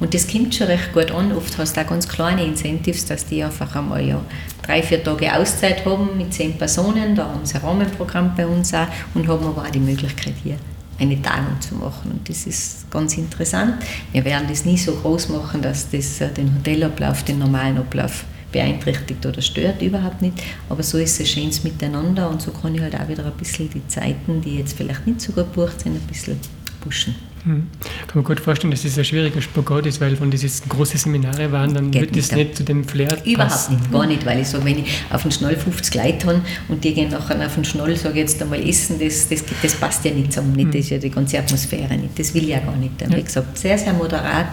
Und 0.00 0.12
das 0.12 0.26
kommt 0.26 0.52
schon 0.52 0.66
recht 0.66 0.92
gut 0.92 1.12
an. 1.12 1.32
Oft 1.32 1.56
hast 1.58 1.76
du 1.76 1.80
auch 1.80 1.86
ganz 1.86 2.08
kleine 2.08 2.44
Incentives, 2.44 3.06
dass 3.06 3.24
die 3.24 3.44
einfach 3.44 3.72
einmal 3.76 4.04
ja, 4.04 4.20
drei, 4.66 4.82
vier 4.82 5.02
Tage 5.04 5.32
Auszeit 5.32 5.86
haben 5.86 6.18
mit 6.18 6.34
zehn 6.34 6.58
Personen. 6.58 7.14
Da 7.14 7.28
haben 7.28 7.46
sie 7.46 7.54
ein 7.54 7.60
Rahmenprogramm 7.60 8.34
bei 8.36 8.48
uns 8.48 8.74
auch 8.74 8.88
und 9.14 9.28
haben 9.28 9.46
aber 9.46 9.62
auch 9.62 9.70
die 9.70 9.78
Möglichkeit 9.78 10.34
hier 10.42 10.56
eine 11.02 11.20
Tagung 11.20 11.60
zu 11.60 11.74
machen. 11.74 12.12
Und 12.12 12.28
das 12.28 12.46
ist 12.46 12.90
ganz 12.90 13.16
interessant. 13.16 13.74
Wir 14.12 14.24
werden 14.24 14.46
das 14.48 14.64
nie 14.64 14.76
so 14.76 14.92
groß 14.92 15.28
machen, 15.30 15.60
dass 15.62 15.90
das 15.90 16.20
äh, 16.20 16.32
den 16.32 16.54
Hotelablauf, 16.54 17.24
den 17.24 17.38
normalen 17.38 17.78
Ablauf 17.78 18.24
beeinträchtigt 18.50 19.24
oder 19.24 19.40
stört, 19.40 19.82
überhaupt 19.82 20.22
nicht. 20.22 20.42
Aber 20.68 20.82
so 20.82 20.98
ist 20.98 21.20
es 21.20 21.30
schönes 21.30 21.64
Miteinander 21.64 22.28
und 22.28 22.42
so 22.42 22.52
kann 22.52 22.74
ich 22.74 22.80
halt 22.82 22.94
auch 22.94 23.08
wieder 23.08 23.24
ein 23.24 23.32
bisschen 23.32 23.70
die 23.70 23.86
Zeiten, 23.88 24.40
die 24.42 24.58
jetzt 24.58 24.76
vielleicht 24.76 25.06
nicht 25.06 25.20
so 25.20 25.32
gut 25.32 25.52
gebucht 25.52 25.80
sind, 25.80 25.94
ein 25.94 26.06
bisschen 26.06 26.38
pushen. 26.80 27.14
Hm. 27.44 27.66
Kann 28.06 28.14
man 28.14 28.24
gut 28.24 28.38
vorstellen, 28.38 28.70
dass 28.70 28.84
es 28.84 28.96
ein 28.96 29.04
schwieriger 29.04 29.40
Spagat 29.40 29.86
ist, 29.86 30.00
weil 30.00 30.18
wenn 30.20 30.30
das 30.30 30.42
jetzt 30.42 30.68
große 30.68 30.96
Seminare 30.96 31.50
waren, 31.50 31.74
dann 31.74 31.90
Geht 31.90 32.02
wird 32.02 32.16
das 32.16 32.30
nicht 32.32 32.56
zu 32.56 32.62
dem 32.62 32.84
Flair 32.84 33.18
Überhaupt 33.24 33.50
passen. 33.50 33.76
nicht, 33.76 33.90
gar 33.90 34.06
nicht, 34.06 34.24
weil 34.24 34.40
ich 34.40 34.48
sage, 34.48 34.64
wenn 34.64 34.78
ich 34.78 35.02
auf 35.10 35.22
den 35.22 35.32
Schnall 35.32 35.56
50 35.56 35.94
Leute 35.94 36.26
habe 36.28 36.42
und 36.68 36.84
die 36.84 36.94
gehen 36.94 37.10
nachher 37.10 37.44
auf 37.44 37.54
den 37.54 37.64
Schnall, 37.64 37.96
sage 37.96 38.20
jetzt 38.20 38.40
einmal 38.40 38.60
essen, 38.66 39.00
das, 39.00 39.28
das, 39.28 39.44
das 39.60 39.74
passt 39.74 40.04
ja 40.04 40.12
nicht 40.12 40.32
zusammen, 40.32 40.52
nicht, 40.52 40.66
hm. 40.66 40.72
das 40.72 40.80
ist 40.82 40.90
ja 40.90 40.98
die 40.98 41.10
ganze 41.10 41.38
Atmosphäre 41.38 41.96
nicht, 41.96 42.16
das 42.16 42.32
will 42.32 42.44
ich 42.44 42.50
ja 42.50 42.60
gar 42.60 42.76
nicht. 42.76 43.00
Ja. 43.00 43.10
Wie 43.16 43.22
gesagt, 43.22 43.58
sehr, 43.58 43.76
sehr 43.76 43.92
moderat 43.92 44.46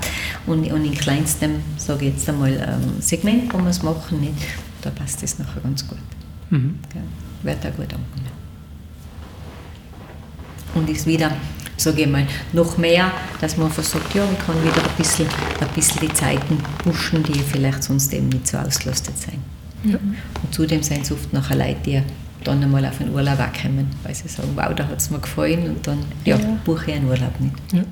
und, 0.47 0.71
und 0.71 0.85
in 0.85 0.95
kleinstem, 0.95 1.57
sage 1.77 2.05
ich 2.05 2.13
jetzt 2.13 2.27
einmal, 2.27 2.53
ähm, 2.53 3.01
Segment, 3.01 3.53
wo 3.53 3.59
wir 3.59 3.69
es 3.69 3.83
machen, 3.83 4.19
nicht, 4.19 4.33
da 4.81 4.89
passt 4.89 5.21
das 5.21 5.37
nachher 5.37 5.61
ganz 5.61 5.87
gut. 5.87 5.99
Mhm. 6.49 6.79
Ja, 6.95 7.01
wird 7.43 7.59
auch 7.59 7.77
gut 7.77 7.93
ankommen. 7.93 8.39
Und 10.73 10.89
ist 10.89 11.05
wieder 11.05 11.31
sage 11.79 12.01
ich 12.01 12.07
mal, 12.07 12.25
noch 12.53 12.77
mehr, 12.77 13.11
dass 13.41 13.57
man 13.57 13.67
einfach 13.67 13.83
sagt, 13.83 14.13
ja, 14.13 14.23
ich 14.31 14.45
kann 14.45 14.61
wieder 14.63 14.83
ein 14.83 14.95
bisschen, 14.97 15.27
ein 15.59 15.67
bisschen 15.75 16.01
die 16.01 16.13
Zeiten 16.13 16.57
pushen, 16.83 17.23
die 17.23 17.39
vielleicht 17.39 17.83
sonst 17.83 18.13
eben 18.13 18.29
nicht 18.29 18.47
so 18.47 18.57
ausgelastet 18.57 19.17
sind. 19.17 19.39
Ja. 19.83 19.97
Und 20.43 20.53
zudem 20.53 20.83
sind 20.83 21.03
es 21.03 21.11
oft 21.11 21.31
nachher 21.31 21.55
Leute, 21.55 21.79
die 21.85 22.01
dann 22.43 22.63
einmal 22.63 22.85
auf 22.85 22.99
einen 22.99 23.13
Urlaub 23.13 23.39
auch 23.39 23.61
kommen, 23.61 23.87
weil 24.03 24.15
sie 24.15 24.27
sagen, 24.27 24.49
wow, 24.55 24.73
da 24.75 24.87
hat 24.87 24.97
es 24.97 25.09
mir 25.09 25.19
gefallen 25.19 25.69
und 25.69 25.85
dann 25.87 25.99
ja, 26.25 26.37
ja. 26.37 26.57
buche 26.65 26.91
ich 26.91 26.97
einen 26.97 27.07
Urlaub 27.07 27.39
nicht. 27.39 27.55
Ja. 27.73 27.83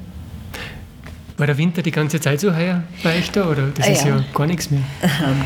War 1.37 1.45
der 1.45 1.57
Winter 1.59 1.83
die 1.83 1.91
ganze 1.91 2.19
Zeit 2.19 2.39
so 2.39 2.55
heuer 2.55 2.81
bei 3.03 3.19
euch 3.19 3.29
da 3.29 3.47
oder 3.47 3.67
das 3.67 3.85
ah, 3.85 3.91
ist 3.91 4.05
ja. 4.05 4.17
ja. 4.17 4.25
gar 4.33 4.47
nichts 4.47 4.71
mehr? 4.71 4.81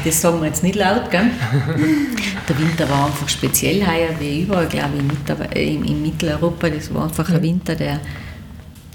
Das 0.05 0.21
sagen 0.21 0.39
wir 0.39 0.47
jetzt 0.47 0.63
nicht 0.63 0.75
laut, 0.75 1.11
gell? 1.11 1.25
der 2.47 2.59
Winter 2.59 2.89
war 2.89 3.07
einfach 3.07 3.27
speziell 3.27 3.85
heuer, 3.85 4.09
wie 4.19 4.43
überall, 4.43 4.67
glaube 4.67 4.93
ich, 5.53 5.75
in, 5.75 5.83
in 5.83 6.01
Mitteleuropa. 6.01 6.69
Das 6.69 6.93
war 6.93 7.03
einfach 7.03 7.29
ein 7.29 7.41
Winter, 7.41 7.75
der 7.75 7.99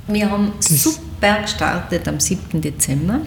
wir 0.09 0.31
haben 0.31 0.53
super 0.61 1.43
gestartet 1.43 2.07
am 2.09 2.21
7. 2.21 2.61
Dezember. 2.61 3.21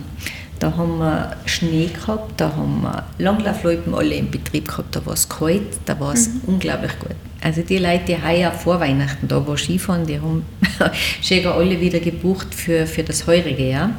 Da 0.59 0.75
haben 0.75 0.97
wir 0.99 1.37
Schnee 1.45 1.87
gehabt, 1.87 2.39
da 2.39 2.53
haben 2.53 2.81
wir 2.81 3.05
Langlaufloipen 3.17 3.93
alle 3.93 4.15
im 4.15 4.29
Betrieb 4.29 4.67
gehabt, 4.67 4.93
da 4.93 5.05
war 5.05 5.13
es 5.13 5.29
kalt, 5.29 5.77
da 5.85 5.97
war 5.99 6.13
es 6.13 6.27
mhm. 6.27 6.41
unglaublich 6.47 6.99
gut. 6.99 7.15
Also 7.41 7.61
die 7.61 7.77
Leute, 7.77 8.03
die 8.07 8.21
heuer 8.21 8.51
vor 8.51 8.79
Weihnachten 8.81 9.25
da 9.27 9.45
waren 9.47 9.57
Skifahren, 9.57 10.05
die 10.05 10.19
haben 10.19 10.45
schon 11.21 11.45
alle 11.45 11.79
wieder 11.79 12.01
gebucht 12.01 12.53
für, 12.53 12.85
für 12.85 13.03
das 13.03 13.25
heurige 13.25 13.69
Jahr. 13.69 13.91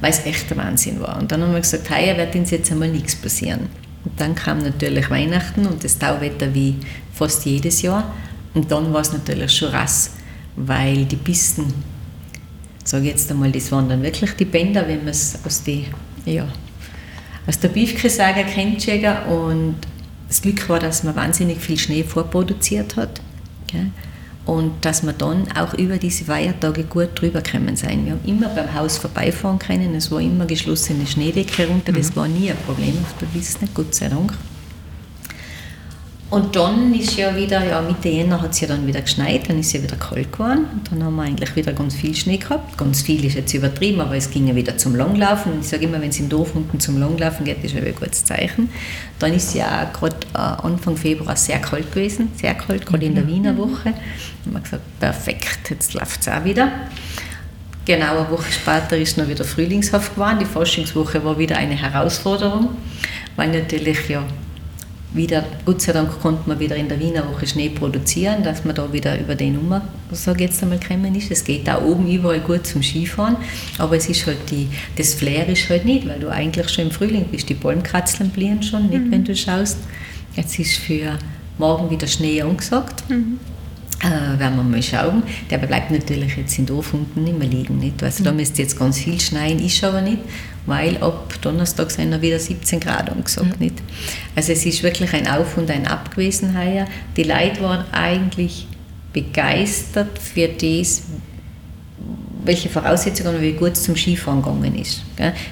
weil 0.00 0.10
es 0.10 0.26
echt 0.26 0.50
der 0.50 0.58
Wahnsinn 0.58 1.00
war. 1.00 1.18
Und 1.18 1.32
dann 1.32 1.42
haben 1.42 1.52
wir 1.52 1.60
gesagt, 1.60 1.88
heuer 1.90 2.16
wird 2.18 2.34
uns 2.34 2.50
jetzt 2.50 2.70
einmal 2.70 2.88
nichts 2.90 3.16
passieren. 3.16 3.68
Und 4.04 4.20
dann 4.20 4.34
kam 4.34 4.58
natürlich 4.58 5.10
Weihnachten 5.10 5.66
und 5.66 5.82
das 5.82 5.98
Tauwetter 5.98 6.52
wie 6.54 6.76
fast 7.14 7.46
jedes 7.46 7.82
Jahr. 7.82 8.12
Und 8.54 8.70
dann 8.70 8.92
war 8.92 9.00
es 9.00 9.12
natürlich 9.12 9.52
schon 9.52 9.70
rass, 9.70 10.10
weil 10.56 11.04
die 11.04 11.16
Pisten, 11.16 11.72
sage 12.84 13.04
ich 13.04 13.10
jetzt 13.10 13.30
einmal, 13.30 13.52
das 13.52 13.70
waren 13.72 13.88
dann 13.88 14.02
wirklich 14.02 14.32
die 14.32 14.44
Bänder, 14.44 14.86
wenn 14.88 14.98
man 14.98 15.08
es 15.08 15.38
aus, 15.44 15.62
die, 15.62 15.86
ja, 16.24 16.48
aus 17.46 17.58
der 17.60 17.68
Biefke-Saga 17.68 18.42
kennt. 18.42 18.86
Und 19.28 19.76
das 20.28 20.42
Glück 20.42 20.68
war, 20.68 20.80
dass 20.80 21.04
man 21.04 21.14
wahnsinnig 21.14 21.58
viel 21.58 21.78
Schnee 21.78 22.02
vorproduziert 22.02 22.96
hat. 22.96 23.20
Gell? 23.66 23.90
Und 24.44 24.84
dass 24.84 25.02
wir 25.02 25.12
dann 25.12 25.50
auch 25.52 25.74
über 25.74 25.98
diese 25.98 26.24
Feiertage 26.24 26.84
gut 26.84 27.20
drüber 27.20 27.42
kommen 27.42 27.74
sein. 27.74 28.04
Wir 28.04 28.12
haben 28.12 28.24
immer 28.24 28.48
beim 28.48 28.72
Haus 28.74 28.96
vorbeifahren 28.96 29.58
können, 29.58 29.94
es 29.96 30.10
war 30.12 30.20
immer 30.20 30.46
geschlossene 30.46 31.04
Schneedecke 31.04 31.64
herunter, 31.64 31.92
das 31.92 32.10
mhm. 32.10 32.16
war 32.16 32.28
nie 32.28 32.50
ein 32.50 32.56
Problem 32.58 32.96
auf 33.02 33.18
der 33.20 33.26
Piste, 33.26 33.66
Gott 33.74 33.92
sei 33.92 34.08
Dank. 34.08 34.32
Und 36.28 36.56
dann 36.56 36.92
ist 36.92 37.16
ja 37.16 37.36
wieder, 37.36 37.64
ja 37.64 37.80
Mitte 37.80 38.08
Jänner 38.08 38.42
hat 38.42 38.50
es 38.50 38.60
ja 38.60 38.66
dann 38.66 38.84
wieder 38.84 39.00
geschneit, 39.00 39.48
dann 39.48 39.60
ist 39.60 39.72
ja 39.72 39.82
wieder 39.82 39.94
kalt 39.94 40.32
geworden. 40.32 40.66
Und 40.72 40.90
dann 40.90 41.04
haben 41.04 41.14
wir 41.14 41.22
eigentlich 41.22 41.54
wieder 41.54 41.72
ganz 41.72 41.94
viel 41.94 42.16
Schnee 42.16 42.38
gehabt. 42.38 42.76
Ganz 42.76 43.02
viel 43.02 43.24
ist 43.24 43.34
jetzt 43.34 43.54
übertrieben, 43.54 44.00
aber 44.00 44.16
es 44.16 44.28
ging 44.28 44.48
ja 44.48 44.54
wieder 44.56 44.76
zum 44.76 44.96
Langlaufen. 44.96 45.52
Und 45.52 45.60
ich 45.60 45.68
sage 45.68 45.84
immer, 45.84 46.00
wenn 46.00 46.08
es 46.08 46.18
im 46.18 46.28
Dorf 46.28 46.52
unten 46.56 46.80
zum 46.80 46.98
Langlaufen 46.98 47.44
geht, 47.44 47.62
ist 47.62 47.74
ja 47.74 47.80
ein 47.80 47.94
gutes 47.94 48.24
Zeichen. 48.24 48.68
Dann 49.20 49.34
ist 49.34 49.50
es 49.50 49.54
ja 49.54 49.84
gerade 49.92 50.16
äh, 50.34 50.38
Anfang 50.38 50.96
Februar 50.96 51.36
sehr 51.36 51.60
kalt 51.60 51.92
gewesen, 51.92 52.32
sehr 52.34 52.54
kalt, 52.54 52.84
gerade 52.84 53.06
in 53.06 53.14
der 53.14 53.22
mhm. 53.22 53.28
Wiener 53.28 53.56
Woche. 53.56 53.94
Und 54.44 54.52
wir 54.52 54.60
gesagt, 54.60 54.82
perfekt, 54.98 55.70
jetzt 55.70 55.94
läuft 55.94 56.22
es 56.22 56.28
auch 56.28 56.44
wieder. 56.44 56.72
Genau 57.84 58.18
eine 58.18 58.30
Woche 58.30 58.50
später 58.50 58.98
ist 58.98 59.16
noch 59.16 59.28
wieder 59.28 59.44
Frühlingshaft 59.44 60.16
geworden. 60.16 60.38
Die 60.40 60.44
Forschungswoche 60.44 61.24
war 61.24 61.38
wieder 61.38 61.56
eine 61.56 61.80
Herausforderung, 61.80 62.70
weil 63.36 63.52
natürlich 63.52 64.08
ja 64.08 64.24
wieder, 65.16 65.44
Gott 65.64 65.82
sei 65.82 65.92
Dank 65.92 66.20
konnte 66.20 66.48
man 66.48 66.60
wieder 66.60 66.76
in 66.76 66.88
der 66.88 67.00
Wiener 67.00 67.26
Woche 67.28 67.46
Schnee 67.46 67.70
produzieren, 67.70 68.42
dass 68.42 68.64
man 68.64 68.74
da 68.74 68.92
wieder 68.92 69.18
über 69.18 69.34
den 69.34 69.54
Nummer, 69.54 69.82
sage 70.12 70.44
jetzt 70.44 70.62
einmal, 70.62 70.78
gekommen 70.78 71.14
ist. 71.14 71.30
Es 71.30 71.44
geht 71.44 71.66
da 71.66 71.82
oben 71.82 72.10
überall 72.10 72.40
gut 72.40 72.66
zum 72.66 72.82
Skifahren, 72.82 73.36
aber 73.78 73.96
es 73.96 74.08
ist 74.08 74.26
halt 74.26 74.38
die, 74.50 74.68
das 74.96 75.14
Flair 75.14 75.48
ist 75.48 75.68
halt 75.68 75.84
nicht, 75.84 76.06
weil 76.06 76.20
du 76.20 76.28
eigentlich 76.28 76.68
schon 76.68 76.86
im 76.86 76.90
Frühling 76.90 77.24
bist. 77.30 77.48
Die 77.48 77.54
Bäumkratzeln 77.54 78.30
blieben 78.30 78.62
schon, 78.62 78.88
nicht, 78.88 79.04
mhm. 79.04 79.10
wenn 79.10 79.24
du 79.24 79.34
schaust. 79.34 79.78
Jetzt 80.36 80.58
ist 80.58 80.76
für 80.76 81.18
morgen 81.58 81.90
wieder 81.90 82.06
Schnee 82.06 82.42
angesagt. 82.42 83.08
Mhm. 83.08 83.38
Äh, 84.02 84.38
werden 84.38 84.56
wir 84.56 84.62
mal 84.62 84.82
schauen. 84.82 85.22
Der 85.48 85.58
bleibt 85.58 85.90
natürlich 85.90 86.36
jetzt 86.36 86.58
in 86.58 86.66
Dorf 86.66 86.92
unten 86.92 87.24
nicht 87.24 87.38
mehr 87.38 87.48
liegen. 87.48 87.78
Nicht? 87.78 88.02
Also 88.02 88.22
da 88.24 88.30
mhm. 88.30 88.38
müsste 88.38 88.62
jetzt 88.62 88.78
ganz 88.78 88.98
viel 88.98 89.18
schneien, 89.18 89.58
ist 89.58 89.82
aber 89.82 90.02
nicht, 90.02 90.18
weil 90.66 90.98
ab 90.98 91.32
Donnerstag 91.40 91.90
sind 91.90 92.10
noch 92.10 92.20
wieder 92.20 92.38
17 92.38 92.78
Grad 92.78 93.10
angesagt. 93.10 93.58
Mhm. 93.58 93.66
Nicht? 93.66 93.76
Also 94.34 94.52
es 94.52 94.66
ist 94.66 94.82
wirklich 94.82 95.14
ein 95.14 95.26
Auf 95.26 95.56
und 95.56 95.70
ein 95.70 95.86
Ab 95.86 96.10
gewesen 96.10 96.58
heuer. 96.58 96.86
Die 97.16 97.22
Leute 97.22 97.62
waren 97.62 97.84
eigentlich 97.92 98.66
begeistert 99.14 100.18
für 100.18 100.48
das, 100.48 101.04
welche 102.44 102.68
Voraussetzungen 102.68 103.36
und 103.36 103.40
wie 103.40 103.52
gut 103.52 103.72
es 103.72 103.82
zum 103.82 103.96
Skifahren 103.96 104.42
gegangen 104.42 104.78
ist. 104.78 105.02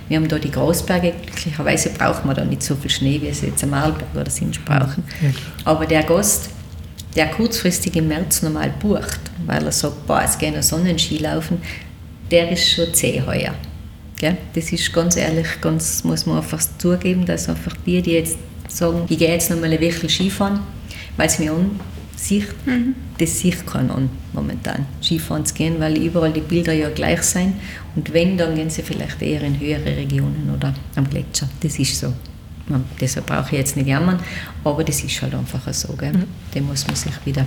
Wir 0.08 0.18
haben 0.18 0.28
da 0.28 0.38
die 0.38 0.50
Großberge, 0.50 1.14
glücklicherweise 1.24 1.90
brauchen 1.90 2.28
wir 2.28 2.34
da 2.34 2.44
nicht 2.44 2.62
so 2.62 2.76
viel 2.76 2.90
Schnee, 2.90 3.20
wie 3.22 3.28
es 3.28 3.40
jetzt 3.40 3.64
am 3.64 3.72
Arlberg 3.72 4.14
oder 4.14 4.30
Sinsch 4.30 4.60
brauchen. 4.60 5.02
Ja. 5.22 5.30
Aber 5.64 5.86
der 5.86 6.02
Gast, 6.02 6.50
der 7.16 7.28
kurzfristig 7.28 7.96
im 7.96 8.08
März 8.08 8.42
normal 8.42 8.72
bucht, 8.80 9.20
weil 9.46 9.64
er 9.64 9.72
sagt, 9.72 10.06
boah, 10.06 10.22
es 10.24 10.38
gehen 10.38 10.60
Sonnenski 10.62 11.18
laufen, 11.18 11.58
der 12.30 12.50
ist 12.50 12.68
schon 12.70 12.92
zäh 12.92 13.22
heuer. 13.24 13.54
Gell? 14.16 14.36
Das 14.54 14.72
ist 14.72 14.92
ganz 14.92 15.16
ehrlich, 15.16 15.46
ganz, 15.60 16.04
muss 16.04 16.26
man 16.26 16.38
einfach 16.38 16.62
zugeben, 16.78 17.26
dass 17.26 17.48
einfach 17.48 17.76
die, 17.84 18.00
die 18.02 18.12
jetzt 18.12 18.38
sagen, 18.68 19.02
ich 19.08 19.18
gehe 19.18 19.30
jetzt 19.30 19.50
nochmal 19.50 19.72
ein 19.72 19.78
bisschen 19.78 20.08
Skifahren, 20.08 20.60
weil 21.16 21.26
es 21.26 21.38
mir 21.38 21.52
ansieht, 21.52 22.48
mhm. 22.66 22.94
das 23.18 23.38
sieht 23.38 23.66
keiner 23.66 23.96
an 23.96 24.10
momentan, 24.32 24.86
Skifahren 25.02 25.44
zu 25.44 25.54
gehen, 25.54 25.76
weil 25.78 25.96
überall 25.98 26.32
die 26.32 26.40
Bilder 26.40 26.72
ja 26.72 26.88
gleich 26.90 27.22
sind 27.22 27.54
und 27.94 28.12
wenn, 28.12 28.36
dann 28.36 28.54
gehen 28.54 28.70
sie 28.70 28.82
vielleicht 28.82 29.20
eher 29.22 29.42
in 29.42 29.58
höhere 29.58 29.96
Regionen 29.96 30.50
oder 30.56 30.74
am 30.96 31.08
Gletscher, 31.08 31.48
das 31.60 31.78
ist 31.78 31.98
so. 31.98 32.12
Man, 32.66 32.84
deshalb 33.00 33.26
brauche 33.26 33.52
ich 33.52 33.58
jetzt 33.58 33.76
nicht 33.76 33.88
jammern, 33.88 34.18
aber 34.64 34.84
das 34.84 35.02
ist 35.02 35.20
halt 35.20 35.34
einfach 35.34 35.72
so. 35.72 35.92
Gell? 35.94 36.12
Mhm. 36.12 36.24
Dem 36.54 36.66
muss 36.66 36.86
man 36.86 36.96
sich 36.96 37.12
wieder, 37.24 37.46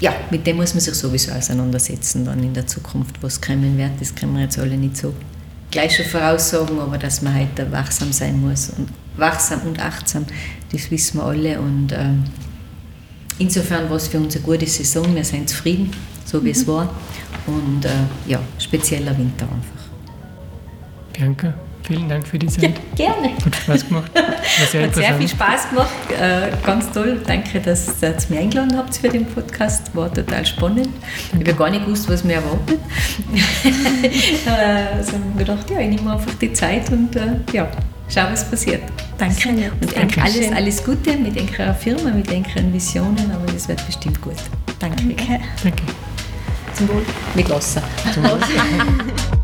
ja, 0.00 0.12
mit 0.30 0.46
dem 0.46 0.56
muss 0.56 0.74
man 0.74 0.80
sich 0.80 0.94
sowieso 0.94 1.32
auseinandersetzen 1.32 2.24
dann 2.24 2.42
in 2.42 2.54
der 2.54 2.66
Zukunft, 2.66 3.22
was 3.22 3.40
kommen 3.40 3.76
wird. 3.76 3.92
Das 4.00 4.14
können 4.14 4.34
wir 4.34 4.42
jetzt 4.42 4.58
alle 4.58 4.76
nicht 4.76 4.96
so 4.96 5.14
gleich 5.74 5.96
schon 5.96 6.06
voraussagen, 6.06 6.78
aber 6.78 6.98
dass 6.98 7.20
man 7.20 7.34
halt 7.34 7.72
wachsam 7.72 8.12
sein 8.12 8.40
muss 8.40 8.70
und 8.70 8.88
wachsam 9.16 9.60
und 9.62 9.80
achtsam, 9.80 10.24
das 10.70 10.88
wissen 10.90 11.18
wir 11.18 11.24
alle 11.24 11.60
und 11.60 11.90
äh, 11.90 12.10
insofern 13.38 13.90
war 13.90 13.96
es 13.96 14.06
für 14.06 14.18
uns 14.18 14.36
eine 14.36 14.44
gute 14.44 14.66
Saison. 14.66 15.14
Wir 15.14 15.24
sind 15.24 15.48
zufrieden, 15.48 15.90
so 16.24 16.40
wie 16.44 16.48
mhm. 16.48 16.52
es 16.52 16.66
war 16.68 16.94
und 17.46 17.84
äh, 17.84 17.90
ja, 18.26 18.40
spezieller 18.58 19.18
Winter 19.18 19.46
einfach. 19.46 19.84
Bianca, 21.12 21.54
Vielen 21.86 22.08
Dank 22.08 22.26
für 22.26 22.38
die 22.38 22.46
Zeit. 22.46 22.62
Ja, 22.96 23.12
gerne. 23.12 23.36
Hat 23.44 23.56
Spaß 23.56 23.88
gemacht. 23.88 24.10
War 24.14 24.66
sehr 24.70 24.86
Hat 24.86 24.94
sehr 24.94 25.14
viel 25.16 25.28
Spaß 25.28 25.68
gemacht. 25.68 25.90
Äh, 26.18 26.50
ganz 26.64 26.90
toll. 26.90 27.20
Danke, 27.26 27.60
dass 27.60 28.02
ihr 28.02 28.16
mich 28.30 28.38
eingeladen 28.38 28.74
habt 28.78 28.96
für 28.96 29.10
den 29.10 29.26
Podcast. 29.26 29.94
War 29.94 30.12
total 30.12 30.46
spannend. 30.46 30.88
Danke. 31.30 31.44
Ich 31.44 31.48
habe 31.52 31.58
gar 31.58 31.70
nicht 31.70 31.84
gewusst, 31.84 32.08
was 32.08 32.24
mir 32.24 32.34
erwartet. 32.34 32.80
Äh, 34.46 34.96
also 34.96 35.12
haben 35.12 35.32
wir 35.34 35.44
gedacht, 35.44 35.70
ja, 35.70 35.80
ich 35.80 35.88
nehme 35.88 36.12
einfach 36.12 36.32
die 36.34 36.52
Zeit 36.52 36.90
und 36.90 37.16
äh, 37.16 37.36
ja, 37.52 37.68
schau, 38.08 38.22
was 38.30 38.48
passiert. 38.48 38.82
Danke. 39.18 39.48
Und 39.80 39.96
Danke. 39.96 40.22
alles, 40.22 40.52
alles 40.52 40.84
Gute 40.84 41.16
mit 41.16 41.36
eurer 41.36 41.74
Firma, 41.74 42.10
mit 42.10 42.28
euren 42.30 42.72
Visionen, 42.72 43.30
aber 43.32 43.50
das 43.52 43.68
wird 43.68 43.84
bestimmt 43.86 44.20
gut. 44.20 44.36
Danke. 44.78 45.02
Danke. 45.02 45.40
Danke. 45.62 45.82
Zum 46.74 46.88
Wohl. 46.88 47.02
Mit 47.34 47.48
Wasser. 47.48 47.82
Zum 48.12 48.24
Wohl. 48.24 48.38